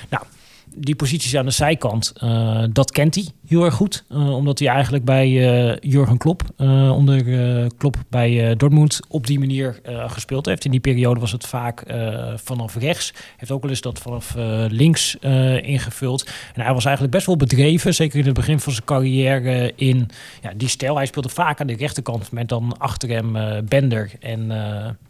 Nou, 0.09 0.23
die 0.80 0.95
posities 0.95 1.36
aan 1.36 1.45
de 1.45 1.51
zijkant, 1.51 2.13
uh, 2.23 2.63
dat 2.71 2.91
kent 2.91 3.15
hij 3.15 3.28
heel 3.47 3.63
erg 3.63 3.73
goed. 3.73 4.03
Uh, 4.09 4.35
omdat 4.35 4.59
hij 4.59 4.67
eigenlijk 4.67 5.05
bij 5.05 5.29
uh, 5.29 5.75
Jurgen 5.79 6.17
Klopp, 6.17 6.41
onder 6.91 7.23
Klopp 7.77 7.95
bij 8.09 8.55
Dortmund, 8.55 8.99
op 9.07 9.27
die 9.27 9.39
manier 9.39 9.79
gespeeld 10.07 10.45
heeft. 10.45 10.65
In 10.65 10.71
die 10.71 10.79
periode 10.79 11.19
was 11.19 11.31
het 11.31 11.47
vaak 11.47 11.83
vanaf 12.35 12.75
rechts. 12.75 13.13
Heeft 13.37 13.51
ook 13.51 13.61
wel 13.61 13.71
eens 13.71 13.81
dat 13.81 13.99
vanaf 13.99 14.35
links 14.67 15.15
ingevuld. 15.61 16.29
En 16.53 16.61
hij 16.61 16.73
was 16.73 16.85
eigenlijk 16.85 17.15
best 17.15 17.25
wel 17.25 17.37
bedreven, 17.37 17.93
zeker 17.93 18.19
in 18.19 18.25
het 18.25 18.33
begin 18.33 18.59
van 18.59 18.73
zijn 18.73 18.85
carrière, 18.85 19.73
in 19.75 20.09
ja, 20.41 20.51
die 20.55 20.67
stijl. 20.67 20.95
Hij 20.95 21.05
speelde 21.05 21.29
vaak 21.29 21.61
aan 21.61 21.67
de 21.67 21.75
rechterkant 21.75 22.31
met 22.31 22.49
dan 22.49 22.77
achter 22.77 23.09
hem 23.09 23.33
Bender 23.67 24.11
en 24.19 24.51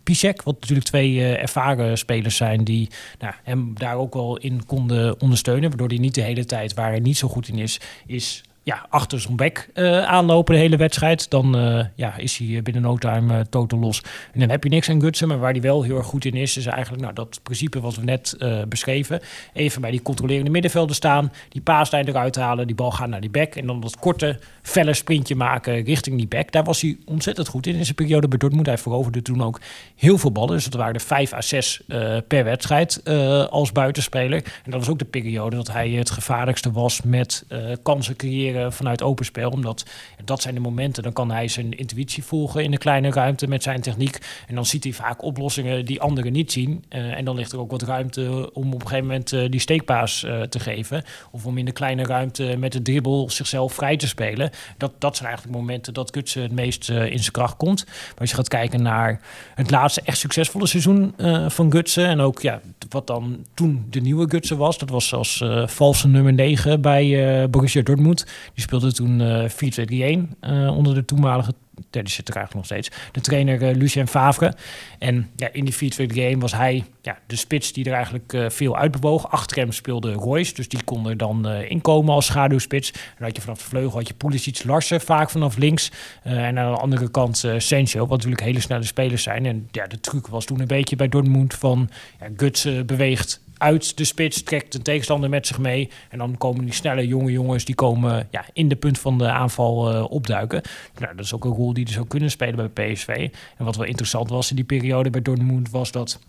Pisek. 0.03 0.43
Wat 0.43 0.59
natuurlijk 0.59 0.88
twee 0.88 1.35
ervaren 1.35 1.97
spelers 1.97 2.35
zijn 2.35 2.63
die 2.63 2.89
nou, 3.19 3.33
hem 3.43 3.71
daar 3.73 3.95
ook 3.95 4.13
wel 4.13 4.38
in 4.38 4.65
konden 4.65 5.21
ondersteunen 5.21 5.69
waardoor 5.69 5.88
hij 5.88 5.97
niet 5.97 6.15
de 6.15 6.21
hele 6.21 6.45
tijd 6.45 6.73
waar 6.73 6.89
hij 6.89 6.99
niet 6.99 7.17
zo 7.17 7.27
goed 7.27 7.47
in 7.47 7.57
is, 7.57 7.79
is 8.05 8.25
ja, 8.68 8.86
achter 8.89 9.20
zijn 9.20 9.36
bek 9.36 9.70
uh, 9.74 10.03
aanlopen 10.03 10.53
de 10.53 10.59
hele 10.59 10.78
wedstrijd. 10.78 11.30
Dan 11.30 11.57
uh, 11.57 11.86
ja, 11.95 12.18
is 12.18 12.38
hij 12.38 12.61
binnen 12.61 12.82
no 12.82 12.97
time 12.97 13.34
uh, 13.34 13.39
totaal 13.49 13.80
los. 13.80 14.01
En 14.34 14.39
dan 14.39 14.49
heb 14.49 14.63
je 14.63 14.70
niks 14.70 14.89
aan 14.89 15.01
Gutsen. 15.01 15.28
Maar 15.28 15.39
waar 15.39 15.51
hij 15.51 15.61
wel 15.61 15.84
heel 15.84 15.97
erg 15.97 16.05
goed 16.05 16.26
in 16.26 16.34
is, 16.34 16.57
is 16.57 16.65
eigenlijk 16.65 17.01
nou, 17.01 17.13
dat 17.13 17.39
principe 17.43 17.80
wat 17.80 17.95
we 17.95 18.03
net 18.03 18.38
beschreven. 18.68 19.20
Even 19.53 19.82
bij 19.82 19.91
die 19.91 20.01
controlerende 20.01 20.51
middenvelden 20.51 20.95
staan. 20.95 21.32
Die 21.49 21.61
paaslijn 21.61 22.07
eruit 22.07 22.36
halen. 22.36 22.68
Die 22.68 22.76
bal 22.76 22.91
gaat 22.91 23.09
naar 23.09 23.22
die 23.22 23.30
bek. 23.30 23.55
En 23.55 23.68
dan 23.68 23.80
dat 23.80 23.97
korte, 23.97 24.39
felle 24.61 24.93
sprintje 24.93 25.36
maken 25.36 25.84
richting 25.84 26.18
die 26.18 26.28
bek. 26.28 26.51
Daar 26.51 26.63
was 26.63 26.82
hij 26.82 26.97
ontzettend 27.05 27.47
goed 27.47 27.68
in. 27.68 27.76
In 27.76 27.84
zijn 27.84 27.95
periode 27.95 28.28
bij 28.28 28.38
Dortmund. 28.38 28.65
Hij 28.65 28.78
veroverde 28.78 29.22
toen 29.22 29.43
ook 29.43 29.59
heel 29.95 30.18
veel 30.18 30.32
ballen. 30.32 30.53
Dus 30.53 30.63
dat 30.63 30.74
waren 30.74 30.93
er 30.93 31.01
vijf 31.01 31.34
à 31.34 31.41
zes 31.41 31.82
per 32.28 32.43
wedstrijd 32.43 33.01
als 33.49 33.72
buitenspeler. 33.72 34.43
En 34.63 34.72
dat 34.72 34.80
was 34.80 34.89
ook 34.89 34.99
de 34.99 35.05
periode 35.05 35.55
dat 35.55 35.72
hij 35.72 35.89
het 35.89 36.09
gevaarlijkste 36.09 36.72
was 36.72 37.01
met 37.01 37.45
kansen 37.84 38.15
creëren 38.15 38.55
vanuit 38.70 39.01
open 39.01 39.26
spel. 39.26 39.49
Omdat 39.49 39.86
dat 40.24 40.41
zijn 40.41 40.55
de 40.55 40.62
momenten, 40.62 41.03
dan 41.03 41.14
kan 41.14 41.32
hij 41.32 41.47
zijn 41.47 41.78
intuïtie 41.78 42.24
volgen 42.24 42.64
in 42.64 42.72
de 42.72 42.78
kleine 42.78 43.10
ruimte 43.10 43.47
met 43.47 43.64
zijn 43.64 43.82
techniek. 43.82 44.18
En 44.47 44.55
dan 44.55 44.66
ziet 44.66 44.84
hij 44.84 44.93
vaak 44.93 45.24
oplossingen 45.24 45.86
die 45.86 46.01
anderen 46.01 46.32
niet 46.32 46.51
zien. 46.51 46.84
Uh, 46.89 47.18
en 47.18 47.26
dan 47.26 47.36
ligt 47.36 47.51
er 47.51 47.60
ook 47.60 47.72
wat 47.72 47.82
ruimte 47.82 48.49
om 48.53 48.74
op 48.74 48.82
een 48.82 48.88
gegeven 48.88 49.05
moment 49.05 49.32
uh, 49.32 49.49
die 49.49 49.60
steekpaas 49.60 50.26
te 50.49 50.60
geven. 50.60 51.03
Of 51.32 51.45
om 51.45 51.58
in 51.58 51.66
de 51.66 51.72
kleine 51.72 52.03
ruimte 52.03 52.55
met 52.58 52.72
de 52.72 52.82
dribbel 52.82 53.30
zichzelf 53.30 53.74
vrij 53.74 53.97
te 53.97 54.08
spelen. 54.08 54.49
Dat, 54.78 54.91
dat 54.99 55.16
zijn 55.16 55.28
eigenlijk 55.28 55.58
momenten 55.58 55.93
dat 55.93 56.10
Gutsen 56.14 56.41
het 56.41 56.51
meest 56.51 56.89
in 56.89 57.20
zijn 57.20 57.32
kracht 57.32 57.58
komt. 57.58 57.86
Maar 57.86 58.20
als 58.20 58.30
je 58.30 58.36
gaat 58.36 58.47
kijken 58.47 58.82
naar 58.82 59.22
het 59.55 59.72
laatste 59.72 60.01
echt 60.01 60.18
succesvolle 60.18 60.68
seizoen 60.68 61.14
van 61.47 61.72
Gutsen. 61.72 62.05
En 62.05 62.20
ook 62.20 62.41
ja, 62.41 62.62
wat 62.89 63.08
dan 63.08 63.45
toen 63.53 63.86
de 63.89 63.99
nieuwe 63.99 64.30
Gutsen 64.30 64.58
was. 64.58 64.78
Dat 64.78 64.89
was 64.89 65.14
als 65.14 65.43
valse 65.66 66.08
nummer 66.08 66.34
9 66.34 66.82
bij 66.82 67.49
Borussia 67.49 67.82
Dortmund. 67.82 68.26
Die 68.54 68.64
speelde 68.64 68.93
toen 68.93 69.20
uh, 69.20 69.50
4-2-3-1 69.50 70.39
uh, 70.41 70.78
onder 70.78 70.93
de 70.93 71.06
toenmalige 71.06 71.54
die 71.89 72.10
zit 72.10 72.30
er 72.30 72.36
eigenlijk 72.36 72.54
nog 72.54 72.66
steeds. 72.66 72.89
De 73.12 73.22
trainer 73.22 73.62
uh, 73.62 73.76
Lucien 73.76 74.08
Favre. 74.08 74.54
En 75.00 75.30
ja, 75.36 75.50
in 75.52 75.66
die 75.66 76.36
4-2-3-1 76.36 76.38
was 76.38 76.52
hij 76.52 76.84
ja, 77.02 77.18
de 77.28 77.36
spits 77.36 77.74
die 77.74 77.86
er 77.86 77.93
eigenlijk 77.93 78.34
uh, 78.34 78.50
veel 78.50 78.78
uitbewoog. 78.78 79.32
Achter 79.32 79.58
hem 79.58 79.72
speelde 79.72 80.12
Royce, 80.12 80.54
dus 80.54 80.70
die 80.70 80.84
kon 80.84 81.10
er 81.10 81.18
dan 81.18 81.48
inkomen 81.48 82.14
als 82.14 82.26
schaduwspits. 82.26 82.91
En 82.91 83.24
had 83.24 83.36
je 83.36 83.41
vanaf 83.41 83.58
de 83.58 83.64
vleugel 83.64 83.98
had 83.98 84.08
je 84.08 84.14
Pulisic, 84.14 84.64
Larsen 84.64 85.02
vaak 85.02 85.30
vanaf 85.30 85.58
links. 85.58 85.91
en 86.24 86.60
aan 86.60 86.74
de 86.74 86.80
andere 86.80 87.12
kant 87.12 87.43
Sencho, 87.58 88.00
wat 88.00 88.10
natuurlijk 88.10 88.43
hele 88.43 88.60
snelle 88.60 88.84
spelers 88.84 89.24
zijn. 89.24 89.45
En 89.45 89.68
ja, 89.72 89.88
de 89.88 90.00
truc 90.00 90.28
was 90.28 90.45
toen 90.45 90.60
een 90.60 90.68
beetje 90.68 90.95
bij 90.95 91.08
Dortmund 91.08 91.54
van 91.54 91.89
ja, 92.20 92.28
Guts 92.36 92.68
beweegt 92.86 93.41
uit 93.58 93.97
de 93.97 94.03
spits, 94.03 94.43
trekt 94.43 94.74
een 94.74 94.82
tegenstander 94.82 95.30
met 95.30 95.47
zich 95.47 95.60
mee. 95.60 95.89
En 96.10 96.18
dan 96.18 96.38
komen 96.38 96.66
die 96.66 96.74
snelle 96.74 97.08
jonge 97.08 97.32
jongens, 97.32 97.66
die 97.66 97.76
komen 97.76 98.28
ja, 98.32 98.45
in 98.53 98.68
de 98.68 98.76
punt 98.76 98.99
van 98.99 99.18
de 99.18 99.30
aanval 99.30 99.93
uh, 99.93 100.12
opduiken. 100.12 100.62
Nou, 100.99 101.16
dat 101.16 101.26
is 101.26 101.34
ook 101.34 101.45
een 101.45 101.51
rol 101.51 101.74
die 101.74 101.86
er 101.86 101.91
zou 101.91 102.08
kunnen 102.08 102.32
spelen 102.32 102.72
bij 102.74 102.93
PSV. 102.93 103.30
En 103.58 103.66
wat 103.66 103.76
wel 103.76 103.86
interessant 103.86 104.30
was 104.30 104.49
in 104.49 104.55
die 104.55 104.66
periode 104.66 105.10
bij 105.10 105.22
Dortmund 105.22 105.70
was 105.70 105.91
dat 105.91 106.20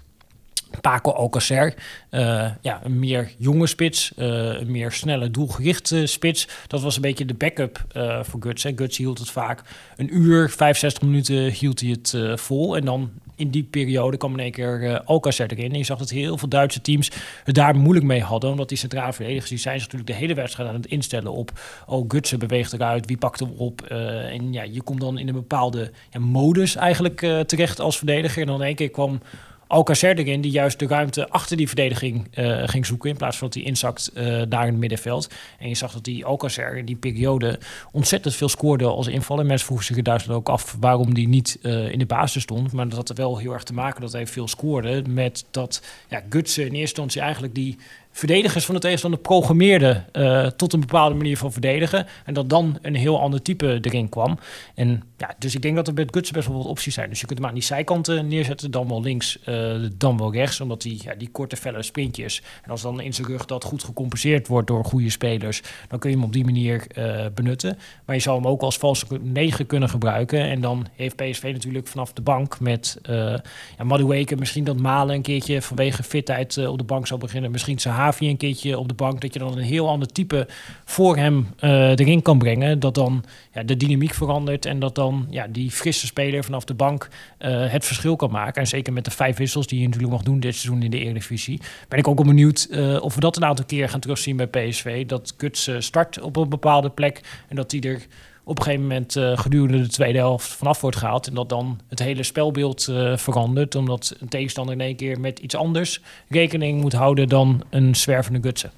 Paco 0.81 1.11
Alcacer, 1.11 1.74
uh, 2.11 2.51
ja, 2.61 2.81
een 2.85 2.99
meer 2.99 3.33
jonge 3.39 3.66
spits, 3.66 4.12
uh, 4.16 4.26
een 4.61 4.70
meer 4.70 4.93
snelle, 4.93 5.31
doelgerichte 5.31 6.07
spits. 6.07 6.49
Dat 6.66 6.81
was 6.81 6.97
een 6.97 7.03
beetje 7.03 7.24
de 7.24 7.35
backup 7.35 7.85
voor 8.22 8.41
Guts. 8.43 8.66
Guts 8.74 8.97
hield 8.97 9.18
het 9.18 9.31
vaak 9.31 9.62
een 9.97 10.16
uur, 10.16 10.51
65 10.51 11.03
minuten 11.03 11.51
hield 11.51 11.81
hij 11.81 11.91
het 11.91 12.41
vol. 12.41 12.76
En 12.76 12.85
dan 12.85 13.11
in 13.39 13.51
die 13.51 13.62
periode 13.62 14.16
kwam 14.16 14.32
in 14.32 14.41
één 14.41 14.53
keer 14.53 14.82
uh, 14.82 14.99
Alcacer 15.05 15.53
erin. 15.53 15.72
En 15.72 15.78
je 15.78 15.84
zag 15.84 15.99
dat 15.99 16.11
heel 16.11 16.39
veel 16.39 16.49
Duitse 16.49 16.80
teams 16.80 17.11
het 17.45 17.55
daar 17.55 17.76
moeilijk 17.76 18.07
mee 18.07 18.22
hadden. 18.22 18.51
Omdat 18.51 18.68
die 18.68 18.78
centrale 18.78 19.12
verdedigers, 19.12 19.49
die 19.49 19.59
zijn 19.59 19.80
zich 19.80 19.84
natuurlijk 19.84 20.18
de 20.18 20.26
hele 20.26 20.34
wedstrijd 20.34 20.68
aan 20.68 20.74
het 20.74 20.86
instellen 20.86 21.32
op... 21.32 21.61
oh, 21.86 22.05
Gutsen 22.09 22.39
beweegt 22.39 22.72
eruit, 22.72 23.07
wie 23.07 23.16
pakt 23.16 23.41
hem 23.41 23.53
op? 23.57 23.86
Uh, 23.93 24.32
en 24.32 24.53
ja, 24.53 24.62
je 24.62 24.82
komt 24.82 25.01
dan 25.01 25.18
in 25.18 25.28
een 25.28 25.34
bepaalde 25.34 25.91
ja, 26.11 26.20
modus 26.20 26.76
eigenlijk 26.76 27.22
uh, 27.22 27.41
terecht 27.41 27.80
als 27.80 27.97
verdediger. 27.97 28.41
En 28.41 28.47
dan 28.47 28.61
in 28.61 28.66
één 28.66 28.74
keer 28.74 28.91
kwam 28.91 29.20
Alcacer 29.69 30.19
erin, 30.19 30.41
die 30.41 30.51
juist 30.51 30.79
de 30.79 30.87
ruimte 30.87 31.29
achter 31.29 31.57
die 31.57 31.66
verdediging 31.66 32.29
uh, 32.35 32.62
ging 32.64 32.87
zoeken. 32.87 33.11
In 33.11 33.16
plaats 33.16 33.37
van 33.37 33.47
dat 33.47 33.57
hij 33.57 33.66
inzakt 33.66 34.11
uh, 34.14 34.43
daar 34.49 34.66
in 34.66 34.71
het 34.71 34.79
middenveld. 34.79 35.29
En 35.59 35.69
je 35.69 35.75
zag 35.75 35.93
dat 35.93 36.05
die 36.05 36.25
Alcacer 36.25 36.77
in 36.77 36.85
die 36.85 36.97
periode 36.97 37.59
ontzettend 37.93 38.35
veel 38.35 38.49
scoorde 38.49 38.85
als 38.85 39.07
invaller. 39.07 39.47
Mensen 39.47 39.66
vroegen 39.66 39.87
zich 39.87 39.97
in 39.97 40.33
ook 40.33 40.49
af 40.49 40.77
waarom 40.81 41.14
die 41.14 41.29
niet 41.29 41.59
uh, 41.62 41.91
in 41.91 41.99
de 41.99 42.07
basis 42.07 42.43
stond. 42.43 42.73
Maar 42.73 42.89
dat 42.89 42.97
had 42.97 43.09
er 43.09 43.14
wel 43.14 43.39
heel 43.39 43.53
erg 43.53 43.62
te 43.62 43.75
maken 43.75 44.01
dat 44.01 44.12
hij 44.12 44.27
veel 44.27 44.49
scoorde. 44.49 45.03
Met 45.09 45.45
dat 45.51 45.83
ja, 46.09 46.23
Gutsen 46.29 46.62
in 46.62 46.69
eerste 46.69 46.81
instantie 46.81 47.21
eigenlijk 47.21 47.55
die 47.55 47.79
verdedigers 48.19 48.64
van 48.64 48.75
de 48.75 48.81
tegenstander 48.81 49.21
programmeerden 49.21 50.07
uh, 50.12 50.47
tot 50.47 50.73
een 50.73 50.81
bepaalde 50.81 51.14
manier 51.14 51.37
van 51.37 51.53
verdedigen. 51.53 52.07
En 52.25 52.35
dat 52.35 52.51
dan 52.51 52.79
een 52.83 52.95
heel 52.95 53.21
ander 53.21 53.43
type 53.43 53.79
erin 53.81 54.09
kwam. 54.09 54.39
En 54.75 55.03
ja, 55.16 55.35
dus 55.39 55.55
ik 55.55 55.62
denk 55.62 55.77
dat 55.77 55.89
er 55.89 55.95
met 55.95 56.09
Gutsen 56.12 56.35
best 56.35 56.49
wel 56.49 56.57
wat 56.57 56.66
opties 56.66 56.95
zijn. 56.95 57.09
Dus 57.09 57.21
je 57.21 57.27
kunt 57.27 57.39
hem 57.39 57.49
aan 57.49 57.55
die 57.55 57.62
zijkanten 57.62 58.29
neerzetten, 58.29 58.71
dan 58.71 58.89
wel 58.89 59.03
links, 59.03 59.39
uh, 59.49 59.75
dan 59.95 60.19
wel 60.19 60.33
rechts. 60.33 60.61
Omdat 60.61 60.83
die, 60.83 61.01
ja, 61.05 61.14
die 61.14 61.29
korte, 61.29 61.57
felle 61.57 61.83
sprintjes. 61.83 62.43
En 62.62 62.71
als 62.71 62.83
dan 62.83 63.01
in 63.01 63.14
zijn 63.14 63.27
rug 63.27 63.45
dat 63.45 63.64
goed 63.64 63.85
gecompenseerd 63.85 64.47
wordt 64.47 64.66
door 64.66 64.85
goede 64.85 65.11
spelers, 65.11 65.62
dan 65.89 65.99
kun 65.99 66.11
je 66.11 66.16
hem 66.16 66.25
op 66.25 66.33
die 66.33 66.45
manier 66.45 66.87
uh, 66.99 67.27
benutten. 67.35 67.79
Maar 68.05 68.16
je 68.16 68.23
zou 68.23 68.37
hem 68.37 68.47
ook 68.47 68.62
als 68.62 68.79
valse 68.79 69.07
negen 69.21 69.66
kunnen 69.66 69.89
gebruiken. 69.89 70.41
En 70.41 70.61
dan 70.61 70.87
heeft 70.97 71.16
PSV 71.16 71.51
natuurlijk 71.53 71.87
vanaf 71.87 72.12
de 72.12 72.23
bank 72.23 72.61
met 72.61 72.99
ja, 73.03 73.85
Madueke 73.85 74.37
misschien 74.37 74.64
dat 74.64 74.77
Malen 74.77 75.14
een 75.14 75.23
keertje 75.23 75.62
vanwege 75.62 76.03
fitheid 76.03 76.66
op 76.66 76.79
de 76.79 76.85
bank 76.85 77.07
zou 77.07 77.21
beginnen. 77.21 77.51
Misschien 77.51 77.79
zijn 77.79 77.95
Havi 78.09 78.28
een 78.28 78.36
keertje 78.36 78.78
op 78.78 78.88
de 78.88 78.94
bank. 78.94 79.20
Dat 79.20 79.32
je 79.32 79.38
dan 79.38 79.52
een 79.52 79.64
heel 79.64 79.88
ander 79.88 80.09
type 80.09 80.48
voor 80.84 81.16
hem 81.16 81.46
uh, 81.61 81.90
erin 81.90 82.22
kan 82.22 82.38
brengen. 82.38 82.80
Dat 82.80 82.94
dan 82.94 83.24
ja, 83.52 83.62
de 83.62 83.76
dynamiek 83.76 84.14
verandert. 84.14 84.66
En 84.66 84.78
dat 84.78 84.94
dan 84.94 85.26
ja, 85.30 85.46
die 85.46 85.70
frisse 85.70 86.06
speler 86.06 86.44
vanaf 86.44 86.64
de 86.64 86.74
bank 86.74 87.09
uh, 87.38 87.70
het 87.70 87.84
verschil 87.84 88.16
kan 88.16 88.30
maken. 88.30 88.61
En 88.61 88.68
zeker 88.68 88.92
met 88.92 89.04
de 89.04 89.11
vijf 89.11 89.36
wissels 89.36 89.66
die 89.66 89.80
je 89.80 89.84
natuurlijk 89.84 90.12
nog 90.12 90.22
doen 90.22 90.40
dit 90.40 90.54
seizoen 90.54 90.82
in 90.82 90.90
de 90.90 90.98
Eredivisie. 90.98 91.61
Ben 91.88 91.98
ik 91.98 92.09
ook 92.09 92.18
al 92.18 92.24
benieuwd 92.24 92.66
uh, 92.70 93.02
of 93.02 93.14
we 93.14 93.20
dat 93.20 93.36
een 93.36 93.44
aantal 93.44 93.64
keer 93.64 93.88
gaan 93.88 94.00
terugzien 94.00 94.36
bij 94.36 94.46
PSV. 94.46 95.06
Dat 95.06 95.36
Kuts 95.36 95.70
start 95.78 96.20
op 96.20 96.36
een 96.36 96.48
bepaalde 96.48 96.90
plek. 96.90 97.20
En 97.48 97.56
dat 97.56 97.70
die 97.70 97.88
er 97.88 98.06
op 98.49 98.59
een 98.59 98.64
gegeven 98.64 98.86
moment 98.86 99.16
uh, 99.16 99.38
gedurende 99.38 99.82
de 99.82 99.88
tweede 99.88 100.18
helft 100.18 100.49
vanaf 100.49 100.80
wordt 100.80 100.96
gehaald. 100.96 101.26
En 101.26 101.34
dat 101.34 101.49
dan 101.49 101.80
het 101.88 101.99
hele 101.99 102.22
spelbeeld 102.22 102.86
uh, 102.90 103.16
verandert. 103.16 103.74
Omdat 103.74 104.16
een 104.20 104.28
tegenstander 104.28 104.74
in 104.74 104.80
één 104.80 104.96
keer 104.96 105.20
met 105.20 105.38
iets 105.38 105.57
anders 105.57 106.01
rekening 106.28 106.80
moet 106.80 106.92
houden 106.92 107.28
dan 107.28 107.64
een 107.70 107.94
zwervende 107.94 108.40
gutsen. 108.42 108.70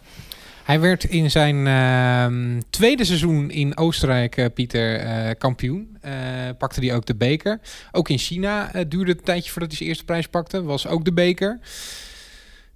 Hij 0.64 0.80
werd 0.80 1.04
in 1.04 1.30
zijn 1.30 1.66
uh, 1.66 2.60
tweede 2.70 3.04
seizoen 3.04 3.50
in 3.50 3.76
Oostenrijk, 3.76 4.36
uh, 4.36 4.46
Pieter, 4.54 5.34
kampioen. 5.36 5.98
pakte 6.58 6.80
hij 6.80 6.94
ook 6.94 7.06
de 7.06 7.14
beker. 7.14 7.60
Ook 7.92 8.08
in 8.08 8.18
China 8.18 8.70
duurde 8.88 9.10
het 9.10 9.18
een 9.18 9.24
tijdje 9.24 9.50
voordat 9.50 9.68
hij 9.68 9.78
zijn 9.78 9.88
eerste 9.88 10.04
prijs 10.04 10.26
pakte. 10.26 10.62
Was 10.62 10.86
ook 10.86 11.04
de 11.04 11.12
beker. 11.12 11.58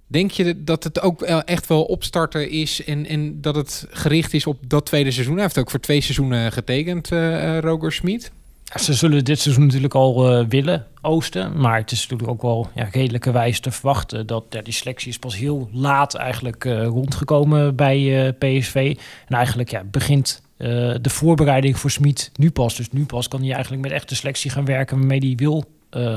Denk 0.07 0.31
je 0.31 0.63
dat 0.63 0.83
het 0.83 1.01
ook 1.01 1.21
echt 1.21 1.67
wel 1.67 1.83
opstarten 1.83 2.49
is 2.49 2.83
en, 2.83 3.05
en 3.05 3.41
dat 3.41 3.55
het 3.55 3.87
gericht 3.89 4.33
is 4.33 4.47
op 4.47 4.57
dat 4.67 4.85
tweede 4.85 5.11
seizoen? 5.11 5.33
Hij 5.33 5.43
heeft 5.43 5.57
ook 5.57 5.69
voor 5.69 5.79
twee 5.79 6.01
seizoenen 6.01 6.51
getekend, 6.51 7.11
uh, 7.11 7.59
Roger 7.59 7.91
Smit. 7.91 8.31
Ze 8.75 8.93
zullen 8.93 9.25
dit 9.25 9.39
seizoen 9.39 9.65
natuurlijk 9.65 9.93
al 9.93 10.39
uh, 10.39 10.47
willen 10.49 10.87
oosten. 11.01 11.59
Maar 11.59 11.77
het 11.77 11.91
is 11.91 12.01
natuurlijk 12.01 12.29
ook 12.29 12.41
wel 12.41 12.69
ja, 12.75 12.87
redelijkerwijs 12.91 13.59
te 13.59 13.71
verwachten 13.71 14.27
dat 14.27 14.43
ja, 14.49 14.61
die 14.61 14.73
selectie 14.73 15.09
is 15.09 15.19
pas 15.19 15.37
heel 15.37 15.69
laat 15.71 16.15
eigenlijk 16.15 16.65
uh, 16.65 16.85
rondgekomen 16.85 17.75
bij 17.75 18.33
PSV. 18.39 18.97
En 19.27 19.35
eigenlijk 19.35 19.69
ja, 19.69 19.83
begint 19.83 20.43
de 20.57 21.09
voorbereiding 21.09 21.77
voor 21.77 21.91
Smit 21.91 22.31
nu 22.35 22.51
pas. 22.51 22.75
Dus 22.75 22.91
nu 22.91 23.05
pas 23.05 23.27
kan 23.27 23.41
hij 23.41 23.51
eigenlijk 23.51 23.83
met 23.83 23.91
echte 23.91 24.15
selectie 24.15 24.51
gaan 24.51 24.65
werken 24.65 24.97
waarmee 24.97 25.19
hij 25.19 25.33
wil 25.35 25.65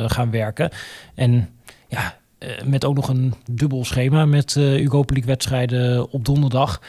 gaan 0.07 0.31
werken. 0.31 0.71
En 1.15 1.49
ja, 1.89 2.18
met 2.65 2.85
ook 2.85 2.95
nog 2.95 3.09
een 3.09 3.35
dubbel 3.51 3.85
schema 3.85 4.25
met 4.25 4.55
uh, 4.55 4.81
Europa 4.81 5.13
League 5.13 5.31
wedstrijden 5.31 6.11
op 6.11 6.25
donderdag. 6.25 6.81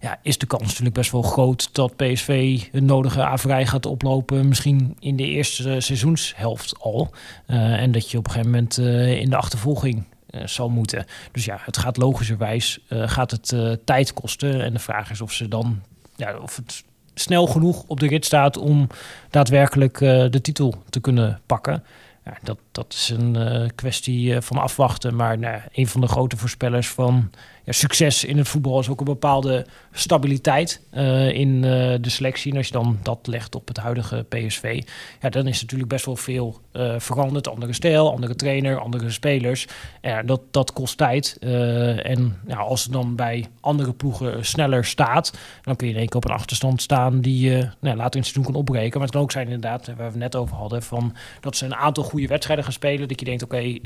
Ja, 0.00 0.18
is 0.22 0.38
de 0.38 0.46
kans 0.46 0.62
natuurlijk 0.62 0.94
best 0.94 1.12
wel 1.12 1.22
groot 1.22 1.68
dat 1.74 1.96
PSV 1.96 2.60
een 2.72 2.84
nodige 2.84 3.22
averij 3.22 3.66
gaat 3.66 3.86
oplopen. 3.86 4.48
Misschien 4.48 4.96
in 4.98 5.16
de 5.16 5.26
eerste 5.26 5.80
seizoenshelft 5.80 6.74
al. 6.78 7.10
En 7.46 7.92
dat 7.92 8.10
je 8.10 8.18
op 8.18 8.26
een 8.26 8.30
gegeven 8.30 8.52
moment 8.52 8.78
in 9.20 9.30
de 9.30 9.36
achtervolging 9.36 10.04
zal 10.44 10.68
moeten. 10.68 11.06
Dus 11.32 11.44
ja, 11.44 11.58
het 11.64 11.76
gaat 11.76 11.96
logischerwijs 11.96 12.78
gaat 12.88 13.30
het 13.30 13.78
tijd 13.84 14.12
kosten. 14.12 14.64
En 14.64 14.72
de 14.72 14.78
vraag 14.78 15.10
is 15.10 15.20
of 15.20 15.32
ze 15.32 15.48
dan 15.48 15.80
ja, 16.16 16.38
of 16.38 16.56
het 16.56 16.84
snel 17.14 17.46
genoeg 17.46 17.84
op 17.86 18.00
de 18.00 18.06
rit 18.06 18.24
staat 18.24 18.56
om 18.56 18.86
daadwerkelijk 19.30 19.98
de 19.98 20.40
titel 20.42 20.74
te 20.90 21.00
kunnen 21.00 21.40
pakken. 21.46 21.82
Ja, 22.24 22.38
dat, 22.42 22.58
dat 22.72 22.92
is 22.92 23.08
een 23.08 23.36
uh, 23.36 23.68
kwestie 23.74 24.34
uh, 24.34 24.40
van 24.40 24.58
afwachten. 24.58 25.16
Maar 25.16 25.38
nou, 25.38 25.60
een 25.72 25.86
van 25.86 26.00
de 26.00 26.06
grote 26.06 26.36
voorspellers 26.36 26.88
van 26.88 27.30
ja, 27.64 27.72
succes 27.72 28.24
in 28.24 28.38
het 28.38 28.48
voetbal 28.48 28.80
is 28.80 28.88
ook 28.88 28.98
een 28.98 29.04
bepaalde 29.04 29.66
stabiliteit 29.92 30.82
uh, 30.92 31.28
in 31.28 31.60
de 31.60 32.10
selectie. 32.10 32.50
En 32.52 32.56
als 32.56 32.66
je 32.66 32.72
dan 32.72 32.98
dat 33.02 33.26
legt 33.26 33.54
op 33.54 33.68
het 33.68 33.76
huidige 33.76 34.26
PSV, 34.28 34.82
ja, 35.20 35.28
dan 35.28 35.46
is 35.46 35.60
natuurlijk 35.60 35.90
best 35.90 36.04
wel 36.04 36.16
veel 36.16 36.60
veranderd. 36.98 37.48
Andere 37.48 37.72
stijl, 37.72 38.12
andere 38.12 38.34
trainer, 38.34 38.80
andere 38.80 39.10
spelers. 39.10 39.66
Ja, 40.02 40.22
dat, 40.22 40.40
dat 40.50 40.72
kost 40.72 40.96
tijd. 40.96 41.36
en 41.40 42.40
ja, 42.46 42.56
als 42.56 42.82
het 42.82 42.92
dan 42.92 43.16
bij 43.16 43.46
andere 43.60 43.92
ploegen 43.92 44.46
sneller 44.46 44.84
staat, 44.84 45.32
dan 45.62 45.76
kun 45.76 45.86
je 45.86 45.92
in 45.92 45.98
één 45.98 46.08
keer 46.08 46.16
op 46.16 46.24
een 46.24 46.30
achterstand 46.30 46.82
staan 46.82 47.20
die 47.20 47.40
je 47.50 47.68
nou, 47.80 47.96
later 47.96 48.14
in 48.14 48.20
het 48.20 48.30
seizoen 48.30 48.44
kan 48.44 48.54
opbreken. 48.54 48.92
Maar 48.92 49.06
het 49.06 49.10
kan 49.10 49.22
ook 49.22 49.32
zijn 49.32 49.44
inderdaad, 49.44 49.86
waar 49.86 49.96
we 49.96 50.02
het 50.02 50.14
net 50.14 50.36
over 50.36 50.56
hadden, 50.56 50.82
van 50.82 51.14
dat 51.40 51.56
ze 51.56 51.64
een 51.64 51.74
aantal 51.74 52.04
goede 52.04 52.26
wedstrijden 52.26 52.64
gaan 52.64 52.72
spelen. 52.72 53.08
Dat 53.08 53.20
je 53.20 53.26
denkt, 53.26 53.42
oké, 53.42 53.78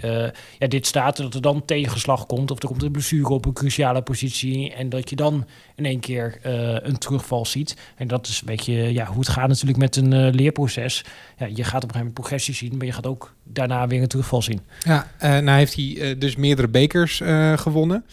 ja, 0.59 0.67
dit 0.69 0.87
staat. 0.87 1.17
Dat 1.17 1.35
er 1.35 1.43
dan 1.43 1.65
tegenslag 1.65 2.27
komt. 2.27 2.51
Of 2.51 2.63
er 2.63 2.69
komt 2.69 2.83
een 2.83 2.91
blessure 2.91 3.29
op 3.29 3.47
een 3.47 3.53
cruciale 3.69 4.03
positie. 4.03 4.75
En 4.75 4.89
dat 4.89 5.11
je 5.11 5.17
dan 5.17 5.47
in 5.77 5.85
één 5.85 6.01
keer 6.01 6.39
uh, 6.47 6.77
een 6.81 6.99
terugval 6.99 7.47
ziet. 7.47 7.77
En 7.97 8.09
dat 8.09 8.27
is 8.27 8.41
een 8.41 8.47
beetje 8.47 8.73
ja, 8.73 9.07
hoe 9.07 9.19
het 9.19 9.29
gaat 9.29 9.49
natuurlijk 9.49 9.79
met 9.79 9.97
een 9.97 10.13
uh, 10.15 10.33
leerproces. 10.33 11.05
Ja, 11.39 11.47
je 11.47 11.55
gaat 11.55 11.57
op 11.57 11.65
een 11.65 11.71
gegeven 11.73 11.99
moment 11.99 12.15
progressie 12.15 12.55
zien. 12.55 12.77
Maar 12.77 12.87
je 12.87 12.93
gaat 12.93 13.07
ook 13.07 13.35
daarna 13.45 13.87
weer 13.87 14.03
een 14.03 14.09
terugval 14.09 14.43
zien. 14.43 14.61
Ja, 14.79 15.07
nou 15.21 15.51
heeft 15.51 15.75
hij 15.75 16.19
dus 16.19 16.37
meerdere 16.37 16.69
bekers 16.69 17.21
gewonnen. 17.57 18.05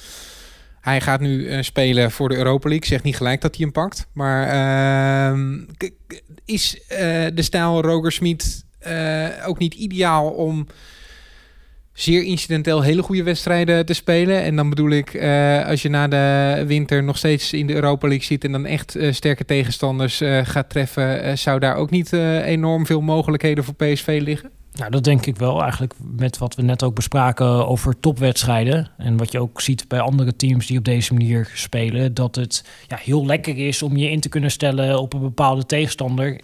Hij 0.81 1.01
gaat 1.01 1.19
nu 1.19 1.63
spelen 1.63 2.11
voor 2.11 2.29
de 2.29 2.35
Europa 2.35 2.69
League. 2.69 2.87
Zegt 2.87 3.03
niet 3.03 3.17
gelijk 3.17 3.41
dat 3.41 3.55
hij 3.55 3.63
hem 3.63 3.73
pakt. 3.73 4.07
Maar 4.13 4.47
uh, 5.33 5.59
is 6.45 6.81
de 7.33 7.41
stijl 7.41 7.81
Roger 7.81 8.11
Smit 8.11 8.65
ook 9.45 9.59
niet 9.59 9.73
ideaal 9.73 10.29
om 10.29 10.67
zeer 11.95 12.23
incidenteel 12.23 12.81
hele 12.81 13.01
goede 13.01 13.23
wedstrijden 13.23 13.85
te 13.85 13.93
spelen. 13.93 14.41
En 14.41 14.55
dan 14.55 14.69
bedoel 14.69 14.89
ik, 14.89 15.13
uh, 15.13 15.65
als 15.67 15.81
je 15.81 15.89
na 15.89 16.07
de 16.07 16.63
winter 16.67 17.03
nog 17.03 17.17
steeds 17.17 17.53
in 17.53 17.67
de 17.67 17.73
Europa 17.73 18.07
League 18.07 18.25
zit 18.25 18.43
en 18.43 18.51
dan 18.51 18.65
echt 18.65 18.95
uh, 18.95 19.13
sterke 19.13 19.45
tegenstanders 19.45 20.21
gaat 20.43 20.69
treffen, 20.69 21.37
zou 21.37 21.59
daar 21.59 21.75
ook 21.75 21.89
niet 21.89 22.13
enorm 22.43 22.85
veel 22.85 23.01
mogelijkheden 23.01 23.63
voor 23.63 23.73
PSV 23.73 24.19
liggen? 24.23 24.49
Nou, 24.73 24.91
dat 24.91 25.03
denk 25.03 25.25
ik 25.25 25.37
wel. 25.37 25.61
Eigenlijk 25.61 25.93
met 26.15 26.37
wat 26.37 26.55
we 26.55 26.61
net 26.61 26.83
ook 26.83 26.95
bespraken 26.95 27.67
over 27.67 27.99
topwedstrijden. 27.99 28.89
En 28.97 29.17
wat 29.17 29.31
je 29.31 29.39
ook 29.39 29.61
ziet 29.61 29.87
bij 29.87 29.99
andere 29.99 30.35
teams 30.35 30.67
die 30.67 30.77
op 30.77 30.83
deze 30.85 31.13
manier 31.13 31.51
spelen. 31.53 32.13
Dat 32.13 32.35
het 32.35 32.65
ja, 32.87 32.97
heel 33.01 33.25
lekker 33.25 33.57
is 33.67 33.81
om 33.81 33.97
je 33.97 34.09
in 34.09 34.19
te 34.19 34.29
kunnen 34.29 34.51
stellen 34.51 34.99
op 34.99 35.13
een 35.13 35.21
bepaalde 35.21 35.65
tegenstander. 35.65 36.39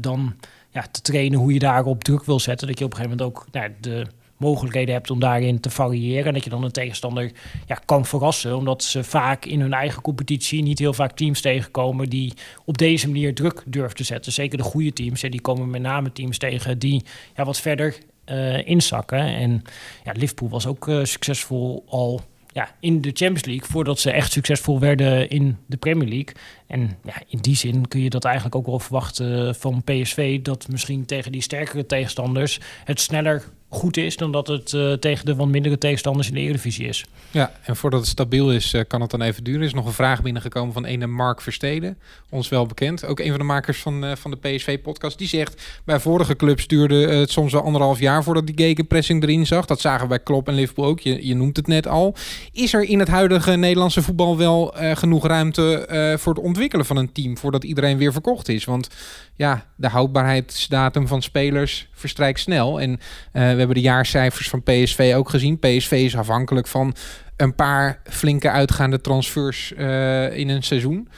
dan 0.00 0.34
ja, 0.70 0.84
te 0.90 1.00
trainen 1.00 1.38
hoe 1.38 1.52
je 1.52 1.58
daarop 1.58 2.04
druk 2.04 2.24
wil 2.24 2.40
zetten. 2.40 2.66
Dat 2.66 2.78
je 2.78 2.84
op 2.84 2.90
een 2.90 2.96
gegeven 2.96 3.18
moment 3.18 3.36
ook 3.36 3.46
nou, 3.52 3.70
de 3.80 4.06
mogelijkheden 4.36 4.94
hebt 4.94 5.10
om 5.10 5.20
daarin 5.20 5.60
te 5.60 5.70
variëren. 5.70 6.26
En 6.26 6.34
dat 6.34 6.44
je 6.44 6.50
dan 6.50 6.64
een 6.64 6.70
tegenstander 6.70 7.32
ja, 7.66 7.74
kan 7.84 8.06
verrassen. 8.06 8.56
Omdat 8.56 8.82
ze 8.82 9.04
vaak 9.04 9.44
in 9.44 9.60
hun 9.60 9.72
eigen 9.72 10.02
competitie 10.02 10.62
niet 10.62 10.78
heel 10.78 10.92
vaak 10.92 11.16
teams 11.16 11.40
tegenkomen 11.40 12.08
die 12.08 12.32
op 12.64 12.78
deze 12.78 13.06
manier 13.06 13.34
druk 13.34 13.62
durven 13.66 13.96
te 13.96 14.04
zetten. 14.04 14.32
Zeker 14.32 14.58
de 14.58 14.64
goede 14.64 14.92
teams. 14.92 15.22
Hè, 15.22 15.28
die 15.28 15.40
komen 15.40 15.70
met 15.70 15.82
name 15.82 16.12
teams 16.12 16.38
tegen 16.38 16.78
die 16.78 17.04
ja, 17.36 17.44
wat 17.44 17.60
verder 17.60 17.96
uh, 18.26 18.66
inzakken. 18.66 19.18
En 19.18 19.62
ja, 20.04 20.12
Liverpool 20.12 20.48
was 20.48 20.66
ook 20.66 20.88
uh, 20.88 21.04
succesvol 21.04 21.84
al 21.88 22.20
ja, 22.54 22.68
in 22.80 23.00
de 23.00 23.10
Champions 23.12 23.44
League 23.44 23.66
voordat 23.68 23.98
ze 23.98 24.10
echt 24.10 24.32
succesvol 24.32 24.80
werden 24.80 25.28
in 25.30 25.56
de 25.66 25.76
Premier 25.76 26.08
League. 26.08 26.34
En 26.66 26.98
ja, 27.04 27.14
in 27.28 27.38
die 27.38 27.56
zin 27.56 27.88
kun 27.88 28.00
je 28.00 28.10
dat 28.10 28.24
eigenlijk 28.24 28.54
ook 28.54 28.66
wel 28.66 28.78
verwachten 28.78 29.54
van 29.54 29.82
PSV, 29.84 30.40
dat 30.42 30.68
misschien 30.68 31.04
tegen 31.04 31.32
die 31.32 31.42
sterkere 31.42 31.86
tegenstanders 31.86 32.60
het 32.84 33.00
sneller 33.00 33.44
goed 33.74 33.96
is 33.96 34.16
dan 34.16 34.32
dat 34.32 34.46
het 34.46 34.72
eh, 34.72 34.92
tegen 34.92 35.26
de 35.26 35.34
wat 35.34 35.48
mindere 35.48 35.78
tegenstanders 35.78 36.28
in 36.28 36.34
de 36.34 36.40
Eredivisie 36.40 36.88
is. 36.88 37.04
Ja, 37.30 37.52
en 37.62 37.76
voordat 37.76 38.00
het 38.00 38.08
stabiel 38.08 38.52
is, 38.52 38.72
eh, 38.72 38.80
kan 38.88 39.00
het 39.00 39.10
dan 39.10 39.22
even 39.22 39.44
duren. 39.44 39.60
Er 39.60 39.66
is 39.66 39.74
nog 39.74 39.86
een 39.86 39.92
vraag 39.92 40.22
binnengekomen 40.22 40.72
van 40.72 40.84
ene 40.84 41.06
Mark 41.06 41.40
Versteden, 41.40 41.98
ons 42.28 42.48
wel 42.48 42.66
bekend. 42.66 43.06
Ook 43.06 43.20
een 43.20 43.30
van 43.30 43.38
de 43.38 43.44
makers 43.44 43.78
van, 43.78 44.04
eh, 44.04 44.16
van 44.16 44.30
de 44.30 44.36
PSV-podcast. 44.36 45.18
Die 45.18 45.28
zegt, 45.28 45.80
bij 45.84 46.00
vorige 46.00 46.36
clubs 46.36 46.66
duurde 46.66 47.08
het 47.08 47.30
soms 47.30 47.52
wel 47.52 47.62
anderhalf 47.62 47.98
jaar 47.98 48.22
voordat 48.22 48.46
die 48.46 48.56
gegenpressing 48.56 49.22
erin 49.22 49.46
zag. 49.46 49.66
Dat 49.66 49.80
zagen 49.80 50.02
we 50.02 50.08
bij 50.08 50.18
Klopp 50.18 50.48
en 50.48 50.54
Liverpool 50.54 50.84
ook. 50.84 51.00
Je, 51.00 51.26
je 51.26 51.34
noemt 51.34 51.56
het 51.56 51.66
net 51.66 51.88
al. 51.88 52.14
Is 52.52 52.74
er 52.74 52.82
in 52.82 52.98
het 52.98 53.08
huidige 53.08 53.56
Nederlandse 53.56 54.02
voetbal 54.02 54.36
wel 54.36 54.74
genoeg 54.76 55.26
ruimte 55.26 56.16
voor 56.18 56.34
het 56.34 56.44
ontwikkelen 56.44 56.86
van 56.86 56.96
een 56.96 57.12
team 57.12 57.38
voordat 57.38 57.64
iedereen 57.64 57.98
weer 57.98 58.12
verkocht 58.12 58.48
is? 58.48 58.64
Want 58.64 58.88
ja, 59.36 59.64
de 59.76 59.88
houdbaarheidsdatum 59.88 61.06
van 61.06 61.22
spelers 61.22 61.88
verstrijkt 61.92 62.40
snel. 62.40 62.80
En 62.80 63.00
we 63.32 63.38
hebben 63.38 63.74
de 63.74 63.80
jaarcijfers 63.80 64.48
van 64.48 64.62
PSV 64.62 65.12
ook 65.16 65.28
gezien. 65.28 65.58
PSV 65.58 65.90
is 65.90 66.16
afhankelijk 66.16 66.66
van 66.66 66.94
een 67.36 67.54
paar 67.54 68.00
flinke 68.04 68.50
uitgaande 68.50 69.00
transfers 69.00 69.72
uh, 69.76 70.36
in 70.36 70.48
een 70.48 70.62
seizoen. 70.62 71.08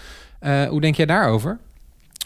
Uh, 0.41 0.65
hoe 0.65 0.81
denk 0.81 0.97
jij 0.97 1.07
daarover? 1.07 1.59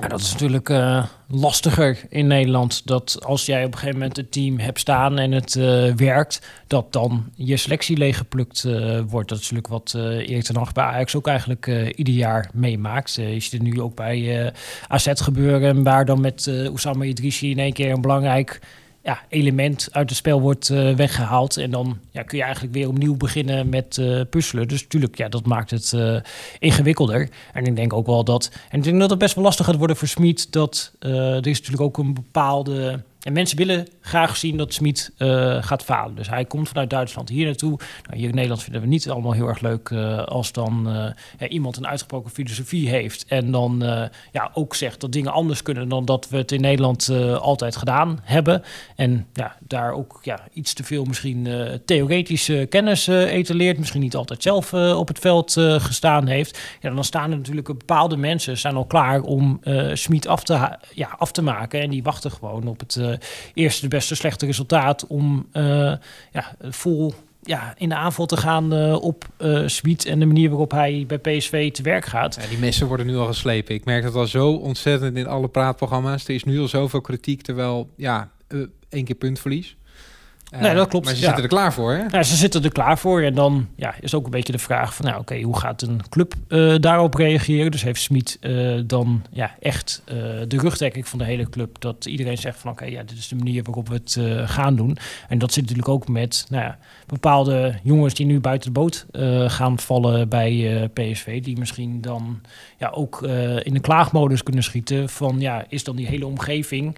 Ja, 0.00 0.08
dat 0.08 0.20
is 0.20 0.32
natuurlijk 0.32 0.68
uh, 0.68 1.04
lastiger 1.28 1.98
in 2.08 2.26
Nederland. 2.26 2.86
Dat 2.86 3.18
als 3.24 3.46
jij 3.46 3.64
op 3.64 3.72
een 3.72 3.78
gegeven 3.78 3.98
moment 3.98 4.16
het 4.16 4.32
team 4.32 4.58
hebt 4.58 4.78
staan 4.78 5.18
en 5.18 5.32
het 5.32 5.54
uh, 5.54 5.94
werkt, 5.94 6.48
dat 6.66 6.92
dan 6.92 7.24
je 7.34 7.56
selectie 7.56 7.96
leeggeplukt 7.96 8.64
uh, 8.64 9.00
wordt. 9.06 9.28
Dat 9.28 9.38
is 9.38 9.50
natuurlijk 9.50 9.68
wat 9.68 9.94
Erik 9.94 10.42
ten 10.42 10.56
Hag 10.56 10.72
bij 10.72 10.84
Ajax 10.84 11.16
ook 11.16 11.26
eigenlijk 11.26 11.66
ieder 11.96 12.14
jaar 12.14 12.50
meemaakt. 12.52 13.10
ziet 13.10 13.52
het 13.52 13.62
nu 13.62 13.80
ook 13.80 13.94
bij 13.94 14.52
AZ 14.88 15.08
gebeuren, 15.14 15.82
waar 15.82 16.04
dan 16.04 16.20
met 16.20 16.50
Oussama 16.66 17.04
Idrissi 17.04 17.50
in 17.50 17.58
één 17.58 17.72
keer 17.72 17.92
een 17.92 18.00
belangrijk 18.00 18.60
ja, 19.02 19.20
element 19.28 19.88
uit 19.90 20.08
het 20.08 20.18
spel 20.18 20.40
wordt 20.40 20.68
uh, 20.68 20.94
weggehaald. 20.94 21.56
En 21.56 21.70
dan 21.70 21.98
ja, 22.10 22.22
kun 22.22 22.38
je 22.38 22.44
eigenlijk 22.44 22.74
weer 22.74 22.88
opnieuw 22.88 23.16
beginnen 23.16 23.68
met 23.68 23.96
uh, 23.96 24.20
puzzelen. 24.30 24.68
Dus 24.68 24.82
natuurlijk, 24.82 25.16
ja, 25.16 25.28
dat 25.28 25.46
maakt 25.46 25.70
het 25.70 25.92
uh, 25.94 26.20
ingewikkelder. 26.58 27.28
En 27.52 27.64
ik 27.64 27.76
denk 27.76 27.92
ook 27.92 28.06
wel 28.06 28.24
dat... 28.24 28.50
En 28.70 28.78
ik 28.78 28.84
denk 28.84 29.00
dat 29.00 29.10
het 29.10 29.18
best 29.18 29.34
wel 29.34 29.44
lastig 29.44 29.66
gaat 29.66 29.76
worden 29.76 29.96
voor 29.96 30.08
Smit... 30.08 30.52
dat 30.52 30.92
er 30.98 31.46
is 31.46 31.58
natuurlijk 31.58 31.82
ook 31.82 31.98
een 31.98 32.14
bepaalde 32.14 33.02
en 33.20 33.32
mensen 33.32 33.56
willen 33.56 33.86
graag 34.00 34.36
zien 34.36 34.56
dat 34.56 34.74
Smit 34.74 35.12
uh, 35.18 35.62
gaat 35.62 35.82
falen. 35.82 36.14
Dus 36.14 36.28
hij 36.28 36.44
komt 36.44 36.68
vanuit 36.68 36.90
Duitsland 36.90 37.28
hier 37.28 37.46
naartoe. 37.46 37.78
Nou, 38.06 38.18
hier 38.18 38.28
in 38.28 38.34
Nederland 38.34 38.62
vinden 38.62 38.80
we 38.80 38.86
niet 38.86 39.10
allemaal 39.10 39.32
heel 39.32 39.48
erg 39.48 39.60
leuk 39.60 39.90
uh, 39.90 40.24
als 40.24 40.52
dan 40.52 40.88
ja, 41.38 41.48
iemand 41.48 41.76
een 41.76 41.86
uitgesproken 41.86 42.30
filosofie 42.30 42.88
heeft. 42.88 43.24
En 43.28 43.50
dan 43.50 43.82
ja, 44.32 44.50
ook 44.54 44.74
zegt 44.74 45.00
dat 45.00 45.12
dingen 45.12 45.32
anders 45.32 45.62
kunnen 45.62 45.88
dan 45.88 46.04
dat 46.04 46.28
we 46.28 46.36
het 46.36 46.52
in 46.52 46.60
Nederland 46.60 47.10
altijd 47.40 47.76
gedaan 47.76 48.18
hebben. 48.22 48.62
En 48.96 49.26
ja, 49.32 49.56
daar 49.60 49.92
ook 49.92 50.18
ja, 50.22 50.40
iets 50.52 50.72
te 50.72 50.84
veel 50.84 51.04
misschien 51.04 51.48
theoretische 51.84 52.66
kennis 52.68 53.06
etaleert. 53.06 53.78
Misschien 53.78 54.00
niet 54.00 54.16
altijd 54.16 54.42
zelf 54.42 54.74
op 54.74 55.08
het 55.08 55.18
veld 55.18 55.52
gestaan 55.78 56.26
heeft. 56.26 56.60
Ja, 56.80 56.90
dan 56.90 57.04
staan 57.04 57.30
er 57.30 57.36
natuurlijk 57.36 57.66
bepaalde 57.66 58.16
mensen 58.16 58.58
zijn 58.58 58.74
al 58.74 58.86
klaar 58.86 59.20
om 59.20 59.60
Smit 59.92 60.26
af, 60.26 60.44
te 60.44 60.76
ja, 60.94 61.14
af 61.18 61.32
te 61.32 61.42
maken. 61.42 61.80
En 61.80 61.90
die 61.90 62.02
wachten 62.02 62.30
gewoon 62.30 62.66
op 62.66 62.80
het 62.80 63.09
eerste 63.54 63.82
de 63.82 63.88
beste 63.88 64.14
slechte 64.14 64.46
resultaat 64.46 65.06
om 65.06 65.46
uh, 65.52 65.62
ja, 66.32 66.56
vol 66.60 67.14
ja, 67.42 67.74
in 67.76 67.88
de 67.88 67.94
aanval 67.94 68.26
te 68.26 68.36
gaan 68.36 68.74
uh, 68.74 69.02
op 69.02 69.28
uh, 69.38 70.06
en 70.06 70.18
de 70.18 70.26
manier 70.26 70.48
waarop 70.48 70.70
hij 70.70 71.04
bij 71.06 71.18
PSV 71.18 71.72
te 71.72 71.82
werk 71.82 72.04
gaat. 72.04 72.38
Ja, 72.40 72.48
die 72.48 72.58
messen 72.58 72.86
worden 72.86 73.06
nu 73.06 73.16
al 73.16 73.26
geslepen. 73.26 73.74
Ik 73.74 73.84
merk 73.84 74.02
dat 74.02 74.14
al 74.14 74.26
zo 74.26 74.52
ontzettend 74.52 75.16
in 75.16 75.26
alle 75.26 75.48
praatprogramma's. 75.48 76.24
Er 76.28 76.34
is 76.34 76.44
nu 76.44 76.60
al 76.60 76.68
zoveel 76.68 77.00
kritiek, 77.00 77.42
terwijl 77.42 77.90
ja, 77.96 78.30
één 78.88 79.04
keer 79.04 79.14
puntverlies. 79.14 79.76
Uh, 80.54 80.60
nee, 80.60 80.74
dat 80.74 80.88
klopt. 80.88 81.04
Maar 81.04 81.14
ze 81.14 81.20
ja. 81.20 81.26
zitten 81.26 81.44
er 81.44 81.50
klaar 81.50 81.72
voor, 81.72 81.92
hè? 81.92 82.04
Ja, 82.08 82.22
ze 82.22 82.36
zitten 82.36 82.64
er 82.64 82.72
klaar 82.72 82.98
voor. 82.98 83.22
En 83.22 83.34
dan 83.34 83.68
ja, 83.76 83.94
is 84.00 84.14
ook 84.14 84.24
een 84.24 84.30
beetje 84.30 84.52
de 84.52 84.58
vraag 84.58 84.94
van... 84.94 85.06
nou, 85.06 85.20
oké, 85.20 85.40
hoe 85.40 85.58
gaat 85.58 85.82
een 85.82 86.00
club 86.08 86.34
uh, 86.48 86.76
daarop 86.80 87.14
reageren? 87.14 87.70
Dus 87.70 87.82
heeft 87.82 88.00
Smit 88.00 88.38
uh, 88.40 88.80
dan 88.86 89.22
ja, 89.30 89.54
echt 89.60 90.02
de 90.48 90.58
rugdekking 90.58 91.08
van 91.08 91.18
de 91.18 91.24
hele 91.24 91.48
club... 91.48 91.80
dat 91.80 92.04
iedereen 92.04 92.38
zegt 92.38 92.58
van... 92.58 92.70
oké, 92.70 92.84
ja, 92.84 93.02
dit 93.02 93.18
is 93.18 93.28
de 93.28 93.36
manier 93.36 93.62
waarop 93.62 93.88
we 93.88 93.94
het 93.94 94.18
gaan 94.50 94.76
doen. 94.76 94.98
En 95.28 95.38
dat 95.38 95.52
zit 95.52 95.62
natuurlijk 95.62 95.88
ook 95.88 96.08
met 96.08 96.46
nou 96.48 96.64
ja, 96.64 96.78
bepaalde 97.06 97.74
jongens... 97.82 98.14
die 98.14 98.26
nu 98.26 98.40
buiten 98.40 98.72
de 98.72 98.80
boot 98.80 99.06
gaan 99.50 99.78
vallen 99.78 100.28
bij 100.28 100.88
PSV... 100.92 101.42
die 101.42 101.58
misschien 101.58 102.00
dan 102.00 102.40
ja, 102.78 102.88
ook 102.88 103.22
in 103.62 103.74
de 103.74 103.80
klaagmodus 103.80 104.42
kunnen 104.42 104.62
schieten... 104.62 105.08
van 105.08 105.40
ja, 105.40 105.64
is 105.68 105.84
dan 105.84 105.96
die 105.96 106.06
hele 106.06 106.26
omgeving... 106.26 106.96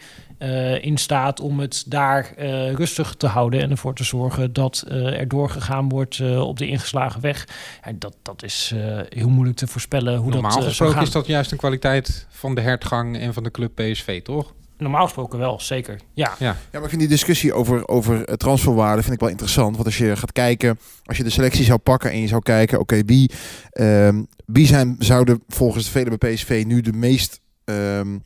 In 0.80 0.96
staat 0.96 1.40
om 1.40 1.61
het 1.61 1.84
daar 1.86 2.34
rustig 2.74 3.14
te 3.14 3.26
houden 3.26 3.41
en 3.51 3.70
ervoor 3.70 3.95
te 3.95 4.05
zorgen 4.05 4.53
dat 4.53 4.84
uh, 4.88 5.20
er 5.20 5.28
doorgegaan 5.28 5.88
wordt 5.88 6.20
op 6.38 6.59
de 6.59 6.66
ingeslagen 6.66 7.20
weg. 7.20 7.49
En 7.80 7.99
dat, 7.99 8.16
dat 8.22 8.43
is 8.43 8.74
heel 9.09 9.28
moeilijk 9.28 9.57
te 9.57 9.66
voorspellen 9.66 10.16
hoe 10.16 10.30
Normaal 10.30 10.57
dat 10.57 10.64
gesproken 10.64 11.03
is 11.03 11.11
dat 11.11 11.26
juist 11.26 11.53
een 11.53 11.59
kwaliteit 11.59 12.26
van 12.30 12.55
de 12.55 12.61
hertgang 12.61 13.18
en 13.18 13.34
van 13.34 13.43
de 13.43 13.51
club 13.51 13.74
PSV, 13.74 14.22
toch? 14.22 14.53
Normaal 14.82 15.05
gesproken 15.05 15.38
wel, 15.38 15.61
zeker. 15.61 16.01
Ja. 16.14 16.34
ja. 16.38 16.47
Ja, 16.47 16.57
maar 16.72 16.82
ik 16.82 16.88
vind 16.88 17.01
die 17.01 17.11
discussie 17.11 17.53
over, 17.53 17.88
over 17.88 18.36
transferwaarde 18.38 19.03
vind 19.03 19.14
ik 19.14 19.20
wel 19.20 19.28
interessant. 19.28 19.74
Want 19.74 19.86
als 19.86 19.99
je 19.99 20.16
gaat 20.16 20.32
kijken, 20.32 20.78
als 21.05 21.16
je 21.16 21.22
de 21.22 21.30
selectie 21.30 21.64
zou 21.64 21.78
pakken 21.78 22.11
en 22.11 22.20
je 22.20 22.28
zou 22.28 22.43
kijken, 22.43 22.80
oké, 22.80 22.95
okay, 22.95 23.05
wie, 23.05 23.30
um, 23.72 24.26
wie 24.47 24.66
zijn, 24.66 24.97
zouden 24.99 25.43
volgens 25.49 25.84
de 25.84 25.90
velen 25.90 26.18
bij 26.18 26.34
PSV 26.34 26.62
nu 26.66 26.80
de 26.80 26.93
meest 26.93 27.40
um, 27.64 28.14
uh, 28.14 28.20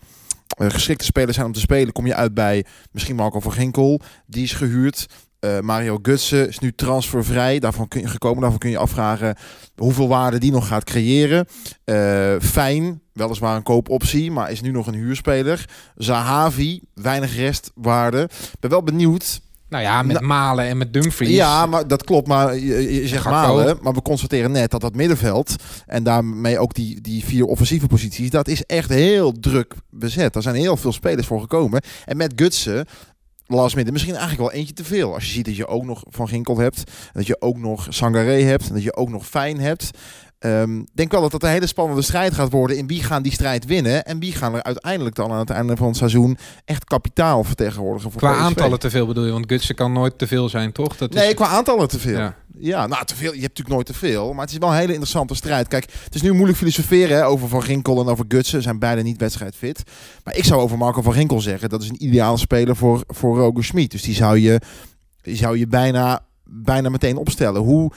geschikte 0.57 1.05
spelers 1.05 1.35
zijn 1.35 1.47
om 1.47 1.53
te 1.53 1.61
spelen, 1.61 1.93
kom 1.93 2.07
je 2.07 2.15
uit 2.15 2.35
bij 2.35 2.65
misschien 2.93 3.17
Marco 3.17 3.41
van 3.41 3.53
Ginkel. 3.53 4.01
Die 4.27 4.43
is 4.43 4.53
gehuurd. 4.53 5.07
Uh, 5.41 5.61
Mario 5.61 5.99
Gutsen 6.03 6.49
is 6.49 6.59
nu 6.59 6.73
transfervrij. 6.75 7.59
Daarvan 7.59 7.89
kun 7.89 8.01
je 8.01 8.09
gekomen. 8.09 8.41
Daarvan 8.41 8.59
kun 8.59 8.71
je 8.71 8.79
afvragen 8.79 9.37
hoeveel 9.77 10.09
waarde 10.09 10.39
die 10.39 10.53
nog 10.53 10.67
gaat 10.67 10.85
creëren. 10.85 11.47
Uh, 11.85 12.35
Fijn, 12.41 13.03
weliswaar 13.13 13.57
een 13.57 13.63
koopoptie, 13.63 14.31
maar 14.31 14.51
is 14.51 14.61
nu 14.61 14.71
nog 14.71 14.87
een 14.87 14.95
huurspeler. 14.95 15.65
Zahavi, 15.95 16.81
weinig 16.95 17.37
restwaarde. 17.37 18.29
Ben 18.61 18.71
wel 18.71 18.83
benieuwd. 18.83 19.41
Nou 19.69 19.83
ja, 19.83 20.03
met 20.03 20.13
nou, 20.13 20.27
Malen 20.27 20.65
en 20.65 20.79
met 20.79 20.93
Dumfries. 20.93 21.31
Ja, 21.31 21.67
maar 21.67 21.89
dat 21.89 22.05
klopt. 22.05 22.29
Maar 22.29 22.55
je, 22.55 23.01
je 23.01 23.09
zegt 23.09 23.25
Malen. 23.25 23.79
Maar 23.83 23.93
we 23.93 24.03
constateren 24.03 24.51
net 24.51 24.71
dat 24.71 24.81
dat 24.81 24.95
middenveld... 24.95 25.55
en 25.87 26.03
daarmee 26.03 26.59
ook 26.59 26.75
die, 26.75 27.01
die 27.01 27.25
vier 27.25 27.45
offensieve 27.45 27.87
posities... 27.87 28.31
dat 28.31 28.49
is 28.49 28.65
echt 28.65 28.89
heel 28.89 29.33
druk 29.33 29.75
bezet. 29.91 30.35
Er 30.35 30.43
zijn 30.43 30.55
heel 30.55 30.77
veel 30.77 30.93
spelers 30.93 31.27
voor 31.27 31.41
gekomen. 31.41 31.83
En 32.05 32.17
met 32.17 32.33
Gutsen... 32.37 32.87
Last 33.49 33.75
midden 33.75 33.93
misschien 33.93 34.15
eigenlijk 34.15 34.51
wel 34.51 34.61
eentje 34.61 34.75
te 34.75 34.85
veel. 34.85 35.15
Als 35.15 35.25
je 35.25 35.31
ziet 35.31 35.45
dat 35.45 35.57
je 35.57 35.67
ook 35.67 35.85
nog 35.85 36.03
Van 36.09 36.29
Ginkel 36.29 36.59
hebt. 36.59 36.91
Dat 37.13 37.27
je 37.27 37.41
ook 37.41 37.59
nog 37.59 37.87
Sangaré 37.89 38.43
hebt. 38.43 38.69
En 38.69 38.75
dat 38.75 38.83
je 38.83 38.97
ook 38.97 39.09
nog 39.09 39.27
Fijn 39.27 39.61
hebt. 39.61 39.91
Ik 40.47 40.53
um, 40.53 40.87
denk 40.93 41.13
wel 41.13 41.21
dat 41.21 41.31
dat 41.31 41.43
een 41.43 41.49
hele 41.49 41.67
spannende 41.67 42.03
strijd 42.03 42.35
gaat 42.35 42.51
worden 42.51 42.77
in 42.77 42.87
wie 42.87 43.03
gaan 43.03 43.23
die 43.23 43.33
strijd 43.33 43.65
winnen 43.65 44.05
en 44.05 44.19
wie 44.19 44.33
gaan 44.33 44.55
er 44.55 44.63
uiteindelijk 44.63 45.15
dan 45.15 45.33
aan 45.33 45.39
het 45.39 45.51
einde 45.51 45.77
van 45.77 45.87
het 45.87 45.97
seizoen 45.97 46.39
echt 46.65 46.85
kapitaal 46.85 47.45
vertegenwoordigen 47.45 48.11
voor 48.11 48.21
Qua 48.21 48.33
PSV. 48.33 48.41
aantallen 48.41 48.79
te 48.79 48.91
veel 48.91 49.07
bedoel 49.07 49.25
je, 49.25 49.33
want 49.33 49.45
Gutsen 49.49 49.75
kan 49.75 49.93
nooit 49.93 50.19
te 50.19 50.27
veel 50.27 50.49
zijn, 50.49 50.73
toch? 50.73 50.97
Dat 50.97 51.13
nee, 51.13 51.29
is... 51.29 51.35
qua 51.35 51.47
aantallen 51.47 51.89
te 51.89 51.99
veel. 51.99 52.19
Ja. 52.19 52.37
Ja, 52.59 52.87
nou, 52.87 53.05
te 53.05 53.17
veel. 53.17 53.33
Je 53.33 53.41
hebt 53.41 53.59
natuurlijk 53.59 53.75
nooit 53.75 53.87
te 53.87 53.95
veel. 53.95 54.33
Maar 54.33 54.45
het 54.45 54.53
is 54.53 54.59
wel 54.59 54.69
een 54.69 54.77
hele 54.77 54.89
interessante 54.89 55.35
strijd. 55.35 55.69
Kijk, 55.69 55.93
het 56.05 56.15
is 56.15 56.23
nu 56.23 56.33
moeilijk 56.33 56.59
filosoferen 56.59 57.17
hè, 57.17 57.27
over 57.27 57.49
Van 57.49 57.63
Ginkel 57.63 58.01
en 58.01 58.09
over 58.09 58.25
Gutsen. 58.29 58.63
Zijn 58.63 58.79
beide 58.79 59.03
niet 59.03 59.19
wedstrijdfit. 59.19 59.83
Maar 60.25 60.37
ik 60.37 60.45
zou 60.45 60.61
over 60.61 60.79
Marco 60.79 61.03
van 61.03 61.13
Ginkel 61.13 61.41
zeggen... 61.41 61.69
dat 61.69 61.83
is 61.83 61.89
een 61.89 62.05
ideale 62.05 62.39
speler 62.39 62.77
voor, 62.77 63.05
voor 63.07 63.39
Roger 63.39 63.65
Smit. 63.65 63.91
Dus 63.91 64.03
die 64.03 64.15
zou 64.15 64.39
je, 64.39 64.61
die 65.23 65.37
zou 65.37 65.59
je 65.59 65.67
bijna, 65.67 66.21
bijna 66.45 66.89
meteen 66.89 67.17
opstellen. 67.17 67.63
Hoe... 67.63 67.93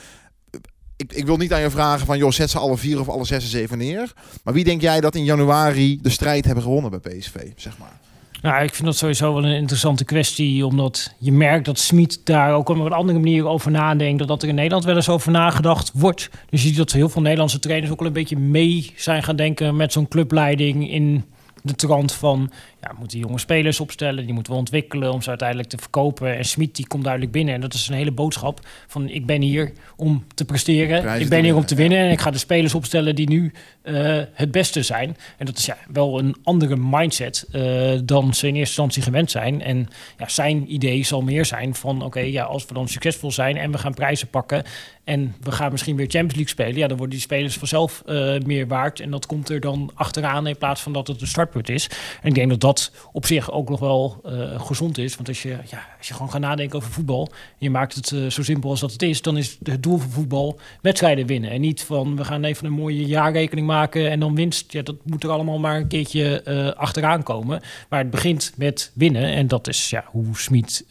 Ik, 1.00 1.12
ik 1.12 1.26
wil 1.26 1.36
niet 1.36 1.52
aan 1.52 1.60
je 1.60 1.70
vragen 1.70 2.06
van... 2.06 2.18
joh, 2.18 2.30
zet 2.30 2.50
ze 2.50 2.58
alle 2.58 2.76
vier 2.76 3.00
of 3.00 3.08
alle 3.08 3.24
zes 3.24 3.42
en 3.42 3.50
zeven 3.50 3.78
neer. 3.78 4.12
Maar 4.44 4.54
wie 4.54 4.64
denk 4.64 4.80
jij 4.80 5.00
dat 5.00 5.14
in 5.14 5.24
januari 5.24 5.98
de 6.02 6.08
strijd 6.08 6.44
hebben 6.44 6.62
gewonnen 6.62 6.90
bij 6.90 7.00
PSV, 7.00 7.34
zeg 7.56 7.78
maar? 7.78 7.98
Nou, 8.42 8.62
ik 8.64 8.74
vind 8.74 8.84
dat 8.84 8.96
sowieso 8.96 9.34
wel 9.34 9.44
een 9.44 9.56
interessante 9.56 10.04
kwestie, 10.04 10.66
omdat 10.66 11.14
je 11.18 11.32
merkt 11.32 11.64
dat 11.64 11.78
Smit 11.78 12.20
daar 12.24 12.54
ook 12.54 12.68
op 12.68 12.76
een 12.76 12.92
andere 12.92 13.18
manier 13.18 13.46
over 13.46 13.70
nadenkt, 13.70 14.26
dat 14.26 14.42
er 14.42 14.48
in 14.48 14.54
Nederland 14.54 14.84
wel 14.84 14.96
eens 14.96 15.08
over 15.08 15.30
nagedacht 15.30 15.90
wordt. 15.94 16.30
Dus 16.50 16.62
je 16.62 16.68
ziet 16.68 16.76
dat 16.76 16.92
heel 16.92 17.08
veel 17.08 17.22
Nederlandse 17.22 17.58
trainers 17.58 17.92
ook 17.92 17.98
wel 17.98 18.08
een 18.08 18.14
beetje 18.14 18.38
mee 18.38 18.92
zijn 18.96 19.22
gaan 19.22 19.36
denken 19.36 19.76
met 19.76 19.92
zo'n 19.92 20.08
clubleiding 20.08 20.90
in 20.90 21.24
de 21.62 21.74
trant 21.74 22.12
van, 22.12 22.50
ja, 22.80 22.92
moeten 22.98 23.18
jonge 23.18 23.38
spelers 23.38 23.80
opstellen, 23.80 24.24
die 24.24 24.34
moeten 24.34 24.52
we 24.52 24.58
ontwikkelen 24.58 25.12
om 25.12 25.22
ze 25.22 25.28
uiteindelijk 25.28 25.68
te 25.68 25.78
verkopen. 25.78 26.36
En 26.36 26.44
Smit 26.44 26.76
die 26.76 26.86
komt 26.86 27.04
duidelijk 27.04 27.32
binnen 27.32 27.54
en 27.54 27.60
dat 27.60 27.74
is 27.74 27.88
een 27.88 27.94
hele 27.94 28.12
boodschap 28.12 28.60
van 28.86 29.08
ik 29.08 29.26
ben 29.26 29.40
hier 29.40 29.72
om 29.96 30.24
te 30.34 30.44
presteren, 30.44 31.20
ik 31.20 31.28
ben 31.28 31.44
hier 31.44 31.56
om 31.56 31.64
te 31.64 31.74
winnen 31.74 31.98
en 31.98 32.10
ik 32.10 32.20
ga 32.20 32.30
de 32.30 32.38
spelers 32.38 32.74
opstellen 32.74 33.14
die 33.14 33.28
nu 33.28 33.52
uh, 33.82 34.22
het 34.32 34.50
beste 34.50 34.82
zijn. 34.82 35.16
En 35.36 35.46
dat 35.46 35.58
is 35.58 35.66
ja, 35.66 35.76
wel 35.92 36.18
een 36.18 36.36
andere 36.42 36.76
mindset 36.76 37.46
uh, 37.52 37.98
dan 38.04 38.34
ze 38.34 38.46
in 38.46 38.54
eerste 38.54 38.58
instantie 38.58 39.02
gewend 39.02 39.30
zijn. 39.30 39.62
En 39.62 39.88
ja, 40.18 40.28
zijn 40.28 40.72
idee 40.72 41.04
zal 41.04 41.22
meer 41.22 41.44
zijn 41.44 41.74
van 41.74 41.96
oké, 41.96 42.04
okay, 42.04 42.30
ja, 42.30 42.44
als 42.44 42.66
we 42.66 42.74
dan 42.74 42.88
succesvol 42.88 43.32
zijn 43.32 43.56
en 43.56 43.70
we 43.70 43.78
gaan 43.78 43.94
prijzen 43.94 44.28
pakken 44.28 44.62
en 45.04 45.34
we 45.40 45.52
gaan 45.52 45.70
misschien 45.70 45.96
weer 45.96 46.06
Champions 46.06 46.34
League 46.34 46.52
spelen, 46.52 46.76
ja, 46.76 46.86
dan 46.86 46.96
worden 46.96 47.14
die 47.14 47.24
spelers 47.24 47.56
vanzelf 47.56 48.02
uh, 48.06 48.38
meer 48.38 48.66
waard 48.66 49.00
en 49.00 49.10
dat 49.10 49.26
komt 49.26 49.48
er 49.48 49.60
dan 49.60 49.90
achteraan 49.94 50.46
in 50.46 50.56
plaats 50.56 50.80
van 50.80 50.92
dat 50.92 51.06
het 51.06 51.20
een 51.20 51.26
startpunt 51.26 51.68
is. 51.68 51.90
En 52.22 52.28
ik 52.28 52.34
denk 52.34 52.50
dat 52.50 52.60
dat 52.60 52.69
dat 52.70 52.92
op 53.12 53.26
zich 53.26 53.50
ook 53.50 53.68
nog 53.68 53.80
wel 53.80 54.20
uh, 54.26 54.60
gezond 54.60 54.98
is. 54.98 55.16
Want 55.16 55.28
als 55.28 55.42
je, 55.42 55.48
ja, 55.48 55.86
als 55.98 56.08
je 56.08 56.14
gewoon 56.14 56.30
gaat 56.30 56.40
nadenken 56.40 56.76
over 56.76 56.90
voetbal... 56.90 57.28
en 57.32 57.56
je 57.58 57.70
maakt 57.70 57.94
het 57.94 58.10
uh, 58.10 58.30
zo 58.30 58.42
simpel 58.42 58.70
als 58.70 58.80
dat 58.80 58.92
het 58.92 59.02
is... 59.02 59.22
dan 59.22 59.36
is 59.36 59.58
het 59.62 59.82
doel 59.82 59.98
van 59.98 60.10
voetbal 60.10 60.58
wedstrijden 60.80 61.26
winnen. 61.26 61.50
En 61.50 61.60
niet 61.60 61.82
van, 61.82 62.16
we 62.16 62.24
gaan 62.24 62.44
even 62.44 62.66
een 62.66 62.72
mooie 62.72 63.06
jaarrekening 63.06 63.66
maken... 63.66 64.10
en 64.10 64.20
dan 64.20 64.34
winst, 64.34 64.72
ja, 64.72 64.82
dat 64.82 64.96
moet 65.04 65.24
er 65.24 65.30
allemaal 65.30 65.58
maar 65.58 65.76
een 65.76 65.88
keertje 65.88 66.42
uh, 66.48 66.68
achteraan 66.68 67.22
komen. 67.22 67.60
Maar 67.88 67.98
het 67.98 68.10
begint 68.10 68.52
met 68.56 68.90
winnen. 68.94 69.24
En 69.24 69.46
dat 69.46 69.68
is 69.68 69.90
ja, 69.90 70.04
hoe 70.06 70.38
Smit 70.38 70.84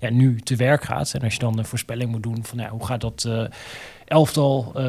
ja, 0.00 0.10
nu 0.10 0.40
te 0.40 0.56
werk 0.56 0.84
gaat. 0.84 1.14
En 1.14 1.20
als 1.20 1.32
je 1.32 1.38
dan 1.38 1.58
een 1.58 1.64
voorspelling 1.64 2.10
moet 2.10 2.22
doen 2.22 2.44
van... 2.44 2.58
Ja, 2.58 2.68
hoe 2.68 2.86
gaat 2.86 3.00
dat 3.00 3.28
elftal 4.10 4.72
uh, 4.76 4.82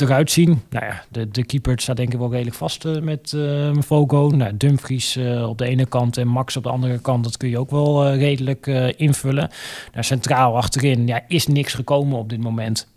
eruit 0.00 0.30
zien. 0.30 0.62
Nou 0.70 0.84
ja, 0.84 1.02
de, 1.08 1.30
de 1.30 1.44
keeper 1.44 1.80
staat 1.80 1.96
denk 1.96 2.12
ik 2.12 2.18
wel 2.18 2.30
redelijk 2.30 2.56
vast 2.56 2.84
uh, 2.84 3.00
met 3.00 3.32
uh, 3.32 3.70
Fogo. 3.84 4.28
Nou, 4.28 4.56
Dumfries 4.56 5.16
op 5.46 5.58
de 5.58 5.64
ene 5.64 5.86
kant 5.86 6.16
en 6.16 6.28
Max 6.28 6.56
op 6.56 6.62
de 6.62 6.68
andere 6.68 6.98
kant. 6.98 7.24
Dat 7.24 7.36
kun 7.36 7.48
je 7.48 7.58
ook 7.58 7.70
wel 7.70 8.14
redelijk 8.14 8.66
invullen. 8.96 9.50
Nou, 9.92 10.04
centraal 10.04 10.56
achterin 10.56 11.06
ja, 11.06 11.22
is 11.28 11.46
niks 11.46 11.74
gekomen 11.74 12.18
op 12.18 12.28
dit 12.28 12.40
moment. 12.40 12.88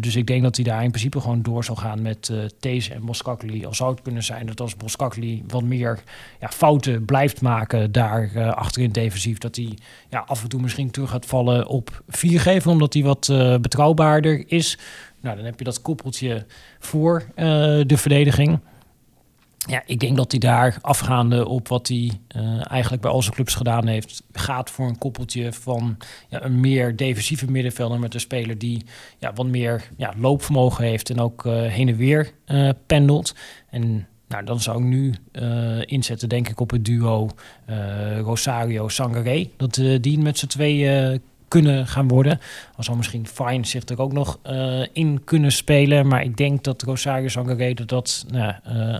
dus 0.00 0.16
ik 0.16 0.26
denk 0.26 0.42
dat 0.42 0.56
hij 0.56 0.64
daar 0.64 0.84
in 0.84 0.90
principe 0.90 1.20
gewoon 1.20 1.42
door 1.42 1.64
zal 1.64 1.76
gaan 1.76 2.02
met 2.02 2.32
These 2.60 2.94
en 2.94 3.04
Boskakli. 3.04 3.66
Al 3.66 3.74
zou 3.74 3.90
het 3.90 4.02
kunnen 4.02 4.22
zijn 4.22 4.46
dat 4.46 4.60
als 4.60 4.76
Boskakli 4.76 5.42
wat 5.48 5.62
meer 5.62 5.98
ja, 6.40 6.48
fouten 6.48 7.04
blijft 7.04 7.40
maken 7.40 7.92
daar 7.92 8.52
achterin 8.54 8.92
defensief. 8.92 9.38
Dat 9.38 9.56
hij 9.56 9.78
ja, 10.08 10.24
af 10.26 10.42
en 10.42 10.48
toe 10.48 10.60
misschien 10.60 10.90
terug 10.90 11.10
gaat 11.10 11.26
vallen 11.26 11.66
op 11.66 12.02
vier 12.08 12.40
geven. 12.40 12.70
Omdat 12.70 12.94
hij 12.94 13.02
wat 13.02 13.32
betrouwbaarder 13.60 14.44
is. 14.46 14.78
Nou, 15.20 15.36
dan 15.36 15.44
heb 15.44 15.58
je 15.58 15.64
dat 15.64 15.82
koppeltje 15.82 16.46
voor 16.78 17.24
uh, 17.28 17.44
de 17.86 17.96
verdediging. 17.96 18.58
Ja, 19.56 19.82
ik 19.86 20.00
denk 20.00 20.16
dat 20.16 20.30
hij 20.30 20.40
daar 20.40 20.78
afgaande 20.80 21.48
op 21.48 21.68
wat 21.68 21.88
hij 21.88 22.10
uh, 22.36 22.70
eigenlijk 22.70 23.02
bij 23.02 23.10
al 23.10 23.22
zijn 23.22 23.34
clubs 23.34 23.54
gedaan 23.54 23.86
heeft, 23.86 24.22
gaat 24.32 24.70
voor 24.70 24.88
een 24.88 24.98
koppeltje 24.98 25.52
van 25.52 25.96
ja, 26.28 26.42
een 26.42 26.60
meer 26.60 26.96
defensieve 26.96 27.50
middenvelder 27.50 27.98
met 27.98 28.14
een 28.14 28.20
speler 28.20 28.58
die 28.58 28.84
ja, 29.18 29.32
wat 29.32 29.46
meer 29.46 29.88
ja, 29.96 30.12
loopvermogen 30.16 30.84
heeft 30.84 31.10
en 31.10 31.20
ook 31.20 31.44
uh, 31.44 31.62
heen 31.62 31.88
en 31.88 31.96
weer 31.96 32.32
pendelt. 32.86 33.34
En 33.70 34.06
nou, 34.28 34.44
dan 34.44 34.60
zou 34.60 34.78
ik 34.78 34.84
nu 34.84 35.14
inzetten, 35.84 36.28
denk 36.28 36.48
ik, 36.48 36.60
op 36.60 36.70
het 36.70 36.84
duo 36.84 37.28
Rosario-Sangaré. 38.22 39.50
Dat 39.56 39.80
die 40.00 40.18
met 40.18 40.38
z'n 40.38 40.46
twee 40.46 41.20
kunnen 41.48 41.86
gaan 41.86 42.08
worden. 42.08 42.40
Al 42.76 42.84
zou 42.84 42.96
misschien 42.96 43.26
Fine 43.26 43.66
zich 43.66 43.88
er 43.88 44.00
ook 44.00 44.12
nog 44.12 44.38
uh, 44.46 44.86
in 44.92 45.24
kunnen 45.24 45.52
spelen. 45.52 46.06
Maar 46.06 46.22
ik 46.22 46.36
denk 46.36 46.64
dat 46.64 46.82
Rosario 46.82 47.28
Sangaré 47.28 47.74
dat 47.74 48.24
nou, 48.28 48.54
uh, 48.68 48.96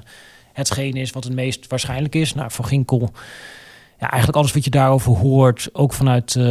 hetgeen 0.53 0.95
is 0.95 1.11
wat 1.11 1.25
het 1.25 1.33
meest 1.33 1.67
waarschijnlijk 1.67 2.15
is. 2.15 2.35
Nou, 2.35 2.51
Van 2.51 2.65
Ginkel... 2.65 3.11
Ja, 4.01 4.09
eigenlijk 4.09 4.39
alles 4.39 4.53
wat 4.53 4.65
je 4.65 4.71
daarover 4.71 5.13
hoort, 5.13 5.69
ook 5.73 5.93
vanuit 5.93 6.35
uh, 6.35 6.45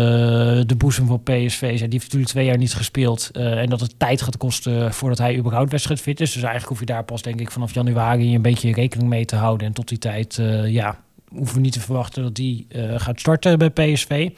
de 0.66 0.76
boezem 0.78 1.08
van 1.08 1.24
PSV. 1.24 1.60
die 1.60 1.80
heeft 1.80 1.92
natuurlijk 1.92 2.32
twee 2.32 2.46
jaar 2.46 2.58
niet 2.58 2.74
gespeeld. 2.74 3.32
En 3.32 3.70
dat 3.70 3.80
het 3.80 4.00
tijd 4.00 4.22
gaat 4.22 4.38
kosten 4.38 4.94
voordat 4.94 5.18
hij 5.18 5.38
überhaupt 5.38 5.72
wedstrijdfit 5.72 6.20
is. 6.20 6.32
Dus 6.32 6.42
eigenlijk 6.42 6.70
hoef 6.70 6.80
je 6.80 6.86
daar 6.86 7.04
pas, 7.04 7.22
denk 7.22 7.40
ik, 7.40 7.52
vanaf 7.52 7.74
januari 7.74 8.36
een 8.36 8.42
beetje 8.42 8.74
rekening 8.74 9.10
mee 9.10 9.26
te 9.26 9.36
houden. 9.36 9.68
En 9.68 9.74
tot 9.74 9.88
die 9.88 9.98
tijd, 9.98 10.40
ja, 10.66 11.00
hoeven 11.30 11.56
we 11.56 11.62
niet 11.62 11.74
te 11.74 11.80
verwachten 11.80 12.24
dat 12.24 12.36
die 12.36 12.68
gaat 12.98 13.20
starten 13.20 13.58
bij 13.58 13.70
PSV. 13.70 14.30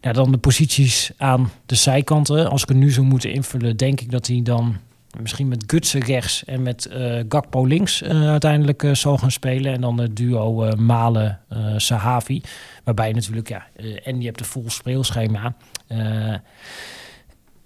Ja, 0.00 0.12
dan 0.12 0.32
de 0.32 0.38
posities 0.38 1.10
aan 1.16 1.50
de 1.66 1.74
zijkanten. 1.74 2.50
Als 2.50 2.62
ik 2.62 2.68
het 2.68 2.76
nu 2.76 2.90
zou 2.90 3.06
moeten 3.06 3.32
invullen, 3.32 3.76
denk 3.76 4.00
ik 4.00 4.10
dat 4.10 4.26
hij 4.26 4.40
dan 4.42 4.76
misschien 5.20 5.48
met 5.48 5.64
Gutsen 5.66 6.00
rechts 6.00 6.44
en 6.44 6.62
met 6.62 6.88
uh, 6.92 7.20
Gakpo 7.28 7.64
links 7.64 8.02
uh, 8.02 8.28
uiteindelijk 8.28 8.82
uh, 8.82 8.94
zal 8.94 9.18
gaan 9.18 9.30
spelen. 9.30 9.72
En 9.72 9.80
dan 9.80 10.00
het 10.00 10.16
duo 10.16 10.76
Malen-Sahavi. 10.76 12.42
waarbij 12.84 13.12
natuurlijk, 13.12 13.48
ja, 13.48 13.66
en 14.04 14.20
je 14.20 14.26
hebt 14.26 14.40
een 14.40 14.46
vol 14.46 14.70
speelschema 14.70 15.54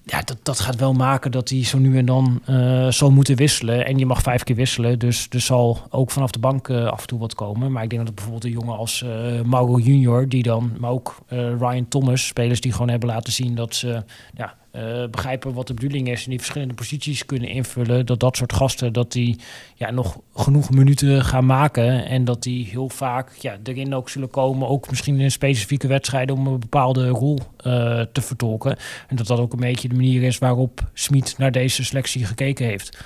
ja, 0.05 0.23
dat, 0.23 0.39
dat 0.43 0.61
gaat 0.61 0.77
wel 0.77 0.93
maken 0.93 1.31
dat 1.31 1.49
hij 1.49 1.65
zo 1.65 1.79
nu 1.79 1.99
en 1.99 2.07
dan 2.07 2.43
uh, 2.49 2.91
zal 2.91 3.11
moeten 3.11 3.37
wisselen. 3.37 3.87
En 3.87 3.99
je 3.99 4.07
mag 4.07 4.23
vijf 4.23 4.43
keer 4.43 4.57
wisselen. 4.57 4.99
Dus 4.99 5.27
er 5.31 5.41
zal 5.41 5.79
ook 5.91 6.11
vanaf 6.11 6.31
de 6.31 6.39
bank 6.39 6.69
uh, 6.69 6.87
af 6.87 7.01
en 7.01 7.07
toe 7.07 7.19
wat 7.19 7.35
komen. 7.35 7.73
Maar 7.73 7.83
ik 7.83 7.91
denk 7.91 8.05
dat 8.05 8.15
bijvoorbeeld 8.15 8.45
een 8.45 8.61
jongen 8.61 8.77
als 8.77 9.03
uh, 9.03 9.41
Mauro 9.41 9.79
Junior, 9.79 10.29
die 10.29 10.43
dan, 10.43 10.73
maar 10.79 10.91
ook 10.91 11.17
Ryan 11.29 11.89
Thomas, 11.89 12.27
spelers 12.27 12.61
die 12.61 12.73
gewoon 12.73 12.89
hebben 12.89 13.09
laten 13.09 13.33
zien 13.33 13.55
dat 13.55 13.75
ze 13.75 14.03
ja, 14.37 14.55
uh, 14.77 15.05
begrijpen 15.11 15.53
wat 15.53 15.67
de 15.67 15.75
bedoeling 15.75 16.09
is 16.09 16.25
en 16.25 16.31
die 16.31 16.39
verschillende 16.39 16.75
posities 16.75 17.27
kunnen 17.27 17.49
invullen, 17.49 18.07
dat 18.07 18.21
dat 18.21 18.37
soort 18.37 18.53
gasten 18.53 18.93
dat 18.93 19.13
die 19.13 19.39
ja, 19.75 19.91
nog 19.91 20.19
genoeg 20.35 20.71
minuten 20.71 21.25
gaan 21.25 21.47
maken 21.47 22.07
en 22.07 22.25
dat 22.25 22.43
die 22.43 22.67
heel 22.67 22.89
vaak 22.89 23.31
ja, 23.41 23.57
erin 23.63 23.95
ook 23.95 24.09
zullen 24.09 24.31
komen, 24.31 24.69
ook 24.69 24.91
misschien 24.91 25.21
in 25.21 25.31
specifieke 25.31 25.87
wedstrijden 25.87 26.37
om 26.37 26.47
een 26.47 26.61
bepaalde 26.61 27.09
rol 27.09 27.39
uh, 27.39 28.01
te 28.13 28.21
vertolken. 28.21 28.77
En 29.09 29.17
dat 29.17 29.27
dat 29.27 29.39
ook 29.39 29.53
een 29.53 29.61
beetje 29.61 29.89
de 29.89 29.95
manier 29.95 30.23
is 30.23 30.39
waarop 30.39 30.91
Smit 30.93 31.35
naar 31.39 31.53
deze 31.53 31.85
selectie 31.85 32.25
gekeken 32.25 32.67
heeft. 32.67 32.99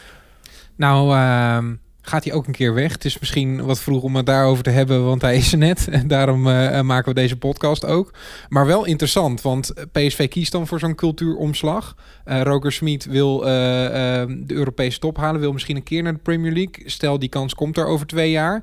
Nou, 0.77 1.17
uh 1.17 1.59
gaat 2.09 2.25
hij 2.25 2.33
ook 2.33 2.47
een 2.47 2.53
keer 2.53 2.75
weg. 2.75 2.93
Het 2.93 3.05
is 3.05 3.19
misschien 3.19 3.65
wat 3.65 3.81
vroeg 3.81 4.03
om 4.03 4.17
het 4.17 4.27
daarover 4.27 4.65
te 4.65 4.71
hebben, 4.71 5.05
want 5.05 5.23
hij 5.23 5.37
is 5.37 5.53
er 5.53 5.59
net. 5.59 5.89
En 5.89 6.09
daarom 6.17 6.47
uh, 6.47 6.81
maken 6.81 7.09
we 7.09 7.21
deze 7.21 7.37
podcast 7.37 7.85
ook. 7.85 8.13
Maar 8.49 8.67
wel 8.67 8.85
interessant, 8.85 9.43
want 9.43 9.73
PSV 9.93 10.29
kiest 10.29 10.53
dan 10.53 10.67
voor 10.67 10.79
zo'n 10.79 10.95
cultuuromslag. 10.95 11.97
Uh, 12.27 12.43
Roger 12.43 12.73
Smit 12.73 13.05
wil 13.05 13.39
de 13.39 14.45
Europese 14.47 14.99
top 14.99 15.17
halen, 15.17 15.41
wil 15.41 15.53
misschien 15.53 15.77
een 15.77 15.83
keer 15.83 16.03
naar 16.03 16.13
de 16.13 16.19
Premier 16.19 16.53
League. 16.53 16.91
Stel, 16.91 17.19
die 17.19 17.29
kans 17.29 17.55
komt 17.55 17.77
er 17.77 17.87
over 17.87 18.07
twee 18.07 18.31
jaar 18.31 18.63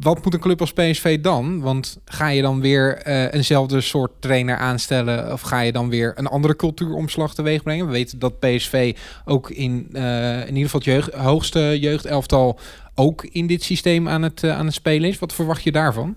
wat 0.00 0.24
moet 0.24 0.34
een 0.34 0.40
club 0.40 0.60
als 0.60 0.72
PSV 0.72 1.20
dan? 1.20 1.60
Want 1.60 1.98
ga 2.04 2.28
je 2.28 2.42
dan 2.42 2.60
weer 2.60 3.06
uh, 3.06 3.32
eenzelfde 3.32 3.80
soort 3.80 4.10
trainer 4.18 4.56
aanstellen? 4.56 5.32
Of 5.32 5.40
ga 5.40 5.60
je 5.60 5.72
dan 5.72 5.88
weer 5.88 6.12
een 6.16 6.26
andere 6.26 6.56
cultuuromslag 6.56 7.34
teweeg 7.34 7.62
brengen? 7.62 7.86
We 7.86 7.92
weten 7.92 8.18
dat 8.18 8.38
PSV 8.38 8.96
ook 9.24 9.50
in, 9.50 9.88
uh, 9.92 10.40
in 10.40 10.56
ieder 10.56 10.62
geval 10.62 10.80
het 10.80 10.88
jeugd, 10.88 11.14
hoogste 11.14 11.78
jeugdelftal 11.80 12.58
ook 12.94 13.24
in 13.24 13.46
dit 13.46 13.62
systeem 13.62 14.08
aan 14.08 14.22
het, 14.22 14.42
uh, 14.42 14.58
aan 14.58 14.66
het 14.66 14.74
spelen 14.74 15.08
is. 15.08 15.18
Wat 15.18 15.32
verwacht 15.32 15.62
je 15.62 15.72
daarvan? 15.72 16.16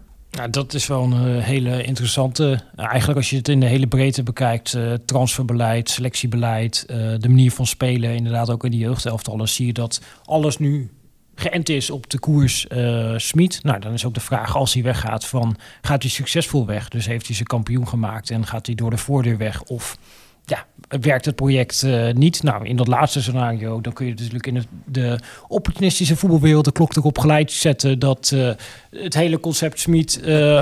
Dat 0.49 0.73
is 0.73 0.87
wel 0.87 1.03
een 1.03 1.39
hele 1.39 1.83
interessante. 1.83 2.59
Eigenlijk 2.75 3.17
als 3.17 3.29
je 3.29 3.35
het 3.35 3.47
in 3.47 3.59
de 3.59 3.65
hele 3.65 3.87
breedte 3.87 4.23
bekijkt, 4.23 4.77
transferbeleid, 5.05 5.89
selectiebeleid, 5.89 6.83
de 7.19 7.29
manier 7.29 7.51
van 7.51 7.67
spelen, 7.67 8.15
inderdaad 8.15 8.49
ook 8.49 8.63
in 8.63 8.71
de 8.71 8.77
jeugdelftallen, 8.77 9.49
zie 9.49 9.65
je 9.65 9.73
dat 9.73 10.01
alles 10.23 10.57
nu 10.57 10.89
geënt 11.35 11.69
is 11.69 11.89
op 11.89 12.09
de 12.09 12.19
koers 12.19 12.65
uh, 12.69 13.13
Smit. 13.17 13.63
Nou, 13.63 13.79
dan 13.79 13.93
is 13.93 14.05
ook 14.05 14.13
de 14.13 14.19
vraag 14.19 14.55
als 14.55 14.73
hij 14.73 14.83
weggaat 14.83 15.25
van 15.25 15.57
gaat 15.81 16.01
hij 16.01 16.11
succesvol 16.11 16.65
weg? 16.65 16.87
Dus 16.87 17.05
heeft 17.05 17.25
hij 17.25 17.35
zijn 17.35 17.47
kampioen 17.47 17.87
gemaakt 17.87 18.29
en 18.29 18.45
gaat 18.45 18.65
hij 18.65 18.75
door 18.75 18.89
de 18.89 18.97
voordeur 18.97 19.37
weg? 19.37 19.63
Of 19.63 19.97
ja, 20.45 20.65
werkt 20.99 21.25
het 21.25 21.35
project 21.35 21.83
uh, 21.83 22.11
niet? 22.11 22.43
Nou, 22.43 22.65
in 22.65 22.75
dat 22.75 22.87
laatste 22.87 23.21
scenario, 23.21 23.81
dan 23.81 23.93
kun 23.93 24.05
je 24.05 24.11
natuurlijk 24.11 24.47
in 24.47 24.63
de 24.85 25.19
opportunistische 25.47 26.15
voetbalwereld 26.15 26.65
de 26.65 26.71
klok 26.71 26.95
erop 26.95 27.17
geleid 27.17 27.51
zetten 27.51 27.99
dat 27.99 28.31
uh, 28.33 28.51
het 28.89 29.13
hele 29.13 29.39
concept 29.39 29.79
Smit 29.79 30.21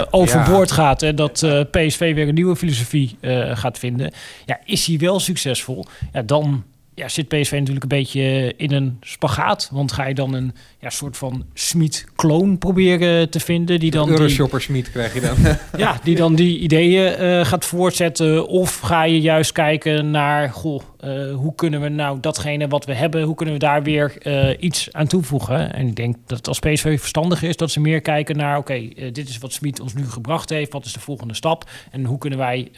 overboord 0.09 0.69
ja. 0.69 0.75
gaat 0.75 1.01
en 1.01 1.15
dat 1.15 1.45
PSV 1.71 2.13
weer 2.13 2.27
een 2.27 2.33
nieuwe 2.33 2.55
filosofie 2.55 3.17
gaat 3.53 3.79
vinden. 3.79 4.11
Ja, 4.45 4.59
is 4.65 4.85
hij 4.85 4.97
wel 4.97 5.19
succesvol? 5.19 5.85
Ja, 6.13 6.21
dan 6.21 6.63
ja, 6.95 7.09
zit 7.09 7.27
PSV 7.27 7.51
natuurlijk 7.51 7.83
een 7.83 7.97
beetje 7.97 8.53
in 8.57 8.71
een 8.71 8.97
spagaat. 9.01 9.69
Want 9.71 9.91
ga 9.91 10.05
je 10.05 10.13
dan 10.13 10.33
een 10.33 10.53
ja, 10.79 10.89
soort 10.89 11.17
van 11.17 11.45
Smit-kloon 11.53 12.57
proberen 12.57 13.29
te 13.29 13.39
vinden... 13.39 13.79
die 13.79 13.91
dan 13.91 14.09
Euroshopper 14.09 14.61
Smit 14.61 14.91
krijg 14.91 15.13
je 15.13 15.21
dan. 15.21 15.37
ja, 15.83 15.99
die 16.03 16.15
dan 16.15 16.35
die 16.35 16.59
ideeën 16.59 17.21
uh, 17.21 17.45
gaat 17.45 17.65
voortzetten. 17.65 18.47
Of 18.47 18.79
ga 18.79 19.03
je 19.03 19.21
juist 19.21 19.51
kijken 19.51 20.11
naar... 20.11 20.49
Goh, 20.49 20.81
uh, 21.03 21.35
hoe 21.35 21.55
kunnen 21.55 21.81
we 21.81 21.89
nou 21.89 22.19
datgene 22.19 22.67
wat 22.67 22.85
we 22.85 22.93
hebben... 22.93 23.23
hoe 23.23 23.35
kunnen 23.35 23.53
we 23.53 23.59
daar 23.59 23.83
weer 23.83 24.13
uh, 24.21 24.49
iets 24.59 24.93
aan 24.93 25.07
toevoegen? 25.07 25.73
En 25.73 25.87
ik 25.87 25.95
denk 25.95 26.15
dat 26.25 26.47
als 26.47 26.59
PSV 26.59 26.99
verstandig 26.99 27.43
is... 27.43 27.57
dat 27.57 27.71
ze 27.71 27.79
meer 27.79 28.01
kijken 28.01 28.37
naar... 28.37 28.57
oké, 28.57 28.73
okay, 28.73 29.11
dit 29.11 29.29
is 29.29 29.37
wat 29.37 29.53
Smit 29.53 29.79
ons 29.79 29.93
nu 29.93 30.09
gebracht 30.09 30.49
heeft. 30.49 30.73
Wat 30.73 30.85
is 30.85 30.93
de 30.93 30.99
volgende 30.99 31.33
stap? 31.33 31.69
En 31.91 32.05
hoe 32.05 32.17
kunnen 32.17 32.39
wij 32.39 32.71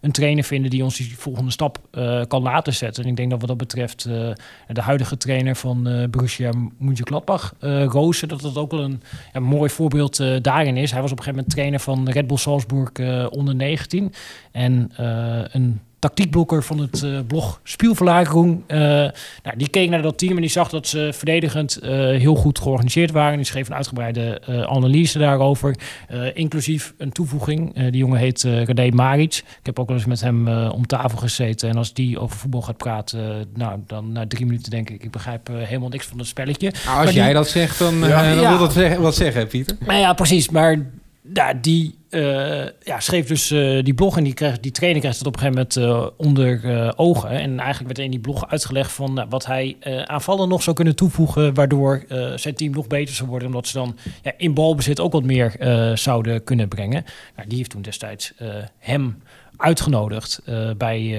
een 0.00 0.12
trainer 0.12 0.44
vinden... 0.44 0.70
die 0.70 0.84
ons 0.84 0.96
die 0.96 1.18
volgende 1.18 1.50
stap 1.50 1.78
kan 2.28 2.42
laten 2.42 2.74
zetten? 2.74 3.04
En 3.04 3.10
ik 3.10 3.16
denk 3.16 3.30
dat 3.30 3.38
wat 3.38 3.48
dat 3.48 3.58
betreft 3.58 4.02
de 4.68 4.80
huidige 4.80 5.16
trainer 5.16 5.56
van 5.56 6.08
Borussia 6.10 6.52
Mönchengladbach, 6.78 7.54
Roos... 7.86 8.20
dat 8.20 8.40
dat 8.40 8.56
ook 8.56 8.70
wel 8.70 8.82
een 8.82 9.02
ja, 9.32 9.40
mooi 9.40 9.70
voorbeeld 9.70 10.42
daarin 10.42 10.76
is. 10.76 10.90
Hij 10.90 11.00
was 11.02 11.12
op 11.12 11.18
een 11.18 11.24
gegeven 11.24 11.44
moment 11.44 11.50
trainer 11.50 11.80
van 11.80 12.08
Red 12.08 12.26
Bull 12.26 12.36
Salzburg 12.36 12.90
onder 13.30 13.54
19. 13.54 14.12
En 14.52 14.90
een 15.52 15.80
tactiekblokker 16.00 16.62
van 16.62 16.78
het 16.78 17.02
uh, 17.02 17.18
blog 17.26 17.60
Spielverlagerung. 17.64 18.62
Uh, 18.68 18.78
nou, 18.78 19.56
die 19.56 19.68
keek 19.68 19.90
naar 19.90 20.02
dat 20.02 20.18
team 20.18 20.34
en 20.34 20.40
die 20.40 20.50
zag 20.50 20.68
dat 20.68 20.86
ze 20.86 21.10
verdedigend 21.12 21.78
heel 21.82 22.34
goed 22.34 22.58
georganiseerd 22.58 23.10
waren. 23.10 23.36
Die 23.36 23.46
schreef 23.46 23.68
een 23.68 23.74
uitgebreide 23.74 24.42
analyse 24.68 25.18
daarover, 25.18 25.76
inclusief 26.34 26.94
een 26.98 27.12
toevoeging. 27.12 27.74
die 27.74 27.96
jongen 27.96 28.18
heet 28.18 28.42
René 28.42 28.90
Maric. 28.90 29.36
Ik 29.36 29.66
heb 29.66 29.78
ook 29.78 29.88
wel 29.88 29.96
eens 29.96 30.06
met 30.06 30.20
hem 30.20 30.48
om 30.48 30.86
tafel 30.86 31.18
gezeten. 31.18 31.68
En 31.68 31.76
als 31.76 31.92
die 31.92 32.18
over 32.18 32.36
voetbal 32.36 32.62
gaat 32.62 32.76
praten, 32.76 33.46
nou, 33.54 33.80
dan 33.86 34.12
na 34.12 34.26
drie 34.26 34.46
minuten 34.46 34.70
denk 34.70 34.90
ik, 34.90 35.02
ik 35.02 35.10
begrijp 35.10 35.48
helemaal 35.52 35.88
niks 35.88 36.06
van 36.06 36.18
het 36.18 36.26
spelletje. 36.26 36.72
Nou, 36.86 37.06
als 37.06 37.14
jij 37.14 37.32
dat 37.32 37.48
zegt, 37.48 37.78
dan, 37.78 37.98
ja. 37.98 38.34
dan 38.34 38.48
wil 38.48 38.58
dat 38.58 38.72
zeggen, 38.72 39.00
wat 39.00 39.14
zeggen, 39.14 39.46
Pieter. 39.46 39.76
Nou 39.86 40.00
ja, 40.00 40.12
precies. 40.12 40.50
Maar 40.50 40.86
ja, 41.32 41.54
die 41.54 41.98
uh, 42.10 42.64
ja, 42.82 43.00
schreef 43.00 43.26
dus 43.26 43.50
uh, 43.50 43.84
die 43.84 43.94
blog 43.94 44.16
en 44.16 44.24
die, 44.24 44.34
kreeg, 44.34 44.60
die 44.60 44.70
trainer 44.70 45.00
kreeg 45.00 45.18
het 45.18 45.26
op 45.26 45.34
een 45.34 45.40
gegeven 45.40 45.66
moment 45.76 45.76
uh, 45.76 46.06
onder 46.16 46.92
ogen. 46.98 47.28
En 47.30 47.58
eigenlijk 47.58 47.86
werd 47.86 47.98
er 47.98 48.04
in 48.04 48.10
die 48.10 48.20
blog 48.20 48.48
uitgelegd 48.48 48.92
van 48.92 49.26
wat 49.28 49.46
hij 49.46 49.76
aanvallen 50.04 50.48
nog 50.48 50.62
zou 50.62 50.76
kunnen 50.76 50.96
toevoegen, 50.96 51.54
waardoor 51.54 52.04
zijn 52.36 52.54
team 52.54 52.72
nog 52.72 52.86
beter 52.86 53.14
zou 53.14 53.28
worden, 53.28 53.48
omdat 53.48 53.66
ze 53.66 53.78
dan 53.78 53.96
ja, 54.22 54.32
in 54.36 54.54
balbezit 54.54 55.00
ook 55.00 55.12
wat 55.12 55.24
meer 55.24 55.54
zouden 55.94 56.44
kunnen 56.44 56.68
brengen. 56.68 57.04
Nou, 57.36 57.48
die 57.48 57.58
heeft 57.58 57.70
toen 57.70 57.82
destijds 57.82 58.32
hem 58.78 59.22
uitgenodigd 59.56 60.42
bij 60.76 61.10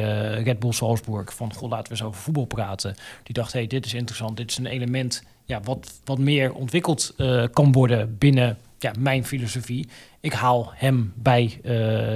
Red 0.43 0.59
Bull 0.59 0.71
Salzburg 0.71 1.33
van 1.33 1.53
goh, 1.53 1.69
laten 1.69 1.85
we 1.85 1.91
eens 1.91 2.03
over 2.03 2.21
voetbal 2.21 2.45
praten. 2.45 2.95
Die 3.23 3.33
dacht, 3.33 3.53
hey, 3.53 3.67
dit 3.67 3.85
is 3.85 3.93
interessant, 3.93 4.37
dit 4.37 4.51
is 4.51 4.57
een 4.57 4.65
element 4.65 5.23
ja, 5.45 5.59
wat, 5.63 5.91
wat 6.03 6.17
meer 6.17 6.53
ontwikkeld 6.53 7.13
kan 7.53 7.71
worden 7.71 8.17
binnen 8.17 8.57
ja, 8.81 8.93
mijn 8.99 9.25
filosofie. 9.25 9.87
Ik 10.21 10.33
haal 10.33 10.71
hem 10.75 11.13
bij 11.15 11.59
uh, 11.63 11.71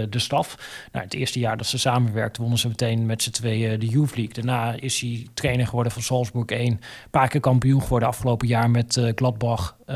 de 0.10 0.20
staf. 0.20 0.58
Nou, 0.92 1.06
het 1.06 1.14
eerste 1.14 1.40
jaar 1.40 1.58
dat 1.58 1.66
ze 1.66 1.78
samenwerkten, 1.78 2.42
wonnen 2.42 2.60
ze 2.60 2.68
meteen 2.68 3.06
met 3.06 3.22
z'n 3.22 3.30
tweeën 3.30 3.80
de 3.80 3.88
Youth 3.88 4.16
League. 4.16 4.34
Daarna 4.34 4.76
is 4.80 5.00
hij 5.00 5.28
trainer 5.34 5.68
geworden 5.68 5.92
van 5.92 6.02
Salzburg 6.02 6.46
1. 6.46 6.72
Een 6.72 6.80
paar 7.10 7.28
keer 7.28 7.42
kampioen 7.42 7.82
geworden 7.82 8.08
afgelopen 8.08 8.48
jaar 8.48 8.70
met 8.70 8.96
uh, 8.96 9.12
Gladbach. 9.16 9.78
Uh, 9.90 9.96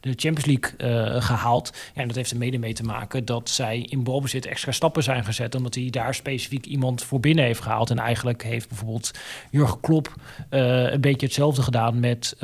de 0.00 0.12
Champions 0.16 0.44
League 0.44 1.20
gehaald. 1.22 1.72
Ja, 1.94 2.00
en 2.00 2.06
dat 2.06 2.16
heeft 2.16 2.30
er 2.30 2.36
mede 2.36 2.58
mee 2.58 2.72
te 2.72 2.82
maken 2.82 3.24
dat 3.24 3.50
zij 3.50 3.78
in 3.78 4.02
balbezit 4.02 4.46
extra 4.46 4.72
stappen 4.72 5.02
zijn 5.02 5.24
gezet. 5.24 5.54
Omdat 5.54 5.74
hij 5.74 5.90
daar 5.90 6.14
specifiek 6.14 6.66
iemand 6.66 7.02
voor 7.02 7.20
binnen 7.20 7.44
heeft 7.44 7.60
gehaald. 7.60 7.90
En 7.90 7.98
eigenlijk 7.98 8.42
heeft 8.42 8.68
bijvoorbeeld 8.68 9.10
Jurgen 9.50 9.80
Klopp 9.80 10.14
een 10.50 11.00
beetje 11.00 11.26
hetzelfde 11.26 11.62
gedaan 11.62 12.00
met 12.00 12.36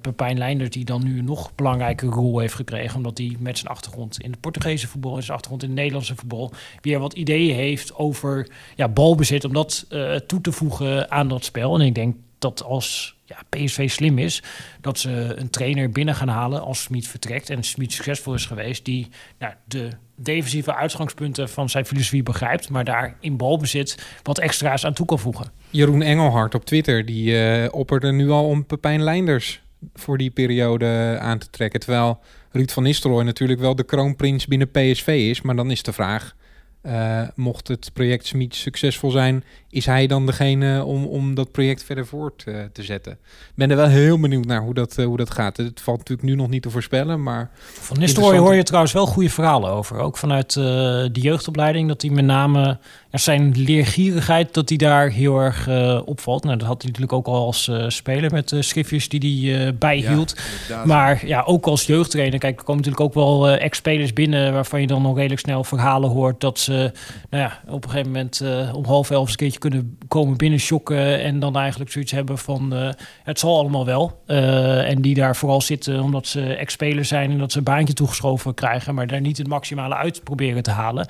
Pepijn 0.00 0.38
Leinders. 0.38 0.70
Die 0.70 0.84
dan 0.84 1.04
nu 1.04 1.18
een 1.18 1.24
nog 1.24 1.54
belangrijke 1.54 2.06
rol 2.06 2.38
heeft 2.38 2.54
gekregen. 2.54 2.96
Omdat 2.96 3.18
hij 3.18 3.36
met 3.38 3.58
zijn 3.58 3.72
achtergrond 3.72 4.20
in 4.20 4.27
het 4.30 4.40
Portugese 4.40 4.88
voetbal, 4.88 5.16
in 5.16 5.22
zijn 5.22 5.32
achtergrond 5.32 5.62
in 5.62 5.68
het 5.68 5.78
Nederlandse 5.78 6.16
voetbal, 6.16 6.52
weer 6.80 6.98
wat 6.98 7.12
ideeën 7.12 7.54
heeft 7.54 7.94
over 7.94 8.48
ja, 8.76 8.88
balbezit, 8.88 9.44
om 9.44 9.52
dat 9.52 9.86
uh, 9.90 10.14
toe 10.14 10.40
te 10.40 10.52
voegen 10.52 11.10
aan 11.10 11.28
dat 11.28 11.44
spel. 11.44 11.74
En 11.74 11.80
ik 11.80 11.94
denk 11.94 12.16
dat 12.38 12.62
als 12.62 13.16
ja, 13.24 13.36
PSV 13.48 13.90
slim 13.90 14.18
is, 14.18 14.42
dat 14.80 14.98
ze 14.98 15.10
een 15.36 15.50
trainer 15.50 15.90
binnen 15.90 16.14
gaan 16.14 16.28
halen 16.28 16.62
als 16.62 16.82
Smit 16.82 17.08
vertrekt 17.08 17.50
en 17.50 17.62
Smit 17.62 17.92
succesvol 17.92 18.34
is 18.34 18.46
geweest, 18.46 18.84
die 18.84 19.08
nou, 19.38 19.52
de 19.64 19.88
defensieve 20.16 20.74
uitgangspunten 20.74 21.48
van 21.48 21.68
zijn 21.68 21.86
filosofie 21.86 22.22
begrijpt, 22.22 22.68
maar 22.68 22.84
daar 22.84 23.16
in 23.20 23.36
balbezit 23.36 24.18
wat 24.22 24.38
extra's 24.38 24.84
aan 24.84 24.94
toe 24.94 25.06
kan 25.06 25.18
voegen. 25.18 25.50
Jeroen 25.70 26.02
Engelhard 26.02 26.54
op 26.54 26.64
Twitter, 26.64 27.06
die 27.06 27.30
uh, 27.30 27.68
opperde 27.70 28.12
nu 28.12 28.30
al 28.30 28.44
om 28.44 28.66
Pepijn 28.66 29.02
Leinders 29.02 29.60
voor 29.94 30.18
die 30.18 30.30
periode 30.30 31.16
aan 31.20 31.38
te 31.38 31.50
trekken. 31.50 31.80
Terwijl 31.80 32.20
Ruud 32.50 32.70
van 32.70 32.82
Nistelrooy 32.82 33.24
natuurlijk 33.24 33.60
wel 33.60 33.74
de 33.74 33.84
kroonprins 33.84 34.46
binnen 34.46 34.70
PSV 34.70 35.06
is. 35.06 35.40
Maar 35.40 35.56
dan 35.56 35.70
is 35.70 35.82
de 35.82 35.92
vraag, 35.92 36.36
uh, 36.82 37.20
mocht 37.34 37.68
het 37.68 37.90
project 37.92 38.26
Smit 38.26 38.54
succesvol 38.54 39.10
zijn, 39.10 39.44
is 39.70 39.86
hij 39.86 40.06
dan 40.06 40.26
degene 40.26 40.84
om, 40.84 41.04
om 41.04 41.34
dat 41.34 41.52
project 41.52 41.84
verder 41.84 42.06
voort 42.06 42.44
uh, 42.48 42.56
te 42.72 42.82
zetten? 42.82 43.12
Ik 43.12 43.52
ben 43.54 43.70
er 43.70 43.76
wel 43.76 43.86
heel 43.86 44.20
benieuwd 44.20 44.44
naar 44.44 44.60
hoe 44.60 44.74
dat, 44.74 44.98
uh, 44.98 45.06
hoe 45.06 45.16
dat 45.16 45.30
gaat. 45.30 45.56
Het 45.56 45.80
valt 45.80 45.98
natuurlijk 45.98 46.28
nu 46.28 46.34
nog 46.34 46.48
niet 46.48 46.62
te 46.62 46.70
voorspellen, 46.70 47.22
maar... 47.22 47.50
Van 47.58 47.98
Nistelrooy 47.98 48.38
hoor 48.38 48.54
je 48.54 48.62
trouwens 48.62 48.92
wel 48.92 49.06
goede 49.06 49.30
verhalen 49.30 49.70
over. 49.70 49.98
Ook 49.98 50.16
vanuit 50.16 50.52
de 50.52 51.10
jeugdopleiding, 51.12 51.88
dat 51.88 52.02
hij 52.02 52.10
met 52.10 52.24
name 52.24 52.78
ja, 53.10 53.18
zijn 53.18 53.52
leergierigheid, 53.56 54.54
dat 54.54 54.68
hij 54.68 54.78
daar 54.78 55.10
heel 55.10 55.38
erg 55.38 55.68
opvalt. 56.04 56.44
Nou, 56.44 56.56
dat 56.56 56.66
had 56.66 56.82
hij 56.82 56.90
natuurlijk 56.90 57.18
ook 57.18 57.26
al 57.26 57.46
als 57.46 57.70
speler 57.88 58.30
met 58.32 58.48
de 58.48 58.62
schriftjes 58.62 59.08
die 59.08 59.54
hij 59.54 59.76
bijhield. 59.76 60.36
Ja, 60.68 60.84
maar 60.84 61.26
ja, 61.26 61.42
ook 61.42 61.66
als 61.66 61.86
jeugdtrainer, 61.86 62.38
kijk, 62.38 62.58
er 62.58 62.64
komen 62.64 62.82
natuurlijk 62.84 63.04
ook 63.04 63.14
wel 63.14 63.48
ex-spelers 63.48 64.12
binnen 64.12 64.52
waarvan 64.52 64.80
je 64.80 64.86
dan 64.86 65.02
nog 65.02 65.16
redelijk 65.16 65.40
snel 65.40 65.64
verhalen 65.64 66.10
hoort 66.10 66.40
dat 66.40 66.67
ze 66.74 66.92
nou 67.30 67.42
ja, 67.42 67.60
op 67.66 67.84
een 67.84 67.90
gegeven 67.90 68.12
moment 68.12 68.40
uh, 68.40 68.74
om 68.74 68.84
half 68.84 69.10
elf 69.10 69.30
een 69.30 69.36
keertje 69.36 69.58
kunnen 69.58 69.98
komen 70.08 70.36
binnen 70.36 70.58
shocken 70.58 71.22
en 71.22 71.38
dan 71.38 71.56
eigenlijk 71.56 71.90
zoiets 71.90 72.12
hebben 72.12 72.38
van 72.38 72.74
uh, 72.74 72.90
het 73.22 73.38
zal 73.38 73.58
allemaal 73.58 73.84
wel. 73.84 74.22
En 74.26 75.02
die 75.02 75.14
daar 75.14 75.36
vooral 75.36 75.60
zitten 75.60 76.02
omdat 76.02 76.26
ze 76.26 76.54
ex-speler 76.54 77.04
zijn 77.04 77.30
en 77.30 77.38
dat 77.38 77.52
ze 77.52 77.58
een 77.58 77.64
baantje 77.64 77.94
toegeschoven 77.94 78.54
krijgen, 78.54 78.94
maar 78.94 79.06
daar 79.06 79.20
niet 79.20 79.38
het 79.38 79.48
maximale 79.48 79.94
uit 79.94 80.24
proberen 80.24 80.62
te 80.62 80.70
halen. 80.70 81.06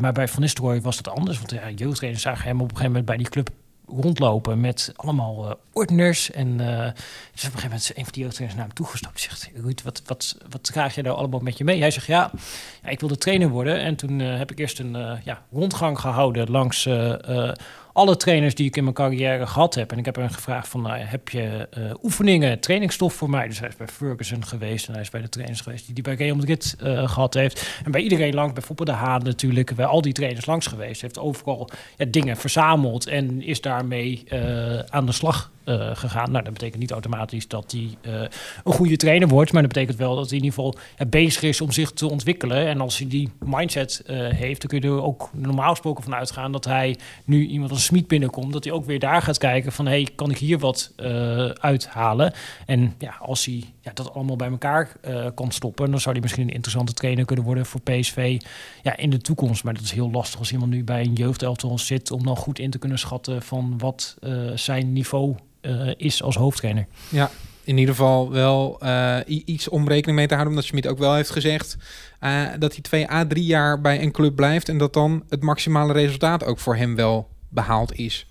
maar 0.00 0.12
bij 0.12 0.28
Van 0.28 0.42
Nistelrooy 0.42 0.80
was 0.80 0.96
dat 1.02 1.14
anders, 1.14 1.38
want 1.38 1.50
ja, 1.50 1.70
jeugdtrainers 1.74 2.22
zagen 2.22 2.44
hem 2.44 2.60
op 2.60 2.70
een 2.70 2.76
gegeven 2.76 2.86
moment 2.86 3.06
bij 3.06 3.16
die 3.16 3.28
club 3.28 3.50
rondlopen 3.86 4.60
met 4.60 4.92
allemaal 4.96 5.44
uh, 5.44 5.52
ordners. 5.72 6.30
En 6.30 6.48
uh, 6.48 6.56
dus 6.56 6.64
op 6.64 6.94
een 7.34 7.40
gegeven 7.40 7.62
moment 7.62 7.90
een 7.94 8.04
van 8.04 8.12
die 8.12 8.22
jeugdtrainers 8.22 8.58
naar 8.58 8.68
hem 8.68 8.74
toegestapt. 8.74 9.20
Zegt, 9.20 9.50
Ruud, 9.54 9.82
wat, 9.82 10.02
wat, 10.06 10.36
wat 10.50 10.70
krijg 10.70 10.94
je 10.94 11.02
daar 11.02 11.14
allemaal 11.14 11.40
met 11.40 11.58
je 11.58 11.64
mee? 11.64 11.80
Hij 11.80 11.90
zegt, 11.90 12.06
ja, 12.06 12.30
ja 12.82 12.88
ik 12.88 13.00
wilde 13.00 13.18
trainer 13.18 13.48
worden. 13.48 13.80
En 13.80 13.96
toen 13.96 14.18
uh, 14.20 14.38
heb 14.38 14.50
ik 14.50 14.58
eerst 14.58 14.78
een 14.78 15.20
ja, 15.24 15.42
rondgang 15.52 16.00
gehouden 16.00 16.50
langs 16.50 16.88
alle 17.94 18.16
trainers 18.16 18.54
die 18.54 18.66
ik 18.66 18.76
in 18.76 18.82
mijn 18.82 18.94
carrière 18.94 19.46
gehad 19.46 19.74
heb. 19.74 19.92
En 19.92 19.98
ik 19.98 20.04
heb 20.04 20.16
hem 20.16 20.28
gevraagd 20.28 20.68
van, 20.68 20.82
nou, 20.82 20.98
heb 20.98 21.28
je 21.28 21.68
uh, 21.78 21.84
oefeningen, 22.02 22.60
trainingsstof 22.60 23.14
voor 23.14 23.30
mij? 23.30 23.48
Dus 23.48 23.58
hij 23.58 23.68
is 23.68 23.76
bij 23.76 23.86
Ferguson 23.86 24.44
geweest 24.44 24.86
en 24.86 24.92
hij 24.92 25.02
is 25.02 25.10
bij 25.10 25.20
de 25.20 25.28
trainers 25.28 25.60
geweest 25.60 25.84
die 25.84 25.94
die 25.94 26.04
bij 26.04 26.14
Real 26.14 26.36
Madrid 26.36 26.76
uh, 26.82 27.08
gehad 27.08 27.34
heeft. 27.34 27.80
En 27.84 27.90
bij 27.90 28.00
iedereen 28.00 28.34
langs, 28.34 28.52
bijvoorbeeld 28.52 28.88
de 28.88 28.94
Haan 28.94 29.22
natuurlijk, 29.22 29.74
bij 29.74 29.86
al 29.86 30.00
die 30.00 30.12
trainers 30.12 30.46
langs 30.46 30.66
geweest. 30.66 31.00
Heeft 31.00 31.18
overal 31.18 31.68
ja, 31.96 32.04
dingen 32.08 32.36
verzameld 32.36 33.06
en 33.06 33.42
is 33.42 33.60
daarmee 33.60 34.24
uh, 34.32 34.78
aan 34.78 35.06
de 35.06 35.12
slag 35.12 35.50
uh, 35.64 35.90
gegaan. 35.94 36.30
Nou, 36.30 36.44
dat 36.44 36.52
betekent 36.52 36.80
niet 36.80 36.90
automatisch 36.90 37.48
dat 37.48 37.72
hij 37.72 38.12
uh, 38.12 38.20
een 38.64 38.72
goede 38.72 38.96
trainer 38.96 39.28
wordt, 39.28 39.52
maar 39.52 39.62
dat 39.62 39.72
betekent 39.72 39.98
wel 39.98 40.16
dat 40.16 40.28
hij 40.28 40.38
in 40.38 40.44
ieder 40.44 40.58
geval 40.58 40.78
bezig 41.08 41.42
is 41.42 41.60
om 41.60 41.72
zich 41.72 41.90
te 41.90 42.10
ontwikkelen. 42.10 42.66
En 42.66 42.80
als 42.80 42.98
hij 42.98 43.08
die 43.08 43.32
mindset 43.44 44.02
heeft, 44.06 44.60
dan 44.60 44.70
kun 44.70 44.90
je 44.90 44.96
er 44.96 45.02
ook 45.02 45.30
normaal 45.32 45.70
gesproken 45.70 46.04
van 46.04 46.14
uitgaan 46.14 46.52
dat 46.52 46.64
hij 46.64 46.96
nu 47.24 47.46
iemand 47.46 47.70
als 47.70 47.84
Smit 47.84 48.06
binnenkomt, 48.06 48.52
dat 48.52 48.64
hij 48.64 48.72
ook 48.72 48.84
weer 48.84 48.98
daar 48.98 49.22
gaat 49.22 49.38
kijken 49.38 49.72
van, 49.72 49.86
hey, 49.86 50.08
kan 50.14 50.30
ik 50.30 50.38
hier 50.38 50.58
wat 50.58 50.92
uithalen? 51.60 52.32
En 52.66 52.94
ja, 52.98 53.14
als 53.20 53.44
hij 53.44 53.64
ja, 53.84 53.92
dat 53.94 54.14
allemaal 54.14 54.36
bij 54.36 54.50
elkaar 54.50 54.96
kan 55.34 55.52
stoppen, 55.52 55.90
dan 55.90 56.00
zou 56.00 56.14
hij 56.14 56.22
misschien 56.22 56.42
een 56.42 56.54
interessante 56.54 56.92
trainer 56.92 57.24
kunnen 57.24 57.44
worden 57.44 57.66
voor 57.66 57.80
PSV 57.80 58.40
ja, 58.82 58.96
in 58.96 59.10
de 59.10 59.18
toekomst. 59.18 59.64
Maar 59.64 59.74
dat 59.74 59.82
is 59.82 59.92
heel 59.92 60.10
lastig 60.10 60.38
als 60.38 60.52
iemand 60.52 60.70
nu 60.70 60.84
bij 60.84 61.00
een 61.00 61.12
jeugdelftal 61.12 61.78
zit 61.78 62.10
om 62.10 62.24
dan 62.24 62.36
goed 62.36 62.58
in 62.58 62.70
te 62.70 62.78
kunnen 62.78 62.98
schatten 62.98 63.42
van 63.42 63.78
wat 63.78 64.16
zijn 64.54 64.92
niveau 64.92 65.36
uh, 65.64 65.90
is 65.96 66.22
als 66.22 66.36
hoofdtrainer. 66.36 66.86
Ja, 67.08 67.30
in 67.64 67.78
ieder 67.78 67.94
geval 67.94 68.30
wel 68.30 68.78
uh, 68.82 69.18
iets 69.26 69.68
om 69.68 69.88
rekening 69.88 70.16
mee 70.16 70.26
te 70.26 70.34
houden. 70.34 70.54
Omdat 70.54 70.68
Schmid 70.68 70.86
ook 70.86 70.98
wel 70.98 71.14
heeft 71.14 71.30
gezegd 71.30 71.76
uh, 72.20 72.46
dat 72.58 72.72
hij 72.72 72.82
twee 72.82 73.10
à 73.10 73.26
drie 73.26 73.44
jaar 73.44 73.80
bij 73.80 74.02
een 74.02 74.12
club 74.12 74.36
blijft. 74.36 74.68
En 74.68 74.78
dat 74.78 74.92
dan 74.92 75.24
het 75.28 75.42
maximale 75.42 75.92
resultaat 75.92 76.44
ook 76.44 76.58
voor 76.58 76.76
hem 76.76 76.94
wel 76.94 77.28
behaald 77.48 77.92
is. 77.92 78.26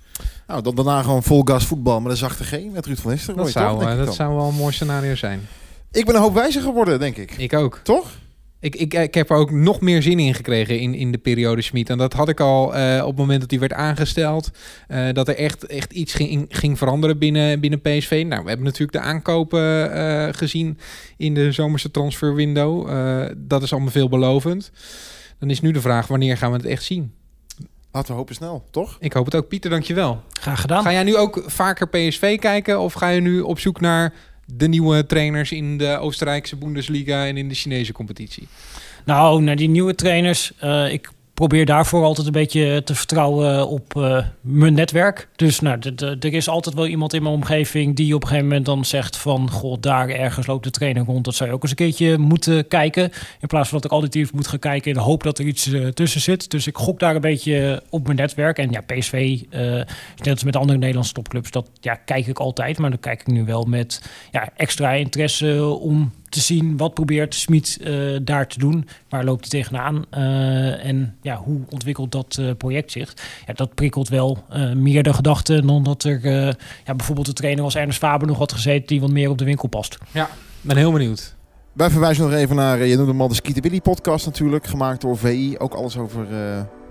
Nou, 0.47 0.61
dan 0.61 0.75
daarna 0.75 1.01
gewoon 1.01 1.23
vol 1.23 1.41
gas 1.45 1.65
voetbal 1.65 2.01
met 2.01 2.11
een 2.11 2.17
zachte 2.17 2.43
G 2.43 2.71
met 2.71 2.85
Ruud 2.85 2.97
van 2.97 3.11
Nistelrooy. 3.11 3.43
Dat, 3.43 3.53
zou, 3.53 3.79
toch, 3.79 4.05
dat 4.05 4.15
zou 4.15 4.35
wel 4.35 4.47
een 4.47 4.55
mooi 4.55 4.73
scenario 4.73 5.15
zijn. 5.15 5.47
Ik 5.91 6.05
ben 6.05 6.15
een 6.15 6.21
hoop 6.21 6.33
wijzer 6.33 6.61
geworden, 6.61 6.99
denk 6.99 7.17
ik. 7.17 7.31
Ik 7.37 7.53
ook. 7.53 7.79
Toch? 7.83 8.21
Ik, 8.59 8.75
ik, 8.75 8.93
ik 8.93 9.13
heb 9.13 9.29
er 9.29 9.35
ook 9.35 9.51
nog 9.51 9.81
meer 9.81 10.01
zin 10.01 10.19
in 10.19 10.33
gekregen 10.33 10.79
in, 10.79 10.93
in 10.93 11.11
de 11.11 11.17
periode 11.17 11.61
Schmid. 11.61 11.89
En 11.89 11.97
dat 11.97 12.13
had 12.13 12.29
ik 12.29 12.39
al 12.39 12.77
uh, 12.77 12.99
op 13.01 13.07
het 13.07 13.17
moment 13.17 13.41
dat 13.41 13.49
hij 13.49 13.59
werd 13.59 13.73
aangesteld. 13.73 14.51
Uh, 14.87 15.11
dat 15.13 15.27
er 15.27 15.35
echt, 15.35 15.65
echt 15.65 15.93
iets 15.93 16.13
ging, 16.13 16.45
ging 16.49 16.77
veranderen 16.77 17.17
binnen, 17.17 17.59
binnen 17.59 17.81
PSV. 17.81 18.23
Nou, 18.27 18.41
we 18.43 18.47
hebben 18.47 18.65
natuurlijk 18.65 18.91
de 18.91 18.99
aankopen 18.99 19.97
uh, 19.97 20.27
gezien 20.31 20.77
in 21.17 21.33
de 21.33 21.51
zomerse 21.51 21.91
transferwindow. 21.91 22.87
dat 23.37 23.63
is 23.63 23.71
allemaal 23.71 23.91
veelbelovend. 23.91 24.71
Dan 25.39 25.49
is 25.49 25.61
nu 25.61 25.71
de 25.71 25.81
vraag, 25.81 26.07
wanneer 26.07 26.37
gaan 26.37 26.51
we 26.51 26.57
het 26.57 26.65
echt 26.65 26.83
zien? 26.83 27.13
Laten 27.93 28.11
we 28.11 28.17
hopen 28.17 28.35
snel, 28.35 28.63
toch? 28.71 28.97
Ik 28.99 29.13
hoop 29.13 29.25
het 29.25 29.35
ook. 29.35 29.47
Pieter, 29.47 29.69
dankjewel. 29.69 30.21
Graag 30.31 30.61
gedaan. 30.61 30.83
Ga 30.83 30.91
jij 30.91 31.03
nu 31.03 31.17
ook 31.17 31.43
vaker 31.45 31.87
PSV 31.87 32.39
kijken? 32.39 32.79
Of 32.79 32.93
ga 32.93 33.09
je 33.09 33.21
nu 33.21 33.41
op 33.41 33.59
zoek 33.59 33.79
naar 33.79 34.13
de 34.45 34.67
nieuwe 34.67 35.05
trainers 35.05 35.51
in 35.51 35.77
de 35.77 35.97
Oostenrijkse 35.97 36.55
Bundesliga 36.55 37.25
en 37.25 37.37
in 37.37 37.49
de 37.49 37.55
Chinese 37.55 37.93
competitie? 37.93 38.47
Nou, 39.05 39.41
naar 39.41 39.55
die 39.55 39.69
nieuwe 39.69 39.95
trainers. 39.95 40.51
Uh, 40.63 40.93
ik 40.93 41.09
probeer 41.33 41.65
daarvoor 41.65 42.03
altijd 42.03 42.27
een 42.27 42.33
beetje 42.33 42.81
te 42.83 42.95
vertrouwen 42.95 43.67
op 43.67 43.93
uh, 43.97 44.25
mijn 44.41 44.73
netwerk. 44.73 45.27
Dus 45.35 45.59
nou, 45.59 45.79
er 46.19 46.33
is 46.33 46.49
altijd 46.49 46.75
wel 46.75 46.87
iemand 46.87 47.13
in 47.13 47.23
mijn 47.23 47.35
omgeving 47.35 47.95
die 47.95 48.15
op 48.15 48.21
een 48.21 48.27
gegeven 48.27 48.47
moment 48.47 48.65
dan 48.65 48.85
zegt 48.85 49.17
van... 49.17 49.49
...goh, 49.51 49.77
daar 49.79 50.09
ergens 50.09 50.47
loopt 50.47 50.63
de 50.63 50.71
trainer 50.71 51.05
rond. 51.05 51.25
Dat 51.25 51.35
zou 51.35 51.49
je 51.49 51.55
ook 51.55 51.61
eens 51.61 51.71
een 51.71 51.77
keertje 51.77 52.17
moeten 52.17 52.67
kijken. 52.67 53.11
In 53.39 53.47
plaats 53.47 53.69
van 53.69 53.77
dat 53.77 53.85
ik 53.85 53.91
auditief 53.91 54.33
moet 54.33 54.47
gaan 54.47 54.59
kijken 54.59 54.91
in 54.91 54.97
de 54.97 55.03
hoop 55.03 55.23
dat 55.23 55.39
er 55.39 55.45
iets 55.45 55.67
uh, 55.67 55.87
tussen 55.87 56.21
zit. 56.21 56.51
Dus 56.51 56.67
ik 56.67 56.77
gok 56.77 56.99
daar 56.99 57.15
een 57.15 57.21
beetje 57.21 57.83
op 57.89 58.05
mijn 58.05 58.17
netwerk. 58.17 58.57
En 58.57 58.71
ja, 58.71 58.81
PSV, 58.81 59.41
net 59.49 60.29
als 60.29 60.43
met 60.43 60.55
andere 60.55 60.77
Nederlandse 60.79 61.13
topclubs, 61.13 61.51
dat 61.51 61.69
ja, 61.79 61.95
kijk 61.95 62.27
ik 62.27 62.39
altijd. 62.39 62.77
Maar 62.77 62.89
dan 62.89 62.99
kijk 62.99 63.21
ik 63.21 63.27
nu 63.27 63.45
wel 63.45 63.63
met 63.63 64.01
ja, 64.31 64.49
extra 64.55 64.91
interesse 64.91 65.65
om 65.65 66.11
te 66.33 66.39
zien 66.39 66.77
wat 66.77 66.93
probeert 66.93 67.35
Smit 67.35 67.77
uh, 67.81 68.19
daar 68.21 68.47
te 68.47 68.59
doen. 68.59 68.87
Waar 69.09 69.23
loopt 69.23 69.51
hij 69.51 69.61
tegenaan? 69.61 70.05
Uh, 70.11 70.85
en 70.85 71.15
ja, 71.21 71.35
hoe 71.35 71.59
ontwikkelt 71.69 72.11
dat 72.11 72.37
uh, 72.39 72.51
project 72.57 72.91
zich? 72.91 73.13
Ja, 73.47 73.53
dat 73.53 73.73
prikkelt 73.73 74.09
wel 74.09 74.43
meer 74.75 75.03
de 75.03 75.13
gedachten 75.13 75.67
dan 75.67 75.83
dat 75.83 76.03
er 76.03 76.19
ja, 76.85 76.95
bijvoorbeeld 76.95 77.27
de 77.27 77.33
trainer 77.33 77.63
als 77.63 77.75
Ernest 77.75 77.97
Faber 77.97 78.27
nog 78.27 78.37
had 78.37 78.51
gezeten 78.51 78.87
die 78.87 79.01
wat 79.01 79.11
meer 79.11 79.29
op 79.29 79.37
de 79.37 79.45
winkel 79.45 79.67
past. 79.67 79.97
Ja, 80.11 80.29
ben 80.61 80.77
heel 80.77 80.91
benieuwd. 80.91 81.35
Wij 81.73 81.89
verwijzen 81.89 82.23
nog 82.23 82.33
even 82.33 82.55
naar, 82.55 82.85
je 82.85 82.95
noemde 82.95 83.11
hem 83.11 83.21
al 83.21 83.27
de 83.27 83.35
Skeeter 83.35 83.61
Willy 83.61 83.81
podcast 83.81 84.25
natuurlijk, 84.25 84.67
gemaakt 84.67 85.01
door 85.01 85.17
VI. 85.17 85.55
Ook 85.57 85.73
alles 85.73 85.97
over 85.97 86.27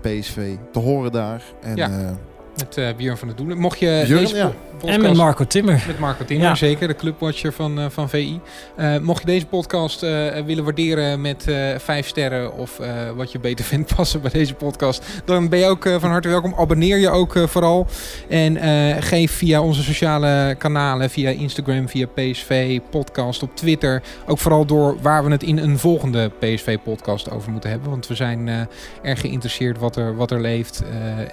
PSV 0.01 0.55
te 0.71 0.79
horen 0.79 1.11
daar. 1.11 1.41
En, 1.61 1.75
ja. 1.75 2.17
Met 2.57 2.77
uh, 2.77 2.95
Björn 2.97 3.17
van 3.17 3.27
der 3.27 3.37
Doelen. 3.37 3.57
Mocht 3.57 3.79
je 3.79 4.03
Björn, 4.05 4.21
deze 4.21 4.35
ja. 4.35 4.51
En 4.85 5.01
met 5.01 5.15
Marco 5.15 5.45
Timmer. 5.45 5.83
Met 5.87 5.99
Marco 5.99 6.25
Timmer, 6.25 6.47
ja. 6.47 6.55
zeker. 6.55 6.87
De 6.87 6.95
clubwatcher 6.95 7.53
van, 7.53 7.79
uh, 7.79 7.85
van 7.89 8.09
VI. 8.09 8.39
Uh, 8.77 8.97
mocht 8.97 9.19
je 9.19 9.25
deze 9.25 9.45
podcast 9.45 10.01
willen 10.45 10.63
waarderen 10.63 11.21
met 11.21 11.45
vijf 11.77 12.07
sterren... 12.07 12.53
of 12.57 12.79
wat 13.15 13.31
je 13.31 13.39
beter 13.39 13.65
vindt 13.73 13.95
passen 13.95 14.21
bij 14.21 14.31
deze 14.31 14.53
podcast... 14.53 15.05
dan 15.25 15.49
ben 15.49 15.59
je 15.59 15.65
ook 15.65 15.83
van 15.99 16.09
harte 16.09 16.27
welkom. 16.27 16.53
Abonneer 16.57 16.97
je 16.97 17.09
ook 17.09 17.37
vooral. 17.45 17.87
En 18.29 18.57
geef 19.03 19.31
via 19.31 19.61
onze 19.61 19.83
sociale 19.83 20.55
kanalen... 20.57 21.09
via 21.09 21.29
Instagram, 21.29 21.89
via 21.89 22.07
PSV, 22.13 22.79
podcast 22.89 23.43
op 23.43 23.55
Twitter... 23.55 24.01
ook 24.27 24.39
vooral 24.39 24.65
door 24.65 24.97
waar 25.01 25.23
we 25.23 25.31
het 25.31 25.43
in 25.43 25.57
een 25.57 25.79
volgende 25.79 26.31
PSV-podcast 26.39 27.31
over 27.31 27.51
moeten 27.51 27.69
hebben. 27.69 27.89
Want 27.89 28.07
we 28.07 28.15
zijn 28.15 28.67
erg 29.01 29.19
geïnteresseerd 29.19 29.77
wat 29.77 29.95
er, 29.95 30.15
wat 30.15 30.31
er 30.31 30.41
leeft. 30.41 30.83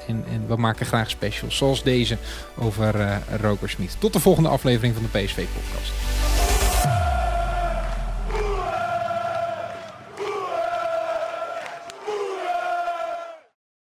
en, 0.06 0.24
en 0.32 0.44
we 0.46 0.56
maken 0.56 0.86
graag 0.86 1.10
specials 1.10 1.56
zoals 1.56 1.82
deze 1.82 2.16
over 2.58 3.00
uh, 3.00 3.16
Rokersmied. 3.40 3.96
Tot 3.98 4.12
de 4.12 4.20
volgende 4.20 4.48
aflevering 4.48 4.94
van 4.94 5.02
de 5.02 5.18
PSV 5.18 5.44
Podcast. 5.54 5.92